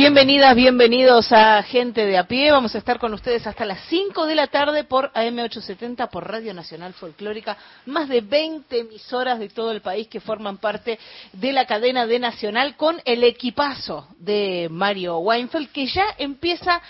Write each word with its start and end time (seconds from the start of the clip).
Bienvenidas, 0.00 0.56
bienvenidos 0.56 1.30
a 1.30 1.62
Gente 1.62 2.06
de 2.06 2.16
a 2.16 2.26
pie. 2.26 2.50
Vamos 2.50 2.74
a 2.74 2.78
estar 2.78 2.98
con 2.98 3.12
ustedes 3.12 3.46
hasta 3.46 3.66
las 3.66 3.80
5 3.90 4.24
de 4.24 4.34
la 4.34 4.46
tarde 4.46 4.84
por 4.84 5.12
AM870, 5.12 6.08
por 6.08 6.26
Radio 6.26 6.54
Nacional 6.54 6.94
Folclórica. 6.94 7.58
Más 7.84 8.08
de 8.08 8.22
20 8.22 8.78
emisoras 8.78 9.38
de 9.38 9.50
todo 9.50 9.72
el 9.72 9.82
país 9.82 10.08
que 10.08 10.20
forman 10.20 10.56
parte 10.56 10.98
de 11.34 11.52
la 11.52 11.66
cadena 11.66 12.06
de 12.06 12.18
Nacional 12.18 12.78
con 12.78 12.98
el 13.04 13.22
equipazo 13.24 14.08
de 14.18 14.68
Mario 14.70 15.18
Weinfeld, 15.18 15.70
que 15.70 15.86
ya 15.86 16.06
empieza 16.16 16.80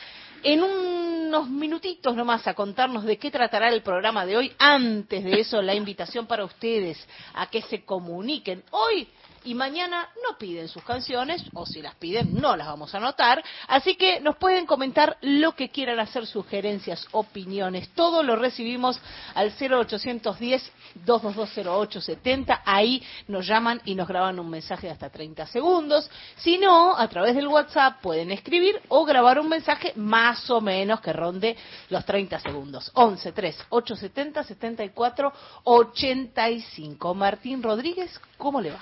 en 0.44 0.62
unos 0.62 1.48
minutitos 1.48 2.14
nomás 2.14 2.46
a 2.46 2.54
contarnos 2.54 3.02
de 3.02 3.18
qué 3.18 3.32
tratará 3.32 3.70
el 3.70 3.82
programa 3.82 4.24
de 4.24 4.36
hoy. 4.36 4.52
Antes 4.56 5.24
de 5.24 5.40
eso, 5.40 5.60
la 5.60 5.74
invitación 5.74 6.28
para 6.28 6.44
ustedes 6.44 7.04
a 7.34 7.50
que 7.50 7.60
se 7.62 7.84
comuniquen. 7.84 8.62
Hoy 8.70 9.08
y 9.44 9.54
mañana 9.54 10.08
no 10.28 10.38
piden 10.38 10.68
sus 10.68 10.82
canciones, 10.82 11.42
o 11.54 11.66
si 11.66 11.82
las 11.82 11.94
piden 11.96 12.34
no 12.34 12.56
las 12.56 12.66
vamos 12.66 12.94
a 12.94 12.98
anotar, 12.98 13.42
así 13.68 13.96
que 13.96 14.20
nos 14.20 14.36
pueden 14.36 14.66
comentar 14.66 15.16
lo 15.20 15.54
que 15.54 15.70
quieran 15.70 16.00
hacer, 16.00 16.26
sugerencias, 16.26 17.06
opiniones, 17.12 17.88
todo 17.94 18.22
lo 18.22 18.36
recibimos 18.36 19.00
al 19.34 19.52
0810 19.52 20.72
2220870, 21.06 22.62
ahí 22.64 23.02
nos 23.28 23.46
llaman 23.46 23.80
y 23.84 23.94
nos 23.94 24.08
graban 24.08 24.40
un 24.40 24.50
mensaje 24.50 24.88
de 24.88 24.92
hasta 24.92 25.10
30 25.10 25.46
segundos, 25.46 26.10
si 26.36 26.58
no, 26.58 26.96
a 26.96 27.08
través 27.08 27.34
del 27.34 27.48
WhatsApp 27.48 28.00
pueden 28.00 28.30
escribir 28.30 28.80
o 28.88 29.04
grabar 29.04 29.38
un 29.38 29.48
mensaje 29.48 29.92
más 29.96 30.50
o 30.50 30.60
menos 30.60 31.00
que 31.00 31.12
ronde 31.12 31.56
los 31.88 32.04
30 32.04 32.40
segundos, 32.40 32.90
11 32.94 33.32
3 33.32 33.56
870 33.70 34.44
74 34.44 35.32
85. 35.64 37.14
Martín 37.14 37.62
Rodríguez, 37.62 38.20
¿cómo 38.36 38.60
le 38.60 38.70
va? 38.70 38.80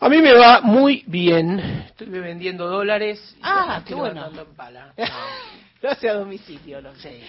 A 0.00 0.08
mí 0.08 0.18
me 0.22 0.32
va 0.32 0.60
muy 0.60 1.02
bien. 1.06 1.58
Estoy 1.88 2.06
vendiendo 2.08 2.68
dólares. 2.68 3.34
y 3.36 3.40
Ah, 3.42 3.82
qué 3.84 3.94
bueno. 3.94 4.26
en 4.28 4.54
pala. 4.54 4.92
Lo 5.82 5.90
hace 5.90 6.08
a 6.08 6.14
domicilio, 6.14 6.80
lo 6.80 6.92
No, 6.92 6.98
sé. 6.98 7.20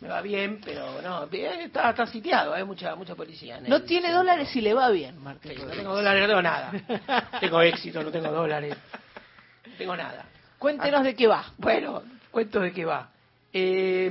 Me 0.00 0.08
va 0.08 0.20
bien, 0.22 0.60
pero 0.64 1.00
no, 1.02 1.26
bien, 1.26 1.60
está, 1.60 1.90
está 1.90 2.06
sitiado, 2.06 2.52
hay 2.54 2.64
mucha 2.64 2.94
mucha 2.96 3.14
policía. 3.14 3.58
en 3.58 3.68
No 3.68 3.76
el 3.76 3.84
tiene 3.84 4.12
dólares 4.12 4.54
y 4.56 4.60
le 4.60 4.74
va 4.74 4.90
bien, 4.90 5.22
Martín. 5.22 5.52
Sí, 5.56 5.62
no 5.62 5.70
tengo 5.70 5.94
dólares, 5.94 6.22
no 6.22 6.28
tengo 6.28 6.42
nada. 6.42 6.72
tengo 7.40 7.60
éxito, 7.62 8.02
no 8.02 8.10
tengo 8.10 8.30
dólares. 8.30 8.76
No 9.66 9.72
tengo 9.76 9.96
nada. 9.96 10.26
Cuéntenos 10.58 11.02
de 11.04 11.14
qué 11.14 11.26
va. 11.26 11.44
Bueno, 11.58 12.02
cuento 12.30 12.60
de 12.60 12.72
qué 12.72 12.84
va. 12.84 13.08
Eh, 13.52 14.10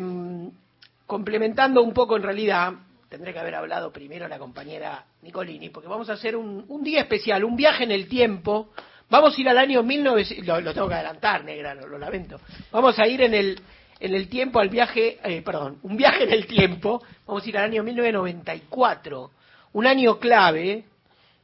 complementando 1.05 1.81
un 1.83 1.93
poco 1.93 2.17
en 2.17 2.23
realidad, 2.23 2.73
tendré 3.09 3.33
que 3.33 3.39
haber 3.39 3.55
hablado 3.55 3.91
primero 3.91 4.27
la 4.27 4.39
compañera 4.39 5.05
Nicolini, 5.21 5.69
porque 5.69 5.87
vamos 5.87 6.09
a 6.09 6.13
hacer 6.13 6.35
un, 6.35 6.65
un 6.67 6.83
día 6.83 7.01
especial, 7.01 7.43
un 7.43 7.55
viaje 7.55 7.83
en 7.83 7.91
el 7.91 8.07
tiempo. 8.07 8.69
Vamos 9.09 9.37
a 9.37 9.41
ir 9.41 9.49
al 9.49 9.57
año 9.57 9.83
1900, 9.83 10.47
lo, 10.47 10.61
lo 10.61 10.73
tengo 10.73 10.87
que 10.87 10.95
adelantar, 10.95 11.43
negra, 11.43 11.75
lo, 11.75 11.87
lo 11.87 11.97
lamento. 11.97 12.39
Vamos 12.71 12.97
a 12.99 13.07
ir 13.07 13.21
en 13.21 13.33
el, 13.33 13.61
en 13.99 14.13
el 14.13 14.27
tiempo 14.27 14.59
al 14.59 14.69
viaje, 14.69 15.19
eh, 15.23 15.41
perdón, 15.41 15.79
un 15.83 15.95
viaje 15.95 16.23
en 16.23 16.31
el 16.31 16.47
tiempo. 16.47 17.03
Vamos 17.25 17.45
a 17.45 17.49
ir 17.49 17.57
al 17.57 17.65
año 17.65 17.83
1994, 17.83 19.31
un 19.73 19.87
año 19.87 20.19
clave, 20.19 20.85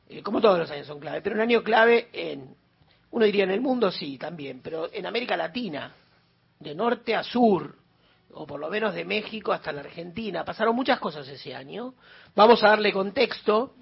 eh, 0.09 0.22
como 0.24 0.41
todos 0.41 0.59
los 0.59 0.72
años 0.72 0.88
son 0.88 1.00
clave, 1.00 1.22
pero 1.22 1.36
un 1.36 1.41
año 1.41 1.63
clave 1.63 2.09
en, 2.13 2.56
uno 3.12 3.25
diría 3.25 3.44
en 3.44 3.52
el 3.52 3.62
mundo 3.62 3.91
sí, 3.91 4.18
también, 4.18 4.62
pero 4.63 4.90
en 4.91 5.06
América 5.06 5.38
Latina, 5.38 5.94
de 6.59 6.75
norte 6.75 7.16
a 7.16 7.24
sur, 7.24 7.75
o 8.34 8.46
por 8.47 8.59
lo 8.59 8.69
menos 8.69 8.94
de 8.94 9.06
México 9.06 9.52
hasta 9.52 9.72
la 9.72 9.81
Argentina. 9.81 10.44
Pasaron 10.46 10.75
muchas 10.75 11.00
cosas 11.00 11.28
ese 11.28 11.53
año. 11.56 11.94
Vamos 12.36 12.64
a 12.64 12.69
darle 12.69 12.92
contexto, 12.92 13.74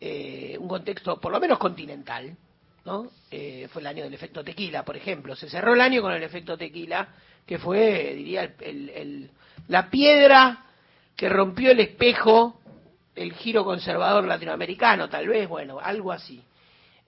eh, 0.00 0.56
un 0.58 0.68
contexto 0.68 1.20
por 1.20 1.32
lo 1.32 1.40
menos 1.40 1.58
continental. 1.58 2.36
¿no? 2.84 3.08
Eh, 3.30 3.66
fue 3.72 3.80
el 3.80 3.86
año 3.86 4.04
del 4.04 4.12
efecto 4.12 4.44
tequila, 4.44 4.84
por 4.84 4.96
ejemplo. 4.96 5.34
Se 5.34 5.48
cerró 5.48 5.72
el 5.72 5.80
año 5.80 6.02
con 6.02 6.12
el 6.12 6.22
efecto 6.22 6.56
tequila, 6.58 7.08
que 7.46 7.58
fue, 7.58 8.12
diría, 8.14 8.54
el- 8.60 8.90
el- 8.90 9.30
la 9.68 9.88
piedra 9.88 10.66
que 11.16 11.28
rompió 11.30 11.70
el 11.70 11.80
espejo 11.80 12.60
el 13.14 13.32
giro 13.34 13.64
conservador 13.64 14.26
latinoamericano, 14.26 15.08
tal 15.08 15.28
vez, 15.28 15.48
bueno, 15.48 15.78
algo 15.80 16.10
así. 16.12 16.42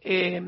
Eh, 0.03 0.41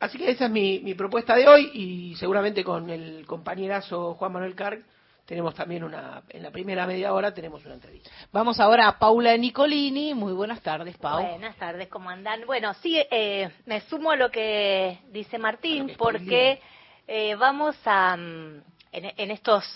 así 0.00 0.18
que 0.18 0.30
esa 0.30 0.44
es 0.44 0.50
mi, 0.50 0.80
mi 0.80 0.94
propuesta 0.94 1.34
de 1.34 1.48
hoy 1.48 1.70
y 1.72 2.14
seguramente 2.16 2.62
con 2.62 2.90
el 2.90 3.24
compañerazo 3.26 4.14
Juan 4.14 4.32
Manuel 4.32 4.54
Carg 4.54 4.82
tenemos 5.28 5.54
también 5.54 5.84
una, 5.84 6.22
en 6.30 6.42
la 6.42 6.50
primera 6.50 6.86
media 6.86 7.12
hora 7.12 7.34
tenemos 7.34 7.62
una 7.66 7.74
entrevista. 7.74 8.10
Vamos 8.32 8.58
ahora 8.58 8.88
a 8.88 8.98
Paula 8.98 9.36
Nicolini. 9.36 10.14
Muy 10.14 10.32
buenas 10.32 10.62
tardes, 10.62 10.96
Pau. 10.96 11.22
Buenas 11.22 11.54
tardes, 11.56 11.88
¿cómo 11.88 12.08
andan? 12.08 12.46
Bueno, 12.46 12.72
sí, 12.72 12.98
eh, 13.10 13.50
me 13.66 13.82
sumo 13.82 14.12
a 14.12 14.16
lo 14.16 14.30
que 14.30 15.00
dice 15.10 15.36
Martín, 15.36 15.88
que 15.88 15.96
porque 15.96 16.62
eh, 17.06 17.34
vamos 17.34 17.76
a, 17.84 18.16
mm, 18.16 18.62
en, 18.92 19.12
en 19.18 19.30
estos 19.30 19.66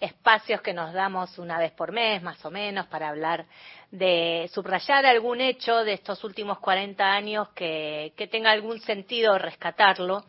espacios 0.00 0.62
que 0.62 0.72
nos 0.72 0.94
damos 0.94 1.38
una 1.38 1.58
vez 1.58 1.72
por 1.72 1.92
mes, 1.92 2.22
más 2.22 2.42
o 2.46 2.50
menos, 2.50 2.86
para 2.86 3.10
hablar 3.10 3.44
de 3.90 4.50
subrayar 4.54 5.04
algún 5.04 5.42
hecho 5.42 5.84
de 5.84 5.92
estos 5.92 6.24
últimos 6.24 6.60
40 6.60 7.04
años 7.04 7.50
que, 7.50 8.14
que 8.16 8.26
tenga 8.26 8.52
algún 8.52 8.80
sentido 8.80 9.36
rescatarlo. 9.36 10.24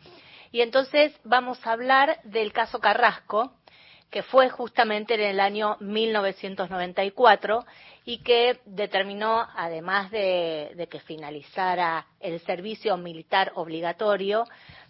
Y 0.52 0.60
entonces 0.60 1.18
vamos 1.24 1.66
a 1.66 1.72
hablar 1.72 2.20
del 2.24 2.52
caso 2.52 2.78
Carrasco, 2.78 3.54
que 4.10 4.22
fue 4.22 4.48
justamente 4.48 5.14
en 5.14 5.20
el 5.20 5.40
año 5.40 5.76
1994 5.80 7.64
y 8.04 8.18
que 8.18 8.60
determinó, 8.64 9.46
además 9.56 10.10
de, 10.10 10.72
de 10.76 10.86
que 10.86 11.00
finalizara 11.00 12.06
el 12.20 12.40
servicio 12.40 12.96
militar 12.96 13.52
obligatorio, 13.56 14.44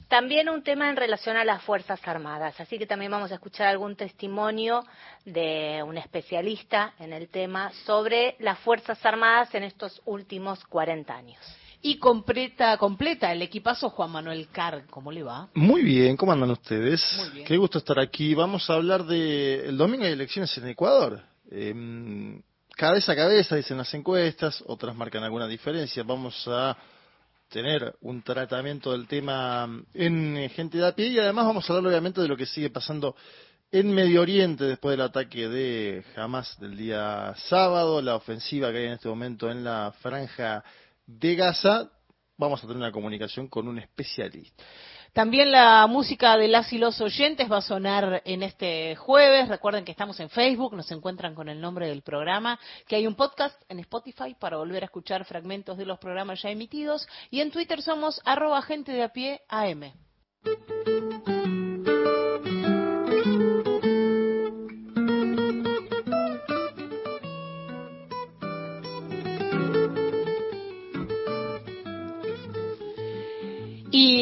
también 0.09 0.49
un 0.49 0.63
tema 0.63 0.89
en 0.89 0.97
relación 0.97 1.37
a 1.37 1.45
las 1.45 1.63
Fuerzas 1.63 2.01
Armadas. 2.07 2.61
Así 2.61 2.79
que 2.79 2.87
también 2.87 3.11
vamos 3.11 3.33
a 3.33 3.35
escuchar 3.35 3.67
algún 3.67 3.97
testimonio 3.97 4.85
de 5.25 5.83
un 5.85 5.99
especialista 5.99 6.95
en 6.99 7.13
el 7.13 7.29
tema 7.29 7.73
sobre 7.85 8.37
las 8.39 8.59
Fuerzas 8.61 9.05
Armadas 9.05 9.55
en 9.55 9.65
estos 9.65 10.01
últimos 10.05 10.65
40 10.67 11.15
años. 11.15 11.66
Y 11.83 11.99
completa, 11.99 12.77
completa 12.79 13.33
el 13.33 13.43
equipazo 13.43 13.91
Juan 13.91 14.11
Manuel 14.11 14.49
Carg. 14.51 14.87
¿Cómo 14.89 15.13
le 15.13 15.23
va? 15.23 15.49
Muy 15.55 15.83
bien, 15.83 16.17
¿cómo 16.17 16.33
andan 16.33 16.51
ustedes? 16.51 17.03
Muy 17.19 17.31
bien. 17.31 17.47
Qué 17.47 17.57
gusto 17.57 17.79
estar 17.79 17.99
aquí. 17.99 18.35
Vamos 18.35 18.69
a 18.69 18.75
hablar 18.75 19.05
de 19.05 19.69
el 19.69 19.77
domingo 19.77 20.05
hay 20.05 20.13
elecciones 20.13 20.57
en 20.59 20.69
Ecuador. 20.69 21.23
Eh, 21.51 22.41
cabeza 22.77 23.13
a 23.13 23.17
cabeza 23.17 23.57
dicen 23.57 23.79
las 23.79 23.93
encuestas, 23.95 24.63
otras 24.67 24.95
marcan 24.95 25.23
alguna 25.23 25.47
diferencia. 25.47 26.03
Vamos 26.03 26.47
a 26.47 26.77
tener 27.49 27.95
un 28.01 28.23
tratamiento 28.23 28.93
del 28.93 29.07
tema 29.07 29.69
en 29.95 30.37
eh, 30.37 30.49
gente 30.49 30.79
de 30.79 30.87
a 30.87 30.95
pie 30.95 31.09
y 31.09 31.19
además 31.19 31.47
vamos 31.47 31.69
a 31.69 31.73
hablar 31.73 31.91
obviamente 31.91 32.21
de 32.21 32.29
lo 32.29 32.37
que 32.37 32.47
sigue 32.47 32.71
pasando 32.71 33.15
en 33.71 33.93
Medio 33.93 34.23
Oriente 34.23 34.65
después 34.65 34.93
del 34.93 35.07
ataque 35.07 35.49
de 35.49 36.05
Hamas 36.17 36.59
del 36.61 36.77
día 36.77 37.35
sábado, 37.49 38.01
la 38.01 38.17
ofensiva 38.17 38.71
que 38.71 38.79
hay 38.79 38.85
en 38.87 38.93
este 38.93 39.09
momento 39.09 39.51
en 39.51 39.65
la 39.65 39.93
franja 40.01 40.65
de 41.07 41.35
Gaza. 41.35 41.91
Vamos 42.39 42.63
a 42.63 42.67
tener 42.67 42.77
una 42.77 42.93
comunicación 42.93 43.49
con 43.49 43.67
un 43.69 43.79
especialista. 43.79 44.63
También 45.17 45.51
la 45.51 45.87
música 45.87 46.37
de 46.37 46.47
las 46.47 46.71
y 46.75 46.79
los 46.79 47.01
oyentes 47.01 47.51
va 47.51 47.57
a 47.57 47.63
sonar 47.63 48.21
en 48.27 48.43
este 48.43 48.97
jueves. 48.97 49.49
Recuerden 49.49 49.83
que 49.83 49.93
estamos 49.93 50.21
en 50.21 50.29
Facebook, 50.29 50.75
nos 50.75 50.93
encuentran 50.93 51.35
con 51.35 51.49
el 51.49 51.59
nombre 51.59 51.89
del 51.89 52.03
programa, 52.03 52.61
que 52.87 52.97
hay 52.97 53.07
un 53.07 53.15
podcast 53.15 53.59
en 53.71 53.79
Spotify 53.79 54.37
para 54.39 54.59
volver 54.59 54.83
a 54.83 54.87
escuchar 54.87 55.25
fragmentos 55.25 55.79
de 55.79 55.87
los 55.87 55.99
programas 55.99 56.43
ya 56.43 56.51
emitidos. 56.51 57.09
Y 57.31 57.41
en 57.41 57.51
Twitter 57.51 57.81
somos 57.81 58.21
arroba 58.27 58.61
gente 58.61 58.93
de 58.93 59.05
a 59.05 59.09
pie 59.09 59.41
AM. 59.49 59.95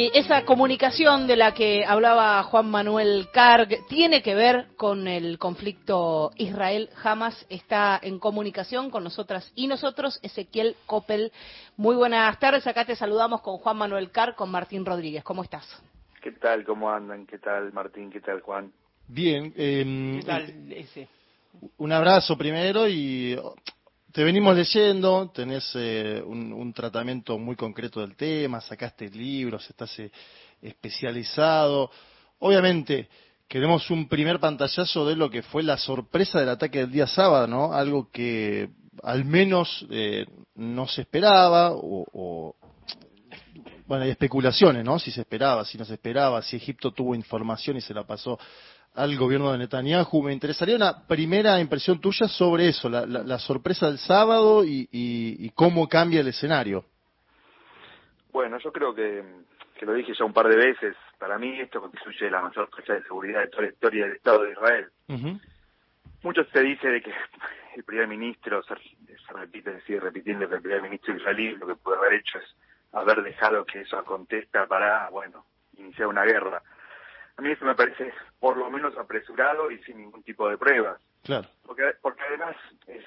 Y 0.04 0.10
esa 0.12 0.44
comunicación 0.44 1.26
de 1.26 1.34
la 1.34 1.54
que 1.54 1.82
hablaba 1.82 2.42
Juan 2.42 2.70
Manuel 2.70 3.28
Carg 3.32 3.86
tiene 3.88 4.22
que 4.22 4.34
ver 4.34 4.66
con 4.76 5.08
el 5.08 5.38
conflicto 5.38 6.30
Israel-Hamas. 6.36 7.46
Está 7.48 7.98
en 8.02 8.18
comunicación 8.18 8.90
con 8.90 9.02
nosotras 9.02 9.50
y 9.54 9.66
nosotros, 9.66 10.20
Ezequiel 10.22 10.76
Coppel. 10.84 11.32
Muy 11.78 11.96
buenas 11.96 12.38
tardes. 12.38 12.66
Acá 12.66 12.84
te 12.84 12.96
saludamos 12.96 13.40
con 13.40 13.56
Juan 13.56 13.78
Manuel 13.78 14.10
Carg, 14.10 14.34
con 14.34 14.50
Martín 14.50 14.84
Rodríguez. 14.84 15.24
¿Cómo 15.24 15.42
estás? 15.42 15.66
¿Qué 16.20 16.32
tal? 16.32 16.64
¿Cómo 16.64 16.90
andan? 16.90 17.24
¿Qué 17.24 17.38
tal, 17.38 17.72
Martín? 17.72 18.10
¿Qué 18.10 18.20
tal, 18.20 18.42
Juan? 18.42 18.70
Bien. 19.08 19.54
Eh, 19.56 20.18
¿Qué 20.20 20.26
tal 20.26 20.70
ese? 20.70 21.08
Un 21.78 21.92
abrazo 21.92 22.36
primero 22.36 22.86
y 22.86 23.40
te 24.14 24.22
venimos 24.22 24.54
leyendo, 24.54 25.28
tenés 25.34 25.72
eh, 25.74 26.22
un, 26.24 26.72
tratamiento 26.72 27.36
muy 27.36 27.56
concreto 27.56 28.00
del 28.00 28.14
tema, 28.14 28.60
sacaste 28.60 29.10
libros, 29.10 29.68
estás 29.68 29.98
eh, 29.98 30.12
especializado. 30.62 31.90
Obviamente, 32.38 33.08
queremos 33.48 33.90
un 33.90 34.06
primer 34.06 34.38
pantallazo 34.38 35.04
de 35.04 35.16
lo 35.16 35.28
que 35.28 35.42
fue 35.42 35.64
la 35.64 35.76
sorpresa 35.76 36.38
del 36.38 36.50
ataque 36.50 36.78
del 36.78 36.92
día 36.92 37.08
sábado, 37.08 37.48
¿no? 37.48 37.72
Algo 37.72 38.08
que 38.12 38.68
al 39.02 39.24
menos 39.24 39.84
eh, 39.90 40.26
no 40.54 40.86
se 40.86 41.00
esperaba, 41.00 41.72
o, 41.72 42.06
o, 42.12 42.54
bueno, 43.88 44.04
hay 44.04 44.10
especulaciones, 44.10 44.84
¿no? 44.84 45.00
Si 45.00 45.10
se 45.10 45.22
esperaba, 45.22 45.64
si 45.64 45.76
no 45.76 45.84
se 45.84 45.94
esperaba, 45.94 46.40
si 46.40 46.54
Egipto 46.54 46.92
tuvo 46.92 47.16
información 47.16 47.78
y 47.78 47.80
se 47.80 47.92
la 47.92 48.06
pasó 48.06 48.38
al 48.94 49.16
gobierno 49.16 49.52
de 49.52 49.58
Netanyahu. 49.58 50.22
Me 50.22 50.32
interesaría 50.32 50.76
una 50.76 51.06
primera 51.06 51.60
impresión 51.60 52.00
tuya 52.00 52.28
sobre 52.28 52.68
eso, 52.68 52.88
la, 52.88 53.04
la, 53.06 53.22
la 53.22 53.38
sorpresa 53.38 53.86
del 53.86 53.98
sábado 53.98 54.64
y, 54.64 54.88
y, 54.92 55.46
y, 55.46 55.50
cómo 55.50 55.88
cambia 55.88 56.20
el 56.20 56.28
escenario. 56.28 56.84
Bueno, 58.32 58.58
yo 58.58 58.72
creo 58.72 58.94
que, 58.94 59.24
que, 59.78 59.86
lo 59.86 59.94
dije 59.94 60.12
ya 60.18 60.24
un 60.24 60.32
par 60.32 60.48
de 60.48 60.56
veces, 60.56 60.96
para 61.18 61.38
mí 61.38 61.58
esto 61.60 61.80
constituye 61.80 62.30
la 62.30 62.42
mayor 62.42 62.68
fecha 62.74 62.94
de 62.94 63.02
seguridad 63.02 63.40
de 63.40 63.48
toda 63.48 63.62
la 63.62 63.68
historia 63.68 64.06
del 64.06 64.16
Estado 64.16 64.42
de 64.42 64.52
Israel. 64.52 64.86
Uh 65.08 65.14
-huh. 65.14 65.40
Mucho 66.22 66.44
se 66.44 66.60
dice 66.62 66.88
de 66.88 67.02
que 67.02 67.12
el 67.76 67.84
primer 67.84 68.08
ministro, 68.08 68.62
se, 68.62 68.74
se 68.74 69.32
repite, 69.32 69.80
sigue 69.82 70.00
repitiendo 70.00 70.48
que 70.48 70.56
el 70.56 70.62
primer 70.62 70.82
ministro 70.82 71.16
israelí 71.16 71.56
lo 71.56 71.66
que 71.66 71.76
puede 71.76 71.98
haber 71.98 72.14
hecho 72.14 72.38
es 72.38 72.56
haber 72.92 73.22
dejado 73.22 73.64
que 73.64 73.80
eso 73.80 73.98
acontezca 73.98 74.66
para, 74.66 75.10
bueno, 75.10 75.44
iniciar 75.76 76.06
una 76.06 76.24
guerra 76.24 76.62
a 77.36 77.42
mí 77.42 77.50
eso 77.50 77.64
me 77.64 77.74
parece 77.74 78.12
por 78.38 78.56
lo 78.56 78.70
menos 78.70 78.96
apresurado 78.96 79.70
y 79.70 79.82
sin 79.82 79.98
ningún 79.98 80.22
tipo 80.22 80.48
de 80.48 80.58
pruebas. 80.58 81.00
Claro. 81.22 81.48
Porque, 81.64 81.92
porque 82.00 82.22
además 82.22 82.56
es, 82.86 83.04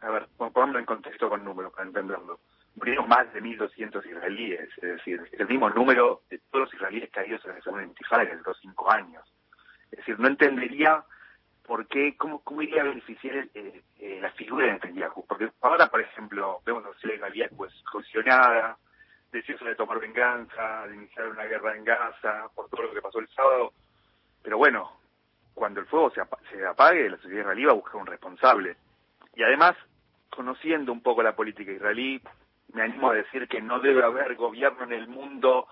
a 0.00 0.10
ver, 0.10 0.28
pongámoslo 0.36 0.78
en 0.78 0.84
contexto 0.84 1.28
con 1.28 1.44
números 1.44 1.72
para 1.72 1.86
entenderlo. 1.86 2.40
Murieron 2.76 3.08
más 3.08 3.32
de 3.32 3.40
1.200 3.40 4.04
israelíes, 4.04 4.68
es 4.78 4.82
decir, 4.82 5.22
el 5.32 5.46
mismo 5.46 5.70
número 5.70 6.22
de 6.28 6.38
todos 6.50 6.66
los 6.66 6.74
israelíes 6.74 7.10
caídos 7.10 7.44
en 7.44 7.52
la 7.52 7.60
segunda 7.60 7.84
intifada 7.84 8.24
en 8.24 8.42
los 8.44 8.58
cinco 8.60 8.90
años. 8.90 9.22
Es 9.90 9.98
decir, 9.98 10.18
no 10.18 10.26
entendería 10.26 11.04
por 11.64 11.86
qué, 11.86 12.16
cómo, 12.16 12.40
cómo 12.42 12.62
iría 12.62 12.82
a 12.82 12.86
beneficiar 12.86 13.48
eh, 13.54 13.82
eh, 13.98 14.18
la 14.20 14.30
figura 14.32 14.66
de 14.66 14.72
Netanyahu. 14.72 15.24
Porque 15.26 15.50
ahora, 15.62 15.88
por 15.88 16.00
ejemplo, 16.00 16.60
vemos 16.66 16.84
a 16.84 17.06
la 17.06 17.14
Israelía 17.14 17.48
pues 17.56 17.72
cohesionada, 17.90 18.76
decirse 19.38 19.64
de 19.64 19.74
tomar 19.74 19.98
venganza, 19.98 20.86
de 20.86 20.94
iniciar 20.94 21.28
una 21.28 21.44
guerra 21.44 21.76
en 21.76 21.84
Gaza, 21.84 22.48
por 22.54 22.68
todo 22.68 22.82
lo 22.82 22.94
que 22.94 23.02
pasó 23.02 23.18
el 23.18 23.28
sábado. 23.28 23.72
Pero 24.42 24.58
bueno, 24.58 24.92
cuando 25.54 25.80
el 25.80 25.86
fuego 25.86 26.10
se, 26.10 26.20
apa 26.20 26.38
se 26.50 26.64
apague, 26.64 27.10
la 27.10 27.16
sociedad 27.16 27.42
israelí 27.42 27.64
va 27.64 27.72
a 27.72 27.76
buscar 27.76 27.96
un 27.96 28.06
responsable. 28.06 28.76
Y 29.34 29.42
además, 29.42 29.76
conociendo 30.30 30.92
un 30.92 31.02
poco 31.02 31.22
la 31.22 31.34
política 31.34 31.72
israelí, 31.72 32.22
me 32.72 32.82
animo 32.82 33.10
a 33.10 33.14
decir 33.14 33.48
que 33.48 33.60
no 33.60 33.80
debe 33.80 34.04
haber 34.04 34.34
gobierno 34.36 34.84
en 34.84 34.92
el 34.92 35.08
mundo 35.08 35.66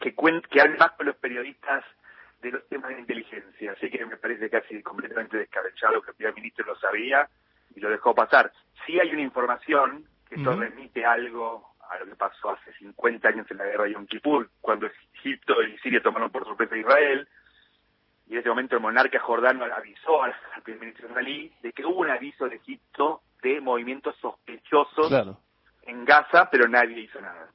que, 0.00 0.14
que 0.14 0.60
hable 0.60 0.78
más 0.78 0.92
con 0.92 1.06
los 1.06 1.16
periodistas 1.16 1.84
de 2.40 2.52
los 2.52 2.68
temas 2.68 2.90
de 2.90 3.00
inteligencia. 3.00 3.72
Así 3.72 3.90
que 3.90 4.04
me 4.06 4.16
parece 4.16 4.48
casi 4.48 4.82
completamente 4.82 5.36
descabellado 5.36 6.02
que 6.02 6.10
el 6.10 6.16
primer 6.16 6.34
ministro 6.34 6.66
lo 6.66 6.76
sabía 6.76 7.28
y 7.74 7.80
lo 7.80 7.90
dejó 7.90 8.14
pasar. 8.14 8.52
Sí 8.86 8.98
hay 8.98 9.12
una 9.12 9.22
información 9.22 10.06
que 10.28 10.36
uh 10.36 10.44
-huh. 10.44 10.58
remite 10.58 11.04
algo 11.04 11.75
a 11.90 11.98
lo 11.98 12.06
que 12.06 12.16
pasó 12.16 12.50
hace 12.50 12.72
50 12.74 13.28
años 13.28 13.46
en 13.50 13.58
la 13.58 13.64
guerra 13.64 13.84
de 13.84 13.92
Yom 13.92 14.06
Kippur, 14.06 14.50
cuando 14.60 14.86
Egipto 15.14 15.62
y 15.62 15.78
Siria 15.78 16.02
tomaron 16.02 16.30
por 16.30 16.44
sorpresa 16.44 16.74
a 16.74 16.78
Israel, 16.78 17.28
y 18.28 18.32
en 18.32 18.38
ese 18.40 18.48
momento 18.48 18.74
el 18.74 18.82
monarca 18.82 19.20
jordano 19.20 19.64
avisó 19.64 20.22
al, 20.22 20.34
primer 20.64 20.80
ministro 20.80 21.08
israelí 21.08 21.52
de 21.62 21.72
que 21.72 21.84
hubo 21.84 22.00
un 22.00 22.10
aviso 22.10 22.48
de 22.48 22.56
Egipto 22.56 23.22
de 23.42 23.60
movimientos 23.60 24.16
sospechosos 24.20 25.08
claro. 25.08 25.38
en 25.82 26.04
Gaza, 26.04 26.48
pero 26.50 26.68
nadie 26.68 27.00
hizo 27.00 27.20
nada. 27.20 27.50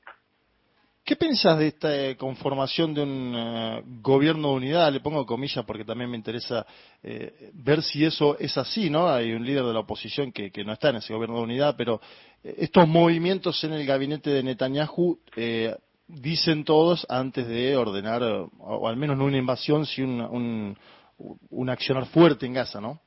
¿Qué 1.04 1.16
pensás 1.16 1.58
de 1.58 1.68
esta 1.68 1.94
eh, 1.94 2.16
conformación 2.16 2.94
de 2.94 3.02
un 3.02 3.36
uh, 3.36 4.02
gobierno 4.02 4.50
de 4.50 4.56
unidad? 4.56 4.94
Le 4.94 5.00
pongo 5.00 5.26
comillas 5.26 5.66
porque 5.66 5.84
también 5.84 6.12
me 6.12 6.16
interesa 6.16 6.66
eh, 7.02 7.50
ver 7.54 7.82
si 7.82 8.06
eso 8.06 8.38
es 8.38 8.56
así, 8.58 8.90
¿no? 8.90 9.10
Hay 9.10 9.34
un 9.34 9.44
líder 9.44 9.64
de 9.64 9.74
la 9.74 9.80
oposición 9.80 10.32
que, 10.32 10.52
que 10.52 10.64
no 10.64 10.72
está 10.72 10.90
en 10.90 10.98
ese 10.98 11.14
gobierno 11.14 11.38
de 11.38 11.44
unidad, 11.44 11.76
pero 11.76 12.00
estos 12.44 12.88
movimientos 12.88 13.64
en 13.64 13.74
el 13.74 13.86
gabinete 13.86 14.30
de 14.30 14.44
Netanyahu 14.44 15.20
dicen 16.08 16.66
todos 16.66 17.06
antes 17.10 17.48
de 17.48 17.78
ordenar, 17.78 18.22
o 18.24 18.88
al 18.88 18.98
menos 18.98 19.18
no 19.18 19.26
una 19.26 19.38
invasión, 19.38 19.86
si 19.86 20.02
un, 20.02 20.22
un, 20.22 20.78
un 21.50 21.70
accionar 21.70 22.06
fuerte 22.08 22.46
en 22.46 22.54
Gaza, 22.54 22.82
¿no? 22.82 23.00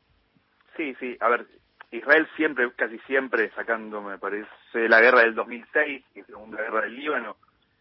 Sí, 0.76 0.94
sí. 0.98 1.16
A 1.20 1.28
ver, 1.28 1.46
Israel 1.90 2.26
siempre, 2.36 2.72
casi 2.75 2.98
siempre, 3.00 3.50
sacando, 3.54 4.00
me 4.02 4.19
parece, 4.19 4.48
la 4.88 5.00
guerra 5.00 5.20
del 5.20 5.34
2006 5.34 6.04
y 6.14 6.20
la 6.20 6.26
segunda 6.26 6.60
guerra 6.60 6.82
del 6.82 6.96
Líbano, 6.96 7.37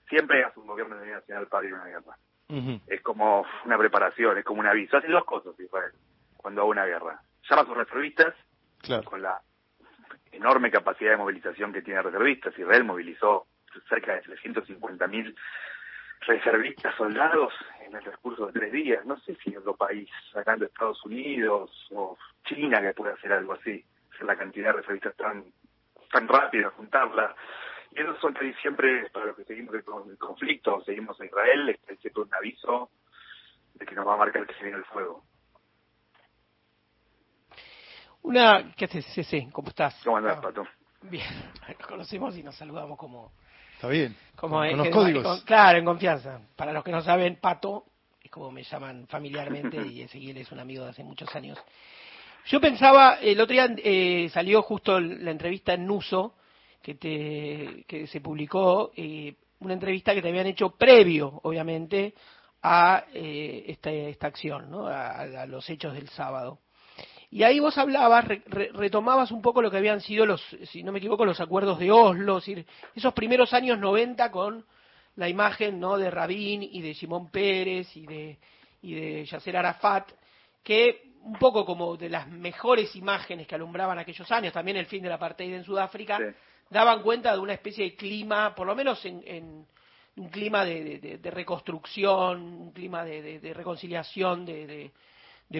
siempre 0.10 0.44
hace 0.44 0.60
un 0.60 0.68
gobierno 0.68 0.98
de 0.98 1.12
nacional 1.12 1.48
para 1.48 1.68
ir 1.68 1.74
a 1.74 1.76
una 1.76 1.86
guerra. 1.86 2.18
Uh 2.50 2.56
-huh. 2.56 2.82
Es 2.88 3.02
como 3.02 3.46
una 3.66 3.78
preparación, 3.78 4.38
es 4.38 4.46
como 4.46 4.60
un 4.60 4.68
aviso. 4.68 4.98
Hace 4.98 5.08
dos 5.08 5.26
cosas 5.26 5.60
Israel 5.60 5.94
cuando 6.38 6.62
va 6.62 6.68
a 6.68 6.70
una 6.70 6.86
guerra. 6.86 7.22
Llama 7.50 7.62
a 7.62 7.66
sus 7.66 7.78
reservistas 7.78 8.36
claro. 8.82 9.04
con 9.04 9.22
la 9.22 9.42
enorme 10.34 10.72
capacidad 10.72 11.12
de 11.12 11.18
movilización 11.18 11.72
que 11.72 11.82
tiene 11.82 12.02
reservistas. 12.02 12.58
Israel 12.58 12.84
movilizó 12.84 13.48
cerca 13.88 14.16
de 14.16 14.24
350.000 14.24 15.36
reservistas 16.22 16.96
soldados 16.96 17.54
en 17.86 17.96
el 17.96 18.04
transcurso 18.04 18.48
de 18.48 18.54
tres 18.54 18.72
días. 18.72 19.06
No 19.06 19.20
sé 19.20 19.36
si 19.44 19.56
otro 19.56 19.76
país, 19.76 20.10
sacando 20.32 20.66
Estados 20.66 21.04
Unidos 21.06 21.88
o 21.92 22.18
China, 22.46 22.82
que 22.82 22.94
puede 22.94 23.14
hacer 23.14 23.34
algo 23.34 23.54
así. 23.54 23.84
Hacer 24.14 24.26
la 24.26 24.36
cantidad 24.36 24.68
de 24.68 24.82
reservistas 24.82 25.16
tan, 25.16 25.46
tan 26.12 26.28
rápida, 26.28 26.70
juntarla. 26.72 27.36
Y 27.92 28.02
eso 28.02 28.16
son 28.20 28.34
casi 28.34 28.54
siempre, 28.56 29.10
para 29.12 29.28
los 29.28 29.36
que 29.36 29.44
seguimos 29.44 29.76
el, 29.76 29.84
conflicto, 30.18 30.84
seguimos 30.84 31.20
a 31.22 31.26
Israel, 31.26 31.70
es 31.70 32.00
siempre 32.00 32.24
un 32.24 32.34
aviso 32.34 32.90
de 33.76 33.86
que 33.86 33.96
nos 33.96 34.08
va 34.08 34.16
a 34.16 34.18
marcar 34.18 34.48
que 34.48 34.54
se 34.56 34.64
viene 34.64 34.78
el 34.78 34.86
fuego. 34.86 35.24
Una, 38.24 38.74
¿qué 38.76 38.86
haces, 38.86 39.06
Cece? 39.14 39.50
¿Cómo 39.52 39.70
estás? 39.70 39.96
¿Cómo 40.04 40.18
andás, 40.18 40.38
ah, 40.38 40.42
Pato? 40.42 40.66
Bien, 41.04 41.28
nos 41.78 41.88
conocemos 41.88 42.38
y 42.38 42.44
nos 42.44 42.56
saludamos 42.56 42.98
como... 42.98 43.32
Está 43.76 43.88
bien, 43.90 44.16
como 44.36 44.56
con, 44.56 44.66
es, 44.66 44.72
con 44.72 44.80
los 44.80 44.90
códigos. 44.90 45.24
Con, 45.24 45.42
claro, 45.42 45.78
en 45.78 45.86
confianza. 45.86 46.40
Para 46.56 46.72
los 46.72 46.84
que 46.84 46.92
no 46.92 47.02
saben, 47.02 47.38
Pato 47.42 47.86
es 48.22 48.32
como 48.32 48.50
me 48.50 48.64
llaman 48.64 49.08
familiarmente 49.08 49.78
y 49.88 50.02
Ezequiel 50.02 50.38
es 50.38 50.52
un 50.52 50.60
amigo 50.60 50.86
de 50.86 50.92
hace 50.92 51.04
muchos 51.04 51.34
años. 51.36 51.60
Yo 52.46 52.60
pensaba, 52.60 53.20
el 53.22 53.40
otro 53.40 53.54
día 53.54 53.74
eh, 53.78 54.30
salió 54.32 54.62
justo 54.62 55.00
la 55.00 55.32
entrevista 55.32 55.74
en 55.74 55.86
Nuso, 55.86 56.36
que, 56.82 56.96
te, 56.96 57.86
que 57.88 58.08
se 58.08 58.20
publicó, 58.22 58.92
eh, 58.96 59.36
una 59.60 59.74
entrevista 59.74 60.14
que 60.14 60.22
te 60.22 60.28
habían 60.28 60.48
hecho 60.48 60.72
previo, 60.72 61.40
obviamente, 61.44 62.14
a 62.62 63.06
eh, 63.14 63.66
esta, 63.68 63.92
esta 63.92 64.28
acción, 64.28 64.70
¿no? 64.70 64.88
A, 64.88 65.22
a, 65.22 65.46
los 65.46 65.70
hechos 65.70 65.94
del 65.94 66.10
sábado. 66.10 66.60
Y 67.34 67.42
ahí 67.42 67.60
vos 67.60 67.76
hablabas, 67.80 68.28
re, 68.28 68.44
re, 68.46 68.70
retomabas 68.74 69.32
un 69.32 69.42
poco 69.42 69.60
lo 69.64 69.72
que 69.72 69.78
habían 69.78 70.02
sido 70.02 70.24
los, 70.24 70.40
si 70.66 70.84
no 70.84 70.92
me 70.92 71.00
equivoco, 71.00 71.26
los 71.26 71.42
acuerdos 71.42 71.80
de 71.80 71.90
Oslo, 71.90 72.38
es 72.38 72.46
decir, 72.46 72.64
esos 72.94 73.12
primeros 73.16 73.56
años 73.56 73.80
90 73.80 74.30
con 74.30 74.64
la 75.16 75.28
imagen 75.28 75.80
¿no? 75.80 75.98
de 75.98 76.12
Rabin 76.12 76.62
y 76.62 76.80
de 76.84 76.94
Simón 76.94 77.32
Pérez 77.32 77.98
y 77.98 78.06
de, 78.06 78.38
y 78.84 78.94
de 78.94 79.26
Yasser 79.26 79.58
Arafat, 79.58 80.12
que 80.64 81.14
un 81.24 81.34
poco 81.40 81.66
como 81.66 81.98
de 81.98 82.08
las 82.08 82.28
mejores 82.28 82.96
imágenes 82.96 83.48
que 83.48 83.56
alumbraban 83.56 83.98
aquellos 83.98 84.32
años, 84.32 84.54
también 84.54 84.78
el 84.78 84.86
fin 84.86 85.02
de 85.02 85.10
la 85.10 85.16
apartheid 85.16 85.56
en 85.56 85.64
Sudáfrica, 85.64 86.20
sí. 86.20 86.26
daban 86.70 87.02
cuenta 87.02 87.34
de 87.34 87.40
una 87.40 87.54
especie 87.54 87.84
de 87.84 87.96
clima, 87.96 88.54
por 88.54 88.68
lo 88.68 88.76
menos 88.76 89.04
en, 89.06 89.24
en 89.26 89.66
un 90.18 90.30
clima 90.30 90.64
de, 90.64 91.00
de, 91.00 91.18
de, 91.18 91.32
reconstrucción, 91.32 92.44
un 92.44 92.72
clima 92.74 93.04
de, 93.04 93.40
de 93.40 93.54
reconciliación 93.56 94.46
de, 94.46 94.92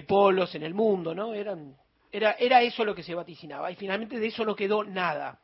polos 0.02 0.54
en 0.54 0.62
el 0.62 0.74
mundo, 0.74 1.14
¿no? 1.14 1.34
Eran, 1.34 1.76
era, 2.10 2.32
era 2.32 2.62
eso 2.62 2.84
lo 2.84 2.94
que 2.94 3.02
se 3.02 3.14
vaticinaba 3.14 3.70
y 3.70 3.76
finalmente 3.76 4.18
de 4.18 4.26
eso 4.26 4.44
no 4.44 4.56
quedó 4.56 4.84
nada. 4.84 5.38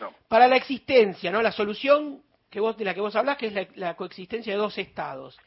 No. 0.00 0.12
Para 0.28 0.46
la 0.46 0.56
existencia, 0.56 1.30
¿no? 1.30 1.40
La 1.40 1.52
solución 1.52 2.22
que 2.50 2.60
vos, 2.60 2.76
de 2.76 2.84
la 2.84 2.94
que 2.94 3.00
vos 3.00 3.16
hablás, 3.16 3.38
que 3.38 3.46
es 3.46 3.52
la, 3.52 3.66
la 3.74 3.96
coexistencia 3.96 4.52
de 4.52 4.58
dos 4.58 4.76
estados. 4.78 5.38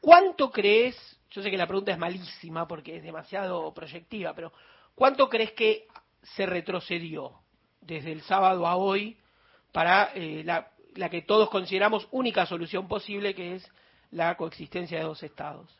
¿Cuánto 0.00 0.50
crees, 0.50 0.96
yo 1.30 1.42
sé 1.42 1.50
que 1.50 1.56
la 1.56 1.66
pregunta 1.66 1.92
es 1.92 1.98
malísima 1.98 2.66
porque 2.66 2.96
es 2.96 3.02
demasiado 3.02 3.72
proyectiva, 3.74 4.32
pero 4.34 4.52
¿cuánto 4.94 5.28
crees 5.28 5.52
que 5.52 5.86
se 6.22 6.46
retrocedió 6.46 7.40
desde 7.80 8.12
el 8.12 8.22
sábado 8.22 8.66
a 8.66 8.76
hoy 8.76 9.16
para 9.72 10.10
eh, 10.14 10.42
la, 10.44 10.70
la 10.94 11.08
que 11.08 11.22
todos 11.22 11.50
consideramos 11.50 12.08
única 12.10 12.46
solución 12.46 12.88
posible, 12.88 13.34
que 13.34 13.56
es 13.56 13.70
la 14.10 14.36
coexistencia 14.36 14.98
de 14.98 15.04
dos 15.04 15.22
estados. 15.22 15.70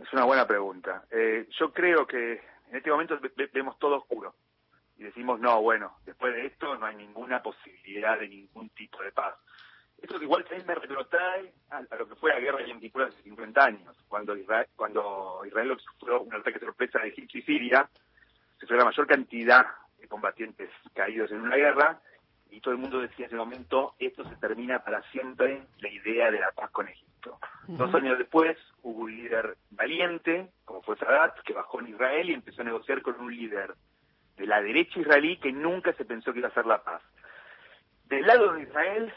Es 0.00 0.12
una 0.14 0.24
buena 0.24 0.46
pregunta. 0.46 1.04
Eh, 1.10 1.46
yo 1.58 1.72
creo 1.72 2.06
que 2.06 2.32
en 2.70 2.76
este 2.76 2.90
momento 2.90 3.18
vemos 3.52 3.78
todo 3.78 3.96
oscuro 3.96 4.34
y 4.96 5.04
decimos, 5.04 5.38
no, 5.40 5.60
bueno, 5.60 5.98
después 6.06 6.34
de 6.34 6.46
esto 6.46 6.76
no 6.76 6.86
hay 6.86 6.96
ninguna 6.96 7.42
posibilidad 7.42 8.18
de 8.18 8.28
ningún 8.28 8.70
tipo 8.70 9.02
de 9.02 9.12
paz. 9.12 9.34
Esto 10.00 10.22
igual 10.22 10.44
también 10.44 10.66
me 10.66 10.74
retrotrae 10.74 11.52
a, 11.68 11.82
lo 11.96 12.08
que 12.08 12.14
fue 12.14 12.30
la 12.30 12.40
guerra 12.40 12.58
de 12.58 12.68
Yom 12.68 13.02
hace 13.02 13.22
50 13.22 13.62
años, 13.62 13.96
cuando 14.08 14.34
Israel, 14.34 14.66
cuando 14.74 15.42
Israel 15.46 15.76
sufrió 15.78 16.22
un 16.22 16.34
ataque 16.34 16.58
sorpresa 16.58 17.00
de 17.00 17.08
Egipto 17.08 17.36
y 17.36 17.42
Siria, 17.42 17.88
se 18.58 18.66
fue 18.66 18.78
la 18.78 18.86
mayor 18.86 19.06
cantidad 19.06 19.66
de 19.98 20.08
combatientes 20.08 20.70
caídos 20.94 21.30
en 21.30 21.42
una 21.42 21.56
guerra, 21.56 22.00
y 22.50 22.60
todo 22.60 22.72
el 22.72 22.80
mundo 22.80 23.00
decía 23.00 23.26
en 23.26 23.32
ese 23.32 23.36
momento, 23.36 23.94
esto 23.98 24.24
se 24.24 24.36
termina 24.36 24.82
para 24.82 25.02
siempre 25.10 25.66
la 25.78 25.88
idea 25.90 26.30
de 26.30 26.40
la 26.40 26.50
paz 26.52 26.70
con 26.70 26.88
Egipto. 26.88 27.09
Dos 27.66 27.94
años 27.94 28.18
después 28.18 28.56
hubo 28.82 29.02
un 29.02 29.16
líder 29.16 29.56
valiente, 29.70 30.48
como 30.64 30.82
fue 30.82 30.96
Sadat, 30.96 31.38
que 31.40 31.52
bajó 31.52 31.80
en 31.80 31.88
Israel 31.88 32.30
y 32.30 32.34
empezó 32.34 32.62
a 32.62 32.64
negociar 32.64 33.02
con 33.02 33.20
un 33.20 33.34
líder 33.34 33.74
de 34.36 34.46
la 34.46 34.60
derecha 34.62 34.98
israelí 34.98 35.36
que 35.36 35.52
nunca 35.52 35.92
se 35.92 36.04
pensó 36.04 36.32
que 36.32 36.38
iba 36.38 36.48
a 36.48 36.54
ser 36.54 36.66
la 36.66 36.82
paz. 36.82 37.02
Del 38.06 38.26
lado 38.26 38.54
de 38.54 38.62
Israel, 38.62 39.12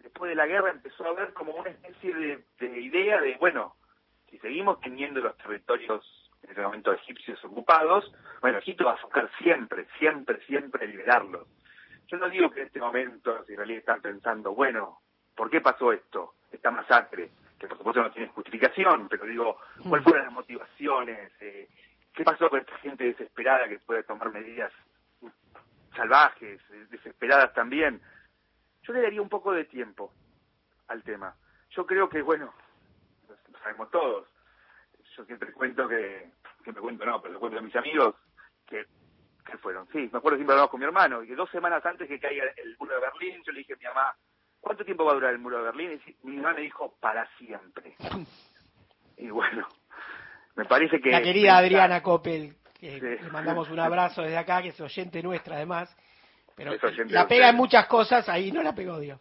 después 0.00 0.28
de 0.28 0.34
la 0.34 0.46
guerra 0.46 0.70
empezó 0.70 1.04
a 1.04 1.10
haber 1.10 1.32
como 1.32 1.52
una 1.52 1.70
especie 1.70 2.14
de, 2.58 2.80
idea 2.80 3.20
de, 3.20 3.36
bueno, 3.38 3.76
si 4.30 4.38
seguimos 4.38 4.80
teniendo 4.80 5.20
los 5.20 5.36
territorios 5.38 6.04
en 6.42 6.50
ese 6.50 6.60
momento 6.60 6.92
egipcios 6.92 7.42
ocupados, 7.44 8.12
bueno, 8.40 8.58
Egipto 8.58 8.84
va 8.84 8.92
a 8.92 9.02
buscar 9.02 9.30
siempre, 9.38 9.86
siempre, 9.98 10.40
siempre 10.46 10.86
liberarlos. 10.86 11.46
Yo 12.08 12.16
no 12.18 12.28
digo 12.28 12.50
que 12.50 12.60
en 12.60 12.66
este 12.66 12.80
momento 12.80 13.34
los 13.34 13.48
israelíes 13.48 13.80
están 13.80 14.00
pensando, 14.00 14.54
bueno, 14.54 15.00
¿por 15.34 15.50
qué 15.50 15.60
pasó 15.60 15.92
esto, 15.92 16.34
esta 16.50 16.70
masacre? 16.70 17.30
Que 17.58 17.66
por 17.66 17.78
supuesto 17.78 18.02
no 18.02 18.10
tiene 18.10 18.28
justificación, 18.28 19.08
pero 19.08 19.24
digo, 19.26 19.58
¿cuáles 19.88 20.04
fueron 20.04 20.24
las 20.24 20.32
motivaciones? 20.32 21.32
Eh, 21.40 21.68
¿Qué 22.14 22.24
pasó 22.24 22.48
con 22.48 22.60
esta 22.60 22.76
gente 22.78 23.04
desesperada 23.04 23.68
que 23.68 23.78
puede 23.80 24.02
tomar 24.04 24.32
medidas 24.32 24.72
salvajes, 25.94 26.60
desesperadas 26.90 27.52
también? 27.54 28.00
Yo 28.82 28.92
le 28.92 29.02
daría 29.02 29.20
un 29.20 29.28
poco 29.28 29.52
de 29.52 29.64
tiempo 29.64 30.12
al 30.88 31.02
tema. 31.02 31.34
Yo 31.70 31.86
creo 31.86 32.08
que, 32.08 32.22
bueno, 32.22 32.52
lo 33.28 33.58
sabemos 33.58 33.90
todos. 33.90 34.28
Yo 35.16 35.24
siempre 35.24 35.52
cuento 35.52 35.88
que, 35.88 36.30
siempre 36.62 36.80
cuento, 36.80 37.04
no, 37.04 37.20
pero 37.20 37.34
lo 37.34 37.40
cuento 37.40 37.58
a 37.58 37.62
mis 37.62 37.76
amigos, 37.76 38.14
que, 38.66 38.86
que 39.44 39.58
fueron. 39.58 39.86
Sí, 39.88 40.08
me 40.12 40.18
acuerdo 40.18 40.36
siempre 40.36 40.54
hablamos 40.54 40.70
con 40.70 40.80
mi 40.80 40.86
hermano, 40.86 41.22
y 41.22 41.26
que 41.26 41.34
dos 41.34 41.50
semanas 41.50 41.84
antes 41.84 42.08
que 42.08 42.20
caiga 42.20 42.44
el 42.56 42.76
muro 42.78 42.94
de 42.94 43.00
Berlín, 43.00 43.42
yo 43.44 43.52
le 43.52 43.58
dije 43.58 43.74
a 43.74 43.76
mi 43.76 43.84
mamá, 43.84 44.16
¿cuánto 44.60 44.84
tiempo 44.84 45.04
va 45.04 45.12
a 45.12 45.14
durar 45.14 45.32
el 45.32 45.38
muro 45.38 45.58
de 45.58 45.64
Berlín? 45.64 46.00
Y 46.06 46.26
mi 46.26 46.36
mamá 46.36 46.54
me 46.54 46.62
dijo, 46.62 46.94
para 47.00 47.28
siempre. 47.36 47.94
Y 49.20 49.30
bueno, 49.30 49.66
me 50.54 50.64
parece 50.64 51.00
que... 51.00 51.10
La 51.10 51.20
querida 51.20 51.56
Adriana 51.56 52.04
Coppel, 52.04 52.54
que 52.78 53.00
le 53.00 53.30
mandamos 53.32 53.68
un 53.68 53.80
abrazo 53.80 54.22
desde 54.22 54.36
acá, 54.36 54.62
que 54.62 54.68
es 54.68 54.80
oyente 54.80 55.20
nuestra 55.24 55.56
además, 55.56 55.92
pero 56.54 56.72
la 57.06 57.26
pega 57.26 57.50
en 57.50 57.56
muchas 57.56 57.86
cosas, 57.86 58.28
ahí 58.28 58.52
no 58.52 58.62
la 58.62 58.74
pegó 58.74 58.98
Dios. 58.98 59.20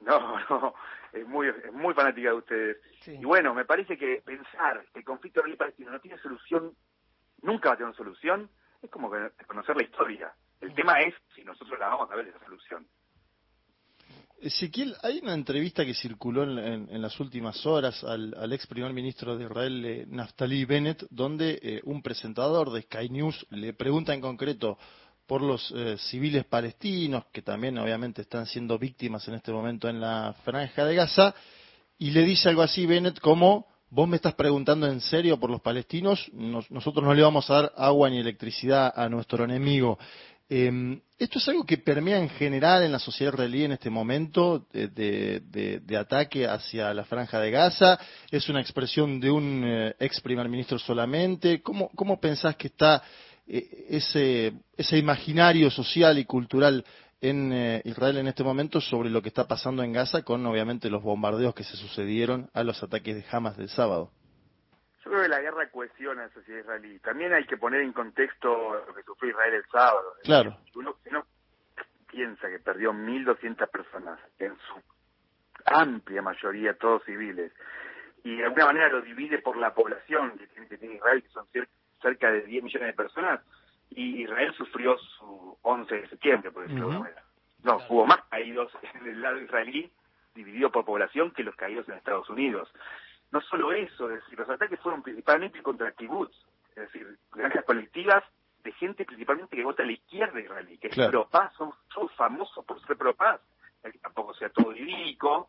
No, 0.00 0.38
no, 0.48 0.74
es 1.12 1.26
muy, 1.26 1.48
es 1.48 1.72
muy 1.72 1.94
fanática 1.94 2.30
de 2.30 2.34
ustedes. 2.34 2.76
Y 3.06 3.24
bueno, 3.24 3.54
me 3.54 3.64
parece 3.64 3.96
que 3.96 4.22
pensar 4.24 4.84
que 4.92 5.00
el 5.00 5.04
conflicto 5.04 5.40
israelí-palestino 5.40 5.90
no 5.90 6.00
tiene 6.00 6.18
solución, 6.18 6.74
nunca 7.42 7.70
va 7.70 7.74
a 7.74 7.78
tener 7.78 7.94
solución, 7.94 8.50
es 8.82 8.90
como 8.90 9.10
conocer 9.46 9.76
la 9.76 9.82
historia. 9.82 10.32
El 10.60 10.74
tema 10.74 11.00
es 11.00 11.14
si 11.34 11.44
nosotros 11.44 11.78
la 11.78 11.88
vamos 11.88 12.10
a 12.10 12.16
ver 12.16 12.28
esa 12.28 12.42
solución. 12.44 12.86
Ezequiel, 14.42 14.96
hay 15.02 15.20
una 15.22 15.34
entrevista 15.34 15.84
que 15.84 15.92
circuló 15.92 16.44
en, 16.44 17.02
las 17.02 17.20
últimas 17.20 17.64
horas 17.66 18.02
al, 18.04 18.52
ex 18.52 18.66
primer 18.66 18.92
ministro 18.92 19.36
de 19.36 19.44
Israel, 19.44 19.84
eh, 19.84 20.06
Naftali 20.08 20.64
Bennett, 20.64 21.04
donde 21.10 21.58
eh, 21.62 21.80
un 21.84 22.00
presentador 22.00 22.72
de 22.72 22.82
Sky 22.82 23.10
News 23.10 23.46
le 23.50 23.74
pregunta 23.74 24.14
en 24.14 24.22
concreto 24.22 24.78
por 25.26 25.42
los 25.42 25.70
eh, 25.76 25.96
civiles 25.98 26.46
palestinos, 26.46 27.24
que 27.30 27.42
también 27.42 27.76
obviamente 27.78 28.22
están 28.22 28.46
siendo 28.46 28.78
víctimas 28.78 29.28
en 29.28 29.34
este 29.34 29.52
momento 29.52 29.88
en 29.90 30.00
la 30.00 30.34
franja 30.42 30.86
de 30.86 30.94
Gaza, 30.94 31.34
y 31.98 32.10
le 32.10 32.22
dice 32.22 32.48
algo 32.48 32.62
así 32.62 32.86
Bennett 32.86 33.20
como, 33.20 33.66
vos 33.90 34.08
me 34.08 34.16
estás 34.16 34.34
preguntando 34.34 34.86
en 34.86 35.02
serio 35.02 35.38
por 35.38 35.50
los 35.50 35.60
palestinos, 35.60 36.30
nosotros 36.32 37.04
no 37.04 37.12
le 37.12 37.22
vamos 37.22 37.50
a 37.50 37.54
dar 37.54 37.72
agua 37.76 38.08
ni 38.08 38.18
electricidad 38.18 38.90
a 38.96 39.06
nuestro 39.10 39.44
enemigo. 39.44 39.98
Em, 40.52 41.00
esto 41.16 41.38
es 41.38 41.48
algo 41.48 41.64
que 41.64 41.78
permea 41.78 42.18
en 42.18 42.28
general 42.28 42.82
en 42.82 42.90
la 42.90 42.98
sociedad 42.98 43.32
israelí 43.32 43.62
en 43.62 43.70
este 43.70 43.88
momento 43.88 44.66
de, 44.72 45.96
ataque 45.96 46.44
hacia 46.48 46.92
la 46.92 47.04
franja 47.04 47.38
de 47.38 47.52
Gaza. 47.52 48.00
Es 48.32 48.48
una 48.48 48.60
expresión 48.60 49.20
de 49.20 49.30
un 49.30 49.62
eh, 49.64 49.94
ex 50.00 50.20
primer 50.20 50.48
ministro 50.48 50.76
solamente. 50.76 51.62
¿Cómo, 51.62 51.88
cómo 51.94 52.18
pensás 52.18 52.56
que 52.56 52.66
está 52.66 53.00
eh, 53.46 53.86
ese, 53.90 54.54
ese 54.76 54.98
imaginario 54.98 55.70
social 55.70 56.18
y 56.18 56.24
cultural 56.24 56.84
en 57.20 57.52
eh, 57.52 57.82
Israel 57.84 58.16
en 58.16 58.26
este 58.26 58.42
momento 58.42 58.80
sobre 58.80 59.08
lo 59.08 59.22
que 59.22 59.28
está 59.28 59.46
pasando 59.46 59.84
en 59.84 59.92
Gaza 59.92 60.22
con 60.22 60.44
obviamente 60.46 60.90
los 60.90 61.02
bombardeos 61.02 61.54
que 61.54 61.62
se 61.62 61.76
sucedieron 61.76 62.50
a 62.54 62.64
los 62.64 62.82
ataques 62.82 63.14
de 63.14 63.24
Hamas 63.30 63.56
del 63.56 63.68
sábado? 63.68 64.10
Yo 65.04 65.10
creo 65.10 65.22
que 65.22 65.28
la 65.28 65.40
guerra 65.40 65.70
cohesiona 65.70 66.22
a 66.22 66.26
la 66.26 66.32
sociedad 66.32 66.60
israelí. 66.60 66.98
También 66.98 67.32
hay 67.32 67.44
que 67.46 67.56
poner 67.56 67.80
en 67.80 67.92
contexto 67.92 68.84
lo 68.86 68.94
que 68.94 69.02
sufrió 69.02 69.30
Israel 69.30 69.54
el 69.54 69.64
sábado. 69.66 70.14
Claro. 70.24 70.56
Uno, 70.74 70.96
piensa 72.10 72.48
que 72.48 72.58
perdió 72.58 72.92
1.200 72.92 73.70
personas, 73.70 74.18
en 74.38 74.56
su 74.58 74.74
amplia 75.64 76.22
mayoría 76.22 76.74
todos 76.74 77.04
civiles, 77.04 77.52
y 78.24 78.36
de 78.36 78.44
alguna 78.44 78.66
manera 78.66 78.88
lo 78.88 79.00
divide 79.00 79.38
por 79.38 79.56
la 79.56 79.72
población 79.72 80.36
que 80.38 80.46
tiene, 80.48 80.68
que 80.68 80.78
tiene 80.78 80.96
Israel, 80.96 81.22
que 81.22 81.28
son 81.30 81.46
cerca 82.02 82.30
de 82.30 82.42
10 82.42 82.64
millones 82.64 82.88
de 82.88 82.94
personas, 82.94 83.40
y 83.90 84.22
Israel 84.22 84.52
sufrió 84.54 84.98
su 84.98 85.58
11 85.62 85.94
de 85.94 86.08
septiembre, 86.08 86.50
por 86.50 86.62
decirlo 86.62 86.88
de 86.88 86.92
alguna 86.92 87.10
manera. 87.10 87.24
No, 87.62 87.78
hubo 87.88 88.06
más 88.06 88.22
caídos 88.30 88.72
en 88.94 89.06
el 89.06 89.20
lado 89.20 89.38
israelí, 89.38 89.90
dividido 90.34 90.70
por 90.70 90.84
población, 90.84 91.32
que 91.32 91.42
los 91.42 91.54
caídos 91.56 91.88
en 91.88 91.96
Estados 91.96 92.28
Unidos 92.30 92.70
no 93.32 93.40
solo 93.42 93.72
eso, 93.72 94.10
es 94.10 94.22
decir, 94.22 94.38
los 94.38 94.48
ataques 94.48 94.80
fueron 94.80 95.02
principalmente 95.02 95.62
contra 95.62 95.92
kibbutz, 95.92 96.34
es 96.70 96.92
decir, 96.92 97.18
granjas 97.32 97.64
colectivas 97.64 98.24
de 98.62 98.72
gente 98.72 99.04
principalmente 99.04 99.56
que 99.56 99.64
vota 99.64 99.82
a 99.82 99.86
la 99.86 99.92
izquierda 99.92 100.40
israelí, 100.40 100.78
que 100.78 100.88
es 100.88 100.96
pro-paz, 100.96 101.52
son, 101.56 101.72
famosos 102.16 102.64
por 102.64 102.84
ser 102.86 102.96
pro-paz, 102.96 103.40
que 103.82 103.98
tampoco 103.98 104.34
sea 104.34 104.50
todo 104.50 104.74
idílico, 104.74 105.48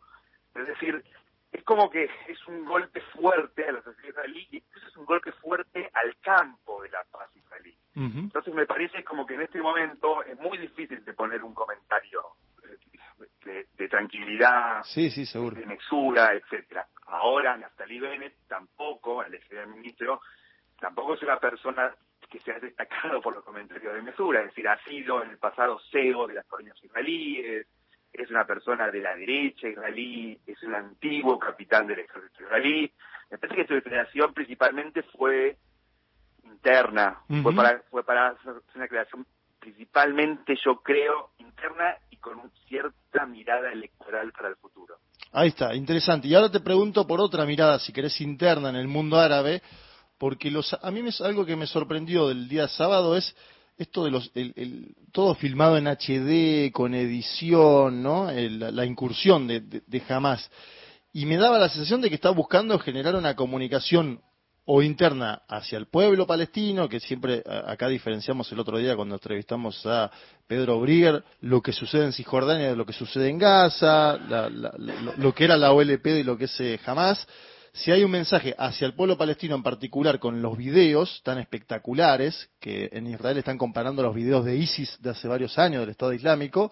es 0.55 0.67
decir, 0.67 1.03
es 1.51 1.63
como 1.63 1.89
que 1.89 2.09
es 2.27 2.47
un 2.47 2.63
golpe 2.65 3.01
fuerte 3.13 3.67
a 3.67 3.73
la 3.73 3.81
sociedad 3.81 4.09
israelí 4.09 4.47
y 4.51 4.57
es 4.57 4.97
un 4.97 5.05
golpe 5.05 5.31
fuerte 5.33 5.89
al 5.93 6.15
campo 6.21 6.81
de 6.81 6.89
la 6.89 7.03
paz 7.11 7.29
israelí. 7.35 7.75
Entonces 7.93 8.53
me 8.53 8.65
parece 8.65 9.03
como 9.03 9.25
que 9.25 9.33
en 9.33 9.41
este 9.41 9.61
momento 9.61 10.23
es 10.23 10.39
muy 10.39 10.57
difícil 10.57 11.03
de 11.03 11.13
poner 11.13 11.43
un 11.43 11.53
comentario 11.53 12.21
de, 13.45 13.87
tranquilidad, 13.87 14.83
sí, 14.83 15.09
sí, 15.09 15.25
seguro. 15.25 15.55
de 15.55 15.65
mesura, 15.65 16.33
etcétera. 16.33 16.87
Ahora, 17.07 17.57
Naftali 17.57 17.99
Bennett 17.99 18.35
tampoco, 18.47 19.23
el 19.23 19.33
ex 19.33 19.45
ministro, 19.67 20.21
tampoco 20.79 21.15
es 21.15 21.23
una 21.23 21.39
persona 21.39 21.93
que 22.29 22.39
se 22.39 22.51
ha 22.51 22.59
destacado 22.59 23.21
por 23.21 23.35
los 23.35 23.43
comentarios 23.43 23.93
de 23.93 24.01
mesura, 24.01 24.39
es 24.39 24.47
decir, 24.47 24.67
ha 24.67 24.81
sido 24.83 25.21
en 25.23 25.31
el 25.31 25.37
pasado 25.37 25.79
CEO 25.91 26.27
de 26.27 26.35
las 26.35 26.45
colonias 26.45 26.81
israelíes, 26.83 27.67
es 28.13 28.29
una 28.29 28.45
persona 28.45 28.89
de 28.89 28.99
la 28.99 29.15
derecha 29.15 29.67
israelí, 29.67 30.39
es 30.45 30.61
un 30.63 30.75
antiguo 30.75 31.39
capitán 31.39 31.87
del 31.87 31.99
ejército 31.99 32.43
israelí. 32.43 32.91
Me 33.29 33.37
parece 33.37 33.61
que 33.61 33.67
su 33.67 33.73
declaración 33.75 34.33
principalmente 34.33 35.03
fue 35.03 35.57
interna, 36.43 37.21
fue 37.41 37.55
para 37.55 37.79
fue 37.89 38.03
para 38.03 38.29
hacer 38.29 38.53
una 38.75 38.83
declaración 38.83 39.25
principalmente, 39.61 40.55
yo 40.65 40.81
creo, 40.81 41.29
interna 41.37 41.95
y 42.09 42.17
con 42.17 42.51
cierta 42.67 43.25
mirada 43.27 43.71
electoral 43.71 44.33
para 44.33 44.49
el 44.49 44.55
futuro. 44.55 44.95
Ahí 45.31 45.49
está, 45.49 45.73
interesante. 45.75 46.27
Y 46.27 46.35
ahora 46.35 46.51
te 46.51 46.59
pregunto 46.59 47.07
por 47.07 47.21
otra 47.21 47.45
mirada, 47.45 47.79
si 47.79 47.93
querés, 47.93 48.19
interna 48.19 48.69
en 48.69 48.75
el 48.75 48.87
mundo 48.87 49.17
árabe, 49.17 49.61
porque 50.17 50.51
los, 50.51 50.73
a 50.73 50.91
mí 50.91 51.07
es 51.07 51.21
algo 51.21 51.45
que 51.45 51.55
me 51.55 51.67
sorprendió 51.67 52.27
del 52.27 52.49
día 52.49 52.67
sábado 52.67 53.15
es 53.15 53.33
esto 53.77 54.03
de 54.03 54.11
los, 54.11 54.31
el, 54.35 54.95
todo 55.11 55.33
filmado 55.35 55.77
en 55.77 55.87
HD, 55.87 56.71
con 56.71 56.93
edición, 56.93 58.03
¿no? 58.03 58.29
la, 58.31 58.85
incursión 58.85 59.47
de, 59.47 59.61
de, 59.61 59.81
de 59.87 60.03
Hamas. 60.09 60.51
Y 61.13 61.25
me 61.25 61.37
daba 61.37 61.57
la 61.57 61.69
sensación 61.69 62.01
de 62.01 62.09
que 62.09 62.15
estaba 62.15 62.35
buscando 62.35 62.77
generar 62.79 63.15
una 63.15 63.35
comunicación 63.35 64.21
o 64.65 64.81
interna 64.81 65.41
hacia 65.47 65.77
el 65.77 65.87
pueblo 65.87 66.27
palestino, 66.27 66.87
que 66.87 66.99
siempre 66.99 67.43
acá 67.65 67.87
diferenciamos 67.87 68.51
el 68.51 68.59
otro 68.59 68.77
día 68.77 68.95
cuando 68.95 69.15
entrevistamos 69.15 69.85
a 69.85 70.11
Pedro 70.47 70.79
Brigger, 70.79 71.23
lo 71.41 71.61
que 71.61 71.73
sucede 71.73 72.05
en 72.05 72.13
Cisjordania 72.13 72.69
de 72.69 72.75
lo 72.75 72.85
que 72.85 72.93
sucede 72.93 73.29
en 73.29 73.39
Gaza, 73.39 74.17
lo, 75.17 75.33
que 75.33 75.45
era 75.45 75.57
la 75.57 75.71
OLP 75.71 76.03
de 76.03 76.23
lo 76.23 76.37
que 76.37 76.45
es 76.45 76.59
eh, 76.59 76.79
Hamas. 76.85 77.27
Si 77.73 77.89
hay 77.89 78.03
un 78.03 78.11
mensaje 78.11 78.53
hacia 78.57 78.85
el 78.85 78.93
pueblo 78.93 79.17
palestino 79.17 79.55
en 79.55 79.63
particular 79.63 80.19
con 80.19 80.41
los 80.41 80.57
videos 80.57 81.21
tan 81.23 81.37
espectaculares, 81.37 82.49
que 82.59 82.89
en 82.91 83.07
Israel 83.07 83.37
están 83.37 83.57
comparando 83.57 84.03
los 84.03 84.13
videos 84.13 84.43
de 84.43 84.57
ISIS 84.57 84.97
de 85.01 85.11
hace 85.11 85.27
varios 85.27 85.57
años 85.57 85.79
del 85.79 85.91
Estado 85.91 86.11
Islámico, 86.11 86.69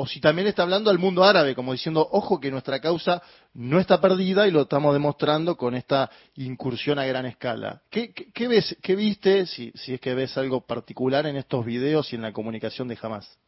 o 0.00 0.06
si 0.06 0.20
también 0.20 0.46
está 0.46 0.62
hablando 0.62 0.90
al 0.90 0.98
mundo 1.00 1.24
árabe, 1.24 1.56
como 1.56 1.72
diciendo, 1.72 2.06
ojo 2.12 2.38
que 2.38 2.52
nuestra 2.52 2.80
causa 2.80 3.20
no 3.54 3.80
está 3.80 4.00
perdida 4.00 4.46
y 4.46 4.52
lo 4.52 4.60
estamos 4.60 4.94
demostrando 4.94 5.56
con 5.56 5.74
esta 5.74 6.08
incursión 6.36 7.00
a 7.00 7.04
gran 7.04 7.26
escala. 7.26 7.82
¿Qué, 7.90 8.14
qué, 8.14 8.46
ves, 8.46 8.78
qué 8.80 8.94
viste, 8.94 9.44
si, 9.46 9.72
si 9.72 9.94
es 9.94 10.00
que 10.00 10.14
ves 10.14 10.38
algo 10.38 10.64
particular 10.64 11.26
en 11.26 11.34
estos 11.34 11.66
videos 11.66 12.12
y 12.12 12.16
en 12.16 12.22
la 12.22 12.32
comunicación 12.32 12.86
de 12.86 12.96
Hamas? 13.02 13.40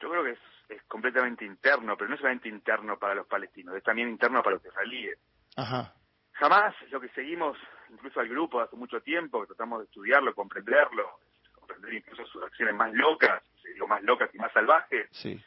Yo 0.00 0.10
creo 0.10 0.24
que 0.24 0.32
es, 0.32 0.38
es 0.70 0.82
completamente 0.88 1.44
interno, 1.44 1.96
pero 1.96 2.10
no 2.10 2.16
solamente 2.16 2.48
interno 2.48 2.98
para 2.98 3.14
los 3.14 3.28
palestinos, 3.28 3.76
es 3.76 3.84
también 3.84 4.08
interno 4.08 4.42
para 4.42 4.56
los 4.56 4.66
israelíes. 4.66 5.16
Ajá. 5.54 5.94
Jamás 6.32 6.74
lo 6.90 7.00
que 7.00 7.08
seguimos, 7.10 7.56
incluso 7.88 8.18
al 8.18 8.28
grupo 8.28 8.60
hace 8.60 8.74
mucho 8.74 9.00
tiempo, 9.00 9.42
que 9.42 9.46
tratamos 9.46 9.78
de 9.78 9.84
estudiarlo, 9.84 10.34
comprenderlo, 10.34 11.20
comprender 11.52 11.94
incluso 11.94 12.26
sus 12.26 12.42
acciones 12.42 12.74
más 12.74 12.92
locas, 12.92 13.44
lo 13.76 13.86
más 13.86 14.02
locas 14.02 14.28
y 14.34 14.38
más 14.38 14.52
salvajes. 14.52 15.08
Sí 15.12 15.40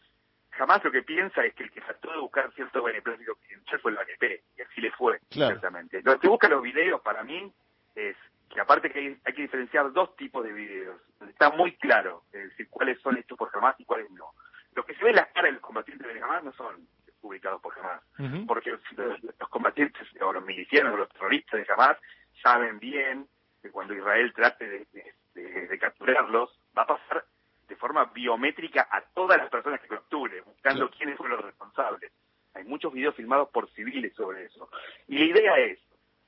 jamás 0.58 0.84
lo 0.84 0.92
que 0.92 1.04
piensa 1.04 1.46
es 1.46 1.54
que 1.54 1.64
el 1.64 1.72
que 1.72 1.82
trató 1.82 2.12
de 2.12 2.18
buscar 2.18 2.52
cierto 2.54 2.84
beneplácito 2.84 3.34
occidental 3.34 3.80
fue 3.80 3.92
el 3.92 3.98
ANP, 3.98 4.44
y 4.58 4.62
así 4.62 4.82
le 4.82 4.92
fue, 4.92 5.20
ciertamente. 5.30 6.02
Lo 6.04 6.20
que 6.20 6.28
busca 6.28 6.50
los 6.50 6.62
videos, 6.62 7.02
para 7.02 7.24
mí, 7.24 7.52
es 7.96 8.16
que 8.50 8.62
aparte 8.62 8.90
que 8.90 9.00
hay, 9.00 9.34
que 9.34 9.42
diferenciar 9.44 9.92
dos 9.92 10.16
tipos 10.16 10.44
de 10.44 10.52
videos. 10.52 11.00
Está 11.30 11.52
muy 11.52 11.76
claro, 11.78 12.24
es 12.32 12.50
decir, 12.50 12.68
cuáles 12.70 13.00
son 13.02 13.18
estos 13.18 13.38
por 13.38 13.50
jamás 13.50 13.76
y 13.80 13.86
cuáles 13.86 14.10
no. 14.12 14.32
Lo 14.74 14.86
que 14.86 14.96
se 14.96 15.04
ve 15.04 15.12
en 15.12 15.18
las 15.18 15.28
caras 15.28 15.50
de 15.50 15.54
los 15.54 15.62
combatientes 15.62 16.08
de 16.08 16.20
jamás 16.20 16.44
no 16.44 16.54
son 16.54 16.88
publicados 17.22 17.62
por 17.62 17.74
jamás, 17.74 18.02
porque 18.48 18.72
los, 18.72 19.50
combatientes 19.50 20.08
o 20.22 20.34
los 20.34 20.46
milicianos 20.46 20.94
o 20.94 20.98
los 20.98 21.10
terroristas 21.10 21.60
de 21.60 21.66
jamás 21.66 21.98
saben 22.42 22.80
bien 22.80 23.28
que 23.62 23.72
cuando 23.72 23.94
Israel 23.94 24.34
trate 24.34 24.88
de 25.34 25.80
capturarlos, 25.80 26.60
va 26.78 26.84
a 26.84 26.88
pasar 26.88 27.26
de 27.68 27.76
forma 27.76 28.06
biométrica 28.06 28.88
a 28.90 29.02
todas 29.02 29.38
las 29.38 29.50
personas 29.50 29.82
que 29.82 29.88
capture, 29.88 30.42
buscando 30.42 30.90
quiénes 30.90 31.18
fueron 31.18 31.38
los 31.38 31.46
responsables. 31.46 32.12
Hay 32.54 32.64
muchos 32.64 32.92
videos 32.94 33.16
filmados 33.16 33.50
por 33.50 33.70
civiles 33.72 34.14
sobre 34.16 34.46
eso. 34.46 34.70
Y 35.08 35.18
la 35.18 35.26
idea 35.26 35.58
es 35.60 35.80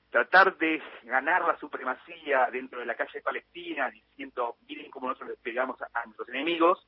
tratar 0.09 0.57
de 0.57 0.81
ganar 1.03 1.45
la 1.45 1.57
supremacía 1.57 2.49
dentro 2.51 2.79
de 2.79 2.85
la 2.85 2.95
calle 2.95 3.21
palestina, 3.21 3.89
diciendo, 3.89 4.57
miren 4.67 4.91
cómo 4.91 5.07
nosotros 5.07 5.29
les 5.29 5.39
pegamos 5.39 5.81
a, 5.81 6.05
nuestros 6.05 6.29
enemigos, 6.29 6.85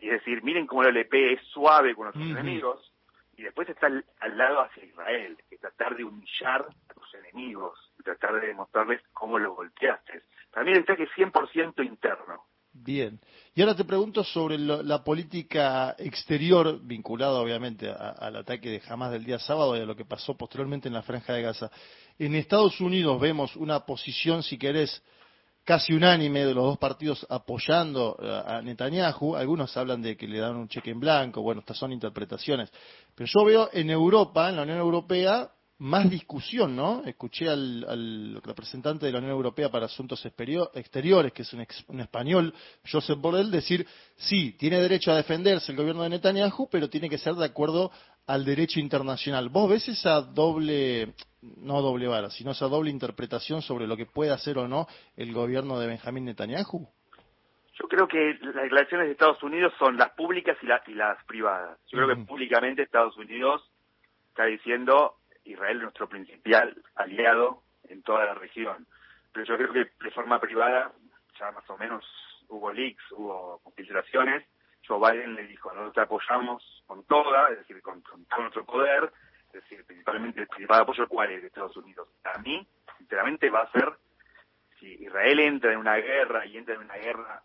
y 0.00 0.06
es 0.06 0.12
decir, 0.12 0.42
miren 0.42 0.66
cómo 0.66 0.82
el 0.82 0.88
LP 0.88 1.34
es 1.34 1.42
suave 1.48 1.94
con 1.94 2.04
nuestros 2.04 2.26
enemigos, 2.26 2.92
y 3.36 3.42
después 3.42 3.68
está 3.68 3.86
al, 3.86 4.38
lado 4.38 4.60
hacia 4.60 4.84
Israel, 4.84 5.38
que 5.48 5.58
tratar 5.58 5.96
de 5.96 6.04
humillar 6.04 6.66
a 6.88 6.94
tus 6.94 7.14
enemigos, 7.14 7.92
y 7.98 8.02
tratar 8.02 8.40
de 8.40 8.48
demostrarles 8.48 9.02
cómo 9.12 9.38
los 9.38 9.54
golpeaste. 9.54 10.22
Para 10.50 10.64
mí 10.64 10.72
el 10.72 10.82
ataque 10.82 11.04
es 11.04 11.10
100% 11.10 11.84
interno. 11.84 12.44
Bien. 12.74 13.20
Y 13.54 13.60
ahora 13.60 13.76
te 13.76 13.84
pregunto 13.84 14.24
sobre 14.24 14.58
la 14.58 15.04
política 15.04 15.94
exterior, 15.98 16.80
vinculada 16.82 17.38
obviamente 17.38 17.90
al 17.90 18.36
ataque 18.36 18.70
de 18.70 18.82
Hamas 18.88 19.12
del 19.12 19.24
día 19.24 19.38
sábado 19.38 19.76
y 19.76 19.80
a 19.80 19.84
lo 19.84 19.94
que 19.94 20.06
pasó 20.06 20.36
posteriormente 20.36 20.88
en 20.88 20.94
la 20.94 21.02
Franja 21.02 21.34
de 21.34 21.42
Gaza. 21.42 21.70
En 22.18 22.34
Estados 22.34 22.80
Unidos 22.80 23.20
vemos 23.20 23.56
una 23.56 23.80
posición, 23.84 24.42
si 24.42 24.56
querés, 24.56 25.02
casi 25.64 25.92
unánime 25.92 26.46
de 26.46 26.54
los 26.54 26.64
dos 26.64 26.78
partidos 26.78 27.26
apoyando 27.28 28.16
a 28.46 28.62
Netanyahu. 28.62 29.36
Algunos 29.36 29.76
hablan 29.76 30.00
de 30.00 30.16
que 30.16 30.26
le 30.26 30.38
dan 30.38 30.56
un 30.56 30.68
cheque 30.68 30.92
en 30.92 31.00
blanco. 31.00 31.42
Bueno, 31.42 31.60
estas 31.60 31.76
son 31.76 31.92
interpretaciones. 31.92 32.72
Pero 33.14 33.28
yo 33.32 33.44
veo 33.44 33.68
en 33.72 33.90
Europa, 33.90 34.48
en 34.48 34.56
la 34.56 34.62
Unión 34.62 34.78
Europea, 34.78 35.50
más 35.82 36.08
discusión, 36.08 36.76
¿no? 36.76 37.02
Escuché 37.04 37.48
al, 37.48 38.40
representante 38.44 39.04
de 39.04 39.10
la 39.10 39.18
Unión 39.18 39.32
Europea 39.32 39.68
para 39.68 39.86
Asuntos 39.86 40.24
Exteriores, 40.24 41.32
que 41.32 41.42
es 41.42 41.52
un, 41.52 42.00
español, 42.00 42.54
Josep 42.88 43.18
Borrell, 43.18 43.50
decir, 43.50 43.84
sí, 44.14 44.52
tiene 44.52 44.80
derecho 44.80 45.10
a 45.10 45.16
defenderse 45.16 45.72
el 45.72 45.78
gobierno 45.78 46.04
de 46.04 46.10
Netanyahu, 46.10 46.68
pero 46.70 46.88
tiene 46.88 47.10
que 47.10 47.18
ser 47.18 47.34
de 47.34 47.46
acuerdo 47.46 47.90
al 48.28 48.44
derecho 48.44 48.78
internacional. 48.78 49.48
¿Vos 49.48 49.68
ves 49.68 49.88
esa 49.88 50.20
doble, 50.20 51.14
no 51.40 51.82
doble 51.82 52.06
vara, 52.06 52.30
sino 52.30 52.52
esa 52.52 52.68
doble 52.68 52.90
interpretación 52.90 53.60
sobre 53.60 53.88
lo 53.88 53.96
que 53.96 54.06
puede 54.06 54.30
hacer 54.30 54.58
o 54.58 54.68
no 54.68 54.86
el 55.16 55.32
gobierno 55.32 55.80
de 55.80 55.88
Benjamín 55.88 56.26
Netanyahu? 56.26 56.86
Yo 57.80 57.88
creo 57.88 58.06
que 58.06 58.38
las 58.40 58.62
declaraciones 58.62 59.06
de 59.08 59.12
Estados 59.12 59.42
Unidos 59.42 59.72
son 59.80 59.96
las 59.96 60.10
públicas 60.10 60.56
y, 60.62 60.66
las, 60.66 60.86
y 60.86 60.94
las 60.94 61.24
privadas. 61.24 61.76
Yo 61.90 61.98
creo 61.98 62.16
que 62.16 62.24
públicamente 62.24 62.82
Estados 62.82 63.16
Unidos 63.16 63.68
está 64.28 64.44
diciendo 64.44 65.16
Israel 65.44 65.78
es 65.78 65.82
nuestro 65.82 66.08
principal 66.08 66.82
aliado 66.94 67.62
en 67.88 68.02
toda 68.02 68.24
la 68.24 68.34
región. 68.34 68.86
Pero 69.32 69.46
yo 69.46 69.56
creo 69.56 69.72
que 69.72 70.04
de 70.04 70.10
forma 70.10 70.40
privada, 70.40 70.92
ya 71.38 71.50
más 71.52 71.68
o 71.68 71.78
menos 71.78 72.04
hubo 72.48 72.72
leaks, 72.72 73.02
hubo 73.12 73.60
filtraciones. 73.74 74.44
Joe 74.86 74.98
Biden 74.98 75.34
le 75.34 75.46
dijo, 75.46 75.70
nosotros 75.70 75.94
te 75.94 76.00
apoyamos 76.00 76.82
con 76.86 77.04
toda, 77.04 77.50
es 77.50 77.58
decir, 77.58 77.80
con, 77.82 78.02
todo 78.02 78.40
nuestro 78.40 78.64
poder, 78.64 79.12
es 79.46 79.52
decir, 79.52 79.84
principalmente 79.84 80.40
el 80.40 80.48
principal 80.48 80.80
apoyo 80.80 81.08
cuál 81.08 81.30
es 81.30 81.40
de 81.40 81.48
Estados 81.48 81.76
Unidos. 81.76 82.08
A 82.24 82.38
mí, 82.38 82.66
sinceramente, 82.98 83.48
va 83.48 83.60
a 83.60 83.70
ser, 83.70 83.92
si 84.80 84.86
Israel 85.04 85.38
entra 85.40 85.72
en 85.72 85.78
una 85.78 85.96
guerra 85.96 86.44
y 86.46 86.56
entra 86.56 86.74
en 86.74 86.80
una 86.80 86.96
guerra 86.96 87.42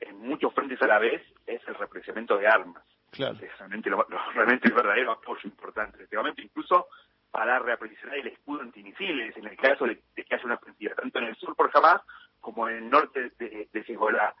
en, 0.00 0.18
muchos 0.18 0.52
frentes 0.54 0.80
a 0.82 0.86
la 0.86 0.98
vez, 0.98 1.22
es 1.46 1.66
el 1.66 1.74
represamiento 1.74 2.36
de 2.36 2.48
armas. 2.48 2.82
Claro. 3.10 3.36
Es 3.40 3.58
realmente, 3.58 3.90
lo, 3.90 4.06
realmente 4.34 4.68
el 4.68 4.74
verdadero 4.74 5.12
apoyo 5.12 5.40
importante 5.44 5.96
en 5.96 6.04
este 6.04 6.16
momento, 6.16 6.42
incluso 6.42 6.88
para 7.34 7.58
reaprovisionar 7.58 8.16
el 8.18 8.28
escudo 8.28 8.60
antimisiles 8.60 9.36
en 9.36 9.48
el 9.48 9.56
caso 9.56 9.86
de, 9.86 10.00
que 10.14 10.32
haya 10.32 10.44
una 10.44 10.54
ofensiva, 10.54 10.94
tanto 10.94 11.18
en 11.18 11.24
el 11.24 11.34
sur 11.34 11.56
por 11.56 11.68
Hamas 11.74 12.00
como 12.38 12.68
en 12.68 12.76
el 12.76 12.88
norte 12.88 13.32
de, 13.40 13.68
de 13.72 13.80
Hezbollah. 13.80 14.32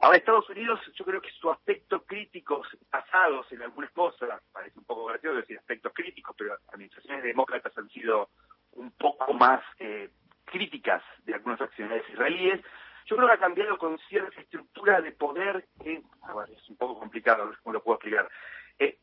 Ahora, 0.00 0.18
Estados 0.18 0.46
Unidos, 0.50 0.78
yo 0.94 1.06
creo 1.06 1.22
que 1.22 1.30
su 1.30 1.50
aspecto 1.50 2.04
críticos 2.04 2.68
pasados 2.90 3.50
en 3.52 3.62
algunas 3.62 3.90
cosas, 3.92 4.42
parece 4.52 4.78
un 4.78 4.84
poco 4.84 5.06
gracioso 5.06 5.38
decir 5.38 5.56
aspectos 5.56 5.94
críticos, 5.94 6.36
pero 6.36 6.58
administraciones 6.74 7.24
demócratas 7.24 7.72
han 7.78 7.88
sido 7.88 8.28
un 8.72 8.90
poco 8.90 9.32
más 9.32 9.62
eh, 9.78 10.10
críticas 10.44 11.02
de 11.24 11.32
algunas 11.32 11.62
acciones 11.62 12.02
israelíes. 12.10 12.60
Yo 13.06 13.16
creo 13.16 13.28
que 13.28 13.34
ha 13.34 13.38
cambiado 13.38 13.78
con 13.78 13.98
cierta 14.10 14.38
estructura 14.38 15.00
de 15.00 15.12
poder 15.12 15.66
que, 15.82 15.94
es 15.94 16.68
un 16.68 16.76
poco 16.76 16.98
complicado, 16.98 17.50
cómo 17.62 17.72
lo 17.72 17.82
puedo 17.82 17.96
explicar. 17.96 18.28
Eh, 18.78 18.98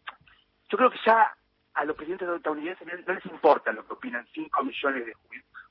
yo 0.69 0.77
creo 0.77 0.91
que 0.91 0.99
ya 1.03 1.35
a 1.83 1.85
los 1.85 1.97
presidentes 1.97 2.29
estadounidenses 2.29 2.87
no 3.05 3.13
les 3.13 3.25
importa 3.25 3.73
lo 3.73 3.85
que 3.85 3.93
opinan 3.93 4.25
5 4.33 4.63
millones 4.63 5.05
de 5.05 5.13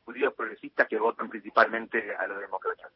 judíos 0.04 0.34
progresistas 0.34 0.86
que 0.86 0.98
votan 0.98 1.30
principalmente 1.30 2.14
a 2.14 2.26
los 2.26 2.38
demócratas. 2.38 2.92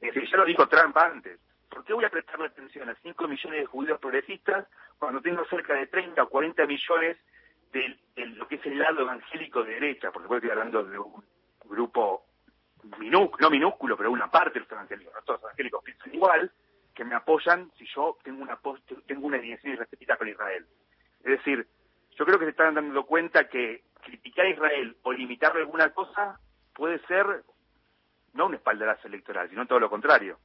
Es 0.00 0.14
decir, 0.14 0.30
ya 0.30 0.36
lo 0.36 0.44
dijo 0.44 0.68
Trump 0.68 0.96
antes. 0.96 1.40
¿Por 1.68 1.84
qué 1.84 1.92
voy 1.92 2.04
a 2.04 2.10
prestarle 2.10 2.46
atención 2.46 2.88
a 2.88 2.94
5 2.94 3.28
millones 3.28 3.60
de 3.60 3.66
judíos 3.66 3.98
progresistas 3.98 4.68
cuando 4.98 5.20
tengo 5.20 5.44
cerca 5.46 5.74
de 5.74 5.88
30 5.88 6.22
o 6.22 6.28
40 6.28 6.66
millones 6.66 7.16
de, 7.72 7.98
lo 8.16 8.46
que 8.46 8.56
es 8.56 8.66
el 8.66 8.78
lado 8.78 9.00
evangélico 9.00 9.64
de 9.64 9.74
derecha? 9.74 10.12
Porque 10.12 10.32
estoy 10.36 10.50
hablando 10.50 10.84
de 10.84 10.98
un 10.98 11.24
grupo 11.64 12.24
minúsculo, 12.98 13.48
no 13.48 13.50
minúsculo, 13.50 13.96
pero 13.96 14.12
una 14.12 14.30
parte 14.30 14.54
de 14.54 14.60
los 14.60 14.72
evangélicos, 14.72 15.12
no 15.12 15.22
todos 15.22 15.40
los 15.40 15.50
evangélicos 15.50 15.84
piensan 15.84 16.14
igual, 16.14 16.52
que 16.94 17.04
me 17.04 17.16
apoyan 17.16 17.70
si 17.76 17.84
yo 17.86 18.16
tengo 18.22 18.42
una, 18.42 18.58
tengo 19.06 19.26
una 19.26 19.38
alineación 19.38 19.72
irrespectiva 19.72 20.16
con 20.16 20.28
Israel. 20.28 20.66
Es 21.24 21.38
decir, 21.38 21.66
yo 22.20 22.26
creo 22.26 22.38
que 22.38 22.44
se 22.44 22.50
están 22.50 22.74
dando 22.74 23.06
cuenta 23.06 23.48
que 23.48 23.84
criticar 24.04 24.44
a 24.44 24.50
Israel 24.50 24.94
o 25.04 25.10
limitarle 25.10 25.62
alguna 25.62 25.88
cosa 25.94 26.38
puede 26.74 26.98
ser 27.06 27.44
no 28.34 28.44
un 28.44 28.54
espaldarazo 28.56 29.08
electoral, 29.08 29.48
sino 29.48 29.66
todo 29.66 29.80
lo 29.80 29.88
contrario. 29.88 30.38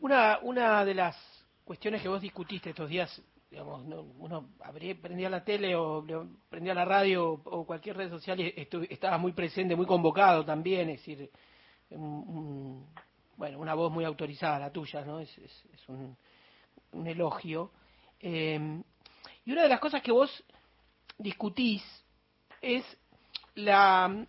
Una, 0.00 0.38
una 0.42 0.84
de 0.84 0.92
las 0.92 1.16
cuestiones 1.64 2.02
que 2.02 2.08
vos 2.08 2.20
discutiste 2.20 2.68
estos 2.68 2.90
días, 2.90 3.22
digamos, 3.50 3.86
uno 4.18 4.50
prendía 5.00 5.30
la 5.30 5.42
tele 5.42 5.74
o 5.74 6.04
prendía 6.50 6.74
la 6.74 6.84
radio 6.84 7.40
o 7.44 7.64
cualquier 7.64 7.96
red 7.96 8.10
social 8.10 8.38
y 8.38 8.52
estaba 8.90 9.16
muy 9.16 9.32
presente, 9.32 9.76
muy 9.76 9.86
convocado 9.86 10.44
también, 10.44 10.90
es 10.90 10.98
decir, 10.98 11.30
bueno, 11.88 13.58
una 13.60 13.72
voz 13.72 13.90
muy 13.90 14.04
autorizada 14.04 14.58
la 14.58 14.70
tuya, 14.70 15.06
¿no? 15.06 15.20
Es, 15.20 15.38
es, 15.38 15.88
un, 15.88 16.14
un 16.92 17.06
elogio. 17.06 17.72
Em, 18.20 18.82
y 19.44 19.52
una 19.52 19.62
de 19.62 19.68
las 19.68 19.80
cosas 19.80 20.02
que 20.02 20.12
vos 20.12 20.44
discutís 21.18 21.82
es 22.60 22.84
la, 23.54 24.26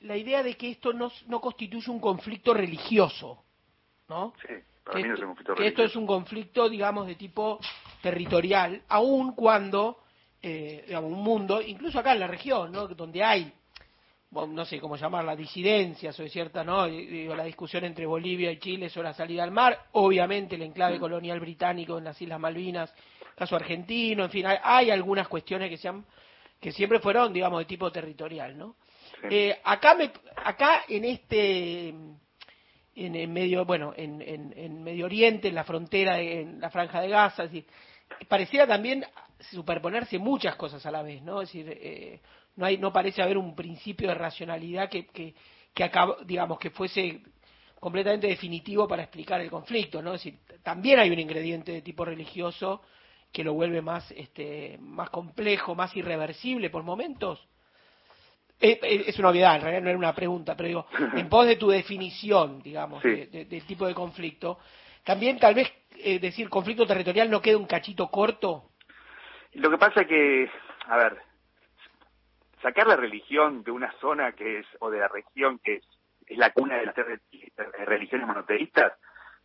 la 0.00 0.16
idea 0.16 0.42
de 0.42 0.56
que 0.56 0.70
esto 0.70 0.92
no, 0.92 1.10
no 1.26 1.40
constituye 1.40 1.90
un 1.90 2.00
conflicto 2.00 2.54
religioso, 2.54 3.44
¿no? 4.08 4.34
Sí, 4.46 4.54
para 4.84 4.98
mí 4.98 5.08
no 5.08 5.14
es 5.14 5.20
un 5.20 5.26
conflicto 5.28 5.54
que 5.54 5.66
esto 5.66 5.82
es 5.82 5.96
un 5.96 6.06
conflicto, 6.06 6.68
digamos, 6.68 7.06
de 7.06 7.14
tipo 7.14 7.58
territorial, 8.00 8.82
aun 8.88 9.34
cuando, 9.34 10.02
eh, 10.40 10.84
digamos, 10.86 11.12
un 11.12 11.22
mundo, 11.22 11.62
incluso 11.62 11.98
acá 11.98 12.12
en 12.12 12.20
la 12.20 12.26
región, 12.26 12.72
¿no? 12.72 12.88
Donde 12.88 13.22
hay 13.22 13.52
no 14.32 14.64
sé 14.64 14.80
cómo 14.80 14.96
llamarla, 14.96 15.36
disidencias 15.36 16.18
o 16.18 16.26
cierta, 16.26 16.64
¿no? 16.64 16.86
Digo, 16.86 17.34
la 17.34 17.44
discusión 17.44 17.84
entre 17.84 18.06
Bolivia 18.06 18.50
y 18.50 18.58
Chile 18.58 18.88
sobre 18.88 19.08
la 19.08 19.14
salida 19.14 19.42
al 19.42 19.50
mar, 19.50 19.78
obviamente 19.92 20.54
el 20.54 20.62
enclave 20.62 20.96
mm. 20.96 21.00
colonial 21.00 21.40
británico 21.40 21.98
en 21.98 22.04
las 22.04 22.20
Islas 22.20 22.40
Malvinas, 22.40 22.94
caso 23.36 23.56
argentino, 23.56 24.24
en 24.24 24.30
fin, 24.30 24.46
hay, 24.46 24.90
algunas 24.90 25.28
cuestiones 25.28 25.68
que 25.68 25.76
se 25.76 25.90
que 26.60 26.72
siempre 26.72 27.00
fueron, 27.00 27.32
digamos, 27.32 27.58
de 27.58 27.64
tipo 27.64 27.90
territorial, 27.90 28.56
¿no? 28.56 28.76
Eh, 29.28 29.60
acá, 29.64 29.94
me, 29.94 30.12
acá 30.36 30.84
en 30.88 31.04
este 31.04 31.88
en 32.94 33.16
el 33.16 33.28
medio, 33.28 33.64
bueno, 33.64 33.92
en, 33.96 34.20
en, 34.22 34.52
en 34.56 34.82
Medio 34.82 35.06
Oriente, 35.06 35.48
en 35.48 35.54
la 35.54 35.64
frontera, 35.64 36.20
en 36.20 36.60
la 36.60 36.70
franja 36.70 37.00
de 37.00 37.08
Gaza, 37.08 37.44
es 37.44 37.50
decir, 37.50 37.66
pareciera 38.28 38.66
también 38.66 39.04
superponerse 39.50 40.18
muchas 40.18 40.56
cosas 40.56 40.84
a 40.86 40.90
la 40.90 41.02
vez, 41.02 41.22
¿no? 41.22 41.42
Es 41.42 41.48
decir, 41.48 41.66
eh, 41.68 42.20
no 42.56 42.66
hay, 42.66 42.78
no 42.78 42.92
parece 42.92 43.22
haber 43.22 43.38
un 43.38 43.54
principio 43.54 44.08
de 44.08 44.14
racionalidad 44.14 44.88
que, 44.90 45.06
que, 45.06 45.34
que 45.74 45.84
acab- 45.90 46.20
digamos, 46.24 46.58
que 46.58 46.70
fuese 46.70 47.22
completamente 47.80 48.26
definitivo 48.28 48.86
para 48.86 49.02
explicar 49.02 49.40
el 49.40 49.50
conflicto, 49.50 50.02
¿no? 50.02 50.14
Es 50.14 50.22
decir, 50.24 50.38
también 50.62 50.98
hay 51.00 51.10
un 51.10 51.18
ingrediente 51.18 51.72
de 51.72 51.82
tipo 51.82 52.04
religioso 52.04 52.82
que 53.32 53.42
lo 53.42 53.54
vuelve 53.54 53.80
más, 53.82 54.10
este, 54.12 54.76
más 54.80 55.10
complejo, 55.10 55.74
más 55.74 55.96
irreversible 55.96 56.68
por 56.70 56.82
momentos. 56.82 57.48
Eh, 58.60 58.78
eh, 58.82 59.04
Es 59.08 59.18
una 59.18 59.30
obviedad, 59.30 59.56
en 59.56 59.62
realidad 59.62 59.82
no 59.82 59.88
era 59.88 59.98
una 59.98 60.14
pregunta, 60.14 60.54
pero 60.56 60.68
digo, 60.68 60.86
en 61.16 61.28
pos 61.28 61.46
de 61.46 61.56
tu 61.56 61.68
definición, 61.70 62.62
digamos, 62.62 63.02
Sí. 63.02 63.08
de- 63.08 63.26
de- 63.26 63.44
del 63.46 63.64
tipo 63.66 63.86
de 63.86 63.94
conflicto, 63.94 64.58
también 65.04 65.38
tal 65.38 65.54
vez 65.54 65.72
eh, 65.98 66.18
decir 66.20 66.48
conflicto 66.48 66.86
territorial 66.86 67.30
no 67.30 67.40
queda 67.42 67.56
un 67.56 67.66
cachito 67.66 68.08
corto. 68.08 68.70
Lo 69.54 69.70
que 69.70 69.78
pasa 69.78 70.04
que, 70.04 70.48
a 70.86 70.96
ver, 70.96 71.16
sacar 72.62 72.86
la 72.86 72.96
religión 72.96 73.62
de 73.62 73.70
una 73.70 73.92
zona 74.00 74.32
que 74.32 74.60
es, 74.60 74.66
o 74.78 74.90
de 74.90 75.00
la 75.00 75.08
región 75.08 75.58
que 75.58 75.76
es, 75.76 75.84
es 76.26 76.38
la 76.38 76.50
cuna 76.52 76.76
de 76.76 76.86
las 76.86 76.96
religiones 77.86 78.26
monoteístas, 78.26 78.92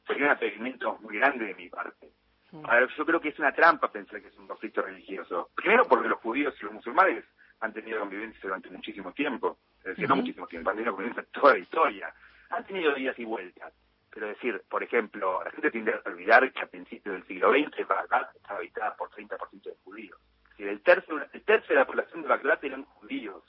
sería 0.05 0.25
un 0.25 0.31
atrevimiento 0.31 0.97
muy 1.01 1.17
grande 1.17 1.45
de 1.45 1.55
mi 1.55 1.69
parte. 1.69 2.11
Ver, 2.51 2.87
yo 2.95 3.05
creo 3.05 3.19
que 3.19 3.29
es 3.29 3.39
una 3.39 3.51
trampa 3.51 3.91
pensar 3.91 4.21
que 4.21 4.29
es 4.29 4.37
un 4.37 4.47
conflicto 4.47 4.81
religioso. 4.81 5.49
Primero 5.53 5.85
porque 5.85 6.07
los 6.07 6.19
judíos 6.19 6.55
y 6.61 6.63
los 6.63 6.73
musulmanes 6.73 7.25
han 7.59 7.73
tenido 7.73 7.99
convivencia 7.99 8.39
durante 8.41 8.69
muchísimo 8.69 9.11
tiempo. 9.11 9.57
Es 9.79 9.91
decir, 9.91 10.07
no 10.07 10.15
muchísimo 10.15 10.47
tiempo, 10.47 10.69
han 10.69 10.77
tenido 10.77 10.95
convivencia 10.95 11.25
toda 11.31 11.53
la 11.53 11.59
historia. 11.59 12.13
Han 12.49 12.65
tenido 12.65 12.97
idas 12.97 13.19
y 13.19 13.25
vueltas. 13.25 13.73
Pero 14.09 14.27
decir, 14.27 14.63
por 14.69 14.81
ejemplo, 14.81 15.43
la 15.43 15.51
gente 15.51 15.71
tiende 15.71 15.93
a 15.93 16.09
olvidar 16.09 16.51
que 16.51 16.61
a 16.61 16.67
principios 16.67 17.15
del 17.15 17.27
siglo 17.27 17.51
XX 17.51 17.87
Bagdad 17.87 18.29
estaba 18.35 18.59
habitada 18.59 18.95
por 18.95 19.09
30% 19.09 19.63
de 19.63 19.75
judíos. 19.83 20.17
Es 20.43 20.49
decir, 20.51 20.67
el 20.69 20.81
tercio, 20.81 21.21
el 21.33 21.43
tercio 21.43 21.75
de 21.75 21.81
la 21.81 21.85
población 21.85 22.21
de 22.21 22.27
Bagdad 22.29 22.63
eran 22.63 22.85
judíos. 22.85 23.43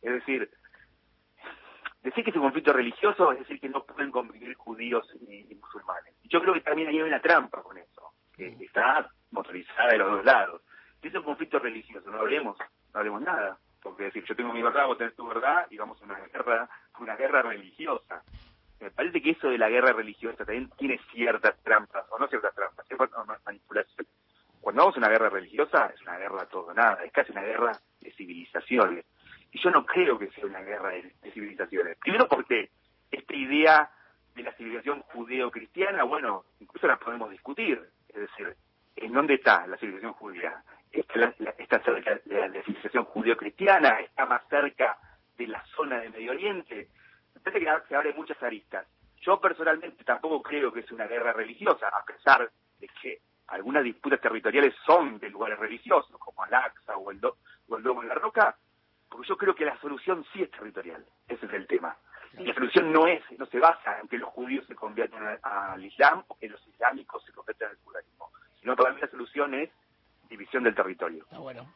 Es 0.00 0.12
decir, 0.12 0.50
decir 2.02 2.17
que 2.28 2.32
es 2.32 2.36
un 2.36 2.42
conflicto 2.42 2.74
religioso 2.74 3.32
es 3.32 3.38
decir 3.38 3.58
que 3.58 3.70
no 3.70 3.84
pueden 3.84 4.10
convivir 4.10 4.54
judíos 4.54 5.10
y, 5.26 5.50
y 5.50 5.54
musulmanes. 5.54 6.14
Y 6.22 6.28
yo 6.28 6.42
creo 6.42 6.52
que 6.52 6.60
también 6.60 6.88
hay 6.88 7.00
una 7.00 7.20
trampa 7.20 7.62
con 7.62 7.78
eso, 7.78 8.12
que 8.36 8.48
está 8.60 9.08
motorizada 9.30 9.92
de 9.92 9.98
los 9.98 10.10
dos 10.10 10.24
lados. 10.26 10.60
Si 11.00 11.08
es 11.08 11.14
un 11.14 11.22
conflicto 11.22 11.58
religioso, 11.58 12.10
no 12.10 12.18
hablemos, 12.18 12.58
no 12.92 13.00
hablemos 13.00 13.22
nada. 13.22 13.58
Porque 13.82 14.04
decir, 14.04 14.24
yo 14.24 14.36
tengo 14.36 14.52
mi 14.52 14.60
verdad, 14.60 14.86
vos 14.86 14.98
tenés 14.98 15.14
tu 15.14 15.26
verdad, 15.26 15.66
y 15.70 15.78
vamos 15.78 16.00
a 16.02 16.04
una 16.04 16.18
guerra, 16.18 16.68
una 16.98 17.16
guerra 17.16 17.42
religiosa. 17.42 18.22
Me 18.80 18.90
parece 18.90 19.22
que 19.22 19.30
eso 19.30 19.48
de 19.48 19.56
la 19.56 19.70
guerra 19.70 19.92
religiosa 19.92 20.44
también 20.44 20.68
tiene 20.76 21.00
ciertas 21.12 21.56
trampas, 21.62 22.04
o 22.10 22.18
no 22.18 22.28
ciertas 22.28 22.54
trampas, 22.54 22.86
ciertas 22.86 23.10
manipulaciones. 23.46 24.12
Cuando 24.60 24.82
vamos 24.82 24.96
a 24.96 24.98
una 24.98 25.08
guerra 25.08 25.30
religiosa, 25.30 25.86
es 25.94 26.02
una 26.02 26.18
guerra 26.18 26.44
todo 26.46 26.74
nada, 26.74 27.02
es 27.04 27.12
casi 27.12 27.32
una 27.32 27.42
guerra 27.42 27.72
de 28.00 28.12
civilizaciones. 28.12 29.06
Y 29.50 29.60
yo 29.60 29.70
no 29.70 29.86
creo 29.86 30.18
que 30.18 30.28
sea 30.30 30.44
una 30.44 30.60
guerra 30.60 30.90
de 30.90 31.02
civilizaciones. 31.38 31.96
Primero 31.98 32.28
porque 32.28 32.70
esta 33.10 33.34
idea 33.34 33.90
de 34.34 34.42
la 34.42 34.52
civilización 34.52 35.02
judeo-cristiana, 35.02 36.04
bueno, 36.04 36.44
incluso 36.60 36.86
la 36.86 36.96
podemos 36.98 37.30
discutir. 37.30 37.80
Es 38.08 38.20
decir, 38.20 38.56
¿en 38.96 39.12
dónde 39.12 39.34
está 39.34 39.66
la 39.66 39.76
civilización 39.76 40.12
judía? 40.14 40.62
¿Está, 40.90 41.80
cerca 41.82 42.20
de 42.24 42.48
la 42.48 42.62
civilización 42.62 43.04
judeo-cristiana? 43.04 44.00
¿Está 44.00 44.26
más 44.26 44.42
cerca 44.48 44.98
de 45.36 45.46
la 45.46 45.64
zona 45.76 46.00
de 46.00 46.10
Medio 46.10 46.32
Oriente? 46.32 46.88
Me 47.34 47.40
parece 47.40 47.64
que 47.64 47.88
se 47.88 47.94
abren 47.94 48.16
muchas 48.16 48.42
aristas. 48.42 48.86
Yo 49.20 49.40
personalmente 49.40 50.04
tampoco 50.04 50.42
creo 50.42 50.72
que 50.72 50.80
es 50.80 50.90
una 50.92 51.06
guerra 51.06 51.32
religiosa, 51.32 51.88
a 51.88 52.04
pesar 52.04 52.50
de 52.80 52.88
que 53.02 53.20
algunas 53.48 53.82
disputas 53.84 54.20
territoriales 54.20 54.74
son 54.86 55.18
de 55.18 55.30
lugares 55.30 55.58
religiosos, 55.58 56.16
como 56.18 56.42
Al-Aqsa 56.44 56.96
o 56.96 57.10
el, 57.10 57.20
Do- 57.20 57.36
o 57.68 57.76
el 57.76 57.82
Domo 57.82 58.02
de 58.02 58.08
la 58.08 58.14
Roca, 58.14 58.56
porque 59.08 59.28
yo 59.28 59.36
creo 59.36 59.54
que 59.54 59.64
la 59.64 59.78
solución 59.80 60.24
sí 60.32 60.42
es 60.42 60.50
territorial. 60.50 61.04
Ese 61.28 61.46
es 61.46 61.52
el 61.52 61.66
tema. 61.66 61.96
Y 62.38 62.44
la 62.44 62.54
solución 62.54 62.92
no 62.92 63.06
es, 63.06 63.22
no 63.38 63.46
se 63.46 63.58
basa 63.58 64.00
en 64.00 64.08
que 64.08 64.18
los 64.18 64.28
judíos 64.30 64.66
se 64.66 64.74
conviertan 64.74 65.38
al 65.42 65.84
Islam 65.84 66.24
o 66.28 66.36
que 66.38 66.48
los 66.48 66.64
islámicos 66.68 67.24
se 67.24 67.32
conviertan 67.32 67.70
al 67.70 67.76
judaísmo, 67.84 68.30
sino 68.60 68.76
para 68.76 68.92
mí 68.92 69.00
la 69.00 69.08
solución 69.08 69.54
es 69.54 69.70
división 70.28 70.62
del 70.62 70.74
territorio. 70.74 71.24
Ah, 71.30 71.38
bueno. 71.38 71.66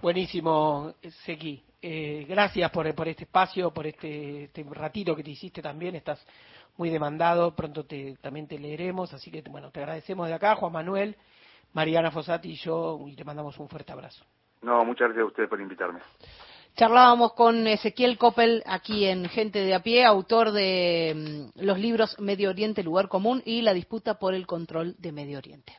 Buenísimo, 0.00 0.94
Seki. 1.02 1.64
Eh, 1.82 2.24
gracias 2.28 2.70
por, 2.70 2.92
por 2.94 3.08
este 3.08 3.24
espacio, 3.24 3.72
por 3.72 3.86
este, 3.86 4.44
este 4.44 4.64
ratito 4.70 5.14
que 5.14 5.22
te 5.22 5.30
hiciste 5.30 5.60
también. 5.60 5.96
Estás 5.96 6.24
muy 6.76 6.88
demandado, 6.88 7.54
pronto 7.54 7.84
te, 7.84 8.16
también 8.16 8.48
te 8.48 8.58
leeremos. 8.58 9.12
Así 9.12 9.30
que, 9.30 9.42
bueno, 9.42 9.70
te 9.70 9.80
agradecemos 9.80 10.28
de 10.28 10.34
acá, 10.34 10.54
Juan 10.56 10.72
Manuel, 10.72 11.16
Mariana 11.72 12.10
Fossati 12.10 12.50
y 12.50 12.56
yo, 12.56 12.98
y 13.06 13.16
te 13.16 13.24
mandamos 13.24 13.58
un 13.58 13.68
fuerte 13.68 13.92
abrazo. 13.92 14.24
No, 14.62 14.84
muchas 14.84 15.08
gracias 15.08 15.22
a 15.22 15.26
ustedes 15.26 15.48
por 15.48 15.60
invitarme. 15.60 16.00
Charlábamos 16.76 17.32
con 17.32 17.66
Ezequiel 17.66 18.18
Coppel 18.18 18.62
aquí 18.64 19.06
en 19.06 19.28
Gente 19.28 19.60
de 19.60 19.74
a 19.74 19.82
pie, 19.82 20.04
autor 20.04 20.52
de 20.52 21.50
mm, 21.56 21.64
los 21.64 21.78
libros 21.78 22.16
Medio 22.20 22.50
Oriente, 22.50 22.84
Lugar 22.84 23.08
Común 23.08 23.42
y 23.44 23.62
La 23.62 23.74
disputa 23.74 24.18
por 24.18 24.34
el 24.34 24.46
control 24.46 24.94
de 24.98 25.10
Medio 25.10 25.38
Oriente. 25.38 25.76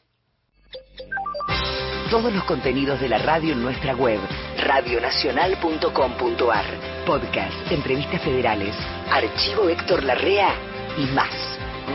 Todos 2.12 2.34
los 2.34 2.44
contenidos 2.44 3.00
de 3.00 3.08
la 3.08 3.20
radio 3.20 3.54
en 3.54 3.62
nuestra 3.62 3.96
web, 3.96 4.20
radionacional.com.ar. 4.58 7.06
Podcast, 7.06 7.72
entrevistas 7.72 8.22
federales, 8.22 8.76
archivo 9.10 9.70
Héctor 9.70 10.04
Larrea 10.04 10.54
y 10.98 11.06
más, 11.14 11.34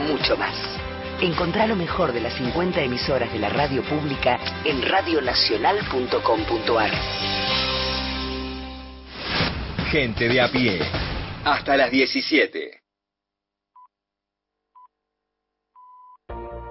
mucho 0.09 0.35
más. 0.37 0.84
Encontrá 1.25 1.67
lo 1.67 1.75
mejor 1.75 2.13
de 2.13 2.21
las 2.21 2.35
50 2.35 2.83
emisoras 2.83 3.33
de 3.33 3.39
la 3.39 3.49
radio 3.49 3.83
pública 3.83 4.39
en 4.63 4.83
radionacional.com.ar. 4.83 6.91
Gente 9.91 10.29
de 10.29 10.43
a 10.43 10.53
pie. 10.53 10.81
Hasta 11.47 11.79
las 11.79 11.91
17. 11.91 12.79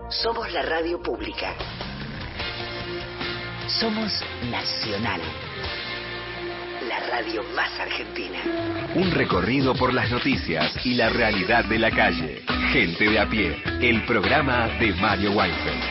Somos 0.09 0.53
la 0.53 0.61
radio 0.61 1.01
pública. 1.01 1.55
Somos 3.79 4.23
Nacional. 4.51 5.21
La 7.03 7.19
radio 7.19 7.43
más 7.55 7.77
argentina. 7.79 8.39
Un 8.95 9.11
recorrido 9.11 9.75
por 9.75 9.93
las 9.93 10.09
noticias 10.09 10.73
y 10.85 10.93
la 10.93 11.09
realidad 11.09 11.65
de 11.65 11.77
la 11.77 11.91
calle. 11.91 12.41
Gente 12.71 13.09
de 13.09 13.19
a 13.19 13.29
pie. 13.29 13.61
El 13.81 14.05
programa 14.05 14.67
de 14.79 14.93
Mario 14.93 15.31
Weinfeld. 15.33 15.83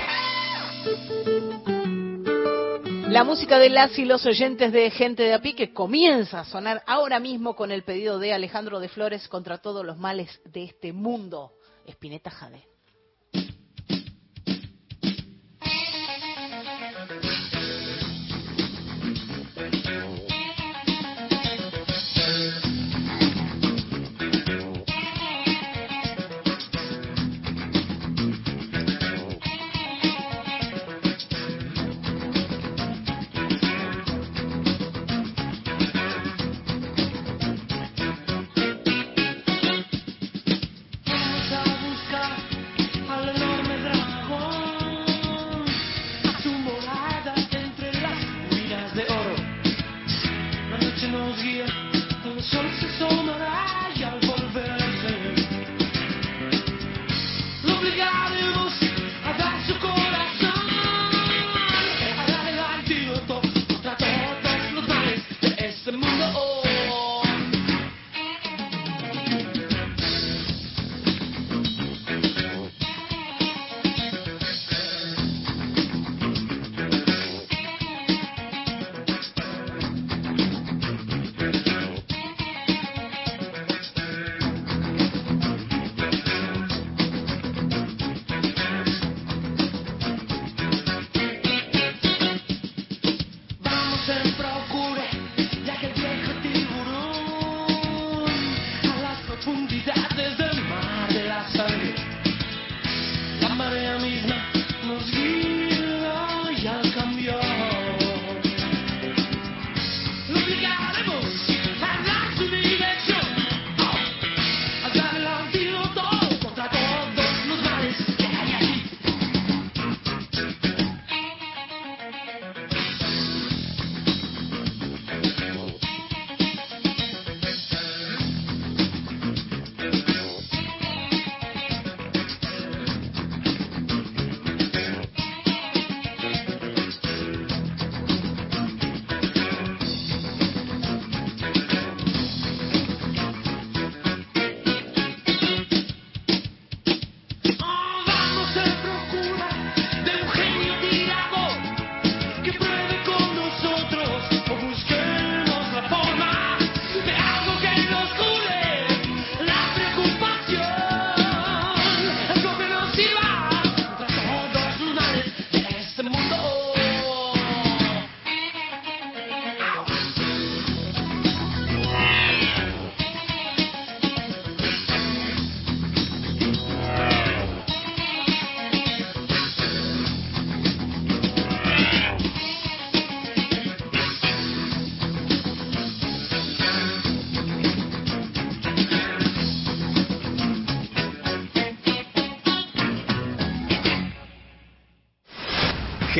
La 3.11 3.25
música 3.25 3.59
de 3.59 3.69
las 3.69 3.99
y 3.99 4.07
los 4.07 4.25
oyentes 4.25 4.73
de 4.73 4.91
Gente 4.91 5.25
de 5.25 5.35
a 5.35 5.43
pie 5.43 5.55
que 5.55 5.75
comienza 5.75 6.41
a 6.41 6.45
sonar 6.45 6.83
ahora 6.87 7.21
mismo 7.21 7.55
con 7.57 7.71
el 7.71 7.83
pedido 7.83 8.19
de 8.19 8.33
Alejandro 8.33 8.81
de 8.81 8.89
Flores 8.89 9.29
contra 9.29 9.59
todos 9.59 9.85
los 9.85 9.99
males 9.99 10.41
de 10.47 10.65
este 10.65 10.95
mundo. 10.95 11.53
Espineta 11.87 12.31
Jade. 12.31 12.72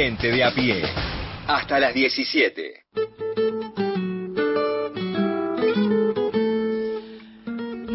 Gente 0.03 0.33
de 0.33 0.43
a 0.43 0.53
pie. 0.53 0.83
Hasta 1.47 1.79
las 1.79 1.95
17. 1.95 2.87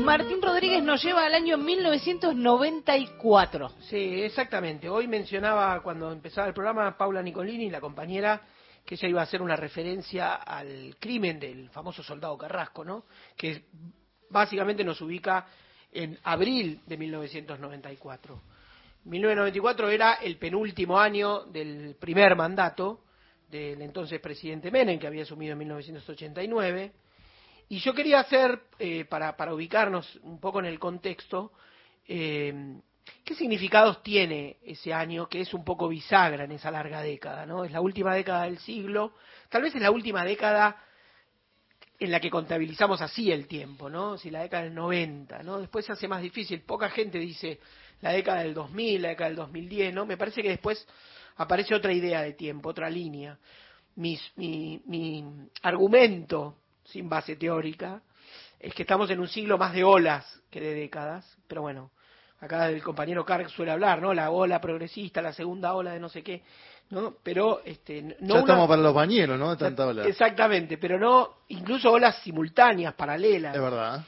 Martín 0.06 0.41
Rodríguez 0.41 0.82
nos 0.84 1.04
lleva 1.04 1.26
al 1.26 1.34
año 1.34 1.58
1994. 1.58 3.74
Sí, 3.82 4.24
exactamente. 4.24 4.88
Hoy 4.88 5.10
mencionaba 5.10 5.84
cuando 5.84 6.13
empezaba 6.13 6.48
el 6.48 6.54
programa 6.54 6.98
Paula 6.98 7.22
Nicolini, 7.22 7.70
la 7.70 7.82
compañera, 7.82 8.41
que 8.86 8.96
ella 8.96 9.10
iba 9.10 9.20
a 9.20 9.26
hacer 9.26 9.41
una 9.41 9.58
referencia 9.58 10.36
al 10.36 10.96
crimen 11.02 11.41
del 11.41 11.70
famoso 11.72 12.04
soldado 12.04 12.38
Carrasco, 12.38 12.86
¿no? 12.86 13.04
Que 13.36 13.65
básicamente 14.30 14.86
nos 14.86 15.02
ubica 15.02 15.46
en 15.91 16.17
abril 16.24 16.80
de 16.86 16.96
1994. 16.96 18.41
1994 19.08 19.89
era 19.89 20.13
el 20.15 20.38
penúltimo 20.38 21.00
año 21.00 21.46
del 21.46 21.96
primer 22.00 22.36
mandato 22.36 23.04
del 23.50 23.82
entonces 23.82 24.20
presidente 24.20 24.70
Menem, 24.70 25.00
que 25.00 25.08
había 25.08 25.24
asumido 25.24 25.54
en 25.54 25.60
1989. 25.60 26.91
Y 27.70 27.80
yo 27.80 27.93
quería 27.93 28.20
hacer, 28.20 28.62
eh, 28.80 29.06
para, 29.06 29.36
para, 29.38 29.54
ubicarnos 29.54 30.20
un 30.24 30.39
poco 30.39 30.60
en 30.60 30.65
el 30.65 30.80
contexto, 30.80 31.54
eh, 32.08 32.54
qué 33.24 33.36
significados 33.36 34.04
tiene 34.04 34.58
ese 34.63 34.93
año, 34.93 35.28
que 35.28 35.41
es 35.41 35.54
un 35.54 35.63
poco 35.63 35.88
bisagra 35.88 36.43
en 36.43 36.52
esa 36.52 36.72
larga 36.72 37.02
década, 37.02 37.46
¿no? 37.46 37.63
Es 37.63 37.72
la 37.72 37.82
última 37.82 38.13
década 38.13 38.43
del 38.43 38.60
siglo, 38.60 39.13
tal 39.50 39.62
vez 39.63 39.76
es 39.76 39.82
la 39.82 39.91
última 39.91 40.24
década 40.26 40.84
en 42.00 42.12
la 42.12 42.20
que 42.20 42.30
contabilizamos 42.30 43.02
así 43.02 43.32
el 43.32 43.48
tiempo, 43.48 43.89
¿no? 43.89 44.17
Si 44.17 44.30
la 44.30 44.41
década 44.41 44.63
del 44.63 44.76
90, 44.76 45.43
¿no? 45.43 45.60
Después 45.60 45.86
se 45.86 45.93
hace 45.93 46.08
más 46.08 46.22
difícil, 46.22 46.62
poca 46.62 46.89
gente 46.89 47.17
dice 47.17 47.60
la 48.02 48.12
década 48.12 48.42
del 48.42 48.54
2000, 48.54 49.02
la 49.02 49.10
década 49.10 49.30
del 49.30 49.38
2010, 49.38 49.94
¿no? 49.94 50.06
Me 50.06 50.18
parece 50.18 50.42
que 50.42 50.50
después 50.50 50.88
aparece 51.36 51.76
otra 51.76 51.94
idea 51.94 52.22
de 52.22 52.34
tiempo, 52.34 52.70
otra 52.70 52.90
línea. 52.90 53.38
mi, 53.96 54.20
mi 54.36 55.26
argumento, 55.62 56.56
sin 56.84 57.10
base 57.10 57.36
teórica, 57.36 58.02
es 58.60 58.74
que 58.74 58.84
estamos 58.84 59.10
en 59.10 59.20
un 59.20 59.28
siglo 59.28 59.58
más 59.58 59.74
de 59.74 59.84
olas 59.84 60.42
que 60.50 60.60
de 60.60 60.74
décadas, 60.74 61.38
pero 61.48 61.62
bueno, 61.62 61.92
acá 62.40 62.70
el 62.70 62.82
compañero 62.82 63.26
Carg 63.26 63.50
suele 63.50 63.72
hablar, 63.72 64.02
¿no? 64.02 64.14
La 64.14 64.32
ola 64.32 64.60
progresista, 64.60 65.22
la 65.22 65.34
segunda 65.34 65.74
ola 65.74 65.92
de 65.92 66.00
no 66.00 66.10
sé 66.10 66.24
qué, 66.24 66.42
¿no? 66.90 67.16
Pero 67.24 67.62
este 67.66 68.02
no 68.20 68.36
ya 68.36 68.40
estamos 68.40 68.68
para 68.68 68.82
los 68.82 68.94
bañeros, 68.94 69.38
¿no? 69.38 69.52
De 69.52 69.58
tanta 69.58 69.88
ola. 69.88 70.08
Exactamente, 70.08 70.78
pero 70.78 70.98
no 70.98 71.42
incluso 71.50 71.92
olas 71.92 72.22
simultáneas, 72.24 72.94
paralelas. 72.94 73.56
Es 73.56 73.62
verdad. 73.62 74.04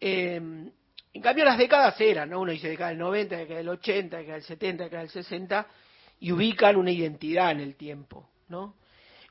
Eh, 0.00 0.70
en 1.14 1.22
cambio, 1.22 1.44
las 1.44 1.58
décadas 1.58 2.00
eran, 2.00 2.30
¿no? 2.30 2.40
Uno 2.40 2.52
dice 2.52 2.68
década 2.68 2.90
del 2.90 2.98
90, 2.98 3.36
década 3.36 3.58
del 3.58 3.68
80, 3.68 4.16
década 4.16 4.34
del 4.34 4.44
70, 4.44 4.84
década 4.84 5.02
del 5.02 5.10
60, 5.10 5.66
y 6.20 6.32
ubican 6.32 6.76
una 6.76 6.90
identidad 6.90 7.50
en 7.52 7.60
el 7.60 7.76
tiempo, 7.76 8.28
¿no? 8.48 8.76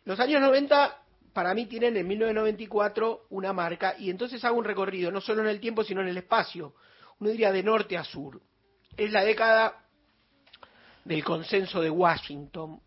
Los 0.06 0.20
años 0.20 0.42
90, 0.42 1.02
para 1.34 1.54
mí, 1.54 1.66
tienen 1.66 1.98
en 1.98 2.08
1994 2.08 3.28
una 3.30 3.54
marca, 3.54 3.96
y 3.98 4.10
entonces 4.10 4.44
hago 4.44 4.58
un 4.58 4.66
recorrido, 4.66 5.12
no 5.12 5.22
solo 5.22 5.44
en 5.44 5.50
el 5.50 5.60
tiempo, 5.60 5.84
sino 5.84 6.02
en 6.02 6.08
el 6.08 6.18
espacio. 6.18 6.74
Uno 7.20 7.30
diría 7.30 7.52
de 7.52 7.63
norte 7.63 7.98
a 7.98 8.04
sur. 8.04 8.42
Es 8.96 9.12
la 9.12 9.24
década 9.24 9.84
del 11.06 11.24
consenso 11.24 11.82
de 11.82 11.90
Washington, 11.90 12.82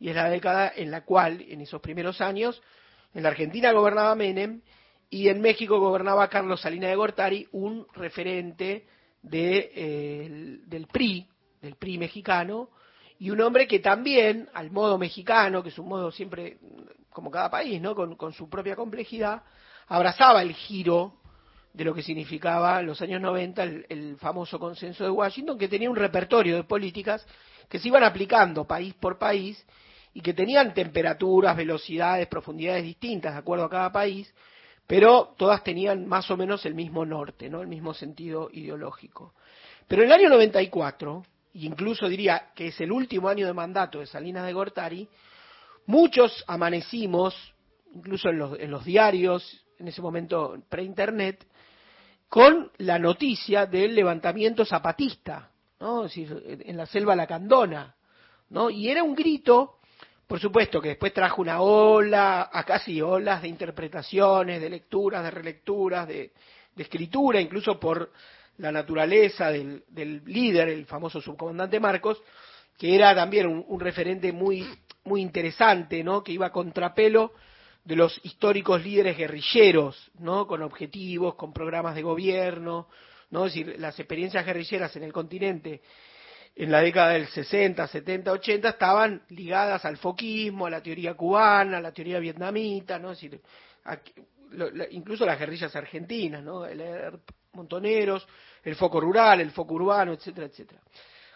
y 0.00 0.08
es 0.08 0.16
la 0.16 0.28
década 0.28 0.72
en 0.74 0.90
la 0.90 1.04
cual, 1.04 1.44
en 1.46 1.60
esos 1.60 1.80
primeros 1.80 2.20
años, 2.20 2.60
en 3.14 3.22
la 3.22 3.28
Argentina 3.28 3.70
gobernaba 3.72 4.14
Menem, 4.14 4.62
y 5.12 5.28
en 5.28 5.42
México 5.42 5.78
gobernaba 5.78 6.26
Carlos 6.28 6.62
Salinas 6.62 6.88
de 6.88 6.96
Gortari, 6.96 7.46
un 7.52 7.86
referente 7.92 8.86
de, 9.20 9.70
eh, 9.74 10.58
del 10.64 10.86
PRI, 10.86 11.28
del 11.60 11.76
PRI 11.76 11.98
mexicano, 11.98 12.70
y 13.18 13.28
un 13.28 13.38
hombre 13.42 13.66
que 13.66 13.80
también, 13.80 14.48
al 14.54 14.70
modo 14.70 14.96
mexicano, 14.96 15.62
que 15.62 15.68
es 15.68 15.78
un 15.78 15.86
modo 15.86 16.10
siempre, 16.10 16.56
como 17.10 17.30
cada 17.30 17.50
país, 17.50 17.78
¿no? 17.78 17.94
con, 17.94 18.32
su 18.32 18.48
propia 18.48 18.74
complejidad, 18.74 19.42
abrazaba 19.86 20.40
el 20.40 20.54
giro 20.54 21.20
de 21.74 21.84
lo 21.84 21.92
que 21.92 22.02
significaba 22.02 22.80
en 22.80 22.86
los 22.86 23.02
años 23.02 23.20
90 23.20 23.62
el, 23.64 23.86
el, 23.90 24.16
famoso 24.16 24.58
consenso 24.58 25.04
de 25.04 25.10
Washington, 25.10 25.58
que 25.58 25.68
tenía 25.68 25.90
un 25.90 25.96
repertorio 25.96 26.56
de 26.56 26.64
políticas 26.64 27.26
que 27.68 27.78
se 27.78 27.88
iban 27.88 28.02
aplicando 28.02 28.66
país 28.66 28.94
por 28.94 29.18
país 29.18 29.62
y 30.14 30.22
que 30.22 30.32
tenían 30.32 30.72
temperaturas, 30.72 31.54
velocidades, 31.54 32.28
profundidades 32.28 32.82
distintas 32.82 33.34
de 33.34 33.40
acuerdo 33.40 33.66
a 33.66 33.70
cada 33.70 33.92
país, 33.92 34.32
pero 34.92 35.32
todas 35.38 35.64
tenían 35.64 36.06
más 36.06 36.30
o 36.30 36.36
menos 36.36 36.66
el 36.66 36.74
mismo 36.74 37.06
norte, 37.06 37.48
¿no? 37.48 37.62
el 37.62 37.66
mismo 37.66 37.94
sentido 37.94 38.50
ideológico. 38.52 39.32
Pero 39.88 40.02
en 40.02 40.08
el 40.08 40.12
año 40.12 40.28
94, 40.28 41.24
incluso 41.54 42.06
diría 42.10 42.50
que 42.54 42.66
es 42.66 42.78
el 42.78 42.92
último 42.92 43.30
año 43.30 43.46
de 43.46 43.54
mandato 43.54 44.00
de 44.00 44.06
Salinas 44.06 44.44
de 44.44 44.52
Gortari, 44.52 45.08
muchos 45.86 46.44
amanecimos, 46.46 47.34
incluso 47.94 48.28
en 48.28 48.70
los, 48.70 48.84
diarios, 48.84 49.64
en 49.78 49.88
ese 49.88 50.02
momento 50.02 50.62
pre-internet, 50.68 51.46
con 52.28 52.70
la 52.76 52.98
noticia 52.98 53.64
del 53.64 53.94
levantamiento 53.94 54.66
zapatista, 54.66 55.52
¿no? 55.80 56.04
Es 56.04 56.14
decir, 56.14 56.60
en 56.66 56.76
la 56.76 56.84
selva 56.84 57.16
lacandona, 57.16 57.96
¿no? 58.50 58.68
Y 58.68 58.90
era 58.90 59.02
un 59.02 59.14
grito 59.14 59.78
por 60.32 60.40
supuesto 60.40 60.80
que 60.80 60.88
después 60.88 61.12
trajo 61.12 61.42
una 61.42 61.60
ola, 61.60 62.48
a 62.50 62.64
casi 62.64 63.02
olas 63.02 63.42
de 63.42 63.48
interpretaciones, 63.48 64.62
de 64.62 64.70
lecturas, 64.70 65.22
de 65.22 65.30
relecturas, 65.30 66.08
de, 66.08 66.32
escritura, 66.74 67.38
incluso 67.38 67.78
por 67.78 68.10
la 68.56 68.72
naturaleza 68.72 69.50
del, 69.50 69.84
del, 69.88 70.22
líder, 70.24 70.70
el 70.70 70.86
famoso 70.86 71.20
subcomandante 71.20 71.78
Marcos, 71.78 72.22
que 72.78 72.94
era 72.94 73.14
también 73.14 73.46
un, 73.46 73.62
un, 73.68 73.78
referente 73.78 74.32
muy, 74.32 74.66
muy 75.04 75.20
interesante, 75.20 76.02
¿no? 76.02 76.24
Que 76.24 76.32
iba 76.32 76.46
a 76.46 76.50
contrapelo 76.50 77.34
de 77.84 77.96
los 77.96 78.18
históricos 78.24 78.82
líderes 78.82 79.18
guerrilleros, 79.18 80.12
¿no? 80.18 80.46
Con 80.46 80.62
objetivos, 80.62 81.34
con 81.34 81.52
programas 81.52 81.94
de 81.94 82.04
gobierno, 82.04 82.88
¿no? 83.28 83.44
Es 83.44 83.52
decir, 83.52 83.78
las 83.78 84.00
experiencias 84.00 84.46
guerrilleras 84.46 84.96
en 84.96 85.02
el 85.02 85.12
continente 85.12 85.82
en 86.54 86.70
la 86.70 86.80
década 86.80 87.10
del 87.10 87.26
60, 87.28 87.86
70, 87.86 88.30
80 88.32 88.68
estaban 88.68 89.22
ligadas 89.30 89.84
al 89.84 89.96
foquismo, 89.96 90.66
a 90.66 90.70
la 90.70 90.82
teoría 90.82 91.14
cubana, 91.14 91.78
a 91.78 91.80
la 91.80 91.92
teoría 91.92 92.18
vietnamita, 92.18 92.98
¿no? 92.98 93.12
Es 93.12 93.20
decir, 93.20 93.40
lo, 94.50 94.68
incluso 94.90 95.24
las 95.24 95.38
guerrillas 95.38 95.74
argentinas, 95.74 96.42
¿no? 96.42 96.66
El, 96.66 96.80
el, 96.80 97.18
Montoneros, 97.54 98.26
el 98.64 98.76
foco 98.76 99.00
rural, 99.00 99.40
el 99.40 99.50
foco 99.50 99.74
urbano, 99.74 100.12
etcétera, 100.12 100.46
etcétera. 100.46 100.80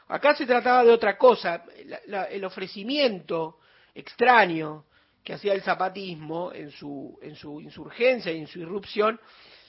Acá 0.09 0.35
se 0.35 0.46
trataba 0.46 0.85
de 0.85 0.90
otra 0.92 1.18
cosa, 1.18 1.62
la- 1.85 2.00
la- 2.07 2.24
el 2.24 2.44
ofrecimiento 2.44 3.59
extraño 3.94 4.85
que 5.24 5.35
hacía 5.35 5.52
el 5.55 5.62
zapatismo 5.62 6.52
en 6.52 6.70
su, 6.70 7.18
en 7.22 7.35
su 7.35 7.61
insurgencia 7.61 8.33
y 8.33 8.38
en 8.38 8.46
su 8.46 8.61
irrupción, 8.61 9.20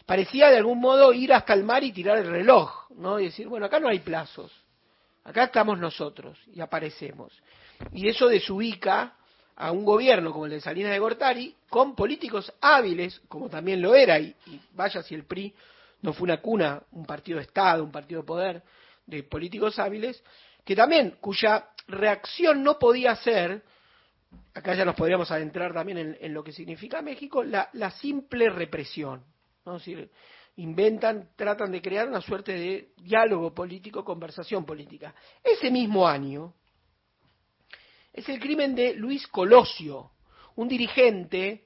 parecía 0.05 0.49
de 0.49 0.57
algún 0.57 0.79
modo 0.79 1.11
ir 1.13 1.33
hasta 1.33 1.53
el 1.53 1.63
mar 1.63 1.83
y 1.83 1.91
tirar 1.91 2.17
el 2.19 2.27
reloj, 2.29 2.91
¿no? 2.91 3.19
Y 3.19 3.25
decir, 3.25 3.47
bueno, 3.47 3.65
acá 3.65 3.79
no 3.79 3.87
hay 3.89 3.99
plazos, 3.99 4.51
acá 5.27 5.43
estamos 5.43 5.77
nosotros 5.77 6.39
y 6.53 6.61
aparecemos. 6.61 7.33
Y 7.91 8.07
eso 8.07 8.27
desubica 8.27 9.13
a 9.57 9.71
un 9.71 9.83
gobierno 9.83 10.31
como 10.31 10.45
el 10.45 10.51
de 10.51 10.61
Salinas 10.61 10.91
de 10.91 10.99
Gortari, 10.99 11.53
con 11.69 11.95
políticos 11.95 12.51
hábiles, 12.61 13.21
como 13.27 13.49
también 13.49 13.81
lo 13.81 13.93
era, 13.93 14.19
y, 14.19 14.33
vaya 14.73 15.03
si 15.03 15.15
el 15.15 15.25
PRI 15.25 15.53
no 16.01 16.13
fue 16.13 16.25
una 16.25 16.41
cuna, 16.41 16.81
un 16.91 17.05
partido 17.05 17.39
de 17.39 17.43
Estado, 17.43 17.83
un 17.83 17.91
partido 17.91 18.21
de 18.21 18.27
poder, 18.27 18.63
de 19.05 19.23
políticos 19.23 19.77
hábiles, 19.79 20.23
que 20.63 20.75
también, 20.75 21.17
cuya 21.19 21.69
reacción 21.87 22.63
no 22.63 22.79
podía 22.79 23.15
ser, 23.15 23.63
acá 24.53 24.75
ya 24.75 24.85
nos 24.85 24.95
podríamos 24.95 25.29
adentrar 25.29 25.73
también 25.73 25.97
en, 25.97 26.17
en 26.21 26.33
lo 26.33 26.43
que 26.43 26.53
significa 26.53 27.01
México, 27.01 27.43
la, 27.43 27.69
la 27.73 27.91
simple 27.91 28.49
represión. 28.49 29.23
¿no? 29.65 29.75
Es 29.75 29.85
decir, 29.85 30.09
inventan, 30.57 31.29
tratan 31.35 31.71
de 31.71 31.81
crear 31.81 32.07
una 32.07 32.21
suerte 32.21 32.51
de 32.51 32.89
diálogo 32.97 33.53
político, 33.53 34.03
conversación 34.03 34.65
política. 34.65 35.13
Ese 35.43 35.71
mismo 35.71 36.07
año, 36.07 36.53
es 38.13 38.27
el 38.29 38.39
crimen 38.39 38.75
de 38.75 38.93
Luis 38.95 39.27
Colosio, 39.27 40.11
un 40.55 40.67
dirigente, 40.67 41.65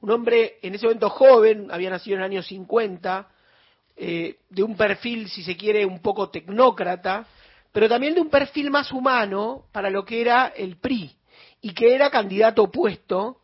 un 0.00 0.10
hombre 0.10 0.58
en 0.62 0.74
ese 0.74 0.86
momento 0.86 1.08
joven, 1.10 1.68
había 1.70 1.90
nacido 1.90 2.16
en 2.16 2.22
el 2.22 2.30
año 2.30 2.42
50, 2.42 3.28
eh, 3.96 4.38
de 4.50 4.62
un 4.62 4.76
perfil, 4.76 5.28
si 5.28 5.44
se 5.44 5.56
quiere, 5.56 5.86
un 5.86 6.02
poco 6.02 6.30
tecnócrata, 6.30 7.28
pero 7.70 7.88
también 7.88 8.14
de 8.14 8.20
un 8.20 8.28
perfil 8.28 8.70
más 8.70 8.90
humano 8.90 9.66
para 9.72 9.90
lo 9.90 10.04
que 10.04 10.20
era 10.20 10.48
el 10.48 10.76
PRI, 10.78 11.16
y 11.60 11.72
que 11.72 11.94
era 11.94 12.10
candidato 12.10 12.64
opuesto 12.64 13.40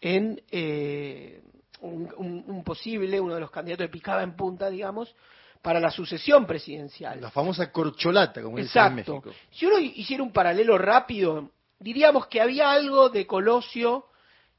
en 0.00 0.42
eh, 0.50 1.42
un, 1.80 2.12
un- 2.16 2.44
un 2.46 2.64
posible, 2.64 3.20
uno 3.20 3.34
de 3.34 3.40
los 3.40 3.50
candidatos 3.50 3.84
de 3.84 3.88
picada 3.92 4.22
en 4.22 4.34
punta, 4.36 4.70
digamos, 4.70 5.14
para 5.62 5.80
la 5.80 5.90
sucesión 5.90 6.46
presidencial. 6.46 7.20
La 7.20 7.30
famosa 7.30 7.70
corcholata, 7.72 8.42
como 8.42 8.56
dicen 8.58 8.82
en 8.82 8.98
Exacto. 8.98 9.14
México. 9.14 9.34
Si 9.50 9.66
uno 9.66 9.78
hiciera 9.78 10.22
un 10.22 10.32
paralelo 10.32 10.78
rápido, 10.78 11.50
diríamos 11.78 12.26
que 12.28 12.40
había 12.40 12.70
algo 12.72 13.08
de 13.08 13.26
Colosio 13.26 14.06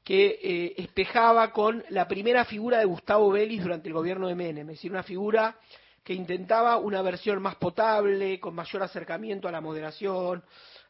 que 0.04 0.38
eh, 0.42 0.74
espejaba 0.78 1.50
con 1.52 1.84
la 1.90 2.06
primera 2.08 2.44
figura 2.44 2.78
de 2.78 2.84
Gustavo 2.84 3.30
Vélez 3.30 3.62
durante 3.62 3.88
el 3.88 3.94
gobierno 3.94 4.26
de 4.28 4.34
Menem, 4.34 4.68
es 4.70 4.76
decir, 4.76 4.90
una 4.90 5.02
figura 5.02 5.56
que 6.02 6.14
intentaba 6.14 6.78
una 6.78 7.02
versión 7.02 7.42
más 7.42 7.56
potable, 7.56 8.40
con 8.40 8.54
mayor 8.54 8.82
acercamiento 8.82 9.46
a 9.48 9.52
la 9.52 9.60
moderación, 9.60 10.42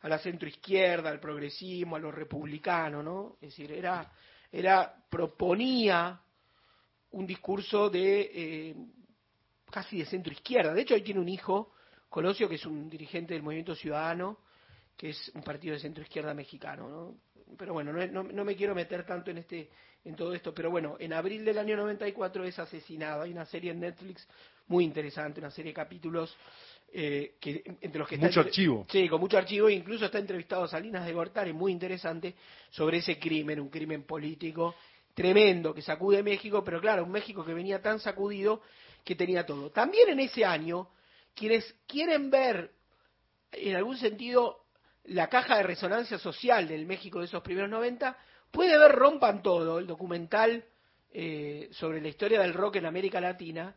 a 0.02 0.08
la 0.08 0.18
centroizquierda, 0.18 1.10
al 1.10 1.18
progresismo, 1.18 1.96
a 1.96 1.98
lo 1.98 2.12
republicano, 2.12 3.02
¿no? 3.02 3.32
Es 3.40 3.48
decir, 3.50 3.72
era, 3.72 4.08
era 4.50 4.94
proponía 5.10 6.20
un 7.10 7.26
discurso 7.26 7.88
de 7.90 8.30
eh, 8.32 8.76
casi 9.70 9.98
de 9.98 10.06
centro 10.06 10.32
izquierda. 10.32 10.74
De 10.74 10.82
hecho, 10.82 10.94
hoy 10.94 11.02
tiene 11.02 11.20
un 11.20 11.28
hijo, 11.28 11.72
Colosio, 12.08 12.48
que 12.48 12.56
es 12.56 12.66
un 12.66 12.88
dirigente 12.88 13.34
del 13.34 13.42
Movimiento 13.42 13.74
Ciudadano, 13.74 14.38
que 14.96 15.10
es 15.10 15.30
un 15.34 15.42
partido 15.42 15.74
de 15.74 15.80
centro 15.80 16.02
izquierda 16.02 16.34
mexicano, 16.34 16.88
¿no? 16.88 17.14
Pero 17.56 17.72
bueno, 17.72 17.92
no, 17.92 18.22
no- 18.22 18.44
me 18.44 18.56
quiero 18.56 18.74
meter 18.74 19.06
tanto 19.06 19.30
en 19.30 19.38
este 19.38 19.70
en 20.04 20.14
todo 20.14 20.32
esto, 20.32 20.54
pero 20.54 20.70
bueno, 20.70 20.96
en 21.00 21.12
abril 21.12 21.44
del 21.44 21.58
año 21.58 21.76
94 21.76 22.44
es 22.44 22.58
asesinado. 22.58 23.22
Hay 23.22 23.32
una 23.32 23.44
serie 23.44 23.72
en 23.72 23.80
Netflix 23.80 24.26
muy 24.68 24.84
interesante, 24.84 25.40
una 25.40 25.50
serie 25.50 25.70
de 25.72 25.74
capítulos 25.74 26.34
eh, 26.92 27.34
que 27.40 27.62
entre 27.80 27.98
los 27.98 28.08
que 28.08 28.14
está 28.16 28.26
Mucho 28.28 28.40
entre- 28.40 28.50
archivo. 28.50 28.86
Sí, 28.90 29.08
con 29.08 29.20
mucho 29.20 29.36
archivo, 29.38 29.68
incluso 29.68 30.06
está 30.06 30.18
entrevistado 30.18 30.66
Salinas 30.66 31.04
de 31.06 31.12
Gortari, 31.12 31.52
muy 31.52 31.72
interesante, 31.72 32.34
sobre 32.70 32.98
ese 32.98 33.18
crimen, 33.18 33.60
un 33.60 33.68
crimen 33.68 34.04
político 34.04 34.74
tremendo 35.14 35.74
que 35.74 35.82
sacude 35.82 36.22
México, 36.22 36.62
pero 36.62 36.80
claro, 36.80 37.02
un 37.04 37.10
México 37.10 37.44
que 37.44 37.52
venía 37.52 37.82
tan 37.82 37.98
sacudido 37.98 38.62
que 39.04 39.16
tenía 39.16 39.44
todo. 39.44 39.70
También 39.70 40.08
en 40.10 40.20
ese 40.20 40.44
año, 40.44 40.90
quienes 41.34 41.74
quieren 41.88 42.30
ver 42.30 42.70
en 43.52 43.74
algún 43.74 43.96
sentido 43.96 44.64
la 45.04 45.28
caja 45.28 45.56
de 45.56 45.64
resonancia 45.64 46.18
social 46.18 46.68
del 46.68 46.86
México 46.86 47.18
de 47.18 47.24
esos 47.24 47.42
primeros 47.42 47.68
90, 47.70 48.16
puede 48.50 48.78
ver 48.78 48.92
Rompan 48.92 49.42
Todo, 49.42 49.78
el 49.78 49.86
documental 49.86 50.64
eh, 51.12 51.68
sobre 51.72 52.00
la 52.00 52.08
historia 52.08 52.40
del 52.40 52.54
rock 52.54 52.76
en 52.76 52.86
América 52.86 53.20
Latina, 53.20 53.74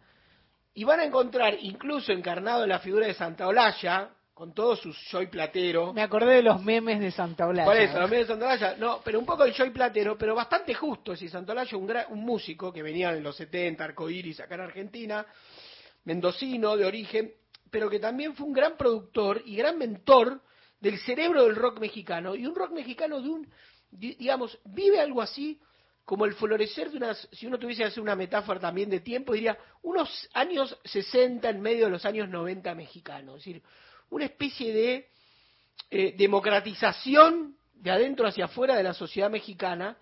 y 0.73 0.83
van 0.83 0.99
a 0.99 1.05
encontrar 1.05 1.57
incluso 1.61 2.11
encarnado 2.11 2.63
en 2.63 2.69
la 2.69 2.79
figura 2.79 3.07
de 3.07 3.13
Santa 3.13 3.47
Olalla, 3.47 4.09
con 4.33 4.53
todo 4.53 4.75
su 4.75 4.91
joy 5.11 5.27
platero, 5.27 5.93
Me 5.93 6.01
acordé 6.01 6.35
de 6.35 6.41
los 6.41 6.63
memes 6.63 6.99
de 6.99 7.11
Santa 7.11 7.45
Olalla. 7.47 7.65
por 7.65 7.77
eso, 7.77 7.99
los 7.99 8.09
medios 8.09 8.27
de 8.27 8.33
Santolaya, 8.33 8.75
no, 8.77 9.01
pero 9.03 9.19
un 9.19 9.25
poco 9.25 9.43
el 9.43 9.53
Joy 9.53 9.69
Platero, 9.69 10.17
pero 10.17 10.33
bastante 10.33 10.73
justo. 10.73 11.15
Si 11.15 11.27
Santolaya, 11.27 11.77
un, 11.77 11.87
gra- 11.87 12.07
un 12.09 12.21
músico 12.21 12.71
que 12.73 12.81
venía 12.81 13.11
en 13.11 13.21
los 13.21 13.35
70, 13.35 13.83
arcoíris 13.83 14.39
acá 14.39 14.55
en 14.55 14.61
Argentina, 14.61 15.25
mendocino 16.05 16.75
de 16.75 16.85
origen, 16.85 17.31
pero 17.69 17.89
que 17.89 17.99
también 17.99 18.33
fue 18.35 18.47
un 18.47 18.53
gran 18.53 18.77
productor 18.77 19.41
y 19.45 19.55
gran 19.57 19.77
mentor 19.77 20.41
del 20.79 20.97
cerebro 20.99 21.43
del 21.45 21.55
rock 21.55 21.79
mexicano. 21.79 22.33
Y 22.35 22.47
un 22.47 22.55
rock 22.55 22.71
mexicano 22.71 23.21
de 23.21 23.29
un, 23.29 23.47
di- 23.91 24.15
digamos, 24.15 24.57
vive 24.65 24.99
algo 24.99 25.21
así 25.21 25.59
como 26.05 26.25
el 26.25 26.33
florecer 26.33 26.91
de 26.91 26.97
unas, 26.97 27.27
si 27.31 27.47
uno 27.47 27.57
tuviese 27.57 27.83
que 27.83 27.87
hacer 27.87 28.01
una 28.01 28.15
metáfora 28.15 28.59
también 28.59 28.89
de 28.89 28.99
tiempo, 28.99 29.33
diría 29.33 29.57
unos 29.83 30.29
años 30.33 30.77
60 30.83 31.49
en 31.49 31.61
medio 31.61 31.85
de 31.85 31.91
los 31.91 32.05
años 32.05 32.27
90 32.29 32.73
mexicanos. 32.75 33.35
Es 33.39 33.45
decir, 33.45 33.63
una 34.09 34.25
especie 34.25 34.73
de 34.73 35.09
eh, 35.89 36.15
democratización 36.17 37.55
de 37.73 37.91
adentro 37.91 38.27
hacia 38.27 38.45
afuera 38.45 38.75
de 38.75 38.83
la 38.83 38.93
sociedad 38.93 39.29
mexicana 39.29 39.97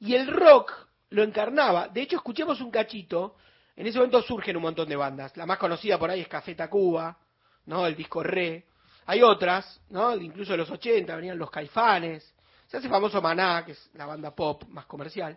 y 0.00 0.14
el 0.14 0.26
rock 0.26 0.72
lo 1.10 1.22
encarnaba. 1.22 1.88
De 1.88 2.02
hecho, 2.02 2.16
escuchemos 2.16 2.60
un 2.60 2.70
cachito. 2.70 3.36
En 3.76 3.86
ese 3.86 3.98
momento 3.98 4.22
surgen 4.22 4.56
un 4.56 4.62
montón 4.62 4.88
de 4.88 4.96
bandas. 4.96 5.36
La 5.36 5.46
más 5.46 5.58
conocida 5.58 5.98
por 5.98 6.10
ahí 6.10 6.20
es 6.20 6.28
Café 6.28 6.54
Tacuba, 6.54 7.18
¿no? 7.66 7.86
El 7.86 7.96
disco 7.96 8.22
Re. 8.22 8.66
Hay 9.06 9.22
otras, 9.22 9.80
¿no? 9.90 10.14
Incluso 10.16 10.52
de 10.52 10.58
los 10.58 10.70
80 10.70 11.14
venían 11.16 11.38
los 11.38 11.50
Caifanes. 11.50 12.34
Se 12.68 12.76
hace 12.76 12.88
famoso 12.88 13.20
Maná, 13.20 13.64
que 13.64 13.72
es 13.72 13.90
la 13.94 14.06
banda 14.06 14.34
pop 14.34 14.62
más 14.68 14.86
comercial. 14.86 15.36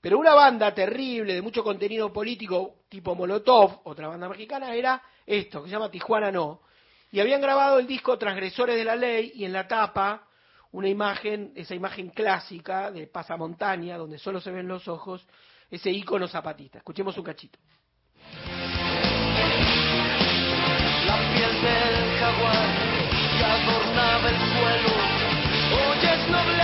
Pero 0.00 0.18
una 0.18 0.32
banda 0.32 0.72
terrible, 0.72 1.34
de 1.34 1.42
mucho 1.42 1.64
contenido 1.64 2.12
político, 2.12 2.76
tipo 2.88 3.14
Molotov, 3.16 3.80
otra 3.84 4.08
banda 4.08 4.28
mexicana, 4.28 4.72
era 4.72 5.02
esto, 5.26 5.62
que 5.62 5.68
se 5.68 5.72
llama 5.72 5.90
Tijuana 5.90 6.30
No. 6.30 6.60
Y 7.10 7.18
habían 7.18 7.40
grabado 7.40 7.80
el 7.80 7.86
disco 7.86 8.16
Transgresores 8.16 8.76
de 8.76 8.84
la 8.84 8.94
Ley 8.94 9.32
y 9.34 9.44
en 9.44 9.52
la 9.52 9.66
tapa 9.66 10.28
una 10.70 10.88
imagen, 10.88 11.52
esa 11.56 11.74
imagen 11.74 12.10
clásica 12.10 12.92
de 12.92 13.06
pasamontaña, 13.08 13.96
donde 13.96 14.18
solo 14.18 14.40
se 14.40 14.52
ven 14.52 14.68
los 14.68 14.86
ojos, 14.86 15.26
ese 15.70 15.90
ícono 15.90 16.28
zapatista. 16.28 16.78
Escuchemos 16.78 17.16
un 17.18 17.24
cachito. 17.24 17.58
La 21.06 21.16
piel 21.34 21.62
del 21.62 22.18
jaguar 22.20 22.68
que 23.38 23.44
adornaba 23.44 24.28
el 24.28 24.36
suelo. 24.36 25.18
Hoy 25.70 25.98
es 26.06 26.30
noble 26.30 26.57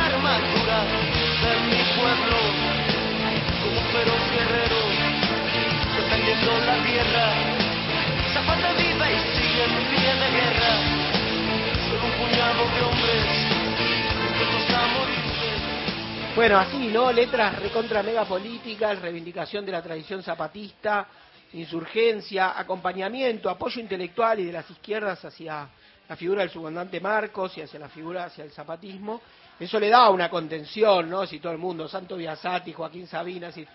Bueno, 16.35 16.59
así, 16.59 16.89
¿no? 16.89 17.13
Letras 17.13 17.61
recontra 17.61 18.03
mega 18.03 18.25
políticas, 18.25 19.01
reivindicación 19.01 19.64
de 19.64 19.70
la 19.70 19.83
tradición 19.83 20.22
zapatista, 20.22 21.07
insurgencia, 21.53 22.59
acompañamiento, 22.59 23.49
apoyo 23.49 23.81
intelectual 23.81 24.41
y 24.41 24.47
de 24.47 24.53
las 24.53 24.68
izquierdas 24.68 25.25
hacia 25.25 25.68
la 26.09 26.16
figura 26.16 26.41
del 26.41 26.51
subcomandante 26.51 27.01
Marcos 27.01 27.57
y 27.57 27.62
hacia 27.62 27.79
la 27.79 27.89
figura, 27.89 28.25
hacia 28.25 28.45
el 28.45 28.51
zapatismo. 28.51 29.20
Eso 29.61 29.78
le 29.78 29.88
da 29.88 30.11
una 30.11 30.28
contención, 30.28 31.09
¿no? 31.09 31.26
Si 31.26 31.38
todo 31.38 31.52
el 31.52 31.59
mundo, 31.59 31.88
Santo 31.88 32.16
Biasati, 32.16 32.72
Joaquín 32.72 33.07
Sabina, 33.07 33.52
si 33.52 33.66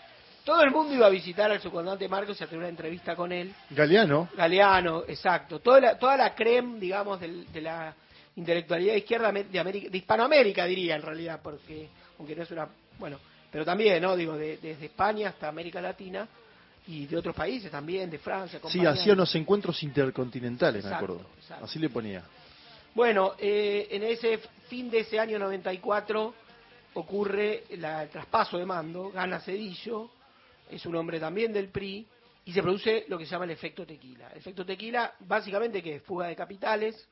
todo 0.43 0.61
el 0.61 0.71
mundo 0.71 0.93
iba 0.93 1.05
a 1.05 1.09
visitar 1.09 1.49
al 1.51 1.61
subcomandante 1.61 2.07
Marcos 2.09 2.39
y 2.39 2.43
a 2.43 2.47
tener 2.47 2.59
una 2.59 2.69
entrevista 2.69 3.15
con 3.15 3.31
él. 3.31 3.53
Galeano, 3.69 4.29
Galeano, 4.35 5.03
exacto. 5.07 5.59
Toda 5.59 5.79
la, 5.79 5.97
toda 5.97 6.17
la 6.17 6.35
creme, 6.35 6.79
digamos, 6.79 7.19
del- 7.19 7.51
de, 7.51 7.61
la 7.61 7.93
intelectualidad 8.35 8.93
de 8.93 8.99
izquierda 8.99 9.31
de, 9.31 9.59
América, 9.59 9.89
de 9.89 9.97
Hispanoamérica, 9.97 10.65
diría 10.65 10.95
en 10.95 11.01
realidad, 11.01 11.39
porque, 11.41 11.89
aunque 12.17 12.35
no 12.35 12.43
es 12.43 12.51
una. 12.51 12.67
Bueno, 12.97 13.17
pero 13.51 13.63
también, 13.63 14.01
¿no? 14.01 14.15
Digo, 14.15 14.35
de- 14.37 14.57
desde 14.57 14.85
España 14.87 15.29
hasta 15.29 15.47
América 15.47 15.79
Latina 15.81 16.27
y 16.87 17.05
de 17.05 17.17
otros 17.17 17.35
países 17.35 17.69
también, 17.71 18.09
de 18.09 18.17
Francia. 18.19 18.59
sí, 18.67 18.85
hacía 18.85 19.13
unos 19.13 19.33
encuentros 19.35 19.81
intercontinentales, 19.83 20.83
me 20.83 20.89
Exacto, 20.91 21.05
acuerdo. 21.13 21.29
exacto. 21.39 21.65
Así 21.65 21.79
le 21.79 21.89
ponía. 21.89 22.23
Bueno, 22.95 23.35
eh, 23.37 23.87
en 23.91 24.03
ese 24.03 24.39
fin 24.67 24.89
de 24.89 24.99
ese 24.99 25.19
año 25.19 25.37
94 25.39 26.33
ocurre 26.95 27.63
la- 27.77 28.03
el 28.03 28.09
traspaso 28.09 28.57
de 28.57 28.65
mando, 28.65 29.11
gana 29.11 29.39
Cedillo, 29.39 30.09
es 30.69 30.85
un 30.85 30.95
hombre 30.95 31.19
también 31.19 31.53
del 31.53 31.69
PRI, 31.69 32.05
y 32.45 32.51
se 32.53 32.61
produce 32.63 33.05
lo 33.07 33.17
que 33.17 33.25
se 33.25 33.31
llama 33.31 33.45
el 33.45 33.51
efecto 33.51 33.85
tequila. 33.85 34.29
El 34.31 34.39
efecto 34.39 34.65
tequila, 34.65 35.13
básicamente, 35.19 35.83
que 35.83 35.95
es 35.97 36.03
fuga 36.03 36.27
de 36.27 36.35
capitales, 36.35 37.07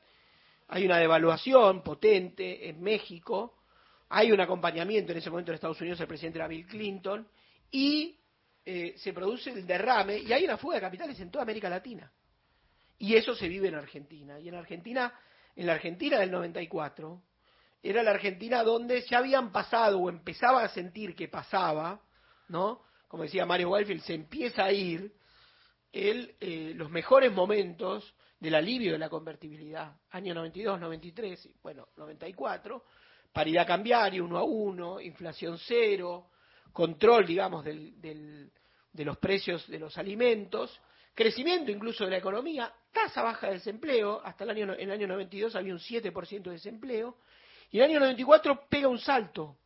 hay 0.68 0.84
una 0.84 0.98
devaluación 0.98 1.82
potente 1.82 2.68
en 2.68 2.82
México, 2.82 3.54
hay 4.08 4.32
un 4.32 4.40
acompañamiento 4.40 5.12
en 5.12 5.18
ese 5.18 5.30
momento 5.30 5.52
en 5.52 5.56
Estados 5.56 5.80
Unidos, 5.80 6.00
el 6.00 6.08
presidente 6.08 6.38
era 6.38 6.48
Bill 6.48 6.66
Clinton, 6.66 7.26
y 7.70 8.16
eh, 8.64 8.94
se 8.98 9.12
produce 9.12 9.50
el 9.50 9.66
derrame, 9.66 10.18
y 10.18 10.32
hay 10.32 10.44
una 10.44 10.56
fuga 10.58 10.74
de 10.74 10.80
capitales 10.80 11.18
en 11.20 11.30
toda 11.30 11.42
América 11.42 11.68
Latina. 11.70 12.10
Y 12.98 13.14
eso 13.14 13.34
se 13.34 13.48
vive 13.48 13.68
en 13.68 13.76
Argentina. 13.76 14.40
Y 14.40 14.48
en 14.48 14.56
Argentina, 14.56 15.12
en 15.58 15.66
la 15.66 15.72
Argentina 15.72 16.20
del 16.20 16.30
94, 16.30 17.20
era 17.82 18.04
la 18.04 18.12
Argentina 18.12 18.62
donde 18.62 19.02
ya 19.02 19.18
habían 19.18 19.50
pasado 19.50 19.98
o 19.98 20.08
empezaba 20.08 20.62
a 20.62 20.68
sentir 20.68 21.16
que 21.16 21.26
pasaba, 21.26 22.00
¿no? 22.46 22.82
Como 23.08 23.24
decía 23.24 23.44
Mario 23.44 23.70
Wildfield, 23.70 24.02
se 24.02 24.14
empieza 24.14 24.64
a 24.64 24.72
ir 24.72 25.12
el, 25.90 26.36
eh, 26.38 26.74
los 26.76 26.90
mejores 26.90 27.32
momentos 27.32 28.14
del 28.38 28.54
alivio 28.54 28.92
de 28.92 28.98
la 28.98 29.08
convertibilidad. 29.08 29.96
Año 30.10 30.32
92, 30.32 30.78
93, 30.78 31.48
bueno, 31.60 31.88
94, 31.96 32.84
paridad 33.32 33.66
cambiaria, 33.66 34.22
uno 34.22 34.38
a 34.38 34.44
uno, 34.44 35.00
inflación 35.00 35.58
cero, 35.58 36.30
control, 36.72 37.26
digamos, 37.26 37.64
del, 37.64 38.00
del, 38.00 38.52
de 38.92 39.04
los 39.04 39.18
precios 39.18 39.66
de 39.66 39.80
los 39.80 39.98
alimentos, 39.98 40.80
crecimiento 41.18 41.72
incluso 41.72 42.04
de 42.04 42.12
la 42.12 42.18
economía, 42.18 42.72
tasa 42.92 43.24
baja 43.24 43.48
de 43.48 43.54
desempleo, 43.54 44.20
hasta 44.24 44.44
el 44.44 44.50
año, 44.50 44.72
en 44.74 44.82
el 44.82 44.90
año 44.92 45.08
92 45.08 45.56
había 45.56 45.72
un 45.72 45.80
7% 45.80 46.42
de 46.42 46.50
desempleo, 46.52 47.16
y 47.72 47.78
el 47.78 47.86
año 47.86 47.98
94 47.98 48.68
pega 48.68 48.86
un 48.86 49.00
salto. 49.00 49.56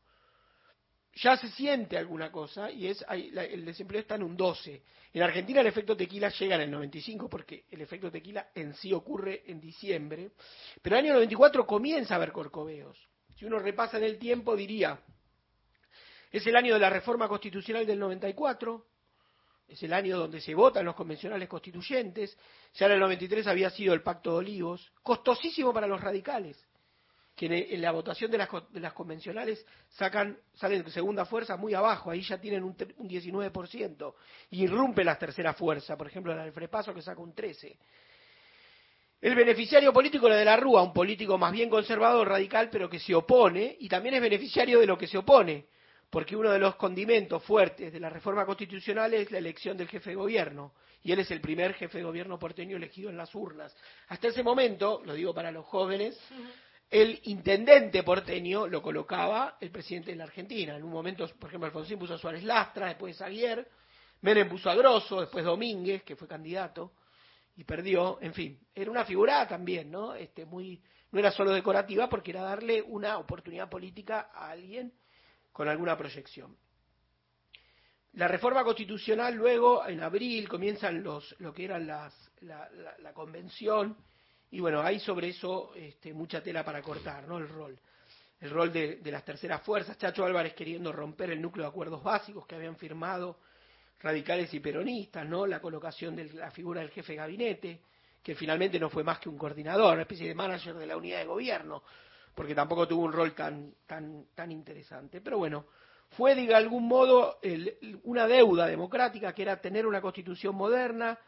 Ya 1.14 1.36
se 1.36 1.50
siente 1.50 1.98
alguna 1.98 2.32
cosa 2.32 2.70
y 2.70 2.86
es 2.86 3.04
el 3.06 3.66
desempleo 3.66 4.00
está 4.00 4.14
en 4.14 4.22
un 4.22 4.34
12. 4.34 4.82
En 5.12 5.22
Argentina 5.22 5.60
el 5.60 5.66
efecto 5.66 5.94
tequila 5.94 6.30
llega 6.30 6.54
en 6.54 6.62
el 6.62 6.70
95 6.70 7.28
porque 7.28 7.66
el 7.70 7.82
efecto 7.82 8.10
tequila 8.10 8.48
en 8.54 8.72
sí 8.72 8.94
ocurre 8.94 9.42
en 9.46 9.60
diciembre. 9.60 10.30
Pero 10.80 10.96
el 10.96 11.04
año 11.04 11.12
94 11.12 11.66
comienza 11.66 12.14
a 12.14 12.16
haber 12.16 12.32
corcoveos. 12.32 12.98
Si 13.36 13.44
uno 13.44 13.58
repasa 13.58 13.98
en 13.98 14.04
el 14.04 14.18
tiempo 14.18 14.56
diría, 14.56 14.98
es 16.30 16.46
el 16.46 16.56
año 16.56 16.72
de 16.72 16.80
la 16.80 16.88
reforma 16.88 17.28
constitucional 17.28 17.84
del 17.84 17.98
94, 17.98 18.86
es 19.72 19.82
el 19.82 19.92
año 19.92 20.18
donde 20.18 20.40
se 20.40 20.54
votan 20.54 20.84
los 20.84 20.94
convencionales 20.94 21.48
constituyentes, 21.48 22.36
ya 22.74 22.86
en 22.86 22.92
el 22.92 23.00
93 23.00 23.46
había 23.46 23.70
sido 23.70 23.94
el 23.94 24.02
Pacto 24.02 24.32
de 24.32 24.36
Olivos, 24.38 24.92
costosísimo 25.02 25.72
para 25.72 25.86
los 25.86 26.00
radicales 26.00 26.62
que 27.34 27.46
en, 27.46 27.80
la 27.80 27.92
votación 27.92 28.30
de 28.30 28.38
las, 28.38 28.48
de 28.70 28.80
las 28.80 28.92
convencionales 28.92 29.64
sacan, 29.88 30.38
salen 30.54 30.88
segunda 30.90 31.24
fuerza 31.24 31.56
muy 31.56 31.72
abajo, 31.74 32.10
ahí 32.10 32.20
ya 32.22 32.38
tienen 32.38 32.62
un, 32.62 32.76
un 32.98 33.08
19%, 33.08 34.14
y 34.50 34.64
irrumpe 34.64 35.02
la 35.02 35.18
tercera 35.18 35.54
fuerza, 35.54 35.96
por 35.96 36.06
ejemplo 36.06 36.34
la 36.34 36.44
del 36.44 36.52
Frepaso 36.52 36.94
que 36.94 37.02
saca 37.02 37.20
un 37.20 37.34
13%. 37.34 37.76
El 39.22 39.36
beneficiario 39.36 39.92
político 39.92 40.28
de 40.28 40.44
la 40.44 40.56
Rúa, 40.56 40.82
un 40.82 40.92
político 40.92 41.38
más 41.38 41.52
bien 41.52 41.70
conservador, 41.70 42.28
radical, 42.28 42.68
pero 42.70 42.90
que 42.90 42.98
se 42.98 43.14
opone, 43.14 43.76
y 43.78 43.88
también 43.88 44.16
es 44.16 44.20
beneficiario 44.20 44.80
de 44.80 44.86
lo 44.86 44.98
que 44.98 45.06
se 45.06 45.16
opone, 45.16 45.66
porque 46.12 46.36
uno 46.36 46.50
de 46.50 46.58
los 46.58 46.76
condimentos 46.76 47.42
fuertes 47.42 47.90
de 47.90 47.98
la 47.98 48.10
reforma 48.10 48.44
constitucional 48.44 49.14
es 49.14 49.30
la 49.30 49.38
elección 49.38 49.78
del 49.78 49.88
jefe 49.88 50.10
de 50.10 50.16
gobierno, 50.16 50.74
y 51.02 51.10
él 51.10 51.20
es 51.20 51.30
el 51.30 51.40
primer 51.40 51.72
jefe 51.72 51.96
de 51.96 52.04
gobierno 52.04 52.38
porteño 52.38 52.76
elegido 52.76 53.08
en 53.08 53.16
las 53.16 53.34
urnas. 53.34 53.74
Hasta 54.08 54.28
ese 54.28 54.42
momento, 54.42 55.00
lo 55.06 55.14
digo 55.14 55.32
para 55.32 55.50
los 55.50 55.64
jóvenes, 55.64 56.20
el 56.90 57.18
intendente 57.24 58.02
porteño 58.02 58.66
lo 58.66 58.82
colocaba 58.82 59.56
el 59.58 59.70
presidente 59.70 60.10
de 60.10 60.18
la 60.18 60.24
Argentina. 60.24 60.76
En 60.76 60.84
un 60.84 60.90
momento, 60.90 61.26
por 61.38 61.48
ejemplo, 61.48 61.68
Alfonsín 61.68 61.98
puso 61.98 62.12
a 62.12 62.18
Suárez 62.18 62.44
Lastra, 62.44 62.88
después 62.88 63.18
Aguier, 63.22 63.66
Menem 64.20 64.50
puso 64.50 64.68
a 64.68 64.74
Grosso, 64.74 65.22
después 65.22 65.42
Domínguez, 65.46 66.02
que 66.02 66.14
fue 66.14 66.28
candidato 66.28 66.92
y 67.56 67.64
perdió, 67.64 68.18
en 68.20 68.34
fin, 68.34 68.60
era 68.74 68.90
una 68.90 69.06
figura 69.06 69.48
también, 69.48 69.90
¿no? 69.90 70.14
Este, 70.14 70.44
muy, 70.44 70.82
no 71.10 71.18
era 71.18 71.30
solo 71.32 71.52
decorativa 71.52 72.10
porque 72.10 72.32
era 72.32 72.42
darle 72.42 72.82
una 72.82 73.16
oportunidad 73.16 73.70
política 73.70 74.28
a 74.34 74.50
alguien 74.50 74.92
con 75.52 75.68
alguna 75.68 75.96
proyección. 75.96 76.56
La 78.14 78.28
reforma 78.28 78.62
constitucional 78.62 79.34
luego, 79.34 79.86
en 79.86 80.02
abril, 80.02 80.48
comienzan 80.48 81.02
los, 81.02 81.34
lo 81.40 81.52
que 81.52 81.64
eran 81.64 81.86
las, 81.86 82.14
la, 82.40 82.68
la 82.98 83.12
convención, 83.12 83.96
y 84.50 84.60
bueno, 84.60 84.82
hay 84.82 85.00
sobre 85.00 85.28
eso 85.28 85.72
este, 85.74 86.12
mucha 86.12 86.42
tela 86.42 86.62
para 86.62 86.82
cortar, 86.82 87.26
¿no? 87.26 87.38
El 87.38 87.48
rol. 87.48 87.78
El 88.38 88.50
rol 88.50 88.70
de, 88.70 88.96
de, 88.96 89.10
las 89.10 89.24
terceras 89.24 89.62
fuerzas, 89.62 89.96
Chacho 89.96 90.24
Álvarez 90.26 90.52
queriendo 90.52 90.92
romper 90.92 91.30
el 91.30 91.40
núcleo 91.40 91.64
de 91.64 91.70
acuerdos 91.70 92.02
básicos 92.02 92.46
que 92.46 92.56
habían 92.56 92.76
firmado 92.76 93.38
radicales 94.00 94.52
y 94.52 94.60
peronistas, 94.60 95.26
¿no? 95.26 95.46
La 95.46 95.60
colocación 95.60 96.16
de 96.16 96.24
la 96.34 96.50
figura 96.50 96.80
del 96.80 96.90
jefe 96.90 97.12
de 97.12 97.18
gabinete, 97.18 97.80
que 98.22 98.34
finalmente 98.34 98.78
no 98.78 98.90
fue 98.90 99.02
más 99.02 99.20
que 99.20 99.30
un 99.30 99.38
coordinador, 99.38 99.94
una 99.94 100.02
especie 100.02 100.28
de 100.28 100.34
manager 100.34 100.74
de 100.74 100.86
la 100.86 100.96
unidad 100.98 101.20
de 101.20 101.26
gobierno, 101.26 101.82
porque 102.34 102.54
tampoco 102.54 102.88
tuvo 102.88 103.04
un 103.04 103.12
rol 103.12 103.34
tan, 103.34 103.74
tan, 103.86 104.26
tan 104.34 104.50
interesante. 104.50 105.20
Pero 105.20 105.38
bueno, 105.38 105.66
fue 106.10 106.34
de 106.34 106.54
algún 106.54 106.86
modo 106.86 107.38
el, 107.42 108.00
una 108.04 108.26
deuda 108.26 108.66
democrática 108.66 109.34
que 109.34 109.42
era 109.42 109.60
tener 109.60 109.86
una 109.86 110.00
constitución 110.00 110.54
moderna, 110.54 111.18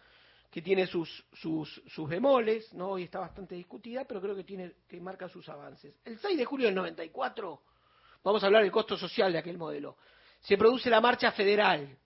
que 0.50 0.62
tiene 0.62 0.86
sus, 0.86 1.24
sus, 1.32 1.82
sus 1.88 2.09
bemoles, 2.09 2.72
¿no? 2.74 2.90
Hoy 2.90 3.05
está 3.05 3.18
bastante 3.18 3.57
discutida, 3.57 4.05
pero 4.05 4.20
creo 4.20 4.36
que, 4.36 4.44
tiene, 4.44 4.74
que 4.86 5.00
marca 5.00 5.28
sus 5.28 5.48
avances. 5.48 5.96
El 6.05 6.18
6 6.18 6.38
de 6.38 6.44
julio 6.44 6.66
del 6.66 6.76
94, 6.76 7.61
vamos 8.22 8.42
a 8.42 8.46
hablar 8.46 8.62
del 8.62 8.70
costo 8.70 8.96
social 8.96 9.32
de 9.32 9.38
aquel 9.38 9.59
modelo, 9.59 9.96
se 10.40 10.57
produce 10.57 10.90
la 10.90 11.00
marcha 11.00 11.32
federal. 11.32 11.98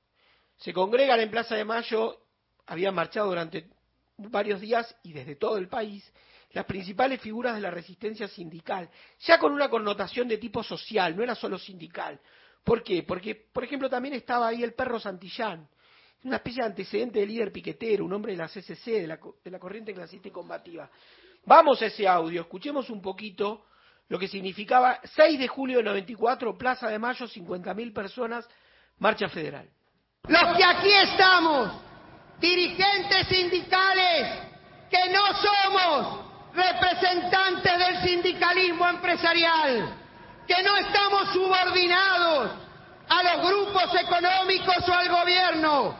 Se 0.56 0.72
congregan 0.72 1.20
en 1.20 1.30
Plaza 1.30 1.56
de 1.56 1.64
Mayo, 1.64 2.22
habían 2.66 2.94
marchado 2.94 3.28
durante 3.28 3.68
varios 4.16 4.60
días 4.60 4.96
y 5.02 5.12
desde 5.12 5.36
todo 5.36 5.58
el 5.58 5.68
país, 5.68 6.10
las 6.52 6.64
principales 6.64 7.20
figuras 7.20 7.54
de 7.54 7.60
la 7.60 7.70
resistencia 7.70 8.26
sindical, 8.28 8.88
ya 9.20 9.38
con 9.38 9.52
una 9.52 9.68
connotación 9.68 10.28
de 10.28 10.38
tipo 10.38 10.62
social, 10.62 11.16
no 11.16 11.22
era 11.22 11.34
solo 11.34 11.58
sindical. 11.58 12.18
¿Por 12.64 12.82
qué? 12.82 13.02
Porque, 13.02 13.34
por 13.34 13.64
ejemplo, 13.64 13.88
también 13.88 14.14
estaba 14.14 14.48
ahí 14.48 14.62
el 14.62 14.74
perro 14.74 14.98
Santillán, 14.98 15.68
una 16.24 16.36
especie 16.36 16.62
de 16.62 16.68
antecedente 16.68 17.20
de 17.20 17.26
líder 17.26 17.52
piquetero, 17.52 18.04
un 18.04 18.12
hombre 18.12 18.32
de 18.32 18.38
la 18.38 18.48
CCC, 18.48 19.00
de 19.00 19.06
la, 19.06 19.18
de 19.44 19.50
la 19.50 19.58
corriente 19.58 19.94
clasista 19.94 20.28
y 20.28 20.30
combativa. 20.30 20.90
Vamos 21.44 21.80
a 21.82 21.86
ese 21.86 22.08
audio, 22.08 22.42
escuchemos 22.42 22.90
un 22.90 23.00
poquito 23.00 23.66
lo 24.08 24.18
que 24.18 24.26
significaba 24.26 25.00
6 25.04 25.38
de 25.38 25.48
julio 25.48 25.76
del 25.76 25.86
94, 25.86 26.56
Plaza 26.56 26.88
de 26.88 26.98
Mayo, 26.98 27.26
50.000 27.26 27.92
personas, 27.92 28.48
marcha 28.98 29.28
federal. 29.28 29.68
Los 30.26 30.56
que 30.56 30.64
aquí 30.64 30.90
estamos, 30.90 31.72
dirigentes 32.40 33.28
sindicales, 33.28 34.48
que 34.90 35.10
no 35.10 35.22
somos 35.34 36.27
representantes 36.58 37.78
del 37.78 38.02
sindicalismo 38.02 38.88
empresarial, 38.88 39.94
que 40.46 40.62
no 40.62 40.76
estamos 40.76 41.32
subordinados 41.32 42.50
a 43.08 43.22
los 43.22 43.46
grupos 43.46 43.94
económicos 43.94 44.88
o 44.88 44.92
al 44.92 45.08
gobierno, 45.08 45.98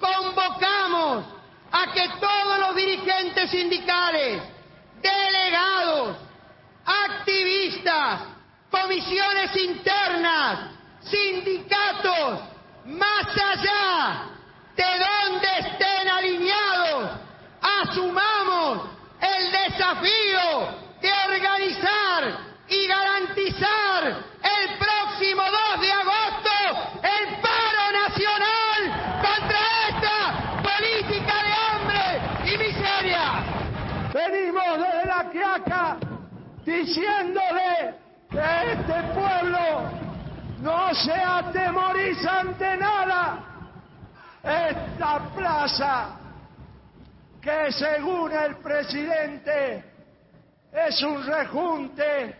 convocamos 0.00 1.24
a 1.70 1.92
que 1.92 2.08
todos 2.20 2.58
los 2.58 2.76
dirigentes 2.76 3.50
sindicales, 3.50 4.42
delegados, 5.00 6.16
activistas, 6.84 8.22
comisiones 8.70 9.56
internas, 9.56 10.70
sindicatos, 11.02 12.40
más 12.86 13.26
allá 13.28 14.24
de 14.76 14.84
donde 14.84 15.58
estén 15.58 16.08
alineados, 16.08 17.10
asumamos 17.60 19.01
el 19.38 19.52
desafío 19.52 20.68
de 21.00 21.10
organizar 21.28 22.52
y 22.68 22.86
garantizar 22.86 24.04
el 24.04 24.78
próximo 24.78 25.42
2 25.74 25.80
de 25.80 25.92
agosto 25.92 26.52
el 27.02 27.36
paro 27.40 27.84
nacional 28.08 28.80
contra 29.20 29.60
esta 29.88 30.16
política 30.62 31.34
de 31.42 31.52
hambre 31.68 32.52
y 32.52 32.58
miseria. 32.58 33.44
Venimos 34.12 34.78
desde 34.78 35.06
la 35.06 35.30
Quiaca 35.30 35.96
diciéndole 36.64 37.94
que 38.30 38.72
este 38.72 39.02
pueblo 39.14 39.90
no 40.60 40.94
se 40.94 41.12
atemoriza 41.12 42.40
ante 42.40 42.76
nada. 42.76 43.38
Esta 44.42 45.18
plaza, 45.34 46.16
que 47.42 47.72
según 47.72 48.30
el 48.32 48.56
presidente 48.58 49.84
es 50.72 51.02
un 51.02 51.26
rejunte, 51.26 52.36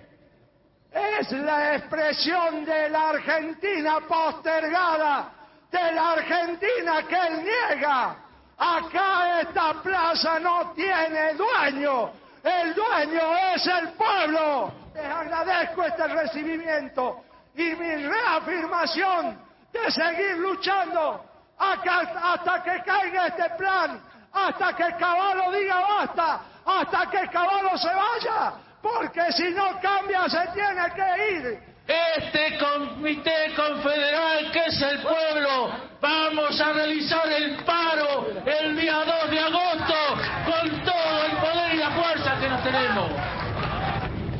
es 0.93 1.33
la 1.33 1.75
expresión 1.75 2.65
de 2.65 2.89
la 2.89 3.11
Argentina 3.11 3.99
postergada, 4.07 5.33
de 5.71 5.93
la 5.93 6.13
Argentina 6.13 7.03
que 7.09 7.17
él 7.17 7.45
niega. 7.45 8.17
Acá 8.57 9.41
esta 9.41 9.83
plaza 9.83 10.39
no 10.39 10.73
tiene 10.73 11.35
dueño, 11.35 12.13
el 12.45 12.73
dueño 12.73 13.37
es 13.55 13.67
el 13.67 13.89
pueblo. 13.95 14.73
Les 14.95 15.05
agradezco 15.05 15.85
este 15.85 16.07
recibimiento 16.07 17.25
y 17.57 17.75
mi 17.75 17.97
reafirmación 18.07 19.39
de 19.73 19.91
seguir 19.91 20.37
luchando 20.37 21.25
hasta 21.59 22.63
que 22.63 22.83
caiga 22.85 23.27
este 23.27 23.51
plan, 23.57 24.01
hasta 24.33 24.75
que 24.75 24.83
el 24.85 24.97
caballo 24.97 25.51
diga 25.53 25.81
basta, 25.81 26.41
hasta 26.65 27.11
que 27.11 27.19
el 27.19 27.31
caballo 27.31 27.77
se 27.77 27.89
vaya, 27.89 28.55
porque 28.81 29.33
si 29.33 29.51
no 29.51 29.79
cambia 29.81 30.29
se 30.29 30.47
tiene 30.53 30.83
que 30.95 31.35
ir. 31.35 31.73
Este 31.87 32.59
comité 32.59 33.55
confederal 33.57 34.53
que 34.53 34.65
es 34.67 34.83
el 34.83 35.03
pueblo, 35.03 35.71
vamos 36.01 36.61
a 36.61 36.73
realizar 36.73 37.31
el 37.31 37.57
paro 37.65 38.27
el 38.47 38.77
día 38.77 39.05
2 39.05 39.31
de 39.31 39.41
agosto 39.41 39.95
con 40.47 40.85
todo 40.85 41.25
el 41.27 41.37
poder 41.39 41.75
y 41.75 41.77
la 41.79 41.91
fuerza 41.91 42.41
que 42.41 42.49
nos 42.49 42.63
tenemos. 42.63 43.11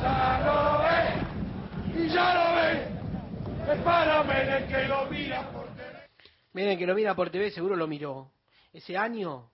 Ya 0.01 0.41
lo 0.45 0.79
ve, 0.83 2.01
y 2.01 2.09
ya 2.09 2.33
lo 2.33 2.55
ve, 2.55 3.73
espárame 3.73 4.57
el 4.57 4.67
que 4.67 4.87
lo 4.87 5.05
mira 5.05 5.41
por 5.51 5.63
Miren 6.53 6.77
que 6.77 6.85
lo 6.85 6.93
mira 6.93 7.15
por 7.15 7.31
TV, 7.31 7.49
seguro 7.49 7.75
lo 7.75 7.87
miró. 7.87 8.31
Ese 8.71 8.95
año, 8.95 9.52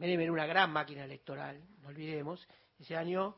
Menem 0.00 0.18
era 0.22 0.32
una 0.32 0.46
gran 0.46 0.72
máquina 0.72 1.04
electoral, 1.04 1.62
no 1.82 1.88
olvidemos. 1.88 2.48
Ese 2.78 2.96
año, 2.96 3.36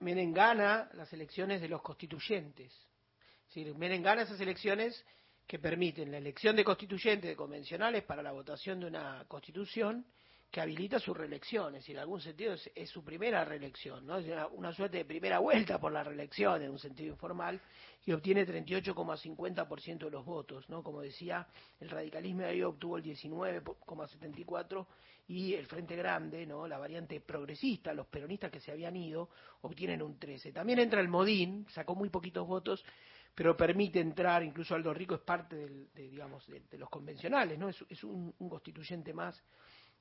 Menem 0.00 0.32
gana 0.32 0.88
las 0.94 1.12
elecciones 1.12 1.60
de 1.60 1.68
los 1.68 1.82
constituyentes. 1.82 2.72
Es 2.72 3.54
decir, 3.54 3.74
Menem 3.76 4.02
gana 4.02 4.22
esas 4.22 4.40
elecciones 4.40 5.04
que 5.46 5.58
permiten 5.58 6.10
la 6.10 6.16
elección 6.16 6.56
de 6.56 6.64
constituyentes, 6.64 7.28
de 7.28 7.36
convencionales, 7.36 8.02
para 8.04 8.22
la 8.22 8.32
votación 8.32 8.80
de 8.80 8.86
una 8.86 9.26
constitución 9.28 10.06
que 10.50 10.62
habilita 10.62 10.98
su 10.98 11.12
reelección. 11.12 11.74
Es 11.74 11.82
decir, 11.82 11.96
en 11.96 12.00
algún 12.00 12.22
sentido 12.22 12.54
es, 12.54 12.88
su 12.88 13.04
primera 13.04 13.44
reelección, 13.44 14.06
¿no? 14.06 14.16
Es 14.16 14.26
una, 14.52 14.72
suerte 14.72 14.96
de 14.96 15.04
primera 15.04 15.38
vuelta 15.40 15.78
por 15.78 15.92
la 15.92 16.02
reelección, 16.02 16.62
en 16.62 16.70
un 16.70 16.78
sentido 16.78 17.12
informal, 17.12 17.60
y 18.06 18.12
obtiene 18.12 18.46
38,50% 18.46 19.98
de 19.98 20.10
los 20.10 20.24
votos, 20.24 20.66
¿no? 20.70 20.82
Como 20.82 21.02
decía, 21.02 21.46
el 21.78 21.90
radicalismo 21.90 22.46
ahí 22.46 22.62
obtuvo 22.62 22.96
el 22.96 23.02
19,74% 23.02 24.86
y 25.26 25.54
el 25.54 25.66
Frente 25.66 25.96
Grande, 25.96 26.46
¿no? 26.46 26.66
La 26.66 26.78
variante 26.78 27.20
progresista, 27.20 27.94
los 27.94 28.06
peronistas 28.06 28.50
que 28.50 28.60
se 28.60 28.72
habían 28.72 28.96
ido, 28.96 29.30
obtienen 29.62 30.02
un 30.02 30.18
13%. 30.18 30.52
También 30.52 30.78
entra 30.78 31.00
el 31.00 31.08
Modín, 31.08 31.66
sacó 31.70 31.94
muy 31.94 32.10
poquitos 32.10 32.46
votos, 32.46 32.84
pero 33.34 33.56
permite 33.56 34.00
entrar, 34.00 34.42
incluso 34.42 34.74
Aldo 34.74 34.92
Rico 34.92 35.14
es 35.14 35.22
parte 35.22 35.56
del, 35.56 35.88
de, 35.92 36.08
digamos, 36.08 36.46
de, 36.46 36.78
los 36.78 36.90
convencionales, 36.90 37.58
¿no? 37.58 37.68
Es, 37.68 37.82
es 37.88 38.04
un, 38.04 38.32
constituyente 38.48 39.14
más 39.14 39.42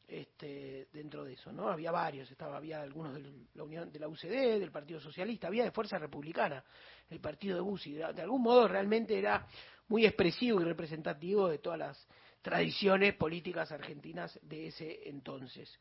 este, 0.08 0.88
dentro 0.92 1.24
de 1.24 1.34
eso, 1.34 1.54
¿no? 1.54 1.70
Había 1.70 1.92
varios, 1.92 2.30
estaba, 2.30 2.58
había 2.58 2.82
algunos 2.82 3.14
de 3.16 3.34
la 3.56 3.64
Unión 3.64 3.92
de 3.92 4.00
la 4.00 4.10
UCD, 4.10 4.60
del 4.60 4.72
Partido 4.72 5.00
Socialista, 5.00 5.48
había 5.48 5.64
de 5.64 5.72
Fuerza 5.72 5.98
Republicana, 5.98 6.64
el 7.10 7.22
partido 7.22 7.56
de 7.56 7.62
Bussi, 7.62 7.94
de 7.94 8.22
algún 8.22 8.44
modo 8.44 8.68
realmente 8.68 9.18
era 9.18 9.48
muy 9.88 10.06
expresivo 10.06 10.62
y 10.62 10.66
representativo 10.66 11.48
de 11.48 11.60
todas 11.60 11.80
las 11.80 12.08
tradiciones 12.44 13.16
políticas 13.16 13.72
argentinas 13.72 14.40
de 14.44 14.68
ese 14.68 15.10
entonces. 15.10 15.80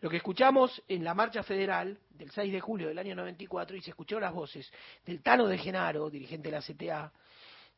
Lo 0.00 0.08
que 0.08 0.18
escuchamos 0.18 0.82
en 0.88 1.04
la 1.04 1.12
marcha 1.12 1.42
federal 1.42 1.98
del 2.10 2.30
6 2.30 2.52
de 2.52 2.60
julio 2.60 2.88
del 2.88 2.98
año 2.98 3.14
94 3.14 3.76
y 3.76 3.82
se 3.82 3.90
escucharon 3.90 4.22
las 4.22 4.32
voces 4.32 4.70
del 5.04 5.22
Tano 5.22 5.46
de 5.46 5.58
Genaro, 5.58 6.08
dirigente 6.08 6.50
de 6.50 6.56
la 6.56 6.62
CTA, 6.62 7.12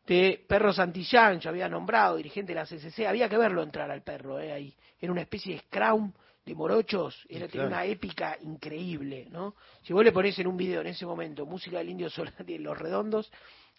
de 0.06 0.44
Perro 0.46 0.72
Santillán, 0.72 1.40
yo 1.40 1.50
había 1.50 1.68
nombrado, 1.68 2.16
dirigente 2.16 2.54
de 2.54 2.60
la 2.60 2.66
CCC, 2.66 3.06
había 3.08 3.28
que 3.28 3.38
verlo 3.38 3.62
entrar 3.62 3.90
al 3.90 4.02
perro 4.02 4.38
eh, 4.38 4.52
ahí. 4.52 4.76
Era 5.00 5.10
una 5.10 5.22
especie 5.22 5.54
de 5.54 5.60
scrum 5.62 6.12
de 6.46 6.54
morochos, 6.54 7.26
era, 7.28 7.48
claro. 7.48 7.66
una 7.68 7.84
épica 7.84 8.38
increíble, 8.42 9.26
¿no? 9.30 9.56
Si 9.82 9.92
vos 9.92 10.04
le 10.04 10.12
ponés 10.12 10.38
en 10.38 10.46
un 10.46 10.56
video 10.56 10.80
en 10.80 10.86
ese 10.86 11.04
momento 11.04 11.44
música 11.44 11.78
del 11.78 11.88
Indio 11.90 12.08
Solari 12.08 12.54
en 12.54 12.62
Los 12.62 12.78
Redondos, 12.78 13.30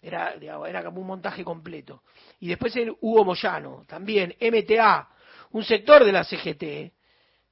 era, 0.02 0.36
digamos, 0.36 0.68
era 0.68 0.84
como 0.84 1.00
un 1.00 1.06
montaje 1.06 1.42
completo. 1.42 2.02
Y 2.40 2.48
después 2.48 2.76
el 2.76 2.94
Hugo 3.00 3.24
Moyano, 3.24 3.84
también 3.88 4.34
MTA, 4.38 5.08
un 5.52 5.64
sector 5.64 6.04
de 6.04 6.12
la 6.12 6.24
CGT, 6.24 6.92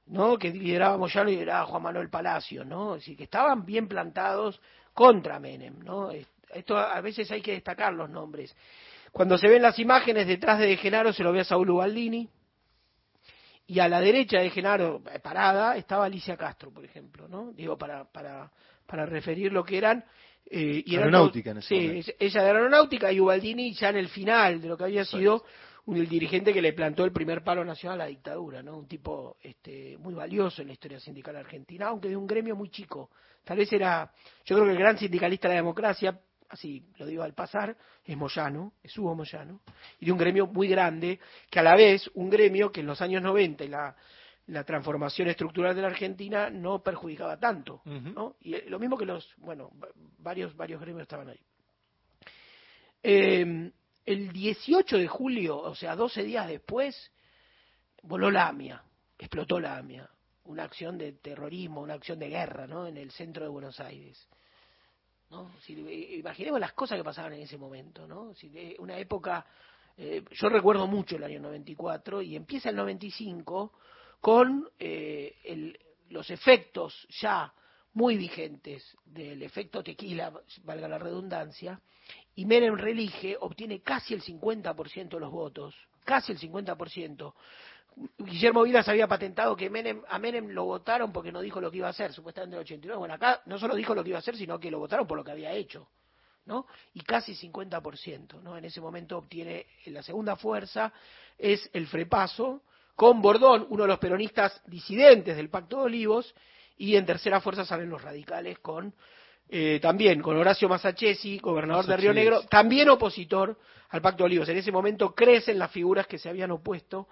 ¿no? 0.05 0.37
que 0.37 0.51
lideraba 0.51 0.97
Moyano 0.97 1.29
y 1.31 1.33
lideraba 1.33 1.65
Juan 1.65 1.81
Manuel 1.83 2.09
Palacio, 2.11 2.63
¿no? 2.63 2.93
Es 2.95 3.01
decir, 3.01 3.17
que 3.17 3.23
estaban 3.23 3.65
bien 3.65 3.87
plantados 3.87 4.61
contra 4.93 5.39
Menem, 5.39 5.79
¿no? 5.83 6.11
Es- 6.11 6.27
Esto 6.53 6.77
a 6.77 7.01
veces 7.01 7.29
hay 7.31 7.41
que 7.41 7.51
destacar 7.51 7.91
los 7.91 8.09
nombres. 8.09 8.55
Cuando 9.11 9.37
se 9.37 9.47
ven 9.49 9.61
las 9.63 9.77
imágenes 9.79 10.27
detrás 10.27 10.59
de 10.59 10.77
Genaro 10.77 11.11
se 11.11 11.23
lo 11.23 11.33
ve 11.33 11.41
a 11.41 11.43
Saúl 11.43 11.71
Ubaldini 11.71 12.29
y 13.67 13.79
a 13.79 13.87
la 13.89 13.99
derecha 13.99 14.39
de 14.39 14.49
Genaro 14.49 15.01
eh, 15.13 15.19
parada 15.19 15.75
estaba 15.75 16.05
Alicia 16.05 16.37
Castro, 16.37 16.71
por 16.71 16.85
ejemplo, 16.85 17.27
¿no? 17.27 17.51
Digo 17.51 17.77
para 17.77 18.05
para 18.05 18.51
para 18.85 19.05
referir 19.05 19.51
lo 19.51 19.63
que 19.63 19.77
eran 19.77 20.03
eh, 20.49 20.83
y 20.85 20.95
Aeronáutica 20.95 21.51
en 21.51 21.57
ese 21.57 21.67
sí, 21.67 21.87
momento. 21.87 22.11
ella 22.19 22.41
de 22.41 22.47
aeronáutica 22.47 23.11
y 23.11 23.19
Ubaldini 23.19 23.73
ya 23.73 23.89
en 23.89 23.97
el 23.97 24.07
final 24.07 24.61
de 24.61 24.67
lo 24.69 24.77
que 24.77 24.85
había 24.85 25.03
sido 25.03 25.43
un, 25.85 25.97
el 25.97 26.07
dirigente 26.07 26.53
que 26.53 26.61
le 26.61 26.73
plantó 26.73 27.03
el 27.03 27.11
primer 27.11 27.43
palo 27.43 27.65
nacional 27.65 28.01
a 28.01 28.03
la 28.05 28.09
dictadura, 28.09 28.63
¿no? 28.63 28.77
Un 28.77 28.87
tipo 28.87 29.37
este, 29.41 29.97
muy 29.97 30.13
valioso 30.13 30.61
en 30.61 30.67
la 30.67 30.73
historia 30.73 30.99
sindical 30.99 31.35
argentina, 31.35 31.87
aunque 31.87 32.09
de 32.09 32.15
un 32.15 32.27
gremio 32.27 32.55
muy 32.55 32.69
chico. 32.69 33.09
Tal 33.43 33.57
vez 33.57 33.71
era, 33.71 34.11
yo 34.45 34.55
creo 34.55 34.65
que 34.65 34.71
el 34.73 34.79
gran 34.79 34.97
sindicalista 34.97 35.47
de 35.47 35.55
la 35.55 35.61
democracia, 35.61 36.19
así 36.49 36.83
lo 36.97 37.05
digo 37.05 37.23
al 37.23 37.33
pasar, 37.33 37.75
es 38.05 38.15
Moyano, 38.17 38.73
es 38.83 38.97
Hugo 38.97 39.15
Moyano, 39.15 39.61
y 39.99 40.05
de 40.05 40.11
un 40.11 40.17
gremio 40.17 40.47
muy 40.47 40.67
grande, 40.67 41.19
que 41.49 41.59
a 41.59 41.63
la 41.63 41.75
vez 41.75 42.09
un 42.13 42.29
gremio 42.29 42.71
que 42.71 42.79
en 42.81 42.87
los 42.87 43.01
años 43.01 43.21
90 43.21 43.63
y 43.65 43.67
la, 43.67 43.95
la 44.47 44.63
transformación 44.63 45.27
estructural 45.27 45.75
de 45.75 45.81
la 45.81 45.87
Argentina 45.89 46.49
no 46.49 46.81
perjudicaba 46.81 47.37
tanto, 47.37 47.81
¿no? 48.13 48.35
Y 48.41 48.53
eh, 48.55 48.65
lo 48.67 48.79
mismo 48.79 48.97
que 48.97 49.05
los, 49.05 49.29
bueno, 49.37 49.71
va- 49.81 49.89
varios, 50.19 50.55
varios 50.55 50.79
gremios 50.79 51.01
estaban 51.03 51.29
ahí. 51.29 51.39
Eh, 53.03 53.71
el 54.05 54.31
18 54.31 54.97
de 54.97 55.07
julio, 55.07 55.57
o 55.57 55.75
sea, 55.75 55.95
12 55.95 56.23
días 56.23 56.47
después, 56.47 57.11
voló 58.03 58.31
la 58.31 58.47
AMIA, 58.47 58.81
explotó 59.19 59.59
la 59.59 59.77
AMIA, 59.77 60.09
una 60.45 60.63
acción 60.63 60.97
de 60.97 61.11
terrorismo, 61.13 61.81
una 61.81 61.95
acción 61.95 62.17
de 62.19 62.29
guerra, 62.29 62.67
¿no? 62.67 62.87
En 62.87 62.95
el 62.97 63.11
centro 63.11 63.43
de 63.43 63.49
Buenos 63.49 63.79
Aires. 63.81 64.27
¿No? 65.29 65.51
Si, 65.61 65.73
eh, 65.73 66.17
imaginemos 66.17 66.59
las 66.59 66.73
cosas 66.73 66.97
que 66.97 67.03
pasaban 67.03 67.33
en 67.33 67.41
ese 67.41 67.57
momento, 67.57 68.07
¿no? 68.07 68.33
Si 68.35 68.49
de 68.49 68.75
una 68.79 68.97
época, 68.97 69.45
eh, 69.97 70.23
yo 70.31 70.49
recuerdo 70.49 70.87
mucho 70.87 71.15
el 71.15 71.23
año 71.23 71.39
94 71.39 72.21
y 72.21 72.35
empieza 72.35 72.69
el 72.69 72.75
95 72.75 73.73
con 74.21 74.69
eh, 74.79 75.35
el- 75.43 75.77
los 76.09 76.29
efectos 76.29 77.07
ya 77.21 77.53
muy 77.93 78.15
vigentes 78.15 78.95
del 79.05 79.41
efecto 79.43 79.83
tequila, 79.83 80.31
valga 80.63 80.87
la 80.87 80.99
redundancia, 80.99 81.81
y 82.35 82.45
Menem 82.45 82.75
reelige, 82.75 83.35
obtiene 83.39 83.81
casi 83.81 84.13
el 84.13 84.21
50% 84.21 85.17
de 85.17 85.19
los 85.19 85.31
votos, 85.31 85.75
casi 86.05 86.31
el 86.31 86.37
50%. 86.39 87.33
Guillermo 88.17 88.63
Vilas 88.63 88.87
había 88.87 89.07
patentado 89.07 89.55
que 89.55 89.69
Menem, 89.69 90.01
a 90.07 90.19
Menem 90.19 90.49
lo 90.49 90.65
votaron 90.65 91.11
porque 91.11 91.31
no 91.31 91.41
dijo 91.41 91.59
lo 91.59 91.71
que 91.71 91.77
iba 91.77 91.87
a 91.87 91.91
hacer, 91.91 92.13
supuestamente 92.13 92.55
en 92.55 92.59
el 92.59 92.65
89. 92.65 92.99
Bueno, 92.99 93.13
acá 93.15 93.41
no 93.45 93.57
solo 93.57 93.75
dijo 93.75 93.95
lo 93.95 94.03
que 94.03 94.09
iba 94.09 94.17
a 94.17 94.19
hacer, 94.19 94.35
sino 94.35 94.59
que 94.59 94.69
lo 94.69 94.79
votaron 94.79 95.07
por 95.07 95.17
lo 95.17 95.23
que 95.23 95.31
había 95.31 95.51
hecho. 95.51 95.87
¿no? 96.45 96.65
Y 96.93 97.01
casi 97.01 97.35
50%, 97.35 98.41
¿no? 98.41 98.57
En 98.57 98.63
ese 98.65 98.79
momento 98.79 99.17
obtiene 99.17 99.65
la 99.87 100.01
segunda 100.01 100.37
fuerza, 100.37 100.93
es 101.37 101.69
el 101.73 101.87
Frepaso, 101.87 102.61
con 102.95 103.21
Bordón, 103.21 103.67
uno 103.69 103.83
de 103.83 103.89
los 103.89 103.99
peronistas 103.99 104.61
disidentes 104.65 105.35
del 105.35 105.49
Pacto 105.49 105.77
de 105.77 105.83
Olivos, 105.83 106.33
y 106.77 106.95
en 106.95 107.05
tercera 107.05 107.41
fuerza 107.41 107.65
salen 107.65 107.89
los 107.89 108.01
radicales 108.01 108.59
con 108.59 108.93
eh, 109.49 109.79
también 109.81 110.21
con 110.21 110.35
Horacio 110.37 110.67
Masachesi, 110.67 111.39
gobernador 111.39 111.85
de 111.85 111.97
Río. 111.97 112.13
Negro, 112.13 112.41
también 112.43 112.89
opositor 112.89 113.57
al 113.89 114.01
Pacto 114.01 114.23
de 114.23 114.25
Olivos. 114.25 114.49
En 114.49 114.57
ese 114.57 114.71
momento 114.71 115.15
crecen 115.15 115.57
las 115.57 115.71
figuras 115.71 116.07
que 116.07 116.17
se 116.17 116.29
habían 116.29 116.51
opuesto 116.51 117.07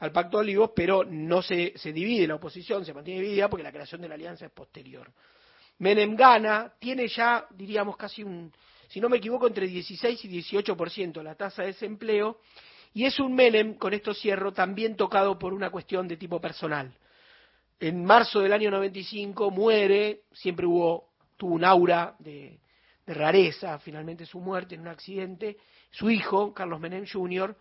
al 0.00 0.12
Pacto 0.12 0.38
de 0.38 0.42
Olivos, 0.42 0.70
pero 0.74 1.04
no 1.04 1.42
se, 1.42 1.74
se 1.76 1.92
divide 1.92 2.26
la 2.26 2.36
oposición, 2.36 2.84
se 2.84 2.94
mantiene 2.94 3.20
dividida 3.20 3.48
porque 3.48 3.62
la 3.62 3.72
creación 3.72 4.00
de 4.00 4.08
la 4.08 4.14
alianza 4.14 4.46
es 4.46 4.52
posterior. 4.52 5.12
Menem 5.78 6.16
gana, 6.16 6.72
tiene 6.78 7.06
ya, 7.06 7.46
diríamos, 7.50 7.96
casi 7.96 8.22
un, 8.22 8.52
si 8.88 9.00
no 9.00 9.08
me 9.08 9.18
equivoco, 9.18 9.46
entre 9.46 9.66
16 9.66 10.24
y 10.24 10.42
18% 10.42 11.22
la 11.22 11.34
tasa 11.34 11.62
de 11.62 11.68
desempleo, 11.68 12.40
y 12.92 13.04
es 13.04 13.20
un 13.20 13.34
Menem, 13.34 13.74
con 13.74 13.94
esto 13.94 14.12
cierro, 14.12 14.52
también 14.52 14.96
tocado 14.96 15.38
por 15.38 15.52
una 15.52 15.70
cuestión 15.70 16.08
de 16.08 16.16
tipo 16.16 16.40
personal. 16.40 16.92
En 17.78 18.04
marzo 18.04 18.40
del 18.40 18.52
año 18.52 18.70
95 18.70 19.50
muere, 19.50 20.22
siempre 20.32 20.66
hubo, 20.66 21.10
tuvo 21.36 21.54
un 21.54 21.64
aura 21.64 22.16
de, 22.18 22.58
de 23.06 23.14
rareza, 23.14 23.78
finalmente 23.78 24.26
su 24.26 24.40
muerte 24.40 24.74
en 24.74 24.82
un 24.82 24.88
accidente, 24.88 25.58
su 25.90 26.10
hijo, 26.10 26.52
Carlos 26.54 26.80
Menem 26.80 27.06
Jr., 27.06 27.56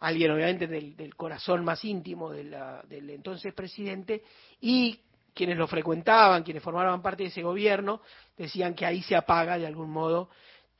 alguien 0.00 0.30
obviamente 0.30 0.66
del, 0.66 1.14
corazón 1.16 1.64
más 1.64 1.84
íntimo 1.84 2.30
de 2.30 2.44
la- 2.44 2.82
del 2.82 3.08
entonces 3.10 3.54
presidente, 3.54 4.22
y 4.60 5.00
quienes 5.34 5.56
lo 5.58 5.66
frecuentaban, 5.66 6.42
quienes 6.42 6.62
formaban 6.62 7.02
parte 7.02 7.24
de 7.24 7.28
ese 7.28 7.42
gobierno, 7.42 8.00
decían 8.36 8.74
que 8.74 8.86
ahí 8.86 9.02
se 9.02 9.16
apaga 9.16 9.58
de 9.58 9.66
algún 9.66 9.90
modo, 9.90 10.30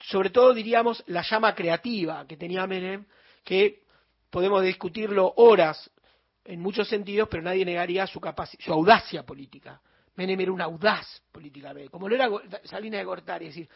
sobre 0.00 0.30
todo 0.30 0.52
diríamos 0.54 1.02
la 1.06 1.22
llama 1.22 1.54
creativa 1.54 2.26
que 2.26 2.36
tenía 2.36 2.66
Menem, 2.66 3.04
que 3.44 3.82
podemos 4.30 4.62
discutirlo 4.62 5.32
horas 5.36 5.90
en 6.44 6.60
muchos 6.60 6.88
sentidos, 6.88 7.28
pero 7.30 7.42
nadie 7.42 7.64
negaría 7.64 8.06
su 8.06 8.20
su 8.58 8.72
audacia 8.72 9.24
política. 9.24 9.80
Menem 10.16 10.40
era 10.40 10.52
un 10.52 10.60
audaz 10.60 11.22
políticamente, 11.30 11.90
como 11.90 12.08
lo 12.08 12.14
era 12.14 12.28
Salinas 12.64 13.00
de 13.00 13.04
Gortari, 13.04 13.46
es 13.46 13.54
decir, 13.54 13.68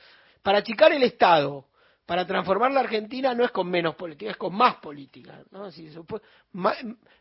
para 0.43 0.59
achicar 0.59 0.93
el 0.93 1.03
Estado, 1.03 1.66
para 2.11 2.26
transformar 2.26 2.72
la 2.72 2.80
Argentina 2.80 3.32
no 3.34 3.44
es 3.44 3.52
con 3.52 3.70
menos 3.70 3.94
política, 3.94 4.32
es 4.32 4.36
con 4.36 4.52
más 4.52 4.74
política. 4.78 5.44
¿no? 5.52 5.68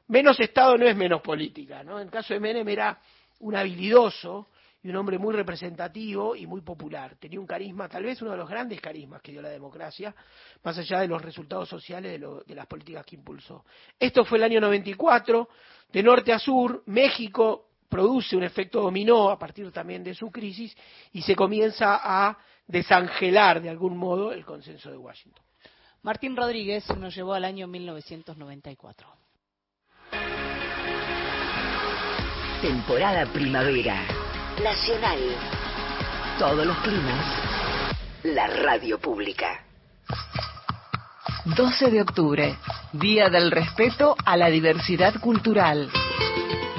Menos 0.07 0.39
Estado 0.39 0.79
no 0.79 0.87
es 0.87 0.95
menos 0.97 1.21
política. 1.21 1.83
¿no? 1.83 1.99
En 1.99 2.07
el 2.07 2.11
caso 2.11 2.33
de 2.33 2.39
Menem 2.39 2.67
era 2.67 2.99
un 3.41 3.55
habilidoso 3.55 4.47
y 4.81 4.89
un 4.89 4.95
hombre 4.95 5.19
muy 5.19 5.35
representativo 5.35 6.35
y 6.35 6.47
muy 6.47 6.61
popular. 6.61 7.17
Tenía 7.19 7.39
un 7.39 7.45
carisma, 7.45 7.87
tal 7.87 8.01
vez 8.01 8.19
uno 8.23 8.31
de 8.31 8.37
los 8.37 8.49
grandes 8.49 8.81
carismas 8.81 9.21
que 9.21 9.31
dio 9.31 9.43
la 9.43 9.49
democracia, 9.49 10.15
más 10.63 10.75
allá 10.79 11.01
de 11.01 11.07
los 11.07 11.21
resultados 11.21 11.69
sociales 11.69 12.11
de, 12.13 12.17
lo- 12.17 12.41
de 12.41 12.55
las 12.55 12.65
políticas 12.65 13.05
que 13.05 13.15
impulsó. 13.15 13.63
Esto 13.99 14.25
fue 14.25 14.39
el 14.39 14.45
año 14.45 14.59
94, 14.59 15.49
de 15.93 16.01
norte 16.01 16.33
a 16.33 16.39
sur, 16.39 16.81
México 16.87 17.67
produce 17.87 18.35
un 18.35 18.41
efecto 18.43 18.81
dominó 18.81 19.29
a 19.29 19.37
partir 19.37 19.71
también 19.71 20.03
de 20.03 20.15
su 20.15 20.31
crisis 20.31 20.75
y 21.13 21.21
se 21.21 21.35
comienza 21.35 21.99
a 22.01 22.35
desangelar 22.69 23.61
de 23.61 23.69
algún 23.69 23.97
modo 23.97 24.31
el 24.31 24.45
consenso 24.45 24.89
de 24.91 24.97
Washington. 24.97 25.43
Martín 26.03 26.37
Rodríguez 26.37 26.87
nos 26.97 27.13
llevó 27.13 27.33
al 27.33 27.43
año 27.43 27.67
1994. 27.67 29.07
Temporada 32.61 33.25
primavera. 33.33 34.05
Nacional. 34.63 35.19
Todos 36.37 36.65
los 36.65 36.77
climas. 36.77 37.25
La 38.23 38.47
radio 38.47 38.99
pública. 38.99 39.65
12 41.45 41.89
de 41.89 42.01
octubre, 42.01 42.55
Día 42.93 43.29
del 43.29 43.49
Respeto 43.49 44.15
a 44.25 44.37
la 44.37 44.49
Diversidad 44.49 45.19
Cultural. 45.19 45.89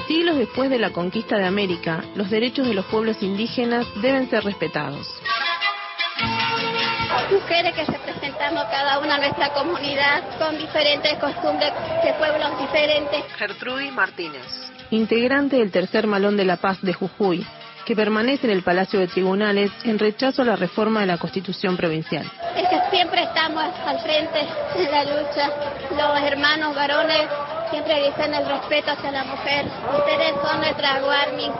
Siglos 0.07 0.37
después 0.37 0.69
de 0.69 0.79
la 0.79 0.91
conquista 0.91 1.37
de 1.37 1.45
América, 1.45 2.03
los 2.15 2.29
derechos 2.29 2.67
de 2.67 2.75
los 2.75 2.85
pueblos 2.85 3.21
indígenas 3.21 3.85
deben 4.01 4.29
ser 4.29 4.43
respetados. 4.43 5.07
Mujeres 7.31 7.73
que 7.73 7.85
representamos 7.85 8.65
cada 8.65 8.99
una 8.99 9.17
nuestra 9.17 9.53
comunidad 9.53 10.21
con 10.37 10.57
diferentes 10.57 11.17
costumbres 11.17 11.71
de 12.03 12.13
pueblos 12.15 12.59
diferentes. 12.59 13.23
Gertrudis 13.37 13.93
Martínez. 13.93 14.45
Integrante 14.89 15.55
del 15.55 15.71
tercer 15.71 16.07
Malón 16.07 16.35
de 16.35 16.43
la 16.43 16.57
Paz 16.57 16.81
de 16.81 16.91
Jujuy, 16.91 17.47
que 17.85 17.95
permanece 17.95 18.47
en 18.47 18.53
el 18.53 18.63
Palacio 18.63 18.99
de 18.99 19.07
Tribunales 19.07 19.71
en 19.85 19.97
rechazo 19.97 20.41
a 20.41 20.45
la 20.45 20.57
reforma 20.57 20.99
de 20.99 21.05
la 21.05 21.17
Constitución 21.17 21.77
Provincial. 21.77 22.29
Es 22.57 22.67
que 22.67 22.81
siempre 22.89 23.23
estamos 23.23 23.63
al 23.85 23.99
frente 24.01 24.39
de 24.75 24.91
la 24.91 25.03
lucha. 25.05 25.49
Los 25.91 26.21
hermanos 26.23 26.75
varones 26.75 27.29
siempre 27.69 28.07
dicen 28.07 28.33
el 28.33 28.45
respeto 28.45 28.91
hacia 28.91 29.09
la 29.09 29.23
mujer. 29.23 29.65
Ustedes 29.97 30.33
son 30.43 30.59
nuestra 30.59 31.01
Warming. 31.01 31.53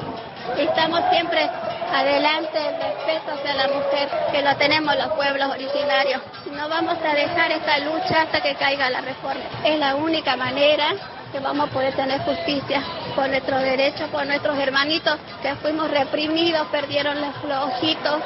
Estamos 0.57 1.01
siempre 1.11 1.49
adelante 1.93 2.57
del 2.57 2.75
respeto 2.75 3.31
hacia 3.33 3.53
la 3.55 3.67
mujer, 3.67 4.09
que 4.31 4.41
lo 4.41 4.55
tenemos 4.57 4.95
los 4.95 5.09
pueblos 5.09 5.49
originarios. 5.49 6.21
No 6.51 6.69
vamos 6.69 6.97
a 7.03 7.13
dejar 7.13 7.51
esta 7.51 7.79
lucha 7.79 8.23
hasta 8.23 8.41
que 8.41 8.55
caiga 8.55 8.89
la 8.89 9.01
reforma. 9.01 9.41
Es 9.63 9.77
la 9.79 9.95
única 9.95 10.35
manera 10.35 10.93
que 11.31 11.39
vamos 11.39 11.69
a 11.69 11.71
poder 11.71 11.93
tener 11.95 12.19
justicia 12.21 12.83
por 13.15 13.29
nuestros 13.29 13.61
derechos, 13.61 14.09
por 14.09 14.25
nuestros 14.25 14.57
hermanitos 14.57 15.17
que 15.41 15.55
fuimos 15.55 15.89
reprimidos, 15.89 16.67
perdieron 16.67 17.19
los, 17.21 17.43
los 17.43 17.63
ojitos. 17.65 18.21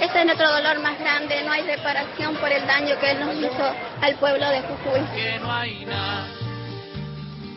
Ese 0.00 0.20
es 0.20 0.26
nuestro 0.26 0.50
dolor 0.50 0.78
más 0.80 0.98
grande, 0.98 1.42
no 1.44 1.52
hay 1.52 1.62
reparación 1.62 2.36
por 2.36 2.50
el 2.50 2.66
daño 2.66 2.98
que 3.00 3.10
él 3.10 3.20
nos 3.20 3.34
hizo 3.34 3.72
al 4.00 4.14
pueblo 4.16 4.48
de 4.48 4.60
Jujuy. 4.62 5.00
que 5.14 5.38
no 5.40 5.52
hay 5.52 5.84
nada 5.84 6.26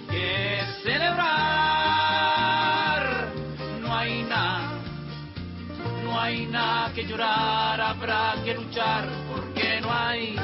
que 0.10 0.60
celebrar, 0.84 1.81
no 6.12 6.20
hay 6.20 6.46
nada 6.46 6.94
que 6.94 7.06
llorar, 7.06 7.80
habrá 7.80 8.36
que 8.44 8.54
luchar 8.54 9.08
porque 9.34 9.80
no 9.82 9.94
hay 9.94 10.36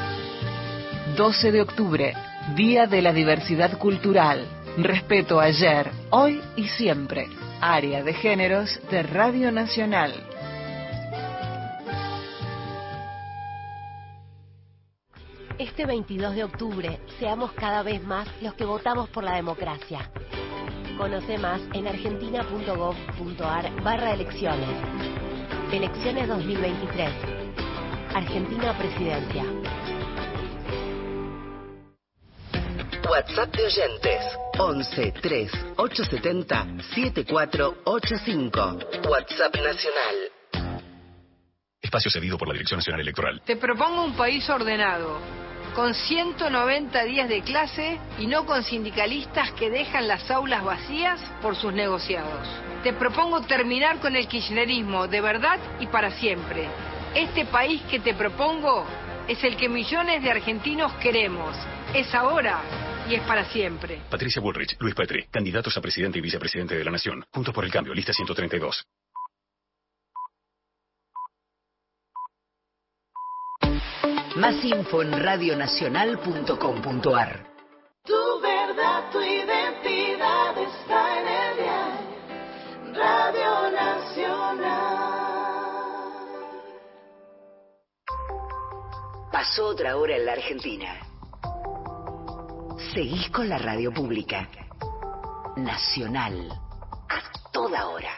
12 1.17 1.51
de 1.51 1.61
octubre, 1.61 2.13
Día 2.55 2.87
de 2.87 3.01
la 3.01 3.11
Diversidad 3.11 3.77
Cultural. 3.77 4.47
Respeto 4.77 5.41
ayer, 5.41 5.91
hoy 6.11 6.41
y 6.55 6.67
siempre. 6.69 7.27
Área 7.59 8.01
de 8.03 8.13
Géneros 8.13 8.79
de 8.89 9.03
Radio 9.03 9.51
Nacional. 9.51 10.13
Este 15.57 15.85
22 15.85 16.35
de 16.35 16.43
octubre, 16.43 16.99
seamos 17.19 17.51
cada 17.53 17.83
vez 17.83 18.01
más 18.03 18.27
los 18.41 18.53
que 18.53 18.63
votamos 18.63 19.09
por 19.09 19.23
la 19.23 19.35
democracia. 19.35 20.11
Conoce 20.97 21.37
más 21.39 21.61
en 21.73 21.87
argentina.gov.ar 21.87 23.83
barra 23.83 24.13
elecciones. 24.13 25.26
Elecciones 25.71 26.27
2023. 26.29 27.09
Argentina 28.15 28.77
Presidencia. 28.77 29.43
WhatsApp 33.09 33.53
de 33.53 33.65
oyentes 33.65 34.37
11 34.57 35.11
3 35.21 35.51
870 35.75 36.67
7485. 36.95 38.79
WhatsApp 39.09 39.55
nacional. 39.57 40.15
Espacio 41.81 42.11
cedido 42.11 42.37
por 42.37 42.47
la 42.47 42.53
Dirección 42.53 42.77
Nacional 42.77 43.01
Electoral. 43.01 43.41
Te 43.45 43.57
propongo 43.57 44.05
un 44.05 44.15
país 44.15 44.49
ordenado, 44.49 45.19
con 45.75 45.93
190 45.93 47.03
días 47.03 47.27
de 47.27 47.41
clase 47.41 47.99
y 48.19 48.27
no 48.27 48.45
con 48.45 48.63
sindicalistas 48.63 49.51
que 49.51 49.69
dejan 49.69 50.07
las 50.07 50.31
aulas 50.31 50.63
vacías 50.63 51.19
por 51.41 51.57
sus 51.57 51.73
negociados. 51.73 52.47
Te 52.87 52.93
propongo 52.93 53.41
terminar 53.41 53.99
con 53.99 54.15
el 54.15 54.29
kirchnerismo 54.29 55.09
de 55.09 55.19
verdad 55.19 55.59
y 55.81 55.87
para 55.87 56.09
siempre. 56.09 56.69
Este 57.13 57.43
país 57.43 57.81
que 57.91 57.99
te 57.99 58.13
propongo 58.13 58.85
es 59.27 59.43
el 59.43 59.57
que 59.57 59.67
millones 59.67 60.23
de 60.23 60.31
argentinos 60.31 60.93
queremos. 60.93 61.53
Es 61.93 62.15
ahora 62.15 62.61
y 63.09 63.15
es 63.15 63.21
para 63.23 63.43
siempre. 63.43 63.99
Patricia 64.09 64.41
Bullrich, 64.41 64.77
Luis 64.79 64.95
Petri, 64.95 65.25
candidatos 65.29 65.75
a 65.75 65.81
presidente 65.81 66.19
y 66.19 66.21
vicepresidente 66.21 66.77
de 66.77 66.85
la 66.85 66.91
Nación. 66.91 67.25
Juntos 67.33 67.53
por 67.53 67.65
el 67.65 67.71
Cambio, 67.73 67.93
lista 67.93 68.13
132. 68.13 68.85
Más 74.37 74.63
info 74.63 75.01
en 75.01 75.11
radionacional.com.ar. 75.11 77.47
Tu 78.05 78.39
verdad, 78.39 79.11
tu 79.11 79.21
Pasó 89.37 89.67
otra 89.67 89.95
hora 89.97 90.17
en 90.17 90.25
la 90.25 90.31
Argentina. 90.31 90.95
Seguís 92.91 93.29
con 93.29 93.47
la 93.47 93.59
radio 93.59 93.93
pública. 93.93 94.49
Nacional. 95.57 96.49
A 97.07 97.51
toda 97.53 97.87
hora. 97.87 98.13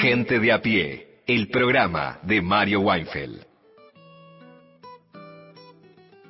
Gente 0.00 0.38
de 0.40 0.52
a 0.52 0.62
pie, 0.62 1.20
el 1.26 1.48
programa 1.48 2.18
de 2.22 2.40
Mario 2.40 2.80
Weinfeld. 2.80 3.44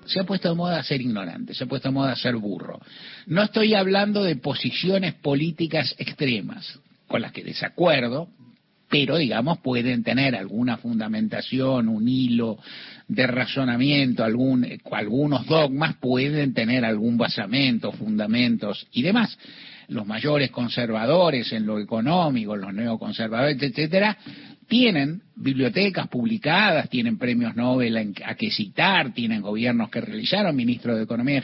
Se 0.07 0.19
ha 0.19 0.25
puesto 0.25 0.49
de 0.49 0.57
moda 0.57 0.83
ser 0.83 1.01
ignorante, 1.01 1.55
se 1.55 1.63
ha 1.63 1.69
puesto 1.69 1.91
de 1.91 1.95
moda 1.95 2.17
ser 2.17 2.35
burro. 2.35 2.81
No 3.27 3.45
estoy 3.45 3.77
hablando 3.77 4.25
de 4.25 4.35
posiciones 4.35 5.15
políticas 5.15 5.95
extremas, 5.97 6.81
con 7.07 7.23
las 7.23 7.31
que 7.31 7.45
desacuerdo, 7.45 8.31
pero 8.89 9.17
digamos 9.17 9.59
pueden 9.59 10.03
tener 10.03 10.37
alguna 10.37 10.77
fundamentación, 10.77 11.89
un 11.89 12.09
hilo 12.09 12.59
de 13.09 13.27
razonamiento, 13.27 14.25
algún, 14.25 14.67
algunos 14.91 15.47
dogmas 15.47 15.97
pueden 15.97 16.55
tener 16.55 16.85
algún 16.85 17.17
basamento, 17.17 17.93
fundamentos 17.93 18.87
y 18.93 19.03
demás. 19.03 19.37
Los 19.89 20.07
mayores 20.07 20.51
conservadores 20.51 21.53
en 21.53 21.67
lo 21.67 21.79
económico, 21.79 22.57
los 22.57 22.75
neoconservadores, 22.75 23.63
etcétera, 23.63 24.17
tienen 24.69 25.23
bibliotecas 25.37 26.09
publicadas, 26.09 26.89
tienen 26.89 27.19
premios 27.19 27.55
Nobel 27.55 28.15
a 28.25 28.35
que 28.35 28.51
citar, 28.51 29.13
tienen 29.13 29.43
gobiernos 29.43 29.91
que 29.91 30.01
realizaron, 30.01 30.57
ministros 30.57 30.97
de 30.97 31.05
Economía. 31.05 31.43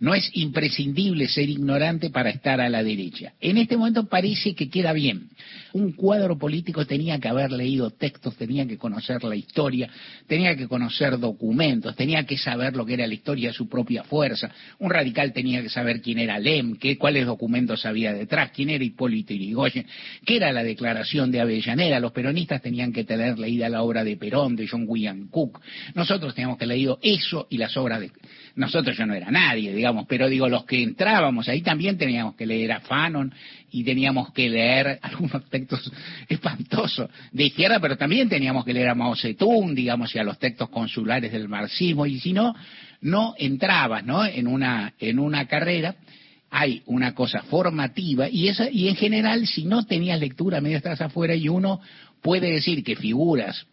No 0.00 0.14
es 0.14 0.30
imprescindible 0.34 1.28
ser 1.28 1.48
ignorante 1.48 2.10
para 2.10 2.28
estar 2.28 2.60
a 2.60 2.68
la 2.68 2.82
derecha. 2.82 3.32
En 3.40 3.56
este 3.56 3.76
momento 3.76 4.06
parece 4.06 4.54
que 4.54 4.68
queda 4.68 4.92
bien. 4.92 5.30
Un 5.72 5.92
cuadro 5.92 6.38
político 6.38 6.84
tenía 6.84 7.18
que 7.18 7.28
haber 7.28 7.52
leído 7.52 7.90
textos, 7.90 8.36
tenía 8.36 8.66
que 8.66 8.76
conocer 8.76 9.24
la 9.24 9.36
historia, 9.36 9.88
tenía 10.26 10.54
que 10.54 10.68
conocer 10.68 11.18
documentos, 11.18 11.96
tenía 11.96 12.24
que 12.24 12.36
saber 12.36 12.76
lo 12.76 12.84
que 12.84 12.94
era 12.94 13.06
la 13.06 13.14
historia 13.14 13.48
de 13.48 13.54
su 13.54 13.68
propia 13.68 14.04
fuerza. 14.04 14.50
Un 14.80 14.90
radical 14.90 15.32
tenía 15.32 15.62
que 15.62 15.70
saber 15.70 16.02
quién 16.02 16.18
era 16.18 16.38
Lem, 16.38 16.76
qué, 16.76 16.98
cuáles 16.98 17.24
documentos 17.24 17.86
había 17.86 18.12
detrás, 18.12 18.50
quién 18.50 18.68
era 18.68 18.84
Hipólito 18.84 19.32
Yrigoyen, 19.32 19.86
qué 20.26 20.36
era 20.36 20.52
la 20.52 20.64
declaración 20.64 21.30
de 21.30 21.40
Avellaneda. 21.40 22.00
Los 22.00 22.12
peronistas 22.12 22.60
tenían 22.60 22.92
que 22.92 23.04
tener 23.04 23.21
haber 23.22 23.38
leído 23.38 23.68
la 23.68 23.82
obra 23.82 24.04
de 24.04 24.16
Perón, 24.16 24.56
de 24.56 24.68
John 24.68 24.84
William 24.86 25.28
Cook. 25.28 25.60
Nosotros 25.94 26.34
teníamos 26.34 26.58
que 26.58 26.64
haber 26.64 26.76
leído 26.76 26.98
eso 27.02 27.46
y 27.50 27.58
las 27.58 27.76
obras 27.76 28.00
de... 28.00 28.10
Nosotros 28.54 28.96
yo 28.96 29.06
no 29.06 29.14
era 29.14 29.30
nadie, 29.30 29.72
digamos, 29.72 30.06
pero 30.06 30.28
digo, 30.28 30.48
los 30.48 30.64
que 30.64 30.82
entrábamos 30.82 31.48
ahí 31.48 31.62
también 31.62 31.96
teníamos 31.96 32.34
que 32.34 32.46
leer 32.46 32.72
a 32.72 32.80
Fanon 32.80 33.32
y 33.70 33.84
teníamos 33.84 34.32
que 34.32 34.50
leer 34.50 34.98
algunos 35.02 35.48
textos 35.48 35.90
espantosos 36.28 37.08
de 37.32 37.44
izquierda, 37.44 37.80
pero 37.80 37.96
también 37.96 38.28
teníamos 38.28 38.64
que 38.64 38.74
leer 38.74 38.90
a 38.90 38.94
Mao 38.94 39.16
Zedong, 39.16 39.74
digamos, 39.74 40.14
y 40.14 40.18
a 40.18 40.24
los 40.24 40.38
textos 40.38 40.68
consulares 40.68 41.32
del 41.32 41.48
marxismo, 41.48 42.06
y 42.06 42.20
si 42.20 42.32
no, 42.32 42.54
no 43.00 43.34
entrabas, 43.38 44.04
¿no? 44.04 44.24
En 44.24 44.46
una, 44.46 44.94
en 44.98 45.18
una 45.18 45.46
carrera 45.46 45.96
hay 46.54 46.82
una 46.84 47.14
cosa 47.14 47.42
formativa 47.44 48.28
y 48.28 48.48
esa 48.48 48.68
y 48.70 48.88
en 48.88 48.94
general 48.94 49.46
si 49.46 49.64
no 49.64 49.86
tenías 49.86 50.20
lectura 50.20 50.60
medio 50.60 50.76
estás 50.76 51.00
afuera 51.00 51.34
y 51.34 51.48
uno 51.48 51.80
puede 52.22 52.52
decir 52.52 52.82
que 52.84 52.96
figuras 52.96 53.66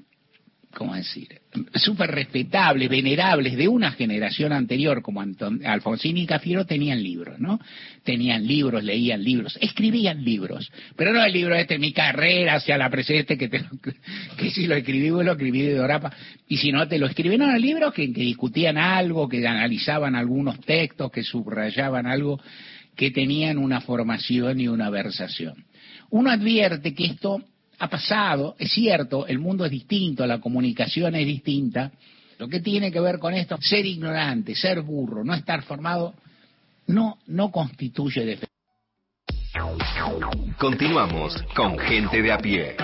¿cómo 0.73 0.95
decir? 0.95 1.27
súper 1.75 2.11
respetables, 2.11 2.89
venerables 2.89 3.57
de 3.57 3.67
una 3.67 3.91
generación 3.91 4.53
anterior 4.53 5.01
como 5.01 5.19
Anton, 5.19 5.65
Alfonsín 5.65 6.17
y 6.17 6.27
Cafiero 6.27 6.65
tenían 6.65 7.01
libros, 7.01 7.39
¿no? 7.39 7.59
Tenían 8.03 8.45
libros, 8.45 8.83
leían 8.83 9.23
libros, 9.23 9.57
escribían 9.59 10.23
libros, 10.23 10.71
pero 10.95 11.11
no 11.11 11.23
el 11.23 11.33
libro 11.33 11.55
este, 11.55 11.79
mi 11.79 11.91
carrera 11.91 12.55
hacia 12.55 12.77
la 12.77 12.89
presente, 12.89 13.37
que, 13.37 13.49
te, 13.49 13.65
que 14.37 14.51
si 14.51 14.67
lo 14.67 14.75
escribí, 14.75 15.09
vos 15.09 15.25
lo 15.25 15.31
escribí 15.31 15.61
de 15.63 15.75
Dorapa, 15.75 16.13
y 16.47 16.57
si 16.57 16.71
no 16.71 16.87
te 16.87 16.99
lo 16.99 17.07
escribí, 17.07 17.37
no, 17.37 17.55
libros 17.57 17.93
que, 17.93 18.13
que 18.13 18.21
discutían 18.21 18.77
algo, 18.77 19.27
que 19.27 19.45
analizaban 19.47 20.15
algunos 20.15 20.59
textos, 20.61 21.11
que 21.11 21.23
subrayaban 21.23 22.05
algo, 22.05 22.39
que 22.95 23.09
tenían 23.09 23.57
una 23.57 23.81
formación 23.81 24.59
y 24.59 24.67
una 24.67 24.89
versación. 24.91 25.65
Uno 26.11 26.29
advierte 26.29 26.93
que 26.93 27.05
esto 27.05 27.43
ha 27.79 27.87
pasado, 27.87 28.55
es 28.59 28.71
cierto, 28.71 29.25
el 29.25 29.39
mundo 29.39 29.65
es 29.65 29.71
distinto, 29.71 30.25
la 30.25 30.39
comunicación 30.39 31.15
es 31.15 31.25
distinta. 31.25 31.91
Lo 32.37 32.47
que 32.47 32.59
tiene 32.59 32.91
que 32.91 32.99
ver 32.99 33.19
con 33.19 33.33
esto, 33.33 33.57
ser 33.61 33.85
ignorante, 33.85 34.55
ser 34.55 34.81
burro, 34.81 35.23
no 35.23 35.33
estar 35.33 35.63
formado, 35.63 36.13
no, 36.87 37.17
no 37.27 37.51
constituye 37.51 38.25
defensa. 38.25 38.47
Continuamos 40.57 41.41
con 41.55 41.77
Gente 41.79 42.21
de 42.21 42.31
a 42.31 42.37
pie. 42.37 42.75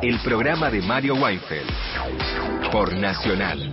El 0.00 0.18
programa 0.20 0.70
de 0.70 0.80
Mario 0.82 1.14
Weinfeld 1.14 2.70
por 2.70 2.96
Nacional. 2.96 3.72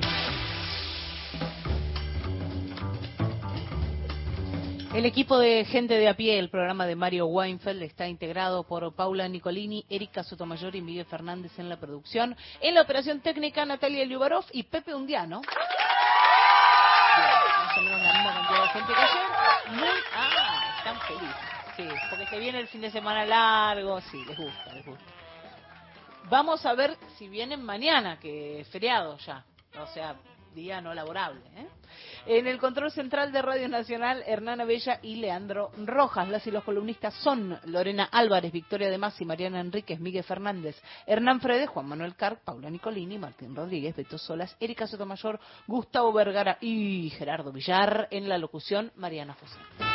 El 4.96 5.06
equipo 5.06 5.38
de 5.38 5.66
Gente 5.66 5.94
de 5.96 6.08
a 6.08 6.14
pie, 6.14 6.40
el 6.40 6.50
programa 6.50 6.86
de 6.86 6.96
Mario 6.96 7.26
Weinfeld, 7.26 7.84
está 7.84 8.08
integrado 8.08 8.64
por 8.64 8.96
Paula 8.96 9.28
Nicolini, 9.28 9.84
Erika 9.90 10.24
Sotomayor 10.24 10.74
y 10.74 10.82
Miguel 10.82 11.06
Fernández 11.06 11.60
en 11.60 11.68
la 11.68 11.78
producción. 11.78 12.38
En 12.62 12.76
la 12.76 12.84
operación 12.84 13.20
técnica, 13.20 13.66
Natalia 13.66 14.06
Liubarov 14.06 14.46
y 14.54 14.64
Pepe 14.64 14.96
Undiano. 14.96 15.42
Más 15.42 15.48
o 17.78 17.82
menos 17.82 18.02
la 18.02 18.14
misma 18.14 18.36
cantidad 18.36 18.62
de 18.62 18.70
gente 18.70 18.94
que 18.94 19.02
ayer. 19.02 19.24
Muy, 19.76 19.90
ah, 20.16 20.76
están 20.78 20.98
felices. 21.02 21.36
Sí, 21.76 21.90
porque 22.10 22.28
se 22.28 22.40
viene 22.40 22.62
el 22.62 22.70
fin 22.70 22.80
de 22.80 22.90
semana 22.90 23.26
largo. 23.26 24.00
Sí, 24.00 24.24
les 24.26 24.38
gusta, 24.38 24.74
les 24.76 24.86
gusta. 24.86 25.04
Vamos 26.30 26.66
a 26.66 26.74
ver 26.74 26.96
si 27.18 27.28
vienen 27.28 27.62
mañana, 27.62 28.18
que 28.18 28.62
es 28.62 28.70
feriado 28.70 29.18
ya. 29.18 29.44
O 29.78 29.88
sea, 29.88 30.16
día 30.56 30.82
no 30.82 30.94
laborable. 30.94 31.42
¿eh? 31.56 31.68
En 32.26 32.48
el 32.48 32.58
control 32.58 32.92
central 32.92 33.32
de 33.32 33.42
Radio 33.42 33.70
Nacional, 33.70 34.24
Hernana 34.26 34.66
Bella 34.66 35.00
y 35.04 35.18
Leandro 35.18 35.72
Rojas. 35.78 36.28
Las 36.28 36.48
y 36.48 36.52
los 36.52 36.64
columnistas 36.64 37.14
son 37.16 37.60
Lorena 37.66 38.06
Álvarez, 38.12 38.52
Victoria 38.52 38.90
de 38.90 38.98
Masi, 38.98 39.26
Mariana 39.26 39.60
Enríquez, 39.60 40.00
Miguel 40.00 40.24
Fernández, 40.24 40.82
Hernán 41.06 41.42
Fredes, 41.42 41.70
Juan 41.70 41.88
Manuel 41.88 42.16
Carp, 42.16 42.40
Paula 42.44 42.70
Nicolini, 42.70 43.20
Martín 43.20 43.56
Rodríguez, 43.56 43.96
Beto 43.96 44.18
Solas, 44.18 44.56
Erika 44.60 44.88
Sotomayor, 44.88 45.40
Gustavo 45.68 46.12
Vergara 46.14 46.58
y 46.62 47.12
Gerardo 47.12 47.52
Villar. 47.52 48.08
En 48.10 48.28
la 48.28 48.38
locución, 48.38 48.92
Mariana 48.96 49.36
José. 49.40 49.95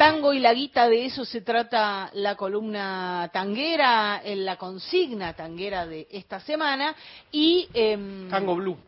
Tango 0.00 0.32
y 0.32 0.38
la 0.38 0.54
guita, 0.54 0.88
de 0.88 1.04
eso 1.04 1.26
se 1.26 1.42
trata 1.42 2.08
la 2.14 2.34
columna 2.34 3.28
tanguera, 3.34 4.22
en 4.24 4.46
la 4.46 4.56
consigna 4.56 5.34
tanguera 5.34 5.86
de 5.86 6.08
esta 6.10 6.40
semana. 6.40 6.96
Y. 7.30 7.68
em, 7.74 8.30
Tango 8.30 8.54
Blue. 8.54 8.78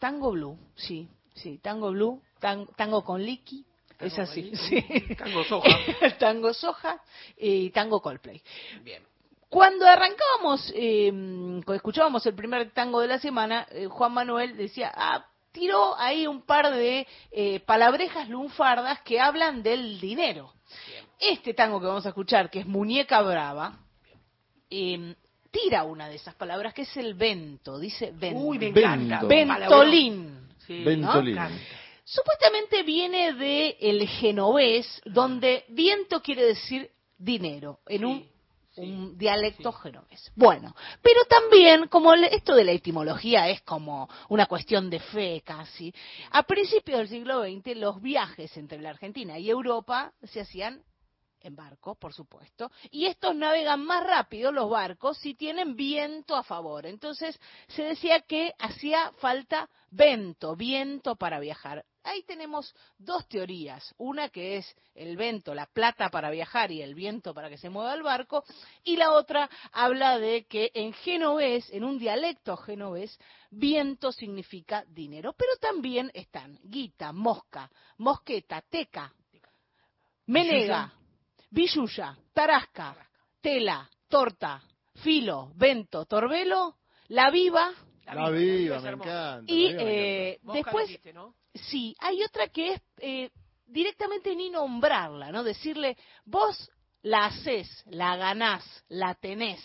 Tango 0.00 0.32
Blue, 0.32 0.58
sí, 0.74 1.06
sí, 1.34 1.58
Tango 1.62 1.92
Blue, 1.92 2.20
tan- 2.40 2.66
tango 2.74 3.04
con 3.04 3.22
Licky, 3.22 3.64
es 4.00 4.18
así, 4.18 4.50
sí. 4.56 4.82
Tango 5.16 5.44
Soja. 5.44 5.68
tango 6.18 6.52
Soja 6.52 7.00
y 7.38 7.70
Tango 7.70 8.00
Coldplay. 8.02 8.42
Bien. 8.82 9.04
Cuando 9.48 9.86
arrancábamos, 9.86 10.72
eh, 10.74 11.10
cuando 11.12 11.74
escuchábamos 11.74 12.26
el 12.26 12.34
primer 12.34 12.72
tango 12.72 13.00
de 13.00 13.06
la 13.06 13.20
semana, 13.20 13.68
eh, 13.70 13.86
Juan 13.86 14.12
Manuel 14.12 14.56
decía, 14.56 14.90
ah, 14.92 15.24
tiró 15.52 15.96
ahí 15.96 16.26
un 16.26 16.42
par 16.42 16.74
de 16.74 17.06
eh, 17.30 17.60
palabrejas 17.60 18.28
lunfardas 18.28 19.00
que 19.02 19.20
hablan 19.20 19.62
del 19.62 20.00
dinero. 20.00 20.55
Este 21.18 21.54
tango 21.54 21.80
que 21.80 21.86
vamos 21.86 22.06
a 22.06 22.10
escuchar, 22.10 22.50
que 22.50 22.60
es 22.60 22.66
Muñeca 22.66 23.22
Brava, 23.22 23.78
eh, 24.68 25.14
tira 25.50 25.84
una 25.84 26.08
de 26.08 26.16
esas 26.16 26.34
palabras, 26.34 26.74
que 26.74 26.82
es 26.82 26.96
el 26.96 27.14
vento, 27.14 27.78
dice 27.78 28.12
vento. 28.14 28.40
Uy, 28.40 28.58
me 28.58 28.66
encanta. 28.68 29.22
Ventolín. 29.24 30.48
Sí, 30.66 30.84
Ventolín. 30.84 31.36
¿no? 31.36 31.48
Supuestamente 32.04 32.82
viene 32.82 33.32
de 33.32 33.76
el 33.80 34.06
genovés, 34.06 35.02
donde 35.04 35.64
viento 35.68 36.20
quiere 36.22 36.44
decir 36.44 36.90
dinero, 37.18 37.80
en 37.86 38.04
un, 38.04 38.28
un 38.76 39.18
dialecto 39.18 39.72
genovés. 39.72 40.30
Bueno, 40.36 40.74
pero 41.02 41.24
también, 41.24 41.88
como 41.88 42.14
esto 42.14 42.54
de 42.54 42.64
la 42.64 42.72
etimología 42.72 43.48
es 43.48 43.62
como 43.62 44.08
una 44.28 44.46
cuestión 44.46 44.88
de 44.88 45.00
fe 45.00 45.42
casi, 45.44 45.92
a 46.30 46.42
principios 46.44 46.98
del 46.98 47.08
siglo 47.08 47.42
XX 47.42 47.76
los 47.76 48.00
viajes 48.00 48.56
entre 48.56 48.80
la 48.80 48.90
Argentina 48.90 49.38
y 49.38 49.50
Europa 49.50 50.12
se 50.22 50.40
hacían 50.40 50.82
en 51.46 51.56
barco, 51.56 51.94
por 51.94 52.12
supuesto, 52.12 52.70
y 52.90 53.06
estos 53.06 53.34
navegan 53.34 53.84
más 53.84 54.04
rápido, 54.04 54.52
los 54.52 54.68
barcos, 54.68 55.18
si 55.18 55.34
tienen 55.34 55.76
viento 55.76 56.36
a 56.36 56.42
favor. 56.42 56.86
Entonces 56.86 57.38
se 57.68 57.84
decía 57.84 58.20
que 58.20 58.52
hacía 58.58 59.12
falta 59.18 59.68
vento, 59.90 60.56
viento 60.56 61.16
para 61.16 61.38
viajar. 61.40 61.84
Ahí 62.02 62.22
tenemos 62.22 62.74
dos 62.98 63.26
teorías, 63.28 63.94
una 63.98 64.28
que 64.28 64.58
es 64.58 64.76
el 64.94 65.16
vento, 65.16 65.54
la 65.54 65.66
plata 65.66 66.08
para 66.08 66.30
viajar 66.30 66.70
y 66.70 66.80
el 66.80 66.94
viento 66.94 67.34
para 67.34 67.48
que 67.48 67.58
se 67.58 67.68
mueva 67.68 67.94
el 67.94 68.02
barco, 68.02 68.44
y 68.84 68.96
la 68.96 69.12
otra 69.12 69.50
habla 69.72 70.18
de 70.18 70.44
que 70.46 70.70
en 70.74 70.92
genovés, 70.92 71.68
en 71.72 71.82
un 71.82 71.98
dialecto 71.98 72.56
genovés, 72.56 73.18
viento 73.50 74.12
significa 74.12 74.84
dinero, 74.88 75.34
pero 75.36 75.56
también 75.60 76.10
están 76.14 76.58
guita, 76.62 77.12
mosca, 77.12 77.70
mosqueta, 77.98 78.62
teca, 78.62 79.12
menega, 80.26 80.92
billulla, 81.50 82.16
tarasca, 82.32 82.96
tela, 83.40 83.88
torta, 84.08 84.62
filo, 84.96 85.52
vento, 85.54 86.04
torbelo, 86.06 86.76
la 87.08 87.30
viva, 87.30 87.72
La 88.06 88.30
viva, 88.30 88.80
me 88.80 88.90
encanta. 88.90 89.42
y 89.46 89.68
viva 89.68 89.82
eh, 89.82 90.38
después, 90.42 90.88
dijiste, 90.88 91.12
¿no? 91.12 91.34
sí, 91.54 91.94
hay 91.98 92.22
otra 92.22 92.48
que 92.48 92.74
es 92.74 92.82
eh, 92.98 93.30
directamente 93.66 94.34
ni 94.34 94.50
nombrarla, 94.50 95.30
¿no? 95.32 95.42
Decirle, 95.42 95.96
vos 96.24 96.70
la 97.02 97.26
haces, 97.26 97.84
la 97.86 98.16
ganás, 98.16 98.84
la 98.88 99.14
tenés, 99.14 99.60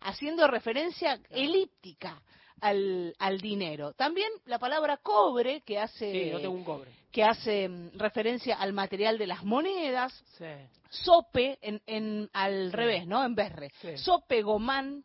haciendo 0.00 0.46
referencia 0.46 1.20
elíptica 1.30 2.22
al, 2.64 3.14
al 3.18 3.40
dinero. 3.40 3.92
También 3.92 4.28
la 4.46 4.58
palabra 4.58 4.96
cobre, 4.96 5.60
que 5.62 5.78
hace, 5.78 6.10
Sí, 6.12 6.30
no 6.32 6.40
tengo 6.40 6.54
un 6.54 6.64
cobre. 6.64 6.90
que 7.12 7.22
hace 7.22 7.68
mm, 7.68 7.90
referencia 7.98 8.56
al 8.56 8.72
material 8.72 9.18
de 9.18 9.26
las 9.26 9.44
monedas, 9.44 10.12
Sí. 10.38 10.46
sope 10.88 11.58
en, 11.60 11.82
en 11.86 12.30
al 12.32 12.72
revés, 12.72 13.06
¿no? 13.06 13.24
En 13.24 13.34
berre. 13.34 13.70
Sope, 13.96 14.42
gomán, 14.42 15.04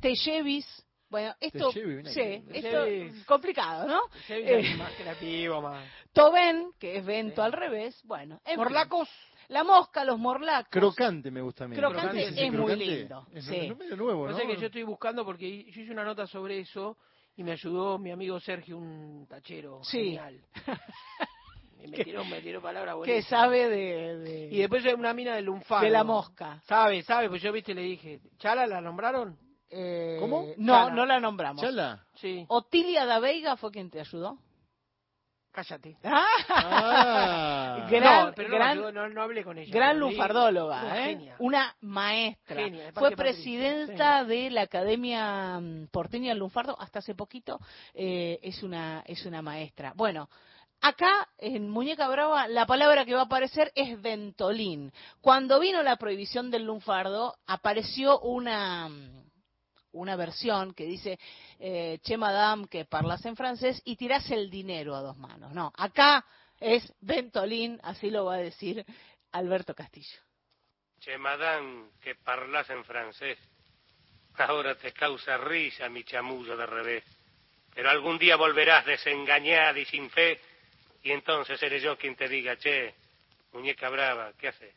tellevis. 0.00 0.66
Bueno, 1.08 1.34
esto, 1.38 1.70
mira 1.72 2.10
sí, 2.10 2.42
esto 2.52 2.84
complicado, 3.26 3.86
¿no? 3.86 4.00
Eh, 4.28 4.74
más 4.76 4.92
creativo, 4.94 5.62
más. 5.62 5.84
Tobén, 6.12 6.72
que 6.80 6.96
es 6.98 7.04
vento 7.06 7.42
al 7.42 7.52
revés, 7.52 8.00
bueno. 8.04 8.40
en. 8.44 8.56
Morlacos. 8.56 9.08
La 9.48 9.64
mosca, 9.64 10.04
los 10.04 10.18
morlacos. 10.18 10.68
Crocante 10.70 11.30
me 11.30 11.40
gusta 11.40 11.64
a 11.64 11.68
mí. 11.68 11.76
Crocante 11.76 12.24
¿Ese 12.28 12.44
es 12.46 12.52
muy 12.52 12.58
crocante? 12.58 12.84
lindo, 12.86 13.26
Es, 13.32 13.44
sí. 13.44 13.72
medio 13.78 13.96
nuevo, 13.96 14.26
No 14.26 14.32
¿no? 14.32 14.38
sé 14.38 14.46
que 14.46 14.56
yo 14.56 14.66
estoy 14.66 14.82
buscando 14.82 15.24
porque 15.24 15.64
yo 15.70 15.80
hice 15.82 15.92
una 15.92 16.04
nota 16.04 16.26
sobre 16.26 16.60
eso 16.60 16.96
y 17.36 17.44
me 17.44 17.52
ayudó 17.52 17.98
mi 17.98 18.10
amigo 18.10 18.40
Sergio, 18.40 18.78
un 18.78 19.26
tachero 19.28 19.80
Sí. 19.84 19.98
genial. 20.16 20.40
Y 21.78 21.88
me 21.88 21.98
tiró, 22.02 22.24
me 22.24 22.40
tiró 22.40 22.60
palabras 22.62 22.94
que 22.94 22.98
buenísimas. 22.98 23.28
sabe 23.28 23.68
de, 23.68 24.16
de- 24.18 24.48
Y 24.50 24.58
después 24.58 24.84
hay 24.86 24.94
una 24.94 25.12
mina 25.12 25.36
de 25.36 25.42
lunfardo. 25.42 25.84
de 25.84 25.90
la 25.90 26.02
mosca. 26.04 26.60
Sabe, 26.66 27.02
sabe, 27.02 27.28
pues 27.28 27.42
yo 27.42 27.52
viste 27.52 27.74
le 27.74 27.82
dije, 27.82 28.20
¿Chala 28.38 28.66
la 28.66 28.80
nombraron? 28.80 29.38
Eh, 29.70 30.16
¿Cómo? 30.18 30.46
No, 30.56 30.72
Chala. 30.72 30.94
no 30.94 31.06
la 31.06 31.20
nombramos. 31.20 31.62
Chala. 31.62 32.04
Sí. 32.14 32.44
Otilia 32.48 33.04
da 33.04 33.20
Veiga 33.20 33.56
fue 33.56 33.70
quien 33.70 33.90
te 33.90 34.00
ayudó. 34.00 34.38
Cállate. 35.56 35.96
Ah. 36.48 37.86
Gran, 37.90 38.26
no, 38.26 38.32
pero 38.34 38.50
gran, 38.50 38.78
no, 38.78 38.92
no, 38.92 39.08
no 39.08 39.22
hablé 39.22 39.42
con 39.42 39.56
ella. 39.58 39.72
gran 39.72 39.96
pero 39.96 40.06
lunfardóloga, 40.08 40.82
una 40.82 40.98
¿eh? 40.98 41.04
genia. 41.16 41.36
una 41.38 41.76
maestra. 41.80 42.56
Genia, 42.56 42.92
Fue 42.92 43.10
Patricio, 43.10 43.16
presidenta 43.16 44.24
de 44.24 44.50
la 44.50 44.62
Academia 44.62 45.58
mm, 45.60 45.86
Porteña 45.90 46.28
del 46.30 46.38
Lunfardo 46.38 46.78
hasta 46.78 46.98
hace 46.98 47.14
poquito. 47.14 47.58
eh, 47.94 48.38
es 48.42 48.62
una 48.62 49.02
es 49.06 49.24
una 49.24 49.40
maestra. 49.42 49.92
Bueno. 49.96 50.28
Acá, 50.82 51.26
en 51.38 51.70
Muñeca 51.70 52.06
Brava, 52.06 52.48
la 52.48 52.66
palabra 52.66 53.06
que 53.06 53.14
va 53.14 53.20
a 53.22 53.24
aparecer 53.24 53.72
es 53.74 54.00
ventolín. 54.02 54.92
Cuando 55.22 55.58
vino 55.58 55.82
la 55.82 55.96
prohibición 55.96 56.50
del 56.50 56.64
lunfardo, 56.64 57.34
apareció 57.46 58.20
una, 58.20 58.86
mm, 58.90 59.25
una 59.96 60.16
versión 60.16 60.74
que 60.74 60.84
dice, 60.84 61.18
eh, 61.58 61.98
che 62.02 62.16
madame, 62.16 62.68
que 62.68 62.84
parlas 62.84 63.24
en 63.24 63.36
francés 63.36 63.80
y 63.84 63.96
tirás 63.96 64.30
el 64.30 64.50
dinero 64.50 64.94
a 64.94 65.00
dos 65.00 65.16
manos. 65.16 65.52
No, 65.52 65.72
acá 65.76 66.24
es 66.60 66.92
ventolín, 67.00 67.78
así 67.82 68.10
lo 68.10 68.24
va 68.24 68.34
a 68.34 68.38
decir 68.38 68.84
Alberto 69.32 69.74
Castillo. 69.74 70.18
Che, 71.00 71.18
madame, 71.18 71.90
que 72.00 72.14
parlas 72.14 72.68
en 72.70 72.84
francés. 72.84 73.38
Ahora 74.38 74.74
te 74.74 74.92
causa 74.92 75.36
risa 75.38 75.88
mi 75.88 76.04
chamullo 76.04 76.56
de 76.56 76.66
revés. 76.66 77.04
Pero 77.74 77.90
algún 77.90 78.18
día 78.18 78.36
volverás 78.36 78.86
desengañada 78.86 79.78
y 79.78 79.84
sin 79.84 80.08
fe, 80.10 80.40
y 81.02 81.10
entonces 81.10 81.60
seré 81.60 81.80
yo 81.80 81.96
quien 81.96 82.16
te 82.16 82.28
diga, 82.28 82.56
che, 82.56 82.94
muñeca 83.52 83.88
brava, 83.90 84.32
¿qué 84.38 84.48
haces? 84.48 84.74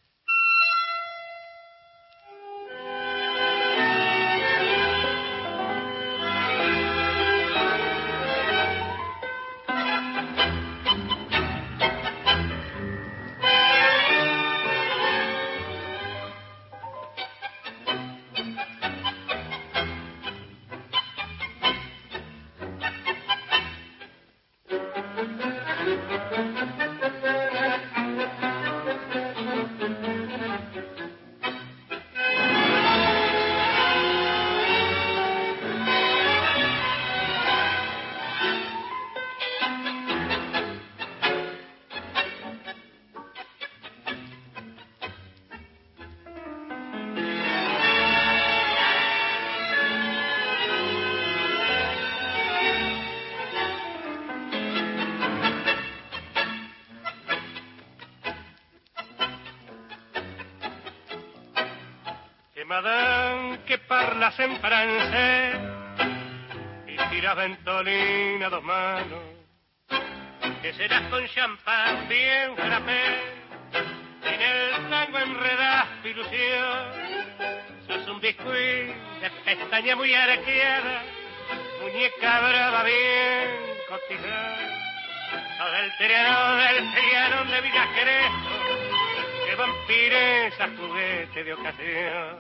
Vampiresa 90.40 90.70
juguete 90.78 91.44
de 91.44 91.54
ocasión. 91.54 92.40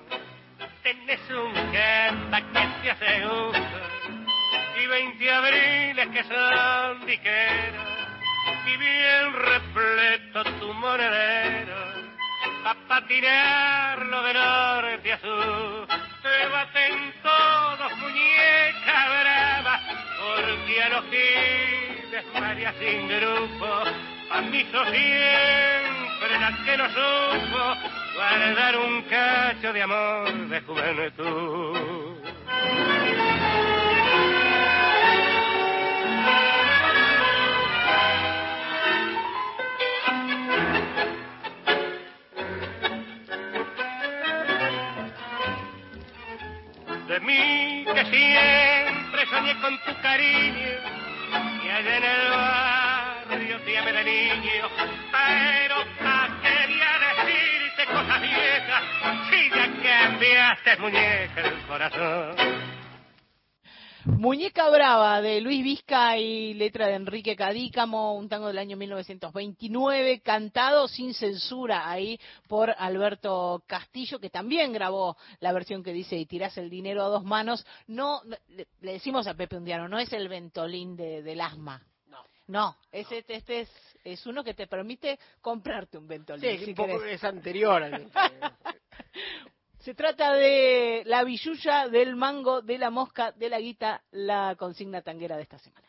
Tenés 0.83 1.19
un 1.29 1.53
gamba 1.71 2.41
que 2.41 2.67
te 2.81 2.91
hace 2.91 3.25
uso 3.25 3.79
y 4.81 4.87
20 4.87 5.31
abriles 5.31 6.07
que 6.07 6.23
son 6.23 7.05
diqueros 7.05 7.87
y 8.65 8.77
bien 8.77 9.33
repleto 9.33 10.43
tu 10.59 10.73
monedero 10.73 11.75
pa' 12.63 12.75
patinarlo 12.87 14.23
de 14.23 14.33
norte 14.33 15.13
a 15.13 15.19
sur. 15.19 15.87
Te 16.21 16.47
baten 16.47 17.13
todos 17.21 17.97
muñeca 17.97 18.97
brava 19.09 19.79
porque 20.19 20.83
a 20.83 20.89
los 20.89 21.05
giles 21.09 22.25
María 22.33 22.73
sin 22.79 23.07
grupo 23.07 23.83
a 24.31 24.41
mí 24.41 24.65
sos 24.71 24.87
que 26.37 26.77
no 26.77 26.87
supo 26.89 27.75
guardar 28.15 28.77
un 28.77 29.01
cacho 29.03 29.73
de 29.73 29.81
amor 29.81 30.31
de 30.49 30.61
juventud. 30.61 32.17
De 47.07 47.19
mí 47.21 47.85
que 47.85 48.05
siempre 48.05 49.25
soñé 49.25 49.59
con 49.61 49.77
tu 49.79 50.01
cariño 50.01 50.99
y 51.63 51.69
allá 51.69 51.97
en 51.97 52.03
el 52.03 52.29
barrio 52.29 53.59
llamé 53.79 53.93
de 53.93 54.03
niño, 54.03 54.69
pero 55.11 55.75
muñeca 60.79 61.41
el 61.41 61.67
corazón? 61.67 62.35
Muñeca 64.05 64.69
Brava 64.69 65.21
de 65.21 65.41
Luis 65.41 65.63
Vizca 65.63 66.17
y 66.17 66.53
letra 66.53 66.87
de 66.87 66.95
Enrique 66.95 67.35
Cadícamo, 67.35 68.15
un 68.15 68.29
tango 68.29 68.47
del 68.47 68.57
año 68.57 68.77
1929, 68.77 70.21
cantado 70.21 70.87
sin 70.87 71.13
censura 71.13 71.89
ahí 71.89 72.19
por 72.47 72.73
Alberto 72.77 73.61
Castillo, 73.67 74.19
que 74.19 74.29
también 74.29 74.71
grabó 74.73 75.17
la 75.41 75.51
versión 75.51 75.83
que 75.83 75.93
dice 75.93 76.15
y 76.15 76.25
tirás 76.25 76.57
el 76.57 76.69
dinero 76.69 77.03
a 77.03 77.09
dos 77.09 77.23
manos. 77.23 77.65
No, 77.87 78.21
le, 78.47 78.67
le 78.81 78.93
decimos 78.93 79.27
a 79.27 79.35
Pepe 79.35 79.57
Undiano, 79.57 79.87
no 79.87 79.99
es 79.99 80.11
el 80.13 80.29
ventolín 80.29 80.95
de, 80.95 81.21
del 81.21 81.41
asma. 81.41 81.83
No. 82.07 82.23
No, 82.47 82.77
es, 82.91 83.11
este, 83.11 83.35
este 83.35 83.59
es, 83.61 83.69
es 84.03 84.25
uno 84.25 84.43
que 84.43 84.53
te 84.53 84.65
permite 84.65 85.19
comprarte 85.41 85.97
un 85.97 86.07
ventolín. 86.07 86.57
Sí, 86.57 86.65
si 86.65 86.69
un 86.71 86.75
poco 86.75 87.03
es 87.03 87.23
anterior 87.23 87.83
al 87.83 88.09
Se 89.89 89.95
trata 89.95 90.33
de 90.33 91.01
la 91.07 91.23
billulla, 91.23 91.87
del 91.87 92.15
mango, 92.15 92.61
de 92.61 92.77
la 92.77 92.91
mosca, 92.91 93.31
de 93.31 93.49
la 93.49 93.59
guita, 93.59 94.03
la 94.11 94.55
consigna 94.55 95.01
tanguera 95.01 95.35
de 95.35 95.41
esta 95.41 95.57
semana. 95.57 95.87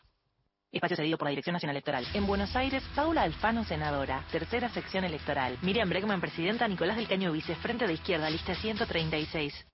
Espacio 0.72 0.96
cedido 0.96 1.18
por 1.18 1.26
la 1.26 1.32
Dirección 1.32 1.52
Nacional 1.52 1.76
Electoral. 1.76 2.06
En 2.14 2.26
Buenos 2.26 2.56
Aires, 2.56 2.82
Paula 2.96 3.24
Alfano, 3.24 3.62
senadora. 3.62 4.24
Tercera 4.32 4.70
sección 4.70 5.04
electoral. 5.04 5.58
Miriam 5.60 5.90
Bregman, 5.90 6.18
presidenta. 6.18 6.66
Nicolás 6.66 6.96
del 6.96 7.08
Caño, 7.08 7.30
vice. 7.30 7.54
Frente 7.56 7.86
de 7.86 7.92
izquierda, 7.92 8.30
lista 8.30 8.54
136. 8.54 9.66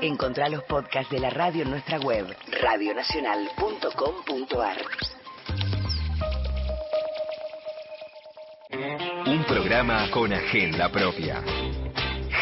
Encontrá 0.00 0.48
los 0.48 0.64
podcasts 0.64 1.12
de 1.12 1.20
la 1.20 1.30
radio 1.30 1.62
en 1.62 1.70
nuestra 1.70 2.00
web, 2.00 2.26
radionacional.com.ar. 2.60 4.78
Un 8.72 9.44
programa 9.46 10.10
con 10.10 10.32
agenda 10.32 10.88
propia. 10.90 11.42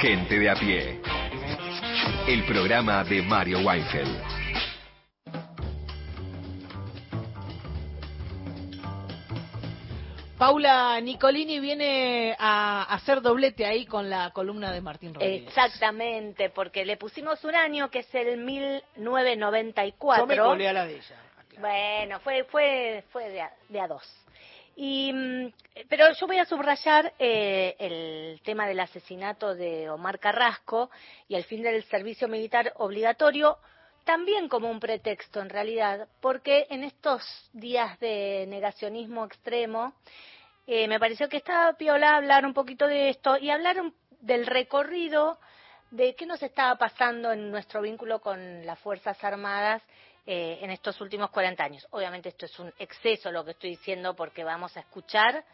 Gente 0.01 0.39
de 0.39 0.49
a 0.49 0.55
pie. 0.55 1.01
El 2.29 2.47
programa 2.47 3.03
de 3.03 3.21
Mario 3.23 3.59
Weinfeld. 3.59 4.23
Paula 10.39 11.01
Nicolini 11.01 11.59
viene 11.59 12.37
a 12.39 12.85
hacer 12.85 13.21
doblete 13.23 13.67
ahí 13.67 13.85
con 13.85 14.09
la 14.09 14.31
columna 14.31 14.71
de 14.71 14.81
Martín 14.81 15.13
Rodríguez. 15.13 15.49
Exactamente, 15.49 16.51
porque 16.51 16.85
le 16.85 16.97
pusimos 16.97 17.43
un 17.45 17.57
año 17.57 17.91
que 17.91 17.99
es 17.99 18.15
el 18.15 18.39
1994. 18.39 20.23
Yo 20.23 20.29
me 20.29 20.39
colé 20.39 20.69
a 20.69 20.73
la 20.73 20.87
de 20.87 20.95
ella. 20.95 21.17
Bueno, 21.59 22.21
fue 22.21 22.45
fue 22.45 23.03
fue 23.11 23.29
de 23.31 23.41
a, 23.43 23.53
de 23.69 23.81
a 23.81 23.89
dos. 23.89 24.21
Y, 24.77 25.13
mm, 25.13 25.53
pero 25.89 26.13
yo 26.13 26.27
voy 26.27 26.39
a 26.39 26.45
subrayar 26.45 27.13
eh, 27.19 27.77
el 27.79 28.41
tema 28.43 28.67
del 28.67 28.81
asesinato 28.81 29.55
de 29.55 29.91
Omar 29.91 30.19
Carrasco 30.19 30.91
y 31.29 31.35
el 31.35 31.45
fin 31.45 31.63
del 31.63 31.83
servicio 31.85 32.29
militar 32.29 32.73
obligatorio, 32.77 33.59
también 34.05 34.49
como 34.49 34.71
un 34.71 34.81
pretexto 34.81 35.41
en 35.41 35.51
realidad, 35.51 36.09
porque 36.21 36.67
en 36.71 36.85
estos 36.85 37.23
días 37.53 37.99
de 38.01 38.47
negacionismo 38.49 39.25
extremo, 39.27 39.93
eh, 40.67 40.89
me 40.89 40.99
pareció 40.99 41.29
que 41.29 41.37
estaba 41.37 41.73
piola 41.75 42.17
hablar 42.17 42.47
un 42.47 42.55
poquito 42.55 42.87
de 42.87 43.11
esto 43.11 43.37
y 43.37 43.51
hablar 43.51 43.81
un- 43.81 43.95
del 44.21 44.47
recorrido 44.47 45.39
de 45.91 46.15
qué 46.15 46.25
nos 46.25 46.43
estaba 46.43 46.77
pasando 46.77 47.33
en 47.33 47.51
nuestro 47.51 47.83
vínculo 47.83 48.21
con 48.21 48.65
las 48.65 48.79
Fuerzas 48.79 49.23
Armadas 49.25 49.83
eh, 50.27 50.59
en 50.63 50.71
estos 50.71 51.01
últimos 51.01 51.31
40 51.31 51.63
años. 51.63 51.87
Obviamente 51.91 52.29
esto 52.29 52.47
es 52.47 52.59
un 52.59 52.73
exceso 52.79 53.31
lo 53.31 53.45
que 53.45 53.53
estoy 53.53 53.71
diciendo 53.71 54.15
porque 54.15 54.45
vamos 54.45 54.77
a 54.77 54.81
escuchar 54.81 55.45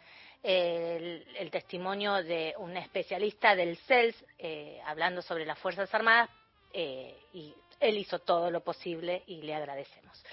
eh, 0.43 1.23
el, 1.27 1.35
el 1.37 1.51
testimonio 1.51 2.23
de 2.23 2.53
un 2.57 2.75
especialista 2.77 3.55
del 3.55 3.77
CELS 3.77 4.15
eh, 4.37 4.79
hablando 4.85 5.21
sobre 5.21 5.45
las 5.45 5.57
Fuerzas 5.59 5.93
Armadas 5.93 6.29
eh, 6.73 7.15
y 7.33 7.53
él 7.79 7.97
hizo 7.97 8.19
todo 8.19 8.51
lo 8.51 8.61
posible 8.61 9.23
y 9.27 9.41
le 9.41 9.55
agradecemos. 9.55 10.23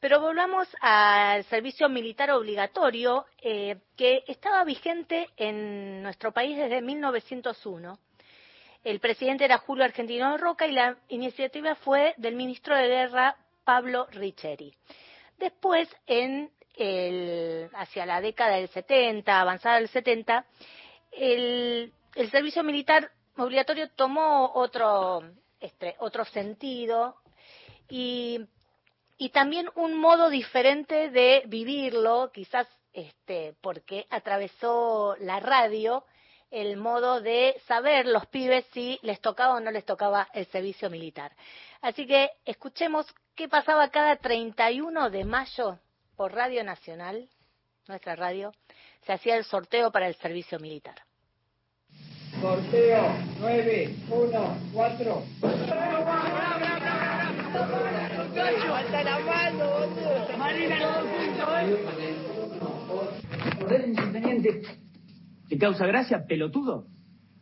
Pero 0.00 0.20
volvamos 0.20 0.68
al 0.80 1.44
servicio 1.44 1.88
militar 1.88 2.32
obligatorio 2.32 3.24
eh, 3.40 3.76
que 3.96 4.24
estaba 4.26 4.64
vigente 4.64 5.28
en 5.36 6.02
nuestro 6.02 6.32
país 6.32 6.56
desde 6.56 6.80
1901. 6.80 7.98
El 8.82 8.98
presidente 8.98 9.44
era 9.44 9.58
Julio 9.58 9.84
Argentino 9.84 10.36
Roca 10.38 10.66
y 10.66 10.72
la 10.72 10.96
iniciativa 11.08 11.76
fue 11.76 12.14
del 12.16 12.34
ministro 12.34 12.74
de 12.74 12.88
Guerra 12.88 13.36
Pablo 13.64 14.06
Richeri. 14.12 14.74
Después, 15.38 15.88
en 16.06 16.50
el, 16.76 17.68
hacia 17.74 18.06
la 18.06 18.20
década 18.20 18.56
del 18.56 18.68
70, 18.68 19.40
avanzada 19.40 19.76
del 19.76 19.88
70, 19.88 20.46
el, 21.12 21.92
servicio 22.30 22.62
militar 22.62 23.10
obligatorio 23.36 23.90
tomó 23.90 24.52
otro, 24.54 25.22
este, 25.60 25.96
otro 25.98 26.24
sentido 26.24 27.16
y, 27.88 28.40
y 29.18 29.30
también 29.30 29.68
un 29.74 29.96
modo 29.96 30.30
diferente 30.30 31.10
de 31.10 31.42
vivirlo, 31.46 32.30
quizás 32.32 32.66
este, 32.92 33.54
porque 33.60 34.06
atravesó 34.10 35.16
la 35.20 35.40
radio 35.40 36.04
el 36.50 36.76
modo 36.76 37.22
de 37.22 37.56
saber 37.66 38.06
los 38.06 38.26
pibes 38.26 38.66
si 38.72 38.98
les 39.02 39.20
tocaba 39.20 39.54
o 39.54 39.60
no 39.60 39.70
les 39.70 39.86
tocaba 39.86 40.28
el 40.34 40.44
servicio 40.46 40.90
militar. 40.90 41.34
Así 41.80 42.06
que 42.06 42.30
escuchemos 42.44 43.06
qué 43.34 43.48
pasaba 43.48 43.88
cada 43.88 44.16
31 44.16 45.10
de 45.10 45.24
mayo 45.24 45.78
por 46.16 46.32
Radio 46.32 46.62
Nacional, 46.64 47.28
nuestra 47.88 48.14
radio, 48.16 48.52
se 49.06 49.12
hacía 49.12 49.36
el 49.36 49.44
sorteo 49.44 49.90
para 49.90 50.06
el 50.06 50.14
servicio 50.16 50.58
militar. 50.58 50.94
Sorteo 52.40 53.14
9, 53.40 53.96
1, 54.08 54.58
4. 54.72 55.22
Hasta 58.74 59.04
la 59.04 59.18
mano. 59.20 59.70
Marina, 60.38 60.78
los 60.80 60.92
dos 60.94 61.04
juntos, 62.48 63.70
¿eh? 63.70 63.84
intendente. 63.86 64.62
¿Te 65.48 65.58
causa 65.58 65.86
gracia, 65.86 66.24
pelotudo? 66.26 66.86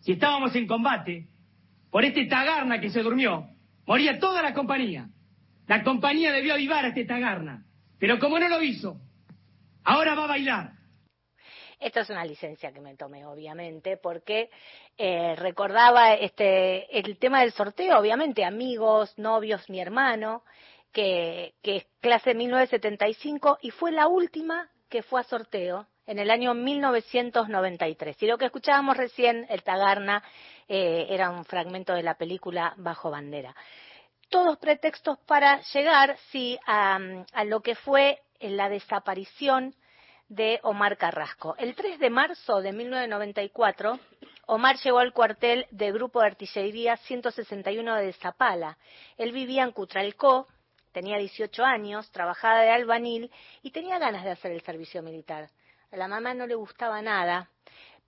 Si 0.00 0.12
estábamos 0.12 0.54
en 0.56 0.66
combate, 0.66 1.28
por 1.90 2.04
este 2.04 2.26
tagarna 2.26 2.80
que 2.80 2.90
se 2.90 3.02
durmió, 3.02 3.48
moría 3.86 4.18
toda 4.18 4.42
la 4.42 4.52
compañía. 4.52 5.08
La 5.70 5.84
compañía 5.84 6.32
debió 6.32 6.54
avivar 6.54 6.84
a 6.84 6.88
este 6.88 7.04
tagarna. 7.04 7.64
Pero 8.00 8.18
como 8.18 8.40
no 8.40 8.48
lo 8.48 8.60
hizo, 8.60 8.96
ahora 9.84 10.16
va 10.16 10.24
a 10.24 10.26
bailar. 10.26 10.72
Esta 11.78 12.00
es 12.00 12.10
una 12.10 12.24
licencia 12.24 12.72
que 12.72 12.80
me 12.80 12.96
tomé, 12.96 13.24
obviamente, 13.24 13.96
porque 13.96 14.50
eh, 14.98 15.36
recordaba 15.36 16.14
este 16.14 16.98
el 16.98 17.18
tema 17.18 17.42
del 17.42 17.52
sorteo, 17.52 18.00
obviamente, 18.00 18.44
amigos, 18.44 19.16
novios, 19.16 19.70
mi 19.70 19.80
hermano, 19.80 20.42
que, 20.90 21.54
que 21.62 21.76
es 21.76 21.86
clase 22.00 22.34
1975 22.34 23.58
y 23.62 23.70
fue 23.70 23.92
la 23.92 24.08
última 24.08 24.68
que 24.88 25.04
fue 25.04 25.20
a 25.20 25.24
sorteo 25.24 25.86
en 26.04 26.18
el 26.18 26.32
año 26.32 26.52
1993. 26.52 28.20
Y 28.20 28.26
lo 28.26 28.38
que 28.38 28.46
escuchábamos 28.46 28.96
recién, 28.96 29.46
el 29.48 29.62
Tagarna, 29.62 30.24
eh, 30.68 31.06
era 31.10 31.30
un 31.30 31.44
fragmento 31.44 31.94
de 31.94 32.02
la 32.02 32.14
película 32.14 32.74
Bajo 32.76 33.12
Bandera. 33.12 33.54
Todos 34.30 34.58
pretextos 34.58 35.18
para 35.26 35.60
llegar, 35.72 36.16
sí, 36.30 36.56
a, 36.64 37.00
a 37.32 37.44
lo 37.44 37.60
que 37.60 37.74
fue 37.74 38.20
la 38.40 38.68
desaparición 38.68 39.74
de 40.28 40.60
Omar 40.62 40.96
Carrasco. 40.96 41.56
El 41.58 41.74
3 41.74 41.98
de 41.98 42.10
marzo 42.10 42.62
de 42.62 42.72
1994, 42.72 43.98
Omar 44.46 44.76
llegó 44.76 45.00
al 45.00 45.12
cuartel 45.12 45.66
del 45.72 45.92
Grupo 45.92 46.20
de 46.20 46.28
Artillería 46.28 46.96
161 46.96 47.96
de 47.96 48.12
Zapala. 48.12 48.78
Él 49.18 49.32
vivía 49.32 49.64
en 49.64 49.72
Cutralcó, 49.72 50.46
tenía 50.92 51.18
18 51.18 51.64
años, 51.64 52.08
trabajaba 52.12 52.60
de 52.62 52.70
albanil 52.70 53.32
y 53.62 53.72
tenía 53.72 53.98
ganas 53.98 54.22
de 54.22 54.30
hacer 54.30 54.52
el 54.52 54.62
servicio 54.62 55.02
militar. 55.02 55.50
A 55.90 55.96
la 55.96 56.06
mamá 56.06 56.34
no 56.34 56.46
le 56.46 56.54
gustaba 56.54 57.02
nada, 57.02 57.50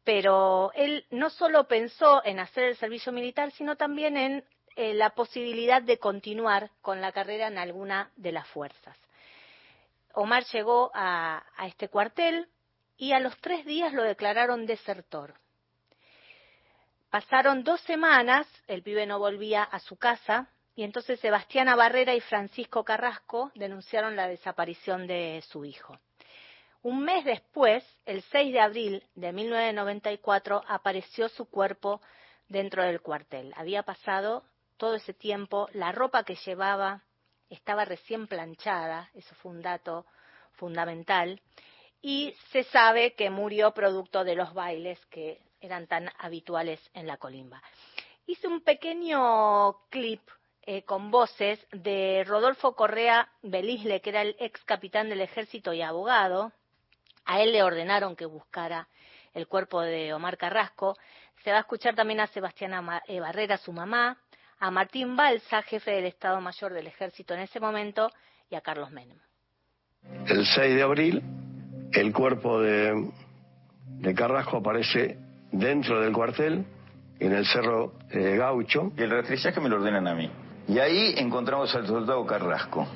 pero 0.05 0.71
él 0.75 1.05
no 1.11 1.31
solo 1.31 1.67
pensó 1.67 2.25
en 2.25 2.39
hacer 2.39 2.65
el 2.65 2.77
servicio 2.77 3.11
militar, 3.11 3.51
sino 3.51 3.75
también 3.75 4.17
en 4.17 4.45
eh, 4.77 4.95
la 4.95 5.11
posibilidad 5.11 5.83
de 5.83 5.99
continuar 5.99 6.71
con 6.81 7.01
la 7.01 7.13
carrera 7.13 7.49
en 7.49 7.59
alguna 7.59 8.11
de 8.17 8.33
las 8.33 8.47
fuerzas. 8.49 8.97
Omar 10.15 10.45
llegó 10.53 10.91
a, 10.95 11.45
a 11.57 11.67
este 11.67 11.89
cuartel 11.89 12.49
y 12.97 13.13
a 13.13 13.21
los 13.21 13.37
tres 13.39 13.65
días 13.65 13.93
lo 13.93 14.03
declararon 14.03 14.67
desertor. 14.67 15.35
Pasaron 17.11 17.65
dos 17.65 17.81
semanas, 17.83 18.47
el 18.67 18.83
pibe 18.83 19.07
no 19.07 19.19
volvía 19.19 19.63
a 19.63 19.79
su 19.81 19.97
casa 19.97 20.49
y 20.75 20.85
entonces 20.85 21.21
Sebastiana 21.21 21.77
Barrera 21.77 22.15
y 22.15 22.21
Francisco 22.21 22.85
Carrasco 22.85 23.51
denunciaron 23.55 24.17
la 24.17 24.29
desaparición 24.29 25.07
de 25.07 25.43
su 25.49 25.65
hijo. 25.65 25.99
Un 26.83 27.05
mes 27.05 27.25
después, 27.25 27.85
el 28.07 28.23
6 28.23 28.53
de 28.53 28.61
abril 28.61 29.05
de 29.15 29.33
1994, 29.33 30.65
apareció 30.67 31.29
su 31.29 31.45
cuerpo 31.45 32.01
dentro 32.49 32.83
del 32.83 33.01
cuartel. 33.01 33.53
Había 33.57 33.85
pasado 33.85 34.43
todo 34.83 34.97
ese 34.97 35.15
tiempo, 35.15 35.69
la 35.75 35.93
ropa 35.93 36.25
que 36.25 36.35
llevaba 36.35 37.05
estaba 37.49 37.85
recién 37.85 38.27
planchada, 38.27 39.09
eso 39.15 39.33
fue 39.37 39.53
un 39.53 39.63
dato 39.63 40.07
fundamental, 40.55 41.41
y 42.01 42.35
se 42.51 42.65
sabe 42.65 43.15
que 43.15 43.31
murió 43.31 43.71
producto 43.75 44.25
de 44.25 44.35
los 44.35 44.53
bailes 44.55 44.99
que 45.07 45.41
eran 45.61 45.87
tan 45.87 46.11
habituales 46.19 46.81
en 46.95 47.07
la 47.07 47.17
colimba. 47.17 47.63
Hice 48.27 48.49
un 48.49 48.61
pequeño 48.61 49.87
clip 49.89 50.21
eh, 50.63 50.83
con 50.83 51.13
voces 51.13 51.65
de 51.71 52.25
Rodolfo 52.27 52.75
Correa 52.75 53.31
Belisle, 53.43 54.01
que 54.01 54.11
era 54.11 54.23
el 54.23 54.35
ex 54.41 54.65
capitán 54.65 55.09
del 55.09 55.21
ejército 55.21 55.73
y 55.73 55.81
abogado. 55.81 56.51
A 57.25 57.41
él 57.41 57.53
le 57.53 57.63
ordenaron 57.63 58.17
que 58.17 58.27
buscara 58.27 58.89
el 59.33 59.47
cuerpo 59.47 59.81
de 59.81 60.13
Omar 60.13 60.37
Carrasco. 60.37 60.99
Se 61.45 61.53
va 61.53 61.59
a 61.59 61.61
escuchar 61.61 61.95
también 61.95 62.19
a 62.19 62.27
Sebastiana 62.27 63.01
eh, 63.07 63.21
Barrera, 63.21 63.59
su 63.59 63.73
mamá, 63.73 64.19
a 64.63 64.71
Martín 64.71 65.17
Balsa, 65.17 65.61
jefe 65.63 65.91
del 65.91 66.05
Estado 66.05 66.41
Mayor 66.41 66.73
del 66.73 66.87
Ejército 66.87 67.35
en 67.35 67.41
ese 67.41 67.59
momento, 67.59 68.13
y 68.49 68.55
a 68.55 68.61
Carlos 68.61 68.93
Menem. 68.93 69.19
El 70.25 70.47
6 70.47 70.77
de 70.77 70.83
abril, 70.83 71.21
el 71.93 72.13
cuerpo 72.13 72.61
de, 72.61 73.11
de 73.87 74.15
Carrasco 74.15 74.59
aparece 74.59 75.19
dentro 75.51 76.01
del 76.01 76.13
cuartel, 76.13 76.65
en 77.19 77.33
el 77.33 77.45
Cerro 77.45 77.95
eh, 78.11 78.37
Gaucho. 78.37 78.93
Y 78.97 79.03
el 79.03 79.11
rastrillaje 79.11 79.61
me 79.61 79.69
lo 79.69 79.77
ordenan 79.77 80.07
a 80.07 80.15
mí. 80.15 80.31
Y 80.69 80.79
ahí 80.79 81.15
encontramos 81.17 81.75
al 81.75 81.89
soldado 81.89 82.25
Carrasco, 82.25 82.87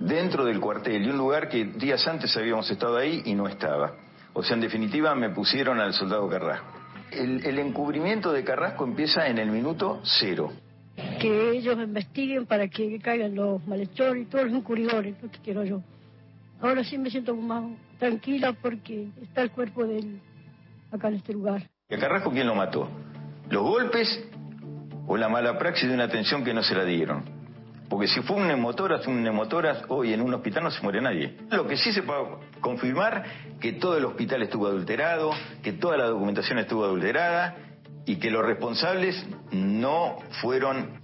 dentro 0.00 0.44
del 0.44 0.58
cuartel, 0.58 1.06
y 1.06 1.10
un 1.10 1.16
lugar 1.16 1.48
que 1.48 1.64
días 1.64 2.08
antes 2.08 2.36
habíamos 2.36 2.68
estado 2.72 2.96
ahí 2.96 3.22
y 3.24 3.36
no 3.36 3.46
estaba. 3.46 3.94
O 4.32 4.42
sea, 4.42 4.56
en 4.56 4.62
definitiva, 4.62 5.14
me 5.14 5.30
pusieron 5.30 5.78
al 5.78 5.92
soldado 5.92 6.28
Carrasco. 6.28 6.72
El, 7.12 7.46
el 7.46 7.60
encubrimiento 7.60 8.32
de 8.32 8.42
Carrasco 8.42 8.82
empieza 8.82 9.28
en 9.28 9.38
el 9.38 9.52
minuto 9.52 10.00
cero. 10.02 10.50
Que 11.18 11.50
ellos 11.50 11.78
investiguen 11.78 12.46
para 12.46 12.68
que 12.68 12.98
caigan 13.00 13.34
los 13.34 13.66
malhechores 13.66 14.22
y 14.22 14.26
todos 14.26 14.46
los 14.46 14.54
encubridores, 14.54 15.14
lo 15.22 15.30
que 15.30 15.38
quiero 15.38 15.64
yo. 15.64 15.82
Ahora 16.60 16.82
sí 16.84 16.98
me 16.98 17.10
siento 17.10 17.34
más 17.36 17.64
tranquila 17.98 18.52
porque 18.60 19.08
está 19.22 19.42
el 19.42 19.50
cuerpo 19.50 19.86
de 19.86 19.98
él 19.98 20.20
acá 20.90 21.08
en 21.08 21.14
este 21.14 21.32
lugar. 21.32 21.68
¿Y 21.88 21.94
a 21.94 21.98
Carrasco 21.98 22.30
quién 22.30 22.46
lo 22.46 22.54
mató? 22.54 22.88
¿Los 23.50 23.62
golpes 23.62 24.28
o 25.06 25.16
la 25.16 25.28
mala 25.28 25.58
praxis 25.58 25.88
de 25.88 25.94
una 25.94 26.04
atención 26.04 26.44
que 26.44 26.52
no 26.52 26.62
se 26.62 26.74
la 26.74 26.84
dieron? 26.84 27.38
Porque 27.88 28.06
si 28.06 28.20
fue 28.20 28.36
un 28.36 28.48
neumotoras, 28.48 29.06
un 29.06 29.22
neumotoras, 29.22 29.84
hoy 29.88 30.12
en 30.12 30.20
un 30.20 30.34
hospital 30.34 30.64
no 30.64 30.70
se 30.70 30.82
muere 30.82 31.00
nadie. 31.00 31.36
Lo 31.50 31.66
que 31.66 31.76
sí 31.76 31.92
se 31.92 32.02
puede 32.02 32.20
confirmar 32.60 33.24
que 33.60 33.72
todo 33.74 33.96
el 33.96 34.04
hospital 34.04 34.42
estuvo 34.42 34.66
adulterado, 34.66 35.30
que 35.62 35.72
toda 35.72 35.96
la 35.96 36.04
documentación 36.04 36.58
estuvo 36.58 36.84
adulterada 36.84 37.56
y 38.04 38.16
que 38.16 38.30
los 38.30 38.44
responsables 38.44 39.26
no 39.52 40.18
fueron 40.42 41.00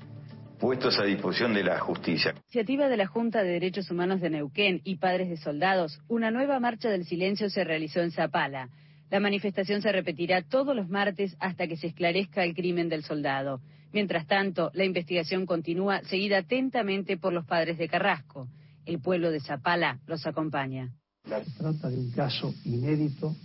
puestos 0.65 0.99
a 0.99 1.05
disposición 1.05 1.53
de 1.53 1.63
la 1.63 1.79
justicia. 1.79 2.33
Iniciativa 2.45 2.89
de 2.89 2.97
la 2.97 3.07
Junta 3.07 3.43
de 3.43 3.51
Derechos 3.51 3.91
Humanos 3.91 4.23
de 4.23 4.31
Neuquén 4.31 4.81
y 4.83 4.97
Padres 4.97 5.29
de 5.29 5.37
Soldados, 5.37 6.01
una 6.09 6.31
nueva 6.31 6.59
marcha 6.59 6.89
del 6.89 7.05
silencio 7.05 7.51
se 7.51 7.65
realizó 7.65 8.01
en 8.01 8.13
Zapala. 8.13 8.71
La 9.11 9.21
manifestación 9.21 9.83
se 9.83 9.93
repetirá 9.93 10.41
todos 10.41 10.75
los 10.75 10.89
martes 10.89 11.37
hasta 11.39 11.67
que 11.67 11.77
se 11.77 11.89
esclarezca 11.89 12.45
el 12.45 12.55
crimen 12.55 12.89
del 12.89 13.05
soldado. 13.05 13.61
Mientras 13.93 14.27
tanto, 14.27 14.71
la 14.73 14.87
investigación 14.87 15.45
continúa, 15.45 16.01
seguida 16.05 16.39
atentamente 16.39 17.19
por 17.19 17.35
los 17.35 17.45
padres 17.45 17.77
de 17.77 17.87
Carrasco. 17.87 18.49
El 18.87 19.03
pueblo 19.03 19.31
de 19.31 19.41
Zapala 19.41 19.99
los 20.07 20.27
acompaña. 20.27 20.95
Se 21.25 21.45
trata 21.59 21.91
de 21.91 21.99
un 21.99 22.11
caso 22.13 22.55
inédito, 22.65 23.37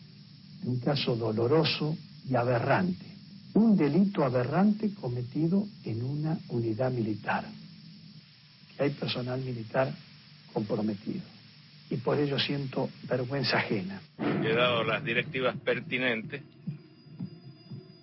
de 0.63 0.69
un 0.69 0.79
caso 0.79 1.17
doloroso 1.17 1.97
y 2.29 2.35
aberrante. 2.35 3.08
Un 3.53 3.75
delito 3.75 4.23
aberrante 4.23 4.93
cometido 4.93 5.65
en 5.83 6.03
una 6.03 6.37
unidad 6.49 6.91
militar. 6.91 7.45
Que 8.75 8.83
hay 8.83 8.89
personal 8.91 9.41
militar 9.41 9.93
comprometido. 10.53 11.21
Y 11.89 11.97
por 11.97 12.19
ello 12.19 12.39
siento 12.39 12.89
vergüenza 13.03 13.57
ajena. 13.57 14.01
He 14.43 14.53
dado 14.53 14.83
las 14.83 15.03
directivas 15.03 15.57
pertinentes 15.57 16.43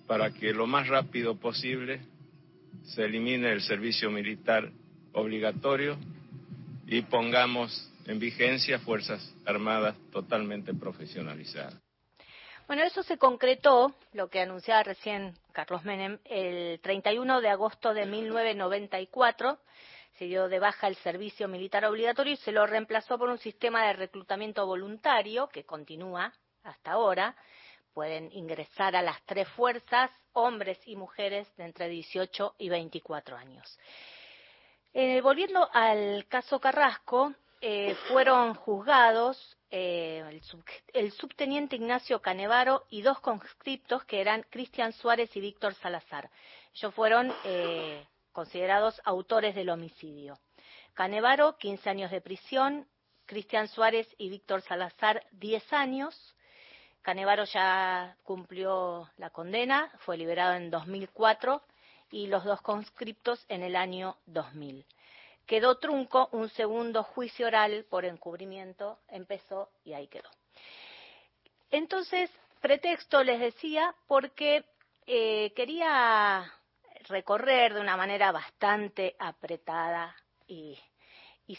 para 0.07 0.31
que 0.33 0.53
lo 0.53 0.67
más 0.67 0.89
rápido 0.89 1.37
posible 1.37 2.01
se 2.85 3.05
elimine 3.05 3.53
el 3.53 3.61
servicio 3.63 4.11
militar 4.11 4.71
obligatorio 5.13 5.97
y 6.87 7.03
pongamos 7.03 7.91
en 8.07 8.19
vigencia 8.19 8.79
Fuerzas 8.79 9.35
Armadas 9.45 9.97
totalmente 10.13 10.75
profesionalizadas. 10.75 11.86
Bueno, 12.67 12.83
eso 12.83 13.05
se 13.05 13.17
concretó, 13.17 13.95
lo 14.13 14.29
que 14.29 14.41
anunciaba 14.41 14.83
recién 14.83 15.39
Carlos 15.53 15.85
Menem, 15.85 16.19
el 16.25 16.81
31 16.81 17.41
de 17.41 17.49
agosto 17.49 17.95
de 17.95 18.07
1994. 18.07 19.61
Se 20.19 20.25
dio 20.25 20.49
de 20.49 20.59
baja 20.59 20.89
el 20.89 20.97
servicio 20.97 21.47
militar 21.47 21.85
obligatorio 21.85 22.33
y 22.33 22.39
se 22.39 22.51
lo 22.51 22.67
reemplazó 22.67 23.19
por 23.19 23.29
un 23.29 23.39
sistema 23.39 23.87
de 23.87 23.93
reclutamiento 23.93 24.67
voluntario 24.67 25.47
que 25.49 25.65
continúa 25.65 26.33
hasta 26.65 26.91
ahora. 26.91 27.37
Pueden 27.95 28.33
ingresar 28.33 28.97
a 28.97 29.03
las 29.03 29.23
tres 29.27 29.47
fuerzas 29.51 30.11
hombres 30.33 30.81
y 30.87 30.97
mujeres 30.97 31.47
de 31.57 31.67
entre 31.67 31.89
18 31.89 32.57
y 32.59 32.69
24 32.69 33.37
años. 33.37 33.79
Eh, 34.93 35.21
volviendo 35.21 35.71
al 35.73 36.27
caso 36.27 36.59
Carrasco, 36.59 37.33
eh, 37.69 37.97
fueron 38.07 38.55
juzgados 38.55 39.59
eh, 39.73 40.23
el, 40.31 40.41
sub, 40.43 40.63
el, 40.93 41.11
subteniente 41.11 41.75
Ignacio 41.75 42.23
Canevaro 42.23 42.87
y 42.91 43.03
dos 43.03 43.19
conscriptos 43.19 44.05
que 44.05 44.21
eran 44.21 44.45
Cristian 44.51 44.93
Suárez 44.93 45.35
y 45.35 45.41
Víctor 45.41 45.75
Salazar. 45.75 46.31
Ellos 46.73 46.95
fueron 46.95 47.35
eh, 47.43 48.07
considerados 48.31 49.03
autores 49.05 49.57
del 49.57 49.71
homicidio. 49.71 50.39
Canevaro, 50.95 51.59
15 51.59 51.91
años 51.91 52.13
de 52.13 52.21
prisión, 52.21 52.87
Cristian 53.27 53.67
Suárez 53.67 54.07
y 54.17 54.29
Víctor 54.29 54.63
Salazar, 54.63 55.27
10 55.33 55.73
años. 55.73 56.37
Canevaro 57.03 57.47
ya 57.47 58.17
cumplió 58.23 59.11
la 59.17 59.31
condena, 59.31 59.91
fue 60.05 60.17
liberado 60.17 60.55
en 60.55 60.71
2004 60.71 61.65
y 62.13 62.29
los 62.29 62.45
dos 62.45 62.61
conscriptos 62.61 63.45
en 63.49 63.65
el 63.65 63.75
año 63.75 64.19
2000 64.27 64.87
quedó 65.47 65.79
trunco 65.79 66.29
un 66.33 66.49
segundo 66.51 67.03
juicio 67.03 67.47
oral 67.47 67.87
por 67.89 68.05
encubrimiento, 68.05 68.99
empezó 69.09 69.71
y 69.85 69.95
ahí 69.95 70.09
quedó. 70.09 70.29
Entonces, 71.71 72.31
pretexto 72.61 73.23
les 73.23 73.41
decía 73.41 73.95
porque 74.07 74.65
eh, 75.07 75.53
quería 75.55 76.53
recorrer 77.09 77.75
de 77.75 77.81
una 77.81 77.97
manera 77.97 78.33
bastante 78.33 79.15
apretada 79.19 80.15
y, 80.47 80.79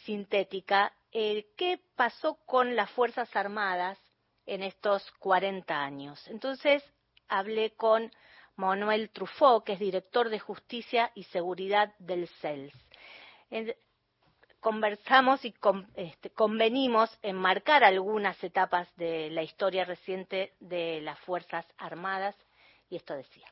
sintética 0.03 0.93
eh, 1.13 1.47
qué 1.55 1.79
pasó 1.95 2.35
con 2.45 2.75
las 2.75 2.91
Fuerzas 2.91 3.33
Armadas 3.35 3.97
en 4.45 4.63
estos 4.63 5.09
40 5.19 5.81
años. 5.81 6.27
Entonces, 6.27 6.83
hablé 7.29 7.71
con 7.71 8.11
Manuel 8.57 9.09
Truffaut, 9.11 9.63
que 9.63 9.73
es 9.73 9.79
director 9.79 10.29
de 10.29 10.39
Justicia 10.39 11.11
y 11.15 11.23
Seguridad 11.25 11.93
del 11.99 12.27
CELS 12.41 12.73
conversamos 14.59 15.45
y 15.45 15.53
este, 15.95 16.29
convenimos 16.31 17.09
en 17.21 17.35
marcar 17.35 17.83
algunas 17.83 18.41
etapas 18.43 18.87
de 18.97 19.29
la 19.29 19.43
historia 19.43 19.85
reciente 19.85 20.53
de 20.59 21.01
las 21.01 21.19
Fuerzas 21.19 21.65
Armadas 21.77 22.35
y 22.89 22.95
esto 22.97 23.13
decía. 23.15 23.47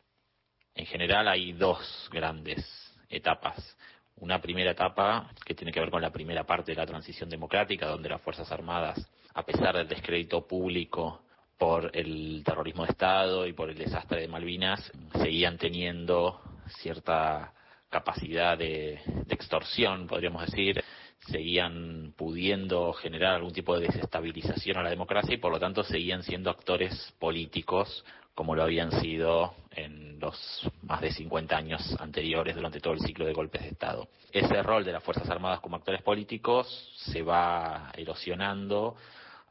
En 0.73 0.85
general 0.85 1.27
hay 1.27 1.53
dos 1.53 2.09
grandes 2.11 2.65
etapas. 3.09 3.77
Una 4.17 4.41
primera 4.41 4.71
etapa 4.71 5.29
que 5.45 5.55
tiene 5.55 5.71
que 5.71 5.79
ver 5.79 5.89
con 5.89 6.01
la 6.01 6.11
primera 6.11 6.43
parte 6.45 6.71
de 6.71 6.77
la 6.77 6.85
transición 6.85 7.29
democrática, 7.29 7.87
donde 7.87 8.09
las 8.09 8.21
Fuerzas 8.21 8.51
Armadas, 8.51 8.99
a 9.33 9.43
pesar 9.43 9.75
del 9.75 9.87
descrédito 9.87 10.45
público 10.45 11.21
por 11.57 11.91
el 11.95 12.43
terrorismo 12.45 12.85
de 12.85 12.91
Estado 12.91 13.47
y 13.47 13.53
por 13.53 13.69
el 13.69 13.77
desastre 13.77 14.21
de 14.21 14.27
Malvinas, 14.27 14.91
seguían 15.21 15.57
teniendo 15.57 16.41
cierta 16.81 17.53
capacidad 17.95 18.57
de, 18.57 18.99
extorsión, 19.29 20.05
podríamos 20.05 20.45
decir, 20.45 20.83
seguían 21.31 22.13
pudiendo 22.17 22.91
generar 22.91 23.35
algún 23.35 23.53
tipo 23.53 23.79
de 23.79 23.87
desestabilización 23.87 24.77
a 24.77 24.83
la 24.83 24.89
democracia 24.89 25.33
y 25.33 25.37
por 25.37 25.53
lo 25.53 25.61
tanto 25.61 25.81
seguían 25.81 26.21
siendo 26.21 26.49
actores 26.49 27.13
políticos 27.19 28.03
como 28.33 28.53
lo 28.53 28.63
habían 28.63 28.91
sido 28.99 29.53
en 29.71 30.19
los 30.19 30.69
más 30.81 30.99
de 30.99 31.13
50 31.13 31.55
años 31.55 31.95
anteriores 32.01 32.53
durante 32.53 32.81
todo 32.81 32.91
el 32.91 32.99
ciclo 32.99 33.25
de 33.25 33.31
golpes 33.31 33.61
de 33.61 33.69
Estado. 33.69 34.09
Ese 34.29 34.61
rol 34.61 34.83
de 34.83 34.91
las 34.91 35.01
Fuerzas 35.01 35.29
Armadas 35.29 35.61
como 35.61 35.77
actores 35.77 36.01
políticos 36.01 36.67
se 36.97 37.21
va 37.21 37.93
erosionando 37.95 38.97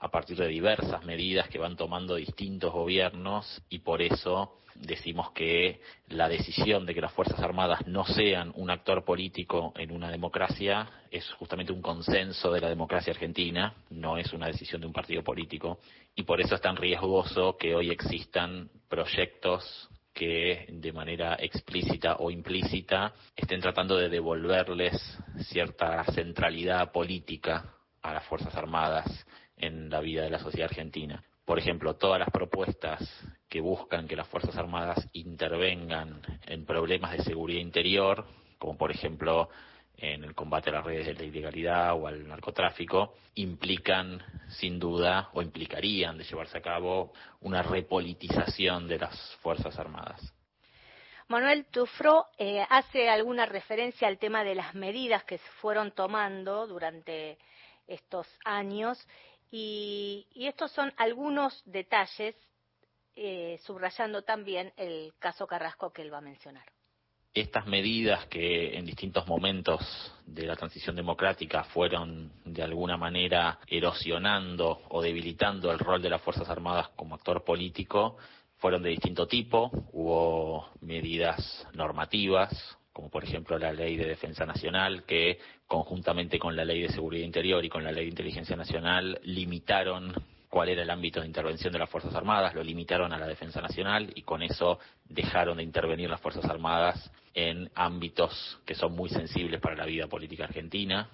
a 0.05 0.11
partir 0.11 0.37
de 0.37 0.49
diversas 0.49 1.03
medidas 1.07 1.49
que 1.49 1.59
van 1.59 1.77
tomando 1.77 2.17
distintos 2.17 2.71
gobiernos 2.75 3.63
y 3.71 3.79
por 3.79 4.03
eso 4.03 4.59
decimos 4.75 5.31
que 5.31 5.81
la 6.09 6.29
decisión 6.29 6.85
de 6.85 6.93
que 6.93 7.01
las 7.01 7.13
Fuerzas 7.15 7.41
Armadas 7.41 7.87
no 7.87 8.05
sean 8.05 8.53
un 8.57 8.69
actor 8.69 9.03
político 9.03 9.73
en 9.79 9.91
una 9.91 10.11
democracia 10.11 10.87
es 11.11 11.27
justamente 11.33 11.73
un 11.73 11.81
consenso 11.81 12.53
de 12.53 12.61
la 12.61 12.69
democracia 12.69 13.15
argentina, 13.15 13.75
no 13.89 14.19
es 14.19 14.31
una 14.35 14.49
decisión 14.49 14.83
de 14.83 14.89
un 14.89 14.93
partido 14.93 15.23
político, 15.23 15.79
y 16.15 16.25
por 16.25 16.39
eso 16.39 16.55
es 16.55 16.61
tan 16.61 16.77
riesgoso 16.77 17.57
que 17.57 17.75
hoy 17.75 17.89
existan 17.91 18.69
proyectos 18.91 19.89
que 20.13 20.67
de 20.69 20.93
manera 20.93 21.35
explícita 21.41 22.17
o 22.19 22.31
implícita 22.31 23.15
estén 23.35 23.63
tratando 23.63 23.97
de 23.97 24.11
devolverles 24.11 25.19
cierta 25.49 26.05
centralidad 26.13 26.93
política 26.93 27.71
a 28.03 28.13
las 28.13 28.25
Fuerzas 28.27 28.55
Armadas 28.55 29.27
en 29.67 29.91
la 29.91 30.01
vida 30.01 30.23
de 30.23 30.31
la 30.31 30.39
sociedad 30.39 30.71
argentina. 30.71 31.23
Por 31.45 31.59
ejemplo, 31.59 31.97
todas 31.97 32.19
las 32.19 32.31
propuestas 32.31 33.03
que 33.49 33.61
buscan 33.61 34.09
que 34.09 34.17
las 34.17 34.29
Fuerzas 34.29 34.57
Armadas 34.57 35.07
intervengan 35.13 36.21
en 36.47 36.65
problemas 36.65 37.13
de 37.13 37.23
seguridad 37.23 37.61
interior, 37.61 38.27
como 38.59 38.79
por 38.79 38.91
ejemplo 38.91 39.51
en 39.97 40.25
el 40.25 40.35
combate 40.35 40.71
a 40.71 40.75
las 40.75 40.85
redes 40.85 41.07
de 41.07 41.15
la 41.15 41.25
ilegalidad 41.25 41.95
o 41.95 42.07
al 42.07 42.27
narcotráfico, 42.27 43.15
implican 43.35 44.21
sin 44.49 44.79
duda 44.79 45.31
o 45.35 45.43
implicarían 45.43 46.19
de 46.19 46.25
llevarse 46.25 46.59
a 46.59 46.63
cabo 46.63 47.13
una 47.41 47.63
repolitización 47.63 48.89
de 48.89 48.99
las 48.99 49.37
Fuerzas 49.37 49.79
Armadas. 49.79 50.33
Manuel 51.29 51.67
Tufro 51.67 52.27
eh, 52.39 52.67
hace 52.69 53.09
alguna 53.09 53.47
referencia 53.47 54.09
al 54.09 54.19
tema 54.19 54.45
de 54.45 54.55
las 54.55 54.75
medidas 54.75 55.25
que 55.25 55.39
se 55.39 55.51
fueron 55.61 55.93
tomando 55.93 56.67
durante 56.67 57.39
estos 57.87 58.27
años 58.45 58.99
y, 59.57 60.27
estos 60.35 60.73
son 60.73 60.93
algunos 60.97 61.63
detalles 61.65 62.35
eh, 63.15 63.61
subrayando 63.63 64.23
también 64.23 64.73
el 64.77 65.13
caso 65.21 65.47
Carrasco 65.47 65.93
que 65.93 66.03
él 66.03 66.13
va 66.13 66.19
a 66.19 66.23
mencionar. 66.23 66.65
Estas 67.33 67.67
medidas 67.67 68.27
que 68.27 68.77
en 68.77 68.85
distintos 68.85 69.27
momentos 69.29 69.81
de 70.27 70.47
la 70.47 70.57
transición 70.57 70.97
democrática 70.97 71.65
fueron 71.65 72.33
de 72.45 72.63
alguna 72.63 72.97
manera 72.97 73.61
erosionando 73.67 74.83
o 74.89 75.01
debilitando 75.01 75.71
el 75.71 75.79
rol 75.79 76.03
de 76.03 76.11
las 76.11 76.23
Fuerzas 76.23 76.49
Armadas 76.49 76.89
como 76.97 77.15
actor 77.15 77.45
político 77.45 78.17
fueron 78.59 78.83
de 78.83 78.91
distinto 78.91 79.27
tipo. 79.27 79.71
Hubo 79.93 80.71
medidas 80.81 81.67
normativas, 81.75 82.51
como 82.95 83.11
por 83.11 83.25
ejemplo 83.25 83.59
la 83.59 83.73
Ley 83.73 83.97
de 83.97 84.07
Defensa 84.07 84.47
Nacional, 84.47 85.03
que 85.03 85.39
conjuntamente 85.67 86.39
con 86.39 86.55
la 86.55 86.65
Ley 86.65 86.81
de 86.81 86.89
Seguridad 86.89 87.25
Interior 87.25 87.63
y 87.65 87.69
con 87.69 87.83
la 87.83 87.91
Ley 87.91 88.05
de 88.05 88.11
Inteligencia 88.11 88.57
Nacional 88.57 89.21
limitaron 89.25 90.15
cuál 90.49 90.69
era 90.69 90.83
el 90.83 90.91
ámbito 90.91 91.21
de 91.21 91.27
intervención 91.27 91.73
de 91.73 91.81
las 91.81 91.91
Fuerzas 91.91 92.15
Armadas, 92.15 92.55
lo 92.55 92.63
limitaron 92.63 93.13
a 93.13 93.19
la 93.19 93.27
defensa 93.27 93.61
nacional 93.61 94.13
y 94.15 94.23
con 94.23 94.45
eso 94.45 94.79
dejaron 95.09 95.57
de 95.57 95.65
intervenir 95.65 96.09
las 96.09 96.21
Fuerzas 96.21 96.45
Armadas 96.45 97.11
en 97.35 97.69
ámbitos 97.75 98.61
que 98.65 98.77
son 98.77 98.93
muy 98.93 99.11
sensibles 99.11 99.61
para 99.61 99.75
la 99.75 99.87
vida 99.87 100.07
política 100.07 100.45
argentina. 100.45 101.09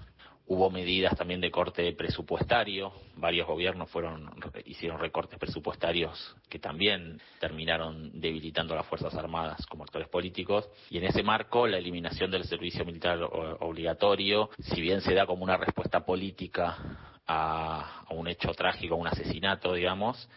Hubo 0.53 0.69
medidas 0.69 1.17
también 1.17 1.41
de 1.41 1.53
corte 1.53 1.93
presupuestario, 1.93 2.93
varios 3.15 3.47
gobiernos 3.47 3.89
fueron 3.89 4.29
hicieron 4.65 4.99
recortes 4.99 5.39
presupuestarios 5.39 6.37
que 6.49 6.59
también 6.59 7.21
terminaron 7.39 8.11
debilitando 8.21 8.75
a 8.75 8.79
las 8.79 8.87
Fuerzas 8.87 9.15
Armadas 9.15 9.65
como 9.67 9.85
actores 9.85 10.09
políticos. 10.09 10.69
Y 10.91 10.99
en 10.99 11.05
ese 11.05 11.23
marco 11.23 11.69
la 11.69 11.79
eliminación 11.79 12.33
del 12.33 12.43
servicio 12.47 12.85
militar 12.85 13.21
obligatorio, 13.61 14.51
si 14.59 14.81
bien 14.81 15.03
se 15.03 15.15
da 15.15 15.25
como 15.25 15.45
una 15.45 15.57
respuesta 15.57 16.05
política 16.05 17.21
a, 17.29 18.07
un 18.11 18.27
hecho 18.27 18.51
trágico, 18.53 18.97
a 18.97 18.99
un 18.99 19.07
asesinato, 19.07 19.73
digamos, 19.75 20.29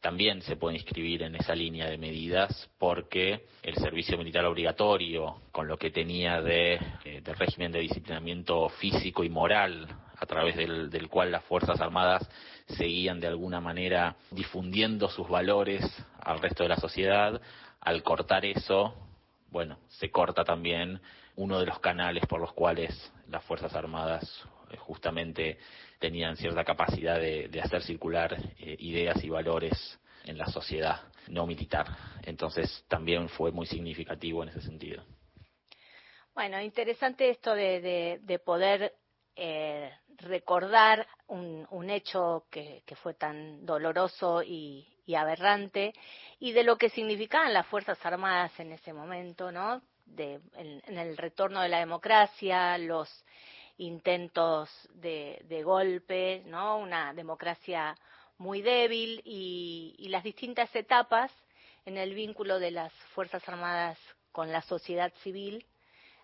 también 0.00 0.40
se 0.42 0.56
puede 0.56 0.76
inscribir 0.76 1.22
en 1.22 1.34
esa 1.36 1.54
línea 1.54 1.88
de 1.88 1.98
medidas 1.98 2.70
porque 2.78 3.46
el 3.62 3.74
servicio 3.76 4.16
militar 4.16 4.44
obligatorio, 4.46 5.42
con 5.52 5.68
lo 5.68 5.76
que 5.76 5.90
tenía 5.90 6.40
de, 6.40 6.80
eh, 7.04 7.20
de 7.22 7.34
régimen 7.34 7.70
de 7.70 7.80
disciplinamiento 7.80 8.68
físico 8.70 9.24
y 9.24 9.28
moral, 9.28 9.86
a 10.16 10.26
través 10.26 10.56
del, 10.56 10.90
del 10.90 11.08
cual 11.08 11.32
las 11.32 11.44
Fuerzas 11.44 11.80
Armadas 11.80 12.28
seguían 12.66 13.20
de 13.20 13.26
alguna 13.26 13.60
manera 13.60 14.16
difundiendo 14.30 15.08
sus 15.08 15.28
valores 15.28 15.82
al 16.20 16.40
resto 16.40 16.62
de 16.62 16.68
la 16.68 16.76
sociedad, 16.76 17.40
al 17.80 18.02
cortar 18.02 18.44
eso, 18.44 18.94
bueno, 19.50 19.78
se 19.88 20.10
corta 20.10 20.44
también 20.44 21.00
uno 21.36 21.58
de 21.58 21.66
los 21.66 21.78
canales 21.80 22.24
por 22.26 22.40
los 22.40 22.52
cuales 22.52 23.12
las 23.28 23.42
Fuerzas 23.44 23.74
Armadas 23.74 24.46
eh, 24.70 24.76
justamente 24.76 25.58
tenían 26.00 26.36
cierta 26.36 26.64
capacidad 26.64 27.20
de, 27.20 27.60
hacer 27.62 27.82
circular 27.82 28.36
eh, 28.58 28.76
ideas 28.80 29.22
y 29.22 29.28
valores 29.28 30.00
en 30.24 30.36
la 30.36 30.46
sociedad 30.46 31.02
no 31.28 31.46
militar. 31.46 31.86
Entonces 32.24 32.84
también 32.88 33.28
fue 33.28 33.52
muy 33.52 33.66
significativo 33.66 34.42
en 34.42 34.48
ese 34.48 34.62
sentido. 34.62 35.04
Bueno, 36.34 36.60
interesante 36.60 37.30
esto 37.30 37.54
de, 37.54 37.80
de, 37.80 38.18
de 38.22 38.38
poder 38.38 38.94
eh, 39.36 39.90
recordar 40.16 41.06
un, 41.28 41.66
un 41.70 41.90
hecho 41.90 42.44
que, 42.50 42.82
fue 43.02 43.14
tan 43.14 43.64
doloroso 43.64 44.42
y, 44.42 44.86
aberrante 45.16 45.92
y 46.38 46.52
de 46.52 46.62
lo 46.62 46.76
que 46.76 46.88
significaban 46.88 47.52
las 47.52 47.66
Fuerzas 47.66 47.98
Armadas 48.06 48.52
en 48.60 48.70
ese 48.70 48.92
momento, 48.92 49.50
¿no? 49.50 49.82
De, 50.04 50.40
en 50.54 50.98
el 50.98 51.16
retorno 51.16 51.62
de 51.62 51.68
la 51.68 51.80
democracia, 51.80 52.78
los 52.78 53.08
intentos 53.80 54.70
de, 54.94 55.62
golpe, 55.64 56.42
¿no? 56.46 56.78
Una 56.78 57.14
democracia 57.14 57.96
muy 58.36 58.60
débil 58.60 59.22
y, 59.24 59.94
y, 59.98 60.08
las 60.08 60.22
distintas 60.22 60.74
etapas 60.76 61.32
en 61.86 61.96
el 61.96 62.14
vínculo 62.14 62.58
de 62.58 62.70
las 62.70 62.92
Fuerzas 63.14 63.46
Armadas 63.48 63.98
con 64.32 64.52
la 64.52 64.62
sociedad 64.62 65.12
civil 65.22 65.64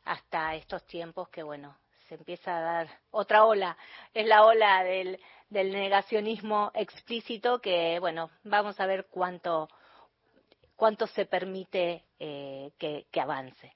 hasta 0.04 0.54
estos 0.54 0.86
tiempos 0.86 1.28
que, 1.30 1.42
bueno, 1.42 1.76
se 2.08 2.16
empieza 2.16 2.56
a 2.56 2.60
dar 2.60 3.00
otra 3.10 3.44
ola, 3.44 3.76
es 4.12 4.26
la 4.26 4.44
ola 4.44 4.84
del, 4.84 5.18
del 5.48 5.72
negacionismo 5.72 6.70
explícito 6.74 7.60
que, 7.60 7.98
bueno, 8.00 8.30
vamos 8.44 8.78
a 8.80 8.86
ver 8.86 9.06
cuánto, 9.10 9.68
cuánto 10.76 11.06
se 11.06 11.24
permite 11.24 12.04
eh, 12.18 12.70
que 12.78 13.20
avance. 13.20 13.72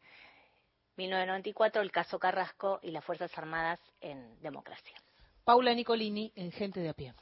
1994, 0.97 1.83
el 1.83 1.91
caso 1.91 2.19
Carrasco 2.19 2.81
y 2.83 2.91
las 2.91 3.05
Fuerzas 3.05 3.37
Armadas 3.39 3.81
en 4.01 4.41
democracia. 4.41 4.97
Paula 5.45 5.75
Nicolini 5.75 6.33
en 6.37 6.53
Gente 6.53 6.81
de 6.81 6.91
a 6.91 6.95
pie. 6.95 7.15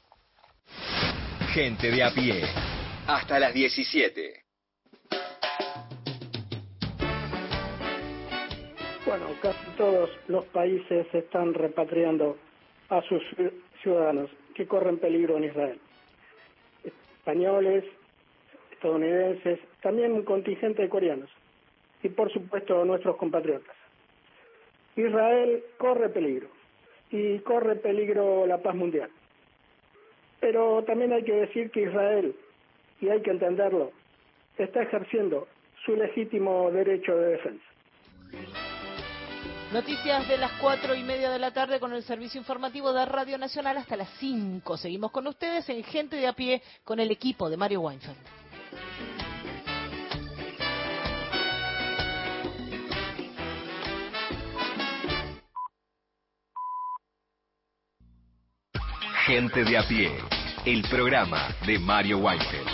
Gente 1.53 1.89
de 1.89 2.03
a 2.03 2.11
pie. 2.11 2.43
Hasta 3.07 3.39
las 3.39 3.53
17. 3.53 4.43
Bueno, 9.05 9.25
casi 9.41 9.65
todos 9.77 10.09
los 10.27 10.45
países 10.45 11.07
están 11.13 11.53
repatriando 11.53 12.37
a 12.89 13.01
sus 13.03 13.23
ciudadanos 13.81 14.29
que 14.53 14.67
corren 14.67 14.99
peligro 14.99 15.37
en 15.37 15.45
Israel. 15.45 15.81
Españoles, 16.83 17.85
estadounidenses, 18.71 19.59
también 19.81 20.11
un 20.11 20.23
contingente 20.23 20.83
de 20.83 20.89
coreanos 20.89 21.29
y 22.03 22.09
por 22.09 22.31
supuesto 22.31 22.83
nuestros 22.85 23.17
compatriotas. 23.17 23.75
Israel 24.95 25.63
corre 25.77 26.09
peligro 26.09 26.49
y 27.11 27.39
corre 27.39 27.75
peligro 27.75 28.45
la 28.45 28.57
paz 28.59 28.75
mundial. 28.75 29.09
Pero 30.39 30.83
también 30.83 31.13
hay 31.13 31.23
que 31.23 31.33
decir 31.33 31.71
que 31.71 31.81
Israel, 31.83 32.35
y 33.01 33.09
hay 33.09 33.21
que 33.21 33.31
entenderlo, 33.31 33.91
está 34.57 34.83
ejerciendo 34.83 35.47
su 35.85 35.95
legítimo 35.95 36.71
derecho 36.71 37.15
de 37.15 37.29
defensa. 37.31 37.65
Noticias 39.73 40.27
de 40.27 40.37
las 40.37 40.53
cuatro 40.53 40.95
y 40.95 41.03
media 41.03 41.29
de 41.29 41.37
la 41.37 41.53
tarde 41.53 41.79
con 41.79 41.93
el 41.93 42.01
servicio 42.01 42.39
informativo 42.39 42.91
de 42.91 43.05
Radio 43.05 43.37
Nacional 43.37 43.77
hasta 43.77 43.95
las 43.95 44.09
cinco. 44.17 44.77
Seguimos 44.77 45.11
con 45.11 45.27
ustedes 45.27 45.69
en 45.69 45.83
Gente 45.83 46.15
de 46.15 46.27
a 46.27 46.33
pie 46.33 46.61
con 46.83 46.99
el 46.99 47.11
equipo 47.11 47.49
de 47.49 47.57
Mario 47.57 47.81
Weinfeld. 47.81 48.17
Gente 59.29 59.63
de 59.63 59.77
a 59.77 59.87
pie, 59.87 60.11
el 60.65 60.81
programa 60.89 61.55
de 61.63 61.77
Mario 61.77 62.17
Weinfeld. 62.17 62.67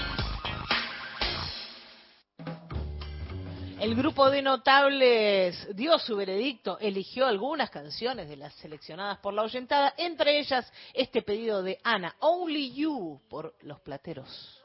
El 3.82 3.94
grupo 3.94 4.30
de 4.30 4.42
notables 4.42 5.76
dio 5.76 6.00
su 6.00 6.16
veredicto, 6.16 6.80
eligió 6.80 7.26
algunas 7.26 7.70
canciones 7.70 8.30
de 8.30 8.38
las 8.38 8.54
seleccionadas 8.54 9.18
por 9.18 9.34
la 9.34 9.42
oyentada, 9.42 9.96
entre 9.98 10.40
ellas 10.40 10.72
este 10.94 11.22
pedido 11.24 11.62
de 11.62 11.78
Ana, 11.84 12.16
Only 12.20 12.74
You, 12.74 13.20
por 13.28 13.54
Los 13.60 13.82
Plateros. 13.82 14.64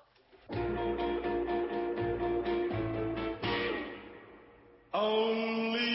Only 4.93 5.90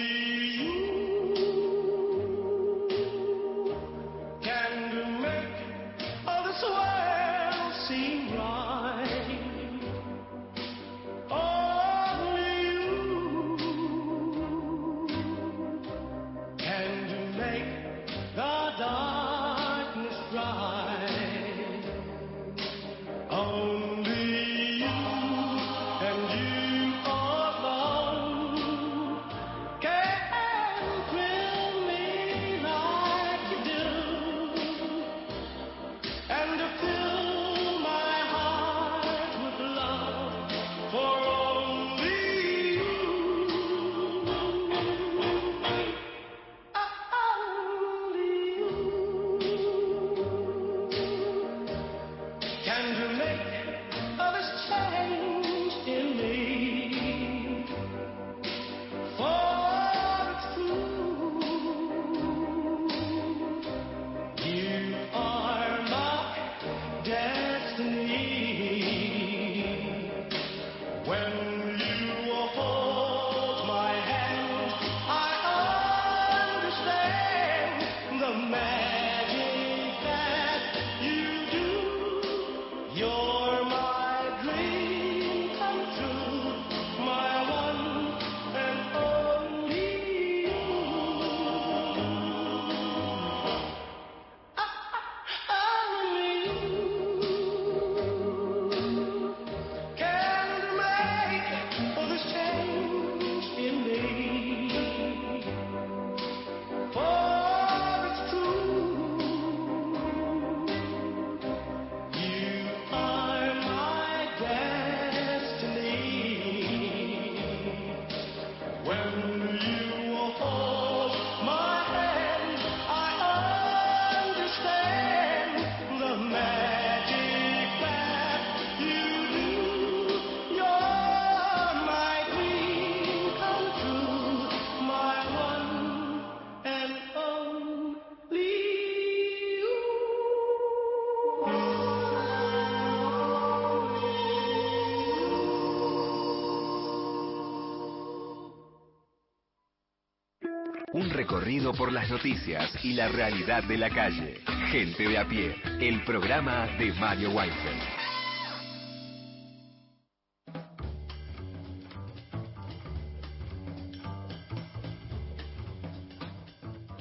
recorrido 151.36 151.74
por 151.74 151.91
las 151.91 152.10
noticias 152.10 152.72
y 152.82 152.94
la 152.94 153.10
realidad 153.10 153.62
de 153.66 153.78
la 153.78 153.90
calle. 153.90 154.40
Gente 154.72 155.06
de 155.06 155.18
a 155.18 155.28
pie. 155.28 155.53
El 155.82 156.02
programa 156.06 156.66
de 156.78 156.94
Mario 156.94 157.32
Weinfeld. 157.32 157.82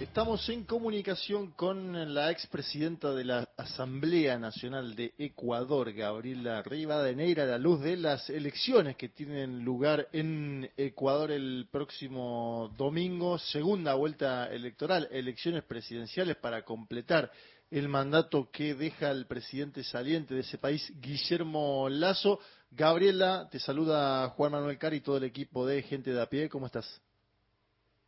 Estamos 0.00 0.48
en 0.48 0.64
comunicación 0.64 1.52
con 1.52 2.12
la 2.12 2.32
expresidenta 2.32 3.14
de 3.14 3.24
la 3.24 3.43
Asamblea 3.64 4.38
Nacional 4.38 4.94
de 4.94 5.14
Ecuador, 5.16 5.90
Gabriela 5.94 6.62
Rivadeneira, 6.62 7.44
a 7.44 7.46
la 7.46 7.58
luz 7.58 7.80
de 7.80 7.96
las 7.96 8.28
elecciones 8.28 8.94
que 8.96 9.08
tienen 9.08 9.64
lugar 9.64 10.06
en 10.12 10.70
Ecuador 10.76 11.30
el 11.30 11.66
próximo 11.70 12.70
domingo, 12.76 13.38
segunda 13.38 13.94
vuelta 13.94 14.52
electoral, 14.52 15.08
elecciones 15.10 15.62
presidenciales 15.64 16.36
para 16.36 16.62
completar 16.62 17.30
el 17.70 17.88
mandato 17.88 18.50
que 18.50 18.74
deja 18.74 19.10
el 19.10 19.26
presidente 19.26 19.82
saliente 19.82 20.34
de 20.34 20.40
ese 20.40 20.58
país, 20.58 20.92
Guillermo 21.00 21.88
Lazo. 21.88 22.40
Gabriela, 22.70 23.48
te 23.50 23.58
saluda 23.58 24.28
Juan 24.28 24.52
Manuel 24.52 24.76
Cari 24.76 24.98
y 24.98 25.00
todo 25.00 25.16
el 25.16 25.24
equipo 25.24 25.66
de 25.66 25.80
Gente 25.80 26.12
de 26.12 26.20
a 26.20 26.26
pie. 26.26 26.50
¿Cómo 26.50 26.66
estás? 26.66 27.00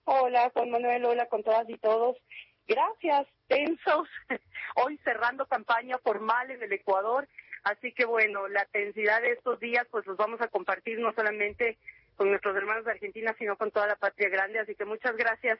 Hola, 0.04 0.50
Juan 0.52 0.70
Manuel, 0.70 1.06
hola 1.06 1.26
con 1.26 1.42
todas 1.42 1.68
y 1.70 1.78
todos. 1.78 2.18
Gracias, 2.66 3.26
tensos. 3.48 4.08
Hoy 4.74 4.98
cerrando 5.04 5.46
campaña 5.46 5.98
formal 5.98 6.50
en 6.50 6.62
el 6.62 6.72
Ecuador. 6.72 7.28
Así 7.62 7.92
que 7.92 8.04
bueno, 8.04 8.48
la 8.48 8.64
tensidad 8.66 9.22
de 9.22 9.32
estos 9.32 9.58
días 9.60 9.86
pues 9.90 10.06
los 10.06 10.16
vamos 10.16 10.40
a 10.40 10.48
compartir 10.48 10.98
no 10.98 11.12
solamente 11.12 11.78
con 12.16 12.30
nuestros 12.30 12.56
hermanos 12.56 12.84
de 12.84 12.92
Argentina, 12.92 13.34
sino 13.38 13.56
con 13.56 13.70
toda 13.70 13.86
la 13.86 13.96
patria 13.96 14.28
grande. 14.28 14.58
Así 14.58 14.74
que 14.74 14.84
muchas 14.84 15.16
gracias 15.16 15.58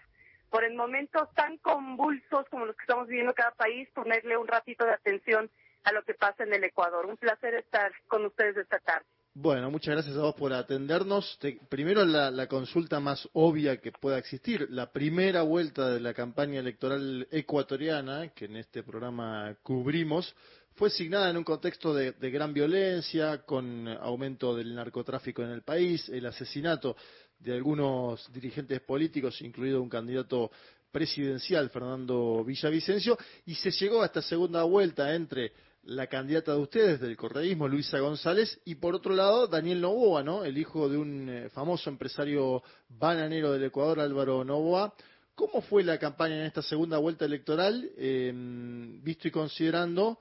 por 0.50 0.64
en 0.64 0.76
momentos 0.76 1.32
tan 1.34 1.58
convulsos 1.58 2.48
como 2.50 2.66
los 2.66 2.76
que 2.76 2.82
estamos 2.82 3.08
viviendo 3.08 3.34
cada 3.34 3.52
país, 3.52 3.88
ponerle 3.90 4.36
un 4.36 4.46
ratito 4.46 4.84
de 4.84 4.92
atención 4.92 5.50
a 5.84 5.92
lo 5.92 6.02
que 6.02 6.14
pasa 6.14 6.44
en 6.44 6.52
el 6.52 6.64
Ecuador. 6.64 7.06
Un 7.06 7.16
placer 7.16 7.54
estar 7.54 7.92
con 8.08 8.24
ustedes 8.24 8.56
esta 8.56 8.78
tarde. 8.80 9.06
Bueno, 9.38 9.70
muchas 9.70 9.92
gracias 9.92 10.16
a 10.16 10.22
vos 10.22 10.34
por 10.34 10.54
atendernos. 10.54 11.38
primero 11.68 12.06
la, 12.06 12.46
consulta 12.46 13.00
más 13.00 13.28
obvia 13.34 13.76
que 13.76 13.92
pueda 13.92 14.16
existir. 14.16 14.66
La 14.70 14.90
primera 14.90 15.42
vuelta 15.42 15.90
de 15.90 16.00
la 16.00 16.14
campaña 16.14 16.60
electoral 16.60 17.28
ecuatoriana, 17.30 18.28
que 18.28 18.46
en 18.46 18.56
este 18.56 18.82
programa 18.82 19.54
cubrimos, 19.62 20.34
fue 20.76 20.88
signada 20.88 21.28
en 21.28 21.36
un 21.36 21.44
contexto 21.44 21.92
de, 21.92 22.12
gran 22.30 22.54
violencia, 22.54 23.42
con 23.42 23.86
aumento 23.86 24.56
del 24.56 24.74
narcotráfico 24.74 25.42
en 25.42 25.50
el 25.50 25.60
país, 25.60 26.08
el 26.08 26.24
asesinato 26.24 26.96
de 27.38 27.56
algunos 27.56 28.32
dirigentes 28.32 28.80
políticos, 28.80 29.42
incluido 29.42 29.82
un 29.82 29.90
candidato 29.90 30.50
presidencial, 30.90 31.68
Fernando 31.68 32.42
Villavicencio, 32.42 33.18
y 33.44 33.54
se 33.54 33.70
llegó 33.70 34.02
a 34.02 34.06
esta 34.06 34.22
segunda 34.22 34.62
vuelta 34.62 35.14
entre 35.14 35.52
la 35.86 36.08
candidata 36.08 36.52
de 36.52 36.58
ustedes 36.58 37.00
del 37.00 37.16
correísmo, 37.16 37.68
Luisa 37.68 38.00
González, 38.00 38.60
y 38.64 38.74
por 38.74 38.94
otro 38.94 39.14
lado, 39.14 39.46
Daniel 39.46 39.80
Novoa, 39.80 40.22
¿no? 40.22 40.44
El 40.44 40.58
hijo 40.58 40.88
de 40.88 40.96
un 40.96 41.28
eh, 41.28 41.48
famoso 41.50 41.88
empresario 41.88 42.62
bananero 42.88 43.52
del 43.52 43.64
Ecuador, 43.64 44.00
Álvaro 44.00 44.44
Novoa. 44.44 44.94
¿Cómo 45.36 45.62
fue 45.62 45.84
la 45.84 45.98
campaña 45.98 46.36
en 46.36 46.46
esta 46.46 46.62
segunda 46.62 46.98
vuelta 46.98 47.24
electoral, 47.24 47.88
em, 47.96 49.00
visto 49.02 49.28
y 49.28 49.30
considerando 49.30 50.18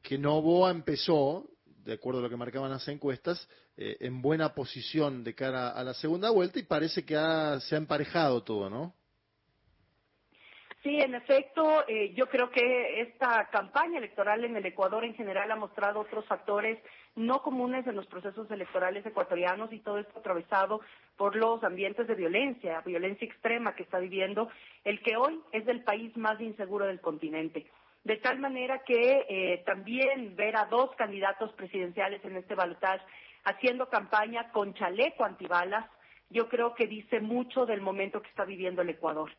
que 0.00 0.16
Novoa 0.16 0.70
empezó, 0.70 1.48
de 1.84 1.94
acuerdo 1.94 2.20
a 2.20 2.22
lo 2.22 2.30
que 2.30 2.36
marcaban 2.36 2.70
las 2.70 2.86
encuestas, 2.86 3.48
eh, 3.76 3.96
en 4.00 4.22
buena 4.22 4.54
posición 4.54 5.24
de 5.24 5.34
cara 5.34 5.70
a 5.70 5.82
la 5.82 5.94
segunda 5.94 6.30
vuelta 6.30 6.60
y 6.60 6.62
parece 6.62 7.04
que 7.04 7.14
se 7.14 7.74
ha 7.74 7.78
emparejado 7.78 8.44
todo, 8.44 8.70
¿no? 8.70 8.94
Sí, 10.82 10.98
en 10.98 11.14
efecto, 11.14 11.84
eh, 11.88 12.14
yo 12.14 12.26
creo 12.30 12.50
que 12.50 13.02
esta 13.02 13.50
campaña 13.50 13.98
electoral 13.98 14.44
en 14.44 14.56
el 14.56 14.64
Ecuador 14.64 15.04
en 15.04 15.14
general 15.14 15.50
ha 15.50 15.56
mostrado 15.56 16.00
otros 16.00 16.24
factores 16.24 16.78
no 17.16 17.42
comunes 17.42 17.86
en 17.86 17.96
los 17.96 18.06
procesos 18.06 18.50
electorales 18.50 19.04
ecuatorianos 19.04 19.70
y 19.74 19.80
todo 19.80 19.98
esto 19.98 20.18
atravesado 20.18 20.80
por 21.18 21.36
los 21.36 21.62
ambientes 21.64 22.06
de 22.06 22.14
violencia, 22.14 22.80
violencia 22.80 23.26
extrema 23.26 23.74
que 23.74 23.82
está 23.82 23.98
viviendo 23.98 24.48
el 24.84 25.02
que 25.02 25.18
hoy 25.18 25.38
es 25.52 25.68
el 25.68 25.84
país 25.84 26.16
más 26.16 26.40
inseguro 26.40 26.86
del 26.86 27.02
continente. 27.02 27.66
De 28.04 28.16
tal 28.16 28.38
manera 28.38 28.82
que 28.82 29.26
eh, 29.28 29.62
también 29.66 30.34
ver 30.34 30.56
a 30.56 30.64
dos 30.64 30.94
candidatos 30.96 31.52
presidenciales 31.52 32.24
en 32.24 32.36
este 32.36 32.54
balotaje 32.54 33.04
haciendo 33.44 33.90
campaña 33.90 34.50
con 34.50 34.72
chaleco 34.72 35.24
antibalas, 35.24 35.84
yo 36.30 36.48
creo 36.48 36.74
que 36.74 36.86
dice 36.86 37.20
mucho 37.20 37.66
del 37.66 37.82
momento 37.82 38.22
que 38.22 38.28
está 38.28 38.44
viviendo 38.44 38.80
el 38.82 38.90
Ecuador. 38.90 39.30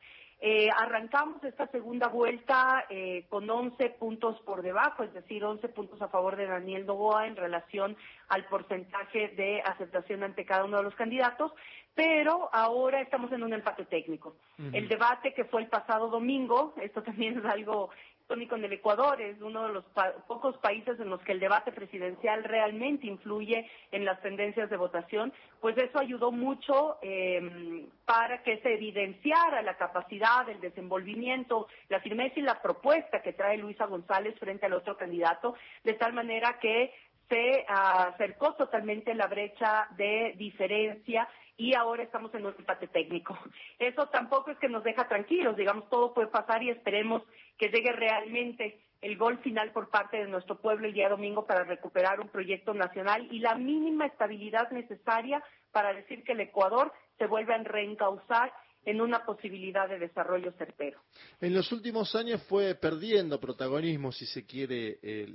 Eh, 0.44 0.70
arrancamos 0.76 1.44
esta 1.44 1.68
segunda 1.68 2.08
vuelta 2.08 2.86
eh, 2.90 3.26
con 3.30 3.48
11 3.48 3.92
puntos 3.92 4.40
por 4.42 4.64
debajo, 4.64 5.04
es 5.04 5.14
decir, 5.14 5.46
11 5.46 5.70
puntos 5.70 6.02
a 6.02 6.08
favor 6.08 6.36
de 6.36 6.48
Daniel 6.48 6.88
Novoa 6.88 7.28
en 7.28 7.36
relación 7.36 7.96
al 8.28 8.46
porcentaje 8.46 9.28
de 9.38 9.62
aceptación 9.62 10.24
ante 10.24 10.44
cada 10.44 10.66
uno 10.66 10.78
de 10.78 10.84
los 10.84 10.96
candidatos, 10.96 11.52
pero 11.94 12.50
ahora 12.54 13.02
estamos 13.02 13.32
en 13.32 13.44
un 13.44 13.54
empate 13.54 13.86
técnico. 13.86 14.36
El 14.74 14.88
debate 14.88 15.36
que 15.36 15.46
fue 15.46 15.62
el 15.62 15.68
pasado 15.68 16.10
domingo, 16.10 16.74
esto 16.82 17.04
también 17.04 17.38
es 17.38 17.46
algo 17.46 17.92
tónico 18.28 18.56
en 18.56 18.66
el 18.66 18.74
Ecuador, 18.74 19.22
es 19.22 19.42
uno 19.42 19.68
de 19.68 19.74
los 19.74 19.86
pocos 20.28 20.58
países 20.58 21.00
en 21.00 21.10
los 21.10 21.22
que 21.22 21.32
el 21.32 21.40
debate 21.40 21.72
presidencial 21.72 22.44
realmente 22.44 23.08
influye 23.08 23.70
en 23.92 24.06
las 24.06 24.22
tendencias 24.22 24.70
de 24.70 24.78
votación, 24.78 25.34
pues 25.60 25.78
eso 25.78 26.00
ayudó 26.00 26.32
mucho 26.32 26.98
eh, 27.02 27.88
para 28.06 28.44
que 28.44 28.60
se 28.62 28.74
evidenciara 28.74 29.62
la 29.62 29.78
capacidad, 29.78 30.48
el 30.50 30.60
desenvolvimiento, 30.60 31.68
la 31.90 32.00
firmeza 32.00 32.40
y 32.40 32.44
la 32.44 32.62
propuesta 32.62 33.22
que 33.22 33.34
trae 33.34 33.58
Luisa 33.58 33.86
González 33.86 34.38
frente 34.40 34.66
al 34.66 34.74
otro 34.74 34.98
candidato, 34.98 35.56
de 35.84 35.94
tal 35.94 36.14
manera 36.14 36.60
que 36.60 36.94
se 37.32 37.66
acercó 37.66 38.56
totalmente 38.56 39.16
la 39.16 39.28
brecha 39.28 39.88
de 39.96 40.34
diferencia 40.38 41.30
y 41.56 41.74
ahora 41.76 42.04
estamos 42.04 42.34
en 42.36 42.46
un 42.46 42.54
empate 42.58 42.88
técnico. 42.88 43.38
Eso 43.80 44.08
tampoco 44.08 44.52
es 44.52 44.58
que 44.58 44.68
nos 44.68 44.84
deja 44.84 45.08
tranquilos, 45.08 45.56
digamos, 45.56 45.90
todo 45.90 46.14
puede 46.14 46.28
pasar 46.28 46.62
y 46.62 46.70
esperemos 46.70 47.24
que 47.58 47.70
llegue 47.70 47.94
realmente 47.94 48.82
el 49.00 49.18
gol 49.18 49.38
final 49.40 49.72
por 49.72 49.90
parte 49.90 50.18
de 50.18 50.28
nuestro 50.28 50.60
pueblo 50.60 50.88
el 50.88 50.94
día 50.94 51.08
domingo 51.08 51.48
para 51.48 51.64
recuperar 51.64 52.20
un 52.20 52.28
proyecto 52.28 52.74
nacional 52.74 53.28
y 53.32 53.40
la 53.40 53.56
mínima 53.56 54.06
estabilidad 54.06 54.70
necesaria 54.72 55.42
para 55.72 55.94
decir 55.94 56.24
que 56.24 56.34
el 56.34 56.42
Ecuador 56.42 56.92
se 57.18 57.28
vuelve 57.28 57.54
a 57.54 57.64
reencauzar 57.64 58.52
en 58.86 59.02
una 59.02 59.24
posibilidad 59.26 59.88
de 59.88 60.00
desarrollo 60.00 60.52
certero. 60.54 61.00
En 61.40 61.54
los 61.54 61.72
últimos 61.72 62.16
años 62.16 62.42
fue 62.44 62.76
perdiendo 62.76 63.40
protagonismo, 63.40 64.12
si 64.12 64.26
se 64.26 64.46
quiere, 64.46 65.00
eh, 65.02 65.28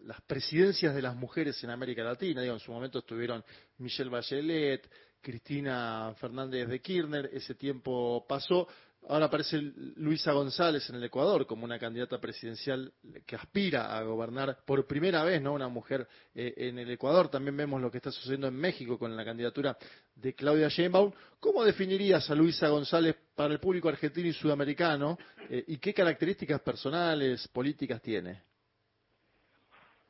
las 0.00 0.20
presidencias 0.22 0.94
de 0.94 1.02
las 1.02 1.16
mujeres 1.16 1.62
en 1.64 1.70
América 1.70 2.02
Latina. 2.02 2.42
Digo, 2.42 2.54
en 2.54 2.60
su 2.60 2.72
momento 2.72 3.00
estuvieron 3.00 3.44
Michelle 3.78 4.10
Bachelet, 4.10 4.88
Cristina 5.20 6.14
Fernández 6.18 6.68
de 6.68 6.80
Kirchner, 6.80 7.30
ese 7.32 7.54
tiempo 7.54 8.24
pasó. 8.26 8.66
Ahora 9.08 9.26
aparece 9.26 9.60
Luisa 9.96 10.32
González 10.32 10.88
en 10.90 10.96
el 10.96 11.04
Ecuador 11.04 11.46
como 11.46 11.64
una 11.64 11.78
candidata 11.78 12.20
presidencial 12.20 12.92
que 13.26 13.34
aspira 13.34 13.96
a 13.96 14.02
gobernar 14.02 14.58
por 14.64 14.86
primera 14.86 15.24
vez, 15.24 15.40
¿no? 15.40 15.54
Una 15.54 15.68
mujer 15.68 16.06
eh, 16.34 16.54
en 16.56 16.78
el 16.78 16.90
Ecuador. 16.90 17.28
También 17.28 17.56
vemos 17.56 17.80
lo 17.80 17.90
que 17.90 17.96
está 17.96 18.12
sucediendo 18.12 18.46
en 18.46 18.54
México 18.54 18.98
con 18.98 19.16
la 19.16 19.24
candidatura 19.24 19.76
de 20.14 20.34
Claudia 20.34 20.68
Sheinbaum. 20.68 21.12
¿Cómo 21.40 21.64
definirías 21.64 22.30
a 22.30 22.34
Luisa 22.34 22.68
González 22.68 23.16
para 23.34 23.54
el 23.54 23.58
público 23.58 23.88
argentino 23.88 24.28
y 24.28 24.32
sudamericano 24.32 25.18
eh, 25.48 25.64
y 25.66 25.78
qué 25.78 25.94
características 25.94 26.60
personales, 26.60 27.48
políticas 27.48 28.02
tiene? 28.02 28.50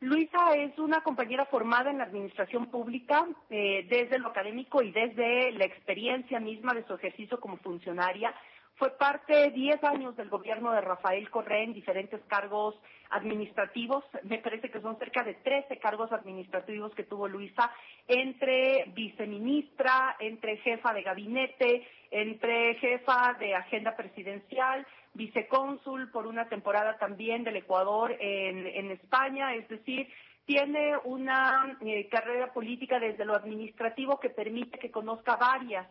Luisa 0.01 0.55
es 0.57 0.79
una 0.79 1.03
compañera 1.03 1.45
formada 1.45 1.91
en 1.91 1.99
la 1.99 2.05
administración 2.05 2.71
pública 2.71 3.27
eh, 3.51 3.87
desde 3.89 4.19
lo 4.19 4.29
académico 4.29 4.83
y 4.83 4.93
desde 4.93 5.53
la 5.53 5.67
experiencia 5.67 6.41
misma 6.41 6.73
de 6.73 6.85
su 6.85 6.95
ejercicio 6.95 7.39
como 7.39 7.59
funcionaria. 7.59 8.35
Fue 8.81 8.97
parte 8.97 9.51
10 9.51 9.85
años 9.85 10.17
del 10.17 10.31
gobierno 10.31 10.73
de 10.73 10.81
Rafael 10.81 11.29
Correa 11.29 11.63
en 11.65 11.75
diferentes 11.75 12.19
cargos 12.29 12.75
administrativos. 13.11 14.03
Me 14.23 14.39
parece 14.39 14.71
que 14.71 14.81
son 14.81 14.99
cerca 14.99 15.23
de 15.23 15.35
13 15.35 15.77
cargos 15.77 16.11
administrativos 16.13 16.95
que 16.95 17.05
tuvo 17.05 17.29
Luisa, 17.29 17.71
entre 18.09 18.87
viceministra, 18.95 20.17
entre 20.19 20.57
jefa 20.57 20.95
de 20.95 21.03
gabinete, 21.03 21.87
entre 22.11 22.77
jefa 22.77 23.37
de 23.39 23.55
agenda 23.55 23.95
presidencial, 23.95 24.87
vicecónsul 25.13 26.11
por 26.11 26.27
una 26.27 26.49
temporada 26.49 26.97
también 26.97 27.45
del 27.45 27.57
Ecuador 27.57 28.17
en, 28.19 28.91
España. 28.93 29.55
Es 29.57 29.69
decir, 29.69 30.09
tiene 30.47 30.97
una 31.05 31.77
eh, 31.83 32.09
carrera 32.09 32.51
política 32.55 32.99
desde 32.99 33.27
lo 33.27 33.35
administrativo 33.35 34.19
que 34.19 34.31
permite 34.31 34.79
que 34.79 34.91
conozca 34.91 35.37
varias 35.37 35.87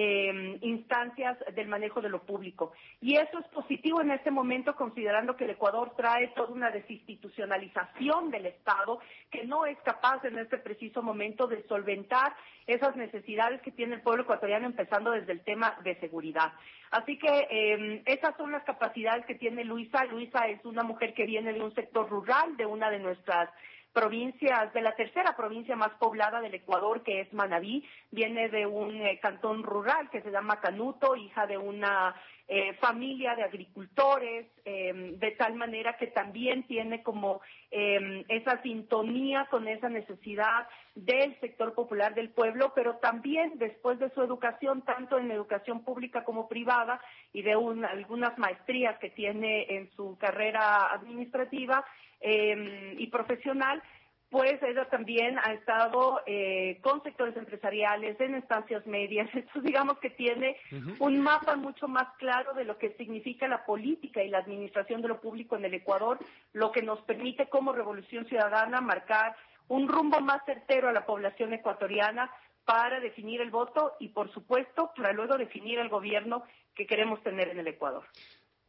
eh, 0.00 0.58
instancias 0.62 1.36
del 1.56 1.66
manejo 1.66 2.00
de 2.00 2.08
lo 2.08 2.22
público. 2.22 2.72
Y 3.00 3.16
eso 3.16 3.36
es 3.40 3.48
positivo 3.48 4.00
en 4.00 4.12
este 4.12 4.30
momento, 4.30 4.76
considerando 4.76 5.34
que 5.34 5.42
el 5.42 5.50
Ecuador 5.50 5.92
trae 5.96 6.28
toda 6.28 6.52
una 6.52 6.70
desinstitucionalización 6.70 8.30
del 8.30 8.46
Estado 8.46 9.00
que 9.28 9.44
no 9.44 9.66
es 9.66 9.76
capaz 9.80 10.24
en 10.24 10.38
este 10.38 10.58
preciso 10.58 11.02
momento 11.02 11.48
de 11.48 11.66
solventar 11.66 12.36
esas 12.68 12.94
necesidades 12.94 13.60
que 13.62 13.72
tiene 13.72 13.96
el 13.96 14.02
pueblo 14.02 14.22
ecuatoriano, 14.22 14.66
empezando 14.66 15.10
desde 15.10 15.32
el 15.32 15.42
tema 15.42 15.76
de 15.82 15.98
seguridad. 15.98 16.52
Así 16.92 17.18
que 17.18 17.48
eh, 17.50 18.02
esas 18.06 18.36
son 18.36 18.52
las 18.52 18.62
capacidades 18.62 19.26
que 19.26 19.34
tiene 19.34 19.64
Luisa. 19.64 20.04
Luisa 20.04 20.46
es 20.46 20.64
una 20.64 20.84
mujer 20.84 21.12
que 21.12 21.26
viene 21.26 21.52
de 21.52 21.62
un 21.62 21.74
sector 21.74 22.08
rural, 22.08 22.56
de 22.56 22.66
una 22.66 22.88
de 22.88 23.00
nuestras 23.00 23.50
provincias, 23.98 24.72
de 24.72 24.80
la 24.82 24.92
tercera 24.94 25.34
provincia 25.36 25.74
más 25.76 25.90
poblada 25.98 26.40
del 26.40 26.54
Ecuador, 26.54 27.02
que 27.02 27.20
es 27.22 27.32
Manabí, 27.32 27.84
viene 28.12 28.48
de 28.48 28.64
un 28.66 28.94
eh, 29.02 29.18
cantón 29.20 29.62
rural 29.62 30.08
que 30.10 30.22
se 30.22 30.30
llama 30.30 30.60
Canuto, 30.60 31.16
hija 31.16 31.46
de 31.46 31.58
una 31.58 32.14
eh, 32.46 32.72
familia 32.74 33.34
de 33.34 33.42
agricultores, 33.42 34.46
eh, 34.64 34.92
de 35.18 35.30
tal 35.32 35.54
manera 35.54 35.96
que 35.98 36.06
también 36.06 36.62
tiene 36.66 37.02
como 37.02 37.40
eh, 37.70 38.24
esa 38.28 38.62
sintonía 38.62 39.46
con 39.50 39.68
esa 39.68 39.88
necesidad 39.88 40.66
del 40.94 41.38
sector 41.40 41.74
popular 41.74 42.14
del 42.14 42.30
pueblo, 42.30 42.72
pero 42.74 42.96
también 42.96 43.52
después 43.56 43.98
de 43.98 44.10
su 44.14 44.22
educación, 44.22 44.82
tanto 44.82 45.18
en 45.18 45.30
educación 45.30 45.84
pública 45.84 46.24
como 46.24 46.48
privada, 46.48 47.00
y 47.32 47.42
de 47.42 47.56
un- 47.56 47.84
algunas 47.84 48.38
maestrías 48.38 48.96
que 48.98 49.10
tiene 49.10 49.66
en 49.76 49.90
su 49.96 50.16
carrera 50.18 50.92
administrativa 50.92 51.84
eh, 52.20 52.94
y 52.98 53.06
profesional, 53.08 53.82
pues 54.30 54.62
ella 54.62 54.84
también 54.90 55.38
ha 55.38 55.54
estado 55.54 56.20
eh, 56.26 56.78
con 56.82 57.02
sectores 57.02 57.36
empresariales, 57.36 58.20
en 58.20 58.34
instancias 58.34 58.86
medias. 58.86 59.28
Entonces, 59.34 59.62
digamos 59.62 59.98
que 59.98 60.10
tiene 60.10 60.56
un 60.98 61.20
mapa 61.20 61.56
mucho 61.56 61.88
más 61.88 62.08
claro 62.18 62.52
de 62.54 62.64
lo 62.64 62.76
que 62.78 62.92
significa 62.94 63.48
la 63.48 63.64
política 63.64 64.22
y 64.22 64.28
la 64.28 64.38
administración 64.38 65.00
de 65.00 65.08
lo 65.08 65.20
público 65.20 65.56
en 65.56 65.64
el 65.64 65.74
Ecuador, 65.74 66.18
lo 66.52 66.72
que 66.72 66.82
nos 66.82 67.00
permite 67.02 67.48
como 67.48 67.72
Revolución 67.72 68.26
Ciudadana 68.26 68.80
marcar 68.80 69.34
un 69.68 69.88
rumbo 69.88 70.20
más 70.20 70.44
certero 70.44 70.88
a 70.88 70.92
la 70.92 71.06
población 71.06 71.52
ecuatoriana 71.52 72.30
para 72.64 73.00
definir 73.00 73.40
el 73.40 73.50
voto 73.50 73.96
y, 73.98 74.08
por 74.08 74.30
supuesto, 74.32 74.92
para 74.94 75.12
luego 75.12 75.38
definir 75.38 75.78
el 75.78 75.88
gobierno 75.88 76.42
que 76.74 76.86
queremos 76.86 77.22
tener 77.22 77.48
en 77.48 77.60
el 77.60 77.66
Ecuador. 77.66 78.04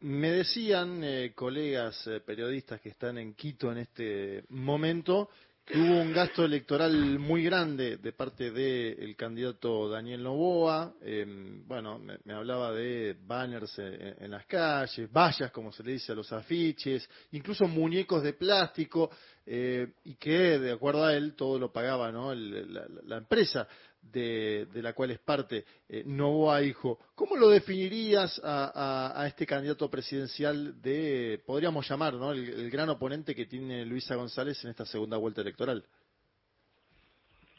Me 0.01 0.31
decían 0.31 1.03
eh, 1.03 1.33
colegas 1.35 2.07
eh, 2.07 2.21
periodistas 2.21 2.79
que 2.79 2.87
están 2.89 3.17
en 3.17 3.33
Quito 3.33 3.69
en 3.69 3.79
este 3.79 4.45
momento 4.49 5.29
que 5.65 5.77
hubo 5.77 6.01
un 6.01 6.13
gasto 6.13 6.43
electoral 6.45 7.19
muy 7.19 7.43
grande 7.43 7.97
de 7.97 8.11
parte 8.13 8.49
del 8.49 9.15
candidato 9.17 9.89
Daniel 9.89 10.23
Novoa. 10.23 10.95
eh, 11.01 11.25
bueno, 11.67 11.99
me, 11.99 12.33
hablaba 12.33 12.71
de 12.71 13.17
banners 13.21 13.77
en, 13.77 14.31
las 14.31 14.45
calles, 14.47 15.11
vallas, 15.11 15.51
como 15.51 15.71
se 15.71 15.83
le 15.83 15.91
dice 15.91 16.13
a 16.13 16.15
los 16.15 16.31
afiches, 16.31 17.07
incluso 17.33 17.67
muñecos 17.67 18.23
de 18.23 18.33
plástico, 18.33 19.11
eh, 19.45 19.91
y 20.05 20.15
que, 20.15 20.57
de 20.59 20.71
acuerdo 20.71 21.03
a 21.05 21.13
él, 21.13 21.35
todo 21.35 21.59
lo 21.59 21.71
pagaba 21.71 22.11
¿no? 22.11 22.31
El- 22.31 22.73
la- 22.73 22.87
la 23.05 23.17
empresa 23.17 23.67
de, 24.01 24.67
la 24.73 24.93
cual 24.93 25.11
es 25.11 25.19
parte, 25.19 25.65
eh, 25.87 26.03
Novoa 26.05 26.61
Hijo. 26.63 26.99
¿Cómo 27.15 27.35
lo 27.35 27.49
definirías 27.49 28.41
a, 28.43 29.23
este 29.27 29.45
candidato 29.45 29.89
presidencial 29.89 30.81
de, 30.81 31.41
podríamos 31.45 31.87
llamar, 31.89 32.13
¿no? 32.15 32.31
el, 32.31 32.69
gran 32.69 32.89
oponente 32.89 33.35
que 33.35 33.45
tiene 33.45 33.85
Luisa 33.85 34.15
González 34.15 34.63
en 34.63 34.71
esta 34.71 34.85
segunda 34.85 35.17
vuelta 35.17 35.41
electoral? 35.41 35.85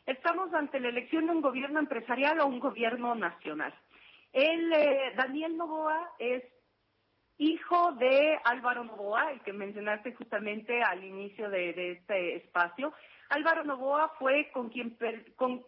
Estamos 0.06 0.52
ante 0.54 0.80
la 0.80 0.88
elección 0.88 1.26
de 1.26 1.32
un 1.32 1.40
gobierno 1.40 1.78
empresarial 1.78 2.40
o 2.40 2.46
un 2.46 2.58
gobierno 2.58 3.14
nacional. 3.14 3.72
El, 4.32 4.72
eh, 4.72 5.12
Daniel 5.16 5.56
Novoa 5.56 6.12
es 6.18 6.42
hijo 7.38 7.92
de 7.92 8.38
Álvaro 8.44 8.84
Novoa, 8.84 9.32
el 9.32 9.40
que 9.40 9.52
mencionaste 9.52 10.14
justamente 10.14 10.82
al 10.82 11.02
inicio 11.02 11.48
de, 11.48 11.92
este 11.92 12.36
espacio. 12.36 12.92
Álvaro 13.30 13.64
Novoa 13.64 14.10
fue 14.18 14.50
con 14.52 14.68
quien 14.68 14.96
con 15.36 15.64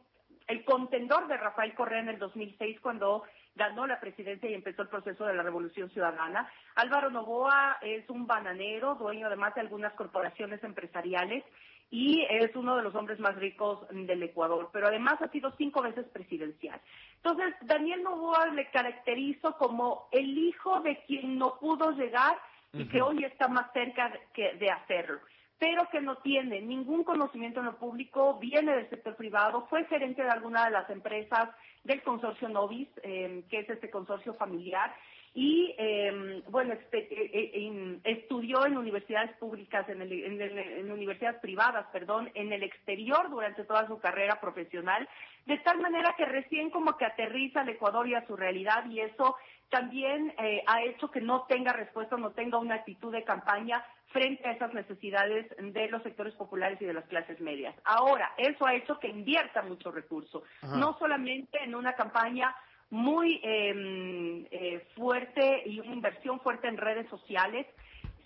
el 0.46 0.64
contendor 0.64 1.26
de 1.28 1.36
Rafael 1.36 1.74
Correa 1.74 2.00
en 2.00 2.08
el 2.08 2.18
2006 2.18 2.80
cuando 2.80 3.24
ganó 3.54 3.86
la 3.86 4.00
presidencia 4.00 4.48
y 4.50 4.54
empezó 4.54 4.82
el 4.82 4.88
proceso 4.88 5.24
de 5.26 5.34
la 5.34 5.42
Revolución 5.42 5.90
Ciudadana. 5.90 6.50
Álvaro 6.74 7.10
Novoa 7.10 7.78
es 7.82 8.08
un 8.08 8.26
bananero, 8.26 8.94
dueño 8.94 9.26
además 9.26 9.54
de 9.54 9.60
algunas 9.60 9.92
corporaciones 9.94 10.62
empresariales 10.64 11.44
y 11.90 12.22
es 12.30 12.56
uno 12.56 12.76
de 12.76 12.82
los 12.82 12.94
hombres 12.94 13.20
más 13.20 13.36
ricos 13.36 13.86
del 13.90 14.22
Ecuador, 14.22 14.70
pero 14.72 14.86
además 14.86 15.20
ha 15.20 15.28
sido 15.28 15.52
cinco 15.58 15.82
veces 15.82 16.06
presidencial. 16.08 16.80
Entonces, 17.16 17.54
Daniel 17.60 18.02
Novoa 18.02 18.46
le 18.46 18.70
caracterizo 18.70 19.56
como 19.58 20.08
el 20.10 20.38
hijo 20.38 20.80
de 20.80 21.04
quien 21.06 21.36
no 21.38 21.58
pudo 21.58 21.90
llegar 21.92 22.38
y 22.72 22.86
que 22.88 23.02
hoy 23.02 23.22
está 23.24 23.48
más 23.48 23.70
cerca 23.74 24.10
que- 24.32 24.54
de 24.54 24.70
hacerlo 24.70 25.20
pero 25.62 25.88
que 25.90 26.00
no 26.00 26.16
tiene 26.16 26.60
ningún 26.60 27.04
conocimiento 27.04 27.60
en 27.60 27.66
lo 27.66 27.76
público, 27.76 28.36
viene 28.40 28.74
del 28.74 28.90
sector 28.90 29.14
privado, 29.14 29.68
fue 29.70 29.84
gerente 29.84 30.20
de 30.24 30.28
alguna 30.28 30.64
de 30.64 30.72
las 30.72 30.90
empresas 30.90 31.50
del 31.84 32.02
consorcio 32.02 32.48
Novis, 32.48 32.88
eh, 33.04 33.44
que 33.48 33.60
es 33.60 33.70
este 33.70 33.88
consorcio 33.88 34.34
familiar, 34.34 34.92
y 35.34 35.72
eh, 35.78 36.42
bueno, 36.48 36.74
eh, 36.74 37.08
eh, 37.10 37.50
en- 37.54 38.00
estudió 38.02 38.66
en 38.66 38.76
universidades 38.76 39.36
públicas, 39.36 39.88
en, 39.88 40.02
el- 40.02 40.24
en 40.24 40.40
el- 40.42 40.58
en 40.58 40.90
universidades 40.90 41.38
privadas, 41.40 41.86
perdón, 41.92 42.28
en 42.34 42.52
el 42.52 42.64
exterior 42.64 43.30
durante 43.30 43.62
toda 43.62 43.86
su 43.86 44.00
carrera 44.00 44.40
profesional, 44.40 45.08
de 45.46 45.58
tal 45.58 45.80
manera 45.80 46.12
que 46.18 46.24
recién 46.24 46.70
como 46.70 46.96
que 46.96 47.04
aterriza 47.04 47.60
al 47.60 47.68
Ecuador 47.68 48.08
y 48.08 48.14
a 48.16 48.26
su 48.26 48.34
realidad, 48.36 48.84
y 48.90 48.98
eso 48.98 49.36
también 49.70 50.34
eh, 50.38 50.64
ha 50.66 50.82
hecho 50.82 51.08
que 51.10 51.20
no 51.20 51.44
tenga 51.44 51.72
respuesta, 51.72 52.16
no 52.16 52.32
tenga 52.32 52.58
una 52.58 52.74
actitud 52.74 53.12
de 53.12 53.22
campaña 53.22 53.82
frente 54.12 54.48
a 54.48 54.52
esas 54.52 54.72
necesidades 54.74 55.46
de 55.58 55.88
los 55.88 56.02
sectores 56.02 56.34
populares 56.34 56.80
y 56.80 56.84
de 56.84 56.94
las 56.94 57.04
clases 57.06 57.40
medias. 57.40 57.74
Ahora, 57.84 58.32
eso 58.36 58.66
ha 58.66 58.74
hecho 58.74 58.98
que 58.98 59.08
invierta 59.08 59.62
mucho 59.62 59.90
recurso, 59.90 60.42
Ajá. 60.62 60.76
no 60.76 60.96
solamente 60.98 61.62
en 61.62 61.74
una 61.74 61.94
campaña 61.94 62.54
muy 62.90 63.40
eh, 63.42 64.46
eh, 64.50 64.86
fuerte 64.94 65.62
y 65.66 65.80
una 65.80 65.94
inversión 65.94 66.40
fuerte 66.40 66.68
en 66.68 66.76
redes 66.76 67.08
sociales, 67.08 67.66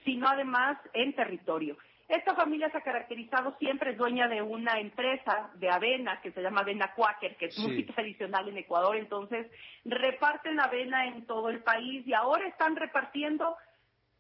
sino 0.05 0.29
además 0.29 0.79
en 0.93 1.15
territorio. 1.15 1.77
Esta 2.09 2.37
familia 2.37 2.71
se 2.71 2.79
ha 2.79 2.83
caracterizado 2.83 3.57
siempre, 3.59 3.91
es 3.91 3.99
dueña 3.99 4.29
de 4.29 4.41
una 4.41 4.79
empresa 4.79 5.51
de 5.55 5.69
avena 5.69 6.21
que 6.21 6.31
se 6.31 6.41
llama 6.41 6.61
Avena 6.61 6.95
Quaker, 6.95 7.37
que 7.37 7.47
es 7.47 7.59
muy 7.59 7.83
tradicional 7.85 8.49
en 8.49 8.59
Ecuador, 8.59 8.97
entonces 8.97 9.47
reparten 9.85 10.61
avena 10.61 11.07
en 11.07 11.27
todo 11.27 11.49
el 11.49 11.63
país 11.65 12.07
y 12.07 12.13
ahora 12.13 12.47
están 12.47 12.77
repartiendo 12.77 13.57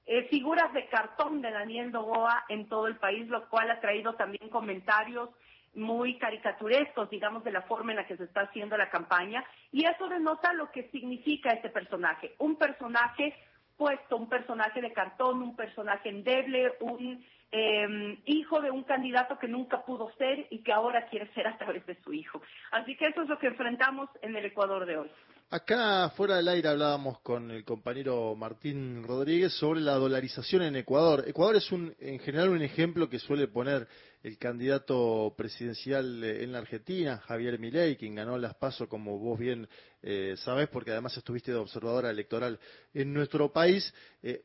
eh, 0.07 0.28
figuras 0.31 0.73
de 0.73 0.87
cartón 0.87 1.43
de 1.43 1.51
Daniel 1.51 1.91
Novoa 1.91 2.45
en 2.49 2.69
todo 2.69 2.87
el 2.87 2.97
país, 2.97 3.28
lo 3.28 3.49
cual 3.49 3.70
ha 3.70 3.81
traído 3.81 4.15
también 4.15 4.49
comentarios 4.49 5.31
muy 5.74 6.16
caricaturescos, 6.16 7.11
digamos, 7.11 7.45
de 7.45 7.53
la 7.53 7.62
forma 7.62 7.93
en 7.93 7.97
la 7.97 8.07
que 8.07 8.16
se 8.16 8.24
está 8.24 8.43
haciendo 8.43 8.77
la 8.77 8.89
campaña. 8.89 9.45
Y 9.73 9.85
eso 9.85 10.09
denota 10.09 10.53
lo 10.55 10.70
que 10.70 10.89
significa 10.91 11.51
este 11.51 11.69
personaje. 11.69 12.35
Un 12.39 12.57
personaje 12.57 13.35
puesto, 13.77 14.16
un 14.16 14.28
personaje 14.28 14.81
de 14.81 14.93
cartón, 14.93 15.43
un 15.43 15.55
personaje 15.55 16.09
endeble, 16.09 16.73
un 16.81 17.23
eh, 17.57 18.19
hijo 18.27 18.61
de 18.61 18.70
un 18.70 18.85
candidato 18.85 19.39
que 19.39 19.49
nunca 19.49 19.83
pudo 19.85 20.11
ser 20.19 20.47
y 20.51 20.62
que 20.62 20.73
ahora 20.73 21.07
quiere 21.09 21.33
ser 21.33 21.47
a 21.47 21.57
través 21.57 21.87
de 21.87 21.95
su 22.03 22.12
hijo. 22.12 22.43
Así 22.70 22.97
que 22.97 23.07
eso 23.07 23.23
es 23.23 23.28
lo 23.28 23.39
que 23.39 23.47
enfrentamos 23.47 24.11
en 24.20 24.37
el 24.37 24.45
Ecuador 24.45 24.85
de 24.85 24.99
hoy. 24.99 25.11
Acá 25.49 26.11
fuera 26.16 26.37
del 26.37 26.49
aire 26.49 26.69
hablábamos 26.69 27.20
con 27.20 27.53
el 27.53 27.65
compañero 27.65 28.35
Martín 28.35 29.05
Rodríguez 29.05 29.53
sobre 29.53 29.81
la 29.81 29.95
dolarización 29.95 30.62
en 30.62 30.74
Ecuador. 30.74 31.23
Ecuador 31.24 31.55
es 31.55 31.70
un, 31.70 31.95
en 32.01 32.19
general 32.19 32.49
un 32.49 32.62
ejemplo 32.62 33.09
que 33.09 33.20
suele 33.20 33.47
poner 33.47 33.87
el 34.24 34.39
candidato 34.39 35.33
presidencial 35.37 36.24
eh, 36.24 36.43
en 36.43 36.51
la 36.51 36.59
Argentina, 36.59 37.19
Javier 37.19 37.61
Milei, 37.61 37.97
quien 37.97 38.16
ganó 38.16 38.37
las 38.37 38.57
PASO, 38.57 38.89
como 38.89 39.20
vos 39.20 39.39
bien 39.39 39.69
eh, 40.03 40.35
sabés, 40.37 40.69
porque 40.69 40.91
además 40.91 41.16
estuviste 41.16 41.53
de 41.53 41.59
observadora 41.59 42.11
electoral 42.11 42.59
en 42.93 43.15
nuestro 43.15 43.53
país. 43.53 43.95
Eh, 44.24 44.43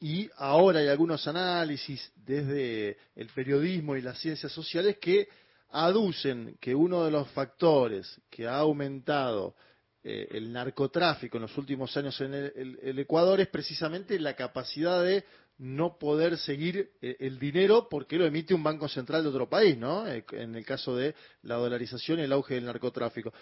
y 0.00 0.30
ahora 0.36 0.80
hay 0.80 0.88
algunos 0.88 1.28
análisis 1.28 2.10
desde 2.16 2.96
el 3.14 3.28
periodismo 3.28 3.96
y 3.96 4.02
las 4.02 4.18
ciencias 4.18 4.50
sociales 4.50 4.96
que 4.98 5.28
aducen 5.68 6.56
que 6.58 6.74
uno 6.74 7.04
de 7.04 7.10
los 7.10 7.28
factores 7.30 8.20
que 8.30 8.46
ha 8.46 8.56
aumentado 8.56 9.54
eh, 10.02 10.28
el 10.30 10.50
narcotráfico 10.50 11.36
en 11.36 11.42
los 11.42 11.58
últimos 11.58 11.94
años 11.98 12.18
en 12.22 12.32
el, 12.32 12.98
Ecuador 12.98 13.40
es 13.40 13.48
precisamente 13.48 14.18
la 14.18 14.34
capacidad 14.34 15.04
de 15.04 15.24
no 15.58 15.98
poder 15.98 16.38
seguir 16.38 16.92
eh, 17.02 17.18
el 17.20 17.38
dinero 17.38 17.86
porque 17.90 18.16
lo 18.16 18.24
emite 18.24 18.54
un 18.54 18.62
banco 18.62 18.88
central 18.88 19.22
de 19.22 19.28
otro 19.28 19.50
país, 19.50 19.76
¿no? 19.76 20.08
Eh, 20.08 20.24
en 20.32 20.54
el 20.54 20.64
caso 20.64 20.96
de 20.96 21.14
la 21.42 21.56
dolarización 21.56 22.18
y 22.18 22.22
el 22.22 22.32
auge 22.32 22.54
del 22.54 22.64
narcotráfico. 22.64 23.34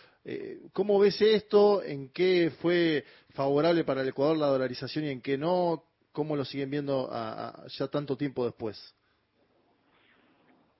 ¿Cómo 0.73 0.99
ves 0.99 1.23
esto? 1.23 1.83
¿En 1.85 2.09
qué 2.09 2.53
fue 2.61 3.05
favorable 3.31 3.85
para 3.85 4.03
el 4.03 4.09
Ecuador 4.09 4.37
la 4.37 4.49
dolarización 4.49 5.05
y 5.05 5.11
en 5.11 5.21
qué 5.21 5.39
no? 5.39 5.85
¿Cómo 6.19 6.35
lo 6.35 6.45
siguen 6.45 6.69
viendo 6.69 7.09
a- 7.13 7.63
ya 7.69 7.87
tanto 7.87 8.17
tiempo 8.17 8.45
después? 8.45 8.93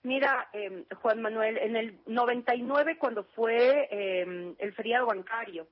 Mira, 0.03 0.49
eh, 0.53 0.85
Juan 1.01 1.23
Manuel, 1.23 1.59
en 1.59 1.77
el 1.77 2.01
99 2.07 2.99
cuando 2.99 3.23
fue 3.37 3.87
eh, 3.89 4.55
el 4.59 4.73
feriado 4.75 5.07
bancario 5.07 5.69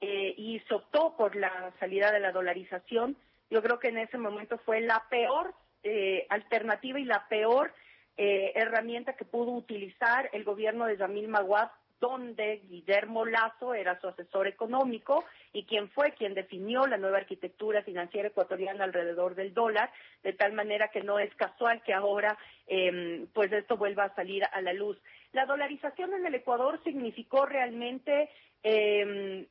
eh, 0.00 0.34
y 0.36 0.58
se 0.66 0.74
optó 0.74 1.14
por 1.16 1.36
la 1.36 1.72
salida 1.78 2.10
de 2.10 2.18
la 2.18 2.32
dolarización, 2.32 3.16
yo 3.50 3.62
creo 3.62 3.78
que 3.78 3.90
en 3.90 3.98
ese 3.98 4.18
momento 4.18 4.58
fue 4.58 4.80
la 4.80 5.04
peor 5.08 5.54
eh, 5.84 6.26
alternativa 6.28 6.98
y 6.98 7.04
la 7.04 7.28
peor 7.28 7.72
eh, 8.16 8.50
herramienta 8.56 9.12
que 9.12 9.24
pudo 9.24 9.52
utilizar 9.52 10.28
el 10.32 10.42
gobierno 10.42 10.86
de 10.86 10.96
Yamil 10.96 11.28
Maguad 11.28 11.70
donde 12.00 12.62
Guillermo 12.68 13.24
Lazo 13.24 13.74
era 13.74 13.98
su 14.00 14.08
asesor 14.08 14.46
económico 14.46 15.24
y 15.52 15.64
quien 15.64 15.88
fue 15.90 16.12
quien 16.12 16.34
definió 16.34 16.86
la 16.86 16.96
nueva 16.96 17.18
arquitectura 17.18 17.82
financiera 17.82 18.28
ecuatoriana 18.28 18.84
alrededor 18.84 19.34
del 19.34 19.54
dólar, 19.54 19.90
de 20.22 20.32
tal 20.32 20.52
manera 20.52 20.88
que 20.88 21.02
no 21.02 21.18
es 21.18 21.34
casual 21.34 21.82
que 21.82 21.94
ahora 21.94 22.36
eh, 22.66 23.26
pues 23.32 23.52
esto 23.52 23.76
vuelva 23.76 24.04
a 24.04 24.14
salir 24.14 24.44
a 24.44 24.60
la 24.60 24.72
luz. 24.72 25.00
La 25.32 25.46
dolarización 25.46 26.14
en 26.14 26.26
el 26.26 26.34
Ecuador 26.34 26.80
significó 26.84 27.46
realmente 27.46 28.28
eh, 28.62 29.46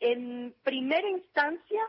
en 0.00 0.54
primera 0.62 1.08
instancia 1.08 1.80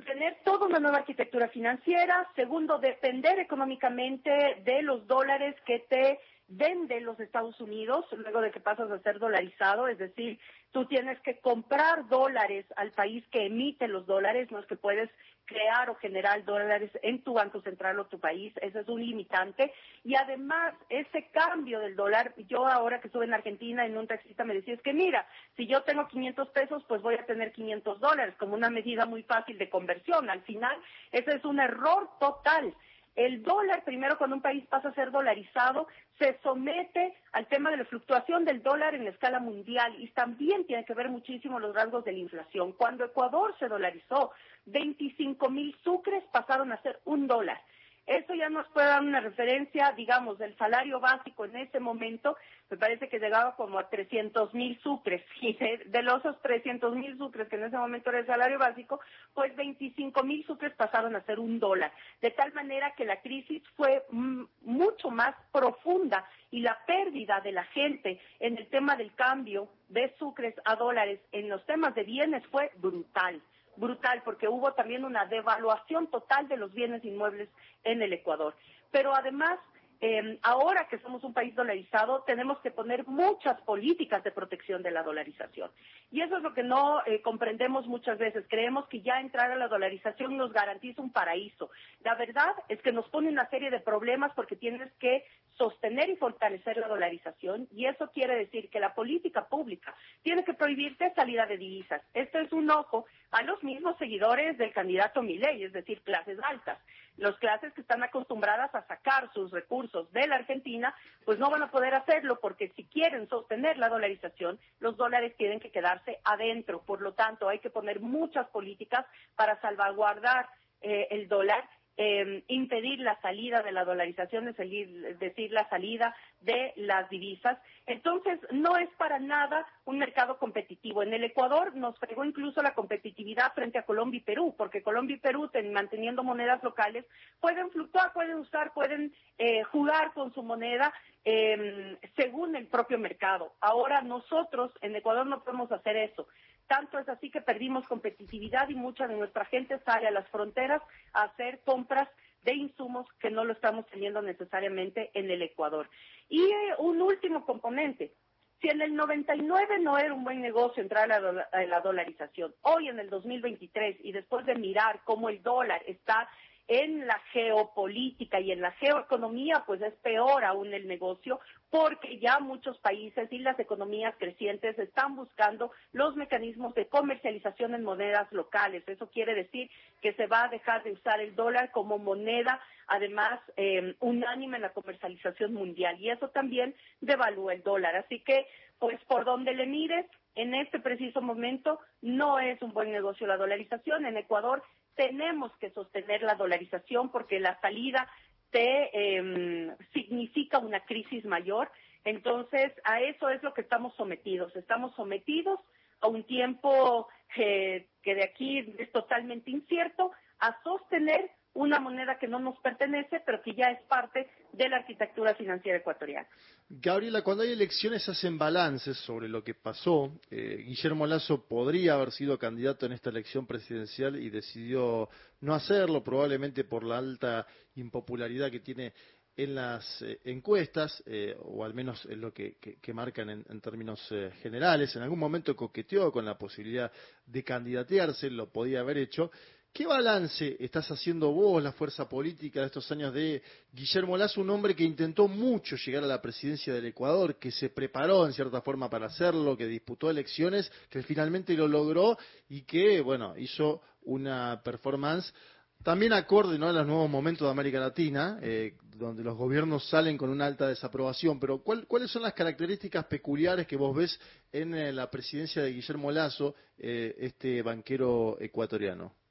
tener 0.00 0.38
toda 0.44 0.66
una 0.66 0.80
nueva 0.80 0.98
arquitectura 0.98 1.48
financiera, 1.48 2.28
segundo, 2.34 2.78
depender 2.78 3.38
económicamente 3.38 4.60
de 4.64 4.82
los 4.82 5.06
dólares 5.06 5.54
que 5.66 5.80
te 5.80 6.18
vende 6.48 7.00
los 7.00 7.18
Estados 7.20 7.60
Unidos 7.60 8.06
luego 8.16 8.40
de 8.40 8.50
que 8.50 8.60
pasas 8.60 8.90
a 8.90 8.98
ser 9.00 9.18
dolarizado, 9.18 9.88
es 9.88 9.98
decir, 9.98 10.38
tú 10.72 10.86
tienes 10.86 11.18
que 11.20 11.38
comprar 11.38 12.08
dólares 12.08 12.66
al 12.76 12.90
país 12.92 13.24
que 13.30 13.46
emite 13.46 13.88
los 13.88 14.06
dólares, 14.06 14.50
no 14.50 14.58
es 14.58 14.66
que 14.66 14.76
puedes 14.76 15.10
crear 15.46 15.90
o 15.90 15.96
generar 15.96 16.44
dólares 16.44 16.90
en 17.02 17.22
tu 17.22 17.34
banco 17.34 17.60
central 17.60 17.98
o 17.98 18.06
tu 18.06 18.18
país, 18.18 18.52
ese 18.60 18.80
es 18.80 18.88
un 18.88 19.00
limitante. 19.00 19.72
Y 20.02 20.14
además, 20.14 20.74
ese 20.88 21.28
cambio 21.32 21.80
del 21.80 21.96
dólar, 21.96 22.34
yo 22.48 22.66
ahora 22.66 23.00
que 23.00 23.08
estuve 23.08 23.26
en 23.26 23.34
Argentina, 23.34 23.84
en 23.84 23.96
un 23.96 24.06
taxista 24.06 24.44
me 24.44 24.54
decía, 24.54 24.74
es 24.74 24.82
que 24.82 24.92
mira, 24.92 25.26
si 25.56 25.66
yo 25.66 25.82
tengo 25.82 26.08
500 26.08 26.48
pesos, 26.48 26.84
pues 26.88 27.02
voy 27.02 27.14
a 27.14 27.26
tener 27.26 27.52
500 27.52 28.00
dólares, 28.00 28.34
como 28.38 28.54
una 28.54 28.70
medida 28.70 29.06
muy 29.06 29.22
fácil 29.22 29.58
de 29.58 29.70
conversión. 29.70 30.30
Al 30.30 30.42
final, 30.42 30.76
ese 31.12 31.36
es 31.36 31.44
un 31.44 31.60
error 31.60 32.08
total. 32.18 32.74
El 33.16 33.42
dólar, 33.44 33.84
primero 33.84 34.18
cuando 34.18 34.36
un 34.36 34.42
país 34.42 34.66
pasa 34.66 34.88
a 34.88 34.94
ser 34.94 35.12
dolarizado, 35.12 35.86
se 36.18 36.38
somete 36.42 37.16
al 37.32 37.46
tema 37.46 37.70
de 37.70 37.76
la 37.76 37.84
fluctuación 37.84 38.44
del 38.44 38.62
dólar 38.62 38.94
en 38.94 39.04
la 39.04 39.10
escala 39.10 39.38
mundial 39.38 39.94
y 39.98 40.08
también 40.08 40.66
tiene 40.66 40.84
que 40.84 40.94
ver 40.94 41.08
muchísimo 41.08 41.60
los 41.60 41.74
rasgos 41.74 42.04
de 42.04 42.12
la 42.12 42.18
inflación. 42.18 42.72
Cuando 42.72 43.04
Ecuador 43.04 43.54
se 43.58 43.68
dolarizó, 43.68 44.32
25 44.66 45.48
mil 45.48 45.76
sucres 45.84 46.24
pasaron 46.32 46.72
a 46.72 46.82
ser 46.82 47.00
un 47.04 47.26
dólar. 47.28 47.60
Eso 48.06 48.34
ya 48.34 48.50
nos 48.50 48.68
puede 48.68 48.88
dar 48.88 49.00
una 49.00 49.20
referencia, 49.20 49.92
digamos, 49.92 50.38
del 50.38 50.54
salario 50.58 51.00
básico 51.00 51.46
en 51.46 51.56
ese 51.56 51.80
momento, 51.80 52.36
me 52.68 52.76
parece 52.76 53.08
que 53.08 53.18
llegaba 53.18 53.56
como 53.56 53.78
a 53.78 53.88
300 53.88 54.52
mil 54.52 54.78
sucres. 54.82 55.22
Y 55.40 55.54
de, 55.54 56.02
los 56.02 56.22
300 56.42 56.94
mil 56.94 57.16
sucres, 57.16 57.48
que 57.48 57.56
en 57.56 57.64
ese 57.64 57.78
momento 57.78 58.10
era 58.10 58.20
el 58.20 58.26
salario 58.26 58.58
básico, 58.58 59.00
pues 59.32 59.54
25 59.56 60.22
mil 60.22 60.44
sucres 60.46 60.74
pasaron 60.74 61.16
a 61.16 61.24
ser 61.24 61.38
un 61.38 61.58
dólar. 61.58 61.92
De 62.20 62.30
tal 62.30 62.52
manera 62.52 62.92
que 62.94 63.04
la 63.04 63.20
crisis 63.20 63.62
fue 63.76 64.04
mucho 64.10 65.10
más 65.10 65.34
profunda 65.52 66.28
y 66.50 66.60
la 66.60 66.78
pérdida 66.86 67.40
de 67.40 67.52
la 67.52 67.64
gente 67.64 68.20
en 68.40 68.58
el 68.58 68.66
tema 68.68 68.96
del 68.96 69.14
cambio 69.14 69.68
de 69.88 70.14
sucres 70.18 70.54
a 70.64 70.76
dólares 70.76 71.20
en 71.32 71.48
los 71.48 71.64
temas 71.66 71.94
de 71.94 72.04
bienes 72.04 72.46
fue 72.48 72.70
brutal 72.76 73.40
brutal 73.76 74.22
porque 74.24 74.48
hubo 74.48 74.72
también 74.72 75.04
una 75.04 75.26
devaluación 75.26 76.08
total 76.08 76.48
de 76.48 76.56
los 76.56 76.72
bienes 76.72 77.04
inmuebles 77.04 77.48
en 77.82 78.02
el 78.02 78.12
Ecuador. 78.12 78.54
Pero 78.90 79.14
además, 79.14 79.58
eh, 80.00 80.38
ahora 80.42 80.86
que 80.88 80.98
somos 80.98 81.24
un 81.24 81.32
país 81.32 81.54
dolarizado, 81.54 82.22
tenemos 82.26 82.58
que 82.60 82.70
poner 82.70 83.06
muchas 83.06 83.60
políticas 83.62 84.22
de 84.22 84.32
protección 84.32 84.82
de 84.82 84.90
la 84.90 85.02
dolarización. 85.02 85.70
Y 86.10 86.20
eso 86.20 86.36
es 86.36 86.42
lo 86.42 86.52
que 86.52 86.62
no 86.62 87.00
eh, 87.06 87.22
comprendemos 87.22 87.86
muchas 87.86 88.18
veces. 88.18 88.44
Creemos 88.48 88.86
que 88.88 89.00
ya 89.00 89.20
entrar 89.20 89.50
a 89.50 89.56
la 89.56 89.68
dolarización 89.68 90.36
nos 90.36 90.52
garantiza 90.52 91.00
un 91.00 91.10
paraíso. 91.10 91.70
La 92.02 92.14
verdad 92.16 92.52
es 92.68 92.82
que 92.82 92.92
nos 92.92 93.08
pone 93.08 93.28
una 93.28 93.48
serie 93.48 93.70
de 93.70 93.80
problemas 93.80 94.32
porque 94.34 94.56
tienes 94.56 94.92
que 95.00 95.24
sostener 95.56 96.10
y 96.10 96.16
fortalecer 96.16 96.76
la 96.76 96.88
dolarización 96.88 97.68
y 97.70 97.86
eso 97.86 98.10
quiere 98.12 98.36
decir 98.36 98.68
que 98.70 98.80
la 98.80 98.94
política 98.94 99.46
pública 99.46 99.94
tiene 100.22 100.44
que 100.44 100.54
prohibirte 100.54 101.14
salida 101.14 101.46
de 101.46 101.56
divisas. 101.56 102.02
Esto 102.12 102.38
es 102.40 102.52
un 102.52 102.70
ojo 102.70 103.06
a 103.34 103.42
los 103.42 103.64
mismos 103.64 103.98
seguidores 103.98 104.56
del 104.58 104.72
candidato 104.72 105.20
Milei, 105.20 105.64
es 105.64 105.72
decir, 105.72 106.00
clases 106.02 106.38
altas. 106.44 106.78
Los 107.16 107.36
clases 107.38 107.72
que 107.74 107.80
están 107.80 108.04
acostumbradas 108.04 108.72
a 108.72 108.86
sacar 108.86 109.28
sus 109.32 109.50
recursos 109.50 110.10
de 110.12 110.28
la 110.28 110.36
Argentina, 110.36 110.94
pues 111.24 111.40
no 111.40 111.50
van 111.50 111.64
a 111.64 111.70
poder 111.72 111.94
hacerlo 111.94 112.38
porque 112.40 112.68
si 112.76 112.84
quieren 112.84 113.28
sostener 113.28 113.76
la 113.76 113.88
dolarización, 113.88 114.60
los 114.78 114.96
dólares 114.96 115.34
tienen 115.36 115.58
que 115.58 115.72
quedarse 115.72 116.20
adentro. 116.22 116.82
Por 116.82 117.02
lo 117.02 117.14
tanto, 117.14 117.48
hay 117.48 117.58
que 117.58 117.70
poner 117.70 117.98
muchas 117.98 118.46
políticas 118.50 119.04
para 119.34 119.60
salvaguardar 119.60 120.48
eh, 120.80 121.08
el 121.10 121.26
dólar 121.26 121.68
eh, 121.96 122.42
impedir 122.48 122.98
la 123.00 123.20
salida 123.20 123.62
de 123.62 123.72
la 123.72 123.84
dolarización, 123.84 124.48
es 124.48 124.56
decir, 124.56 125.52
la 125.52 125.68
salida 125.68 126.14
de 126.40 126.72
las 126.76 127.08
divisas. 127.08 127.58
Entonces, 127.86 128.40
no 128.50 128.76
es 128.76 128.88
para 128.96 129.18
nada 129.18 129.66
un 129.84 129.98
mercado 129.98 130.38
competitivo. 130.38 131.02
En 131.02 131.12
el 131.12 131.24
Ecuador 131.24 131.74
nos 131.76 131.98
fregó 131.98 132.24
incluso 132.24 132.62
la 132.62 132.74
competitividad 132.74 133.52
frente 133.54 133.78
a 133.78 133.84
Colombia 133.84 134.18
y 134.18 134.22
Perú, 134.22 134.54
porque 134.56 134.82
Colombia 134.82 135.16
y 135.16 135.20
Perú, 135.20 135.50
manteniendo 135.72 136.24
monedas 136.24 136.62
locales, 136.62 137.04
pueden 137.40 137.70
fluctuar, 137.70 138.12
pueden 138.12 138.38
usar, 138.38 138.72
pueden 138.72 139.14
eh, 139.38 139.62
jugar 139.64 140.12
con 140.14 140.32
su 140.34 140.42
moneda 140.42 140.92
eh, 141.24 141.96
según 142.16 142.56
el 142.56 142.66
propio 142.66 142.98
mercado. 142.98 143.54
Ahora 143.60 144.02
nosotros 144.02 144.72
en 144.80 144.94
Ecuador 144.96 145.26
no 145.26 145.42
podemos 145.42 145.70
hacer 145.72 145.96
eso. 145.96 146.26
Tanto 146.66 146.98
es 146.98 147.08
así 147.08 147.30
que 147.30 147.40
perdimos 147.40 147.86
competitividad 147.86 148.68
y 148.68 148.74
mucha 148.74 149.06
de 149.06 149.16
nuestra 149.16 149.44
gente 149.44 149.78
sale 149.80 150.08
a 150.08 150.10
las 150.10 150.28
fronteras 150.28 150.82
a 151.12 151.24
hacer 151.24 151.60
compras 151.64 152.08
de 152.42 152.54
insumos 152.54 153.06
que 153.18 153.30
no 153.30 153.44
lo 153.44 153.52
estamos 153.52 153.86
teniendo 153.86 154.22
necesariamente 154.22 155.10
en 155.14 155.30
el 155.30 155.42
Ecuador. 155.42 155.88
Y 156.28 156.42
eh, 156.42 156.74
un 156.78 157.00
último 157.00 157.44
componente. 157.44 158.14
Si 158.60 158.68
en 158.68 158.80
el 158.80 158.94
99 158.94 159.78
no 159.80 159.98
era 159.98 160.14
un 160.14 160.24
buen 160.24 160.40
negocio 160.40 160.82
entrar 160.82 161.10
a 161.10 161.20
la, 161.20 161.48
a 161.52 161.62
la 161.64 161.80
dolarización, 161.80 162.54
hoy 162.62 162.88
en 162.88 162.98
el 162.98 163.10
2023 163.10 163.98
y 164.02 164.12
después 164.12 164.46
de 164.46 164.54
mirar 164.54 165.00
cómo 165.04 165.28
el 165.28 165.42
dólar 165.42 165.82
está 165.86 166.28
en 166.66 167.06
la 167.06 167.18
geopolítica 167.32 168.40
y 168.40 168.50
en 168.50 168.60
la 168.60 168.72
geoeconomía, 168.72 169.64
pues 169.66 169.82
es 169.82 169.94
peor 169.96 170.44
aún 170.44 170.72
el 170.72 170.88
negocio, 170.88 171.40
porque 171.70 172.18
ya 172.18 172.38
muchos 172.38 172.78
países 172.78 173.30
y 173.30 173.38
las 173.38 173.58
economías 173.58 174.14
crecientes 174.18 174.78
están 174.78 175.16
buscando 175.16 175.72
los 175.92 176.16
mecanismos 176.16 176.74
de 176.74 176.86
comercialización 176.86 177.74
en 177.74 177.84
monedas 177.84 178.30
locales. 178.32 178.82
Eso 178.86 179.10
quiere 179.10 179.34
decir 179.34 179.70
que 180.00 180.14
se 180.14 180.26
va 180.26 180.44
a 180.44 180.48
dejar 180.48 180.82
de 180.84 180.92
usar 180.92 181.20
el 181.20 181.34
dólar 181.34 181.70
como 181.70 181.98
moneda, 181.98 182.60
además, 182.86 183.40
eh, 183.56 183.94
unánime 184.00 184.56
en 184.56 184.62
la 184.62 184.72
comercialización 184.72 185.52
mundial. 185.52 186.00
Y 186.00 186.10
eso 186.10 186.28
también 186.28 186.74
devalúa 187.00 187.54
el 187.54 187.62
dólar. 187.62 187.96
Así 187.96 188.20
que, 188.20 188.46
pues, 188.78 188.98
por 189.04 189.24
donde 189.24 189.52
le 189.52 189.66
mires, 189.66 190.06
en 190.34 190.54
este 190.54 190.80
preciso 190.80 191.20
momento 191.20 191.80
no 192.02 192.38
es 192.38 192.60
un 192.62 192.72
buen 192.72 192.90
negocio 192.90 193.26
la 193.26 193.36
dolarización. 193.36 194.06
En 194.06 194.16
Ecuador 194.16 194.62
tenemos 194.94 195.52
que 195.58 195.70
sostener 195.70 196.22
la 196.22 196.34
dolarización 196.34 197.10
porque 197.10 197.40
la 197.40 197.60
salida 197.60 198.08
te 198.50 199.16
em, 199.16 199.76
significa 199.92 200.58
una 200.58 200.80
crisis 200.80 201.24
mayor. 201.24 201.70
Entonces, 202.04 202.72
a 202.84 203.00
eso 203.00 203.28
es 203.28 203.42
lo 203.42 203.52
que 203.54 203.62
estamos 203.62 203.94
sometidos. 203.96 204.54
Estamos 204.56 204.94
sometidos 204.94 205.58
a 206.00 206.08
un 206.08 206.24
tiempo 206.24 207.08
eh, 207.36 207.88
que 208.02 208.14
de 208.14 208.24
aquí 208.24 208.74
es 208.78 208.92
totalmente 208.92 209.50
incierto, 209.50 210.12
a 210.38 210.62
sostener 210.62 211.30
una 211.54 211.78
moneda 211.78 212.18
que 212.18 212.28
no 212.28 212.40
nos 212.40 212.58
pertenece, 212.58 213.20
pero 213.24 213.40
que 213.42 213.54
ya 213.54 213.70
es 213.70 213.80
parte 213.84 214.28
de 214.52 214.68
la 214.68 214.76
arquitectura 214.76 215.34
financiera 215.34 215.78
ecuatoriana. 215.78 216.26
Gabriela, 216.68 217.22
cuando 217.22 217.44
hay 217.44 217.52
elecciones 217.52 218.08
hacen 218.08 218.36
balances 218.38 218.96
sobre 218.98 219.28
lo 219.28 219.44
que 219.44 219.54
pasó. 219.54 220.18
Eh, 220.30 220.64
Guillermo 220.66 221.06
Lazo 221.06 221.46
podría 221.46 221.94
haber 221.94 222.10
sido 222.10 222.38
candidato 222.38 222.86
en 222.86 222.92
esta 222.92 223.10
elección 223.10 223.46
presidencial 223.46 224.16
y 224.16 224.30
decidió 224.30 225.08
no 225.40 225.54
hacerlo, 225.54 226.02
probablemente 226.02 226.64
por 226.64 226.82
la 226.82 226.98
alta 226.98 227.46
impopularidad 227.76 228.50
que 228.50 228.60
tiene 228.60 228.92
en 229.36 229.54
las 229.54 230.02
eh, 230.02 230.20
encuestas, 230.24 231.02
eh, 231.06 231.36
o 231.40 231.64
al 231.64 231.74
menos 231.74 232.04
en 232.06 232.20
lo 232.20 232.32
que, 232.32 232.56
marcan 232.92 233.30
en, 233.30 233.60
términos 233.60 234.12
generales. 234.42 234.94
En 234.96 235.02
algún 235.02 235.18
momento 235.18 235.54
coqueteó 235.54 236.10
con 236.10 236.24
la 236.24 236.38
posibilidad 236.38 236.90
de 237.26 237.44
candidatearse, 237.44 238.30
lo 238.30 238.50
podía 238.50 238.80
haber 238.80 238.98
hecho, 238.98 239.30
¿Qué 239.74 239.86
balance 239.88 240.56
estás 240.60 240.88
haciendo 240.92 241.32
vos, 241.32 241.60
la 241.60 241.72
fuerza 241.72 242.08
política 242.08 242.60
de 242.60 242.66
estos 242.66 242.88
años 242.92 243.12
de 243.12 243.42
Guillermo 243.72 244.16
Lazo, 244.16 244.40
un 244.40 244.50
hombre 244.50 244.76
que 244.76 244.84
intentó 244.84 245.26
mucho 245.26 245.74
llegar 245.74 246.04
a 246.04 246.06
la 246.06 246.22
presidencia 246.22 246.72
del 246.72 246.86
Ecuador, 246.86 247.40
que 247.40 247.50
se 247.50 247.70
preparó 247.70 248.24
en 248.24 248.32
cierta 248.32 248.60
forma 248.60 248.88
para 248.88 249.06
hacerlo, 249.06 249.56
que 249.56 249.66
disputó 249.66 250.08
elecciones, 250.08 250.70
que 250.88 251.02
finalmente 251.02 251.54
lo 251.54 251.66
logró 251.66 252.16
y 252.48 252.62
que, 252.62 253.00
bueno, 253.00 253.36
hizo 253.36 253.82
una 254.02 254.62
performance 254.62 255.34
También 255.82 256.12
acorde 256.12 256.56
¿no? 256.56 256.68
a 256.68 256.72
los 256.72 256.86
nuevos 256.86 257.10
momentos 257.10 257.44
de 257.48 257.50
América 257.50 257.80
Latina, 257.80 258.38
eh, 258.42 258.76
donde 258.96 259.24
los 259.24 259.36
gobiernos 259.36 259.88
salen 259.88 260.16
con 260.16 260.30
una 260.30 260.46
alta 260.46 260.68
desaprobación, 260.68 261.40
pero 261.40 261.62
¿cuál- 261.64 261.86
¿cuáles 261.88 262.12
son 262.12 262.22
las 262.22 262.32
características 262.32 263.06
peculiares 263.06 263.66
que 263.66 263.76
vos 263.76 263.94
ves 263.94 264.20
en 264.52 264.72
eh, 264.74 264.92
la 264.92 265.10
presidencia 265.10 265.62
de 265.62 265.72
Guillermo 265.72 266.12
Lazo, 266.12 266.54
eh, 266.78 267.16
este 267.18 267.60
banquero 267.62 268.38
ecuatoriano? 268.40 269.23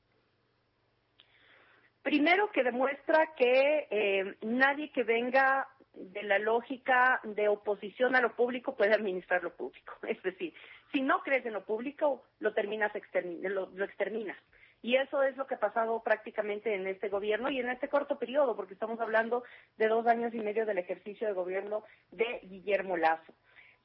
Primero 2.03 2.51
que 2.51 2.63
demuestra 2.63 3.33
que 3.35 3.87
eh, 3.89 4.35
nadie 4.41 4.91
que 4.91 5.03
venga 5.03 5.67
de 5.93 6.23
la 6.23 6.37
lógica 6.39 7.21
de 7.23 7.47
oposición 7.47 8.15
a 8.15 8.21
lo 8.21 8.35
público 8.35 8.75
puede 8.75 8.93
administrar 8.93 9.41
lo 9.43 9.55
público. 9.55 9.93
Es 10.07 10.21
decir, 10.21 10.53
si 10.91 11.01
no 11.01 11.21
crees 11.23 11.45
en 11.45 11.53
lo 11.53 11.63
público, 11.65 12.23
lo 12.39 12.53
terminas 12.53 12.91
extermi- 12.93 13.41
lo, 13.47 13.69
lo 13.73 13.85
exterminas. 13.85 14.37
Y 14.81 14.97
eso 14.97 15.23
es 15.23 15.37
lo 15.37 15.47
que 15.47 15.55
ha 15.55 15.59
pasado 15.59 16.03
prácticamente 16.03 16.75
en 16.75 16.87
este 16.87 17.07
gobierno 17.07 17.49
y 17.49 17.57
en 17.59 17.69
este 17.69 17.87
corto 17.87 18.19
periodo, 18.19 18.53
porque 18.55 18.73
estamos 18.73 18.99
hablando 18.99 19.43
de 19.77 19.87
dos 19.87 20.05
años 20.07 20.33
y 20.33 20.39
medio 20.39 20.65
del 20.65 20.77
ejercicio 20.77 21.25
de 21.25 21.33
gobierno 21.33 21.83
de 22.11 22.41
Guillermo 22.43 22.97
Lazo. 22.97 23.33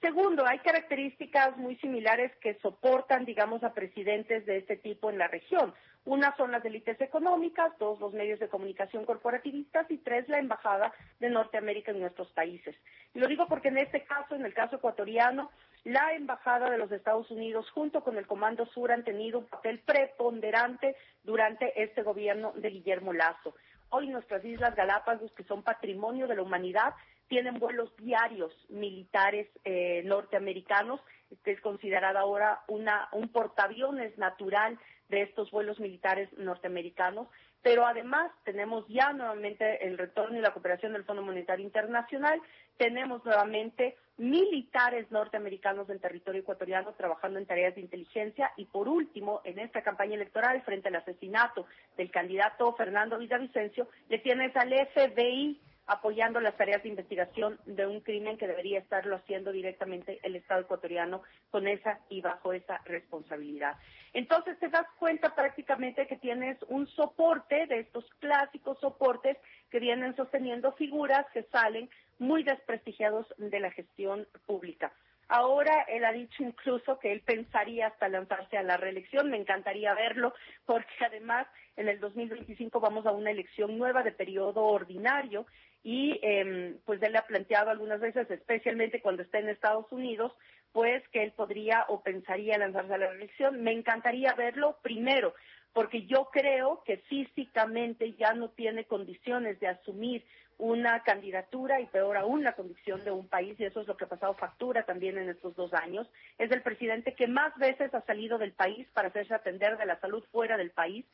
Segundo, 0.00 0.44
hay 0.46 0.58
características 0.58 1.56
muy 1.56 1.76
similares 1.76 2.32
que 2.40 2.54
soportan, 2.60 3.24
digamos, 3.24 3.62
a 3.62 3.74
presidentes 3.74 4.44
de 4.46 4.56
este 4.58 4.76
tipo 4.76 5.10
en 5.10 5.18
la 5.18 5.28
región. 5.28 5.72
Una 6.08 6.34
son 6.38 6.52
las 6.52 6.64
élites 6.64 6.98
económicas, 7.02 7.70
dos, 7.78 8.00
los 8.00 8.14
medios 8.14 8.40
de 8.40 8.48
comunicación 8.48 9.04
corporativistas 9.04 9.90
y 9.90 9.98
tres, 9.98 10.26
la 10.26 10.38
embajada 10.38 10.90
de 11.20 11.28
Norteamérica 11.28 11.90
en 11.90 12.00
nuestros 12.00 12.32
países. 12.32 12.74
Y 13.12 13.18
lo 13.18 13.26
digo 13.26 13.46
porque 13.46 13.68
en 13.68 13.76
este 13.76 14.04
caso, 14.04 14.34
en 14.34 14.46
el 14.46 14.54
caso 14.54 14.76
ecuatoriano, 14.76 15.50
la 15.84 16.14
embajada 16.14 16.70
de 16.70 16.78
los 16.78 16.90
Estados 16.92 17.30
Unidos 17.30 17.70
junto 17.72 18.02
con 18.02 18.16
el 18.16 18.26
Comando 18.26 18.64
Sur 18.64 18.90
han 18.90 19.04
tenido 19.04 19.40
un 19.40 19.48
papel 19.48 19.80
preponderante 19.80 20.96
durante 21.24 21.82
este 21.82 22.02
gobierno 22.02 22.54
de 22.56 22.70
Guillermo 22.70 23.12
Lazo. 23.12 23.54
Hoy 23.90 24.08
nuestras 24.08 24.42
Islas 24.46 24.74
Galápagos, 24.74 25.30
que 25.32 25.44
son 25.44 25.62
patrimonio 25.62 26.26
de 26.26 26.36
la 26.36 26.42
humanidad, 26.42 26.94
tienen 27.28 27.58
vuelos 27.58 27.94
diarios 27.98 28.54
militares 28.70 29.46
eh, 29.64 30.02
norteamericanos, 30.06 31.02
que 31.44 31.50
es 31.50 31.60
considerada 31.60 32.20
ahora 32.20 32.62
una, 32.66 33.10
un 33.12 33.28
portaaviones 33.28 34.16
natural 34.16 34.78
de 35.08 35.22
estos 35.22 35.50
vuelos 35.50 35.80
militares 35.80 36.28
norteamericanos. 36.36 37.28
Pero 37.62 37.86
además 37.86 38.30
tenemos 38.44 38.86
ya 38.88 39.12
nuevamente 39.12 39.86
el 39.86 39.98
retorno 39.98 40.38
y 40.38 40.40
la 40.40 40.52
cooperación 40.52 40.92
del 40.92 41.04
Fondo 41.04 41.22
Monetario 41.22 41.64
Internacional, 41.64 42.40
tenemos 42.76 43.24
nuevamente 43.24 43.96
militares 44.16 45.10
norteamericanos 45.10 45.90
en 45.90 45.98
territorio 45.98 46.42
ecuatoriano 46.42 46.92
trabajando 46.92 47.38
en 47.38 47.46
tareas 47.46 47.74
de 47.74 47.80
inteligencia 47.80 48.52
y 48.56 48.64
por 48.66 48.88
último, 48.88 49.40
en 49.44 49.58
esta 49.58 49.82
campaña 49.82 50.14
electoral 50.14 50.62
frente 50.62 50.88
al 50.88 50.96
asesinato 50.96 51.66
del 51.96 52.10
candidato 52.10 52.72
Fernando 52.74 53.18
Villavicencio, 53.18 53.88
le 54.08 54.18
tienes 54.18 54.54
al 54.56 54.70
FBI 54.70 55.60
apoyando 55.88 56.38
las 56.40 56.56
tareas 56.56 56.82
de 56.82 56.90
investigación 56.90 57.58
de 57.64 57.86
un 57.86 58.00
crimen 58.00 58.36
que 58.36 58.46
debería 58.46 58.78
estarlo 58.78 59.16
haciendo 59.16 59.50
directamente 59.52 60.20
el 60.22 60.36
Estado 60.36 60.60
ecuatoriano 60.60 61.22
con 61.50 61.66
esa 61.66 62.00
y 62.10 62.20
bajo 62.20 62.52
esa 62.52 62.78
responsabilidad. 62.84 63.76
Entonces 64.12 64.58
te 64.58 64.68
das 64.68 64.86
cuenta 64.98 65.34
prácticamente 65.34 66.06
que 66.06 66.16
tienes 66.16 66.58
un 66.68 66.86
soporte 66.88 67.66
de 67.66 67.80
estos 67.80 68.04
clásicos 68.20 68.78
soportes 68.80 69.38
que 69.70 69.80
vienen 69.80 70.14
sosteniendo 70.14 70.72
figuras 70.72 71.26
que 71.32 71.44
salen 71.44 71.88
muy 72.18 72.42
desprestigiados 72.42 73.26
de 73.38 73.60
la 73.60 73.70
gestión 73.70 74.28
pública. 74.46 74.92
Ahora 75.28 75.82
él 75.88 76.04
ha 76.06 76.12
dicho 76.12 76.42
incluso 76.42 76.98
que 76.98 77.12
él 77.12 77.20
pensaría 77.20 77.88
hasta 77.88 78.08
lanzarse 78.08 78.56
a 78.56 78.62
la 78.62 78.78
reelección. 78.78 79.30
Me 79.30 79.36
encantaría 79.36 79.92
verlo 79.92 80.32
porque 80.64 81.04
además 81.04 81.46
en 81.76 81.88
el 81.88 82.00
2025 82.00 82.80
vamos 82.80 83.04
a 83.04 83.12
una 83.12 83.30
elección 83.30 83.76
nueva 83.76 84.02
de 84.02 84.12
periodo 84.12 84.64
ordinario 84.64 85.46
y 85.82 86.18
eh, 86.22 86.76
pues 86.84 87.02
él 87.02 87.16
ha 87.16 87.26
planteado 87.26 87.70
algunas 87.70 88.00
veces, 88.00 88.30
especialmente 88.30 89.00
cuando 89.00 89.22
está 89.22 89.38
en 89.38 89.48
Estados 89.48 89.90
Unidos, 89.90 90.32
pues 90.72 91.06
que 91.08 91.22
él 91.22 91.32
podría 91.32 91.84
o 91.88 92.02
pensaría 92.02 92.58
lanzarse 92.58 92.94
a 92.94 92.98
la 92.98 93.08
reelección. 93.08 93.62
Me 93.62 93.72
encantaría 93.72 94.34
verlo 94.34 94.78
primero 94.82 95.34
porque 95.72 96.06
yo 96.06 96.28
creo 96.32 96.82
que 96.84 96.98
físicamente 97.08 98.14
ya 98.14 98.32
no 98.34 98.50
tiene 98.50 98.84
condiciones 98.84 99.60
de 99.60 99.68
asumir 99.68 100.24
una 100.58 101.04
candidatura 101.04 101.80
y 101.80 101.86
peor 101.86 102.16
aún 102.16 102.42
la 102.42 102.54
condición 102.54 103.04
de 103.04 103.12
un 103.12 103.28
país, 103.28 103.54
y 103.58 103.64
eso 103.64 103.80
es 103.80 103.86
lo 103.86 103.96
que 103.96 104.04
ha 104.04 104.08
pasado 104.08 104.34
factura 104.34 104.84
también 104.84 105.16
en 105.16 105.28
estos 105.28 105.54
dos 105.54 105.72
años. 105.72 106.08
Es 106.36 106.50
el 106.50 106.62
presidente 106.62 107.14
que 107.14 107.28
más 107.28 107.56
veces 107.58 107.94
ha 107.94 108.04
salido 108.06 108.38
del 108.38 108.52
país 108.52 108.88
para 108.92 109.08
hacerse 109.08 109.34
atender 109.34 109.78
de 109.78 109.86
la 109.86 110.00
salud 110.00 110.24
fuera 110.32 110.56
del 110.56 110.72
país. 110.72 111.06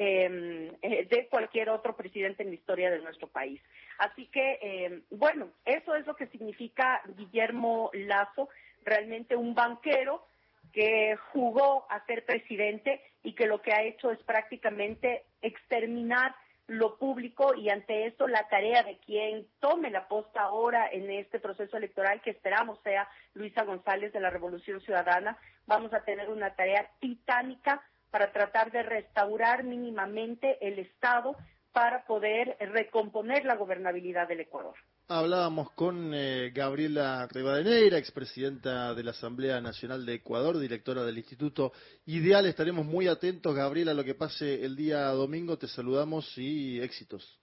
Eh, 0.00 0.78
eh, 0.80 1.08
de 1.10 1.26
cualquier 1.26 1.70
otro 1.70 1.96
presidente 1.96 2.44
en 2.44 2.50
la 2.50 2.54
historia 2.54 2.88
de 2.88 3.00
nuestro 3.00 3.26
país. 3.26 3.60
Así 3.98 4.26
que, 4.26 4.56
eh, 4.62 5.02
bueno, 5.10 5.48
eso 5.64 5.96
es 5.96 6.06
lo 6.06 6.14
que 6.14 6.28
significa 6.28 7.02
Guillermo 7.16 7.90
Lazo, 7.92 8.48
realmente 8.84 9.34
un 9.34 9.56
banquero 9.56 10.24
que 10.72 11.16
jugó 11.32 11.84
a 11.90 12.06
ser 12.06 12.24
presidente 12.24 13.02
y 13.24 13.32
que 13.32 13.48
lo 13.48 13.60
que 13.60 13.72
ha 13.72 13.82
hecho 13.82 14.12
es 14.12 14.22
prácticamente 14.22 15.24
exterminar 15.42 16.32
lo 16.68 16.96
público 16.96 17.56
y 17.56 17.68
ante 17.68 18.06
esto 18.06 18.28
la 18.28 18.46
tarea 18.48 18.84
de 18.84 18.98
quien 18.98 19.48
tome 19.58 19.90
la 19.90 20.06
posta 20.06 20.42
ahora 20.42 20.88
en 20.92 21.10
este 21.10 21.40
proceso 21.40 21.76
electoral 21.76 22.20
que 22.22 22.30
esperamos 22.30 22.78
sea 22.84 23.08
Luisa 23.34 23.64
González 23.64 24.12
de 24.12 24.20
la 24.20 24.30
Revolución 24.30 24.80
Ciudadana, 24.80 25.36
vamos 25.66 25.92
a 25.92 26.04
tener 26.04 26.28
una 26.28 26.54
tarea 26.54 26.88
titánica 27.00 27.82
para 28.10 28.32
tratar 28.32 28.70
de 28.70 28.82
restaurar 28.82 29.64
mínimamente 29.64 30.58
el 30.66 30.78
Estado 30.78 31.36
para 31.72 32.04
poder 32.06 32.56
recomponer 32.72 33.44
la 33.44 33.56
gobernabilidad 33.56 34.26
del 34.26 34.40
Ecuador. 34.40 34.74
Hablábamos 35.10 35.70
con 35.70 36.12
eh, 36.12 36.50
Gabriela 36.54 37.26
Rivadeneira, 37.30 37.96
expresidenta 37.96 38.94
de 38.94 39.02
la 39.02 39.12
Asamblea 39.12 39.60
Nacional 39.60 40.04
de 40.04 40.14
Ecuador, 40.14 40.58
directora 40.58 41.02
del 41.02 41.16
Instituto 41.16 41.72
Ideal. 42.04 42.44
Estaremos 42.46 42.84
muy 42.84 43.08
atentos, 43.08 43.54
Gabriela, 43.54 43.92
a 43.92 43.94
lo 43.94 44.04
que 44.04 44.14
pase 44.14 44.64
el 44.64 44.76
día 44.76 45.04
domingo. 45.08 45.56
Te 45.56 45.66
saludamos 45.66 46.36
y 46.36 46.80
éxitos. 46.82 47.40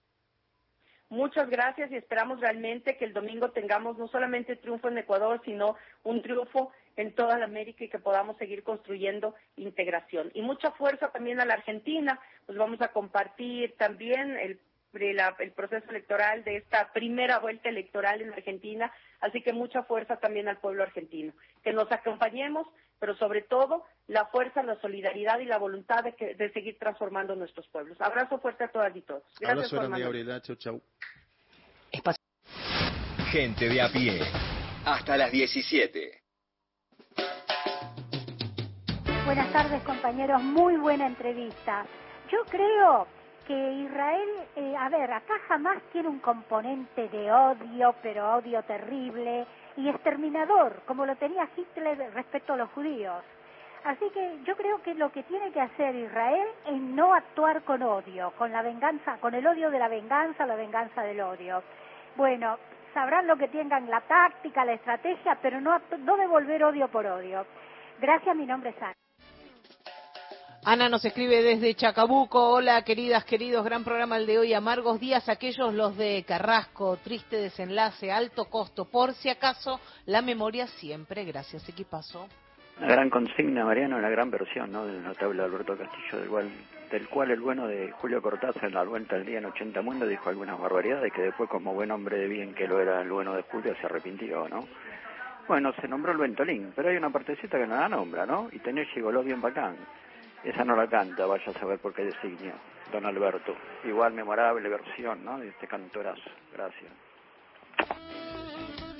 Muchas 1.09 1.49
gracias 1.49 1.91
y 1.91 1.95
esperamos 1.95 2.39
realmente 2.39 2.97
que 2.97 3.05
el 3.05 3.13
domingo 3.13 3.49
tengamos 3.51 3.97
no 3.97 4.07
solamente 4.09 4.55
triunfo 4.57 4.89
en 4.89 4.97
Ecuador, 4.97 5.41
sino 5.45 5.75
un 6.03 6.21
triunfo 6.21 6.71
en 6.97 7.13
toda 7.13 7.37
la 7.37 7.45
América 7.45 7.83
y 7.83 7.89
que 7.89 7.99
podamos 7.99 8.37
seguir 8.37 8.63
construyendo 8.63 9.35
integración. 9.57 10.31
Y 10.33 10.41
mucha 10.41 10.71
fuerza 10.71 11.09
también 11.11 11.39
a 11.39 11.45
la 11.45 11.55
Argentina, 11.55 12.19
pues 12.45 12.57
vamos 12.57 12.81
a 12.81 12.89
compartir 12.89 13.75
también 13.77 14.37
el, 14.37 14.59
la- 15.15 15.35
el 15.39 15.51
proceso 15.51 15.89
electoral 15.89 16.43
de 16.45 16.57
esta 16.57 16.91
primera 16.93 17.39
vuelta 17.39 17.67
electoral 17.69 18.21
en 18.21 18.31
Argentina, 18.31 18.91
así 19.19 19.41
que 19.41 19.51
mucha 19.51 19.83
fuerza 19.83 20.17
también 20.17 20.47
al 20.47 20.57
pueblo 20.59 20.83
argentino. 20.83 21.33
Que 21.63 21.73
nos 21.73 21.91
acompañemos, 21.91 22.65
pero 22.97 23.13
sobre 23.17 23.41
todo 23.41 23.83
la 24.07 24.27
fuerza, 24.27 24.63
la 24.63 24.79
solidaridad 24.79 25.39
y 25.39 25.45
la 25.45 25.57
voluntad 25.57 26.01
de, 26.03 26.13
que- 26.15 26.35
de 26.35 26.49
seguir 26.53 26.77
transformando 26.79 27.35
nuestros 27.35 27.67
pueblos. 27.67 27.99
Abrazo 27.99 28.39
fuerte 28.39 28.63
a 28.63 28.69
todas 28.69 28.95
y 28.95 29.01
todos. 29.01 29.23
Gracias, 29.39 29.49
Abrazo 29.51 29.75
Juan 29.75 29.87
grande. 29.89 30.03
Gabriela. 30.05 30.41
Chau, 30.41 30.55
chau. 30.55 30.81
Gente 33.31 33.67
de 33.67 33.81
a 33.81 33.89
pie. 33.89 34.19
Hasta 34.85 35.17
las 35.17 35.31
17. 35.31 36.21
Buenas 39.25 39.51
tardes 39.51 39.81
compañeros, 39.81 40.43
muy 40.43 40.77
buena 40.77 41.07
entrevista. 41.07 41.83
Yo 42.29 42.45
creo 42.45 43.07
que 43.47 43.71
Israel, 43.71 44.29
eh, 44.55 44.75
a 44.77 44.87
ver, 44.89 45.11
acá 45.11 45.33
jamás 45.47 45.81
tiene 45.91 46.09
un 46.09 46.19
componente 46.19 47.09
de 47.09 47.31
odio, 47.31 47.95
pero 48.03 48.35
odio 48.35 48.61
terrible 48.61 49.47
y 49.77 49.89
exterminador, 49.89 50.83
como 50.85 51.07
lo 51.07 51.15
tenía 51.15 51.49
Hitler 51.57 52.11
respecto 52.13 52.53
a 52.53 52.57
los 52.57 52.69
judíos. 52.69 53.23
Así 53.83 54.07
que 54.13 54.41
yo 54.43 54.55
creo 54.55 54.83
que 54.83 54.93
lo 54.93 55.11
que 55.11 55.23
tiene 55.23 55.51
que 55.51 55.61
hacer 55.61 55.95
Israel 55.95 56.47
es 56.67 56.79
no 56.79 57.15
actuar 57.15 57.63
con 57.63 57.81
odio, 57.81 58.31
con 58.37 58.51
la 58.51 58.61
venganza, 58.61 59.17
con 59.17 59.33
el 59.33 59.47
odio 59.47 59.71
de 59.71 59.79
la 59.79 59.87
venganza, 59.87 60.45
la 60.45 60.55
venganza 60.55 61.01
del 61.01 61.19
odio. 61.21 61.63
Bueno, 62.15 62.59
sabrán 62.93 63.25
lo 63.25 63.37
que 63.37 63.47
tengan, 63.47 63.89
la 63.89 64.01
táctica, 64.01 64.63
la 64.65 64.73
estrategia, 64.73 65.39
pero 65.41 65.59
no, 65.59 65.81
no 65.97 66.15
devolver 66.15 66.63
odio 66.63 66.87
por 66.89 67.07
odio. 67.07 67.43
Gracias, 67.99 68.35
mi 68.35 68.45
nombre 68.45 68.69
es 68.69 68.81
Ana. 68.83 68.93
Ana 70.67 70.89
nos 70.89 71.05
escribe 71.05 71.43
desde 71.43 71.75
Chacabuco. 71.75 72.49
Hola, 72.49 72.81
queridas, 72.81 73.23
queridos, 73.23 73.63
gran 73.63 73.83
programa 73.83 74.17
el 74.17 74.25
de 74.25 74.39
hoy. 74.39 74.53
Amargos 74.55 74.99
días 74.99 75.29
aquellos 75.29 75.75
los 75.75 75.95
de 75.95 76.25
Carrasco. 76.27 76.97
Triste 77.03 77.35
desenlace, 77.35 78.11
alto 78.11 78.45
costo. 78.45 78.85
Por 78.85 79.13
si 79.13 79.29
acaso, 79.29 79.79
la 80.07 80.23
memoria 80.23 80.65
siempre. 80.65 81.23
Gracias, 81.23 81.69
equipazo. 81.69 82.27
Una 82.79 82.87
gran 82.87 83.11
consigna, 83.11 83.63
Mariano, 83.63 83.95
una 83.95 84.09
gran 84.09 84.31
versión 84.31 84.71
¿no? 84.71 84.87
del 84.87 85.03
notable 85.03 85.43
Alberto 85.43 85.77
Castillo, 85.77 86.49
del 86.89 87.09
cual, 87.09 87.29
el 87.29 87.39
bueno 87.39 87.67
de 87.67 87.91
Julio 87.91 88.19
Cortázar 88.19 88.65
en 88.65 88.73
la 88.73 88.83
vuelta 88.85 89.17
del 89.17 89.27
día 89.27 89.37
en 89.37 89.45
80 89.45 89.83
Mundo 89.83 90.07
dijo 90.07 90.29
algunas 90.29 90.59
barbaridades 90.59 91.13
que 91.13 91.21
después, 91.21 91.47
como 91.47 91.75
buen 91.75 91.91
hombre 91.91 92.17
de 92.17 92.27
bien 92.27 92.55
que 92.55 92.67
lo 92.67 92.81
era 92.81 93.03
el 93.03 93.11
bueno 93.11 93.35
de 93.35 93.43
Julio, 93.43 93.75
se 93.79 93.85
arrepintió, 93.85 94.49
¿no? 94.49 94.67
Bueno, 95.47 95.71
se 95.79 95.87
nombró 95.87 96.11
el 96.11 96.17
Ventolín, 96.17 96.73
pero 96.75 96.89
hay 96.89 96.97
una 96.97 97.11
partecita 97.11 97.59
que 97.59 97.67
no 97.67 97.75
la 97.75 97.87
nombra, 97.87 98.25
¿no? 98.25 98.49
Y 98.51 98.57
tenés 98.57 98.87
llegó 98.95 99.11
bien 99.21 99.39
bacán. 99.39 99.77
Esa 100.45 100.63
no 100.63 100.75
la 100.75 100.87
canta, 100.87 101.25
vaya 101.25 101.51
a 101.51 101.59
saber 101.59 101.79
por 101.79 101.93
qué 101.93 102.03
designio. 102.03 102.53
don 102.91 103.03
Alberto. 103.05 103.55
Igual 103.83 104.13
memorable 104.13 104.69
versión, 104.69 105.25
¿no? 105.25 105.39
De 105.39 105.49
este 105.49 105.67
cantorazo. 105.67 106.29
Gracias. 106.53 106.91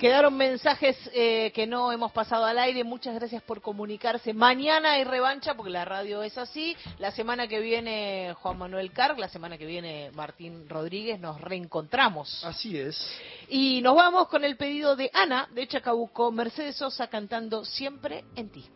Quedaron 0.00 0.36
mensajes 0.36 1.10
eh, 1.14 1.52
que 1.54 1.66
no 1.66 1.90
hemos 1.90 2.12
pasado 2.12 2.44
al 2.44 2.58
aire. 2.58 2.84
Muchas 2.84 3.14
gracias 3.14 3.42
por 3.42 3.62
comunicarse. 3.62 4.34
Mañana 4.34 4.92
hay 4.92 5.04
revancha 5.04 5.54
porque 5.54 5.70
la 5.70 5.86
radio 5.86 6.22
es 6.22 6.36
así. 6.36 6.76
La 6.98 7.12
semana 7.12 7.48
que 7.48 7.60
viene 7.60 8.34
Juan 8.42 8.58
Manuel 8.58 8.92
Carg, 8.92 9.18
la 9.18 9.28
semana 9.28 9.56
que 9.56 9.64
viene 9.64 10.10
Martín 10.14 10.68
Rodríguez. 10.68 11.18
Nos 11.18 11.40
reencontramos. 11.40 12.44
Así 12.44 12.78
es. 12.78 13.18
Y 13.48 13.80
nos 13.80 13.96
vamos 13.96 14.28
con 14.28 14.44
el 14.44 14.56
pedido 14.56 14.96
de 14.96 15.10
Ana 15.14 15.48
de 15.54 15.66
Chacabuco, 15.66 16.30
Mercedes 16.30 16.76
Sosa 16.76 17.06
cantando 17.06 17.64
Siempre 17.64 18.24
en 18.34 18.50
ti. 18.50 18.68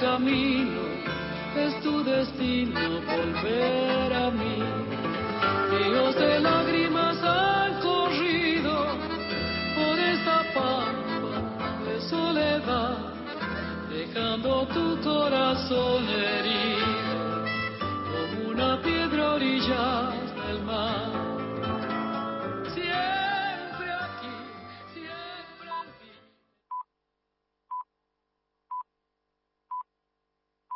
camino, 0.00 0.80
es 1.56 1.78
tu 1.82 2.02
destino 2.02 2.80
volver 3.02 4.12
a 4.12 4.30
mí. 4.30 4.62
Ríos 5.70 6.14
de 6.16 6.40
lágrimas 6.40 7.16
han 7.22 7.80
corrido 7.80 8.86
por 9.76 9.98
esta 9.98 10.42
pampa 10.54 11.84
de 11.84 12.00
soledad, 12.08 12.96
dejando 13.90 14.66
tu 14.68 15.00
corazón 15.02 16.08
herido 16.08 17.44
como 18.10 18.50
una 18.50 18.80
piedra 18.82 19.34
orillada. 19.34 20.19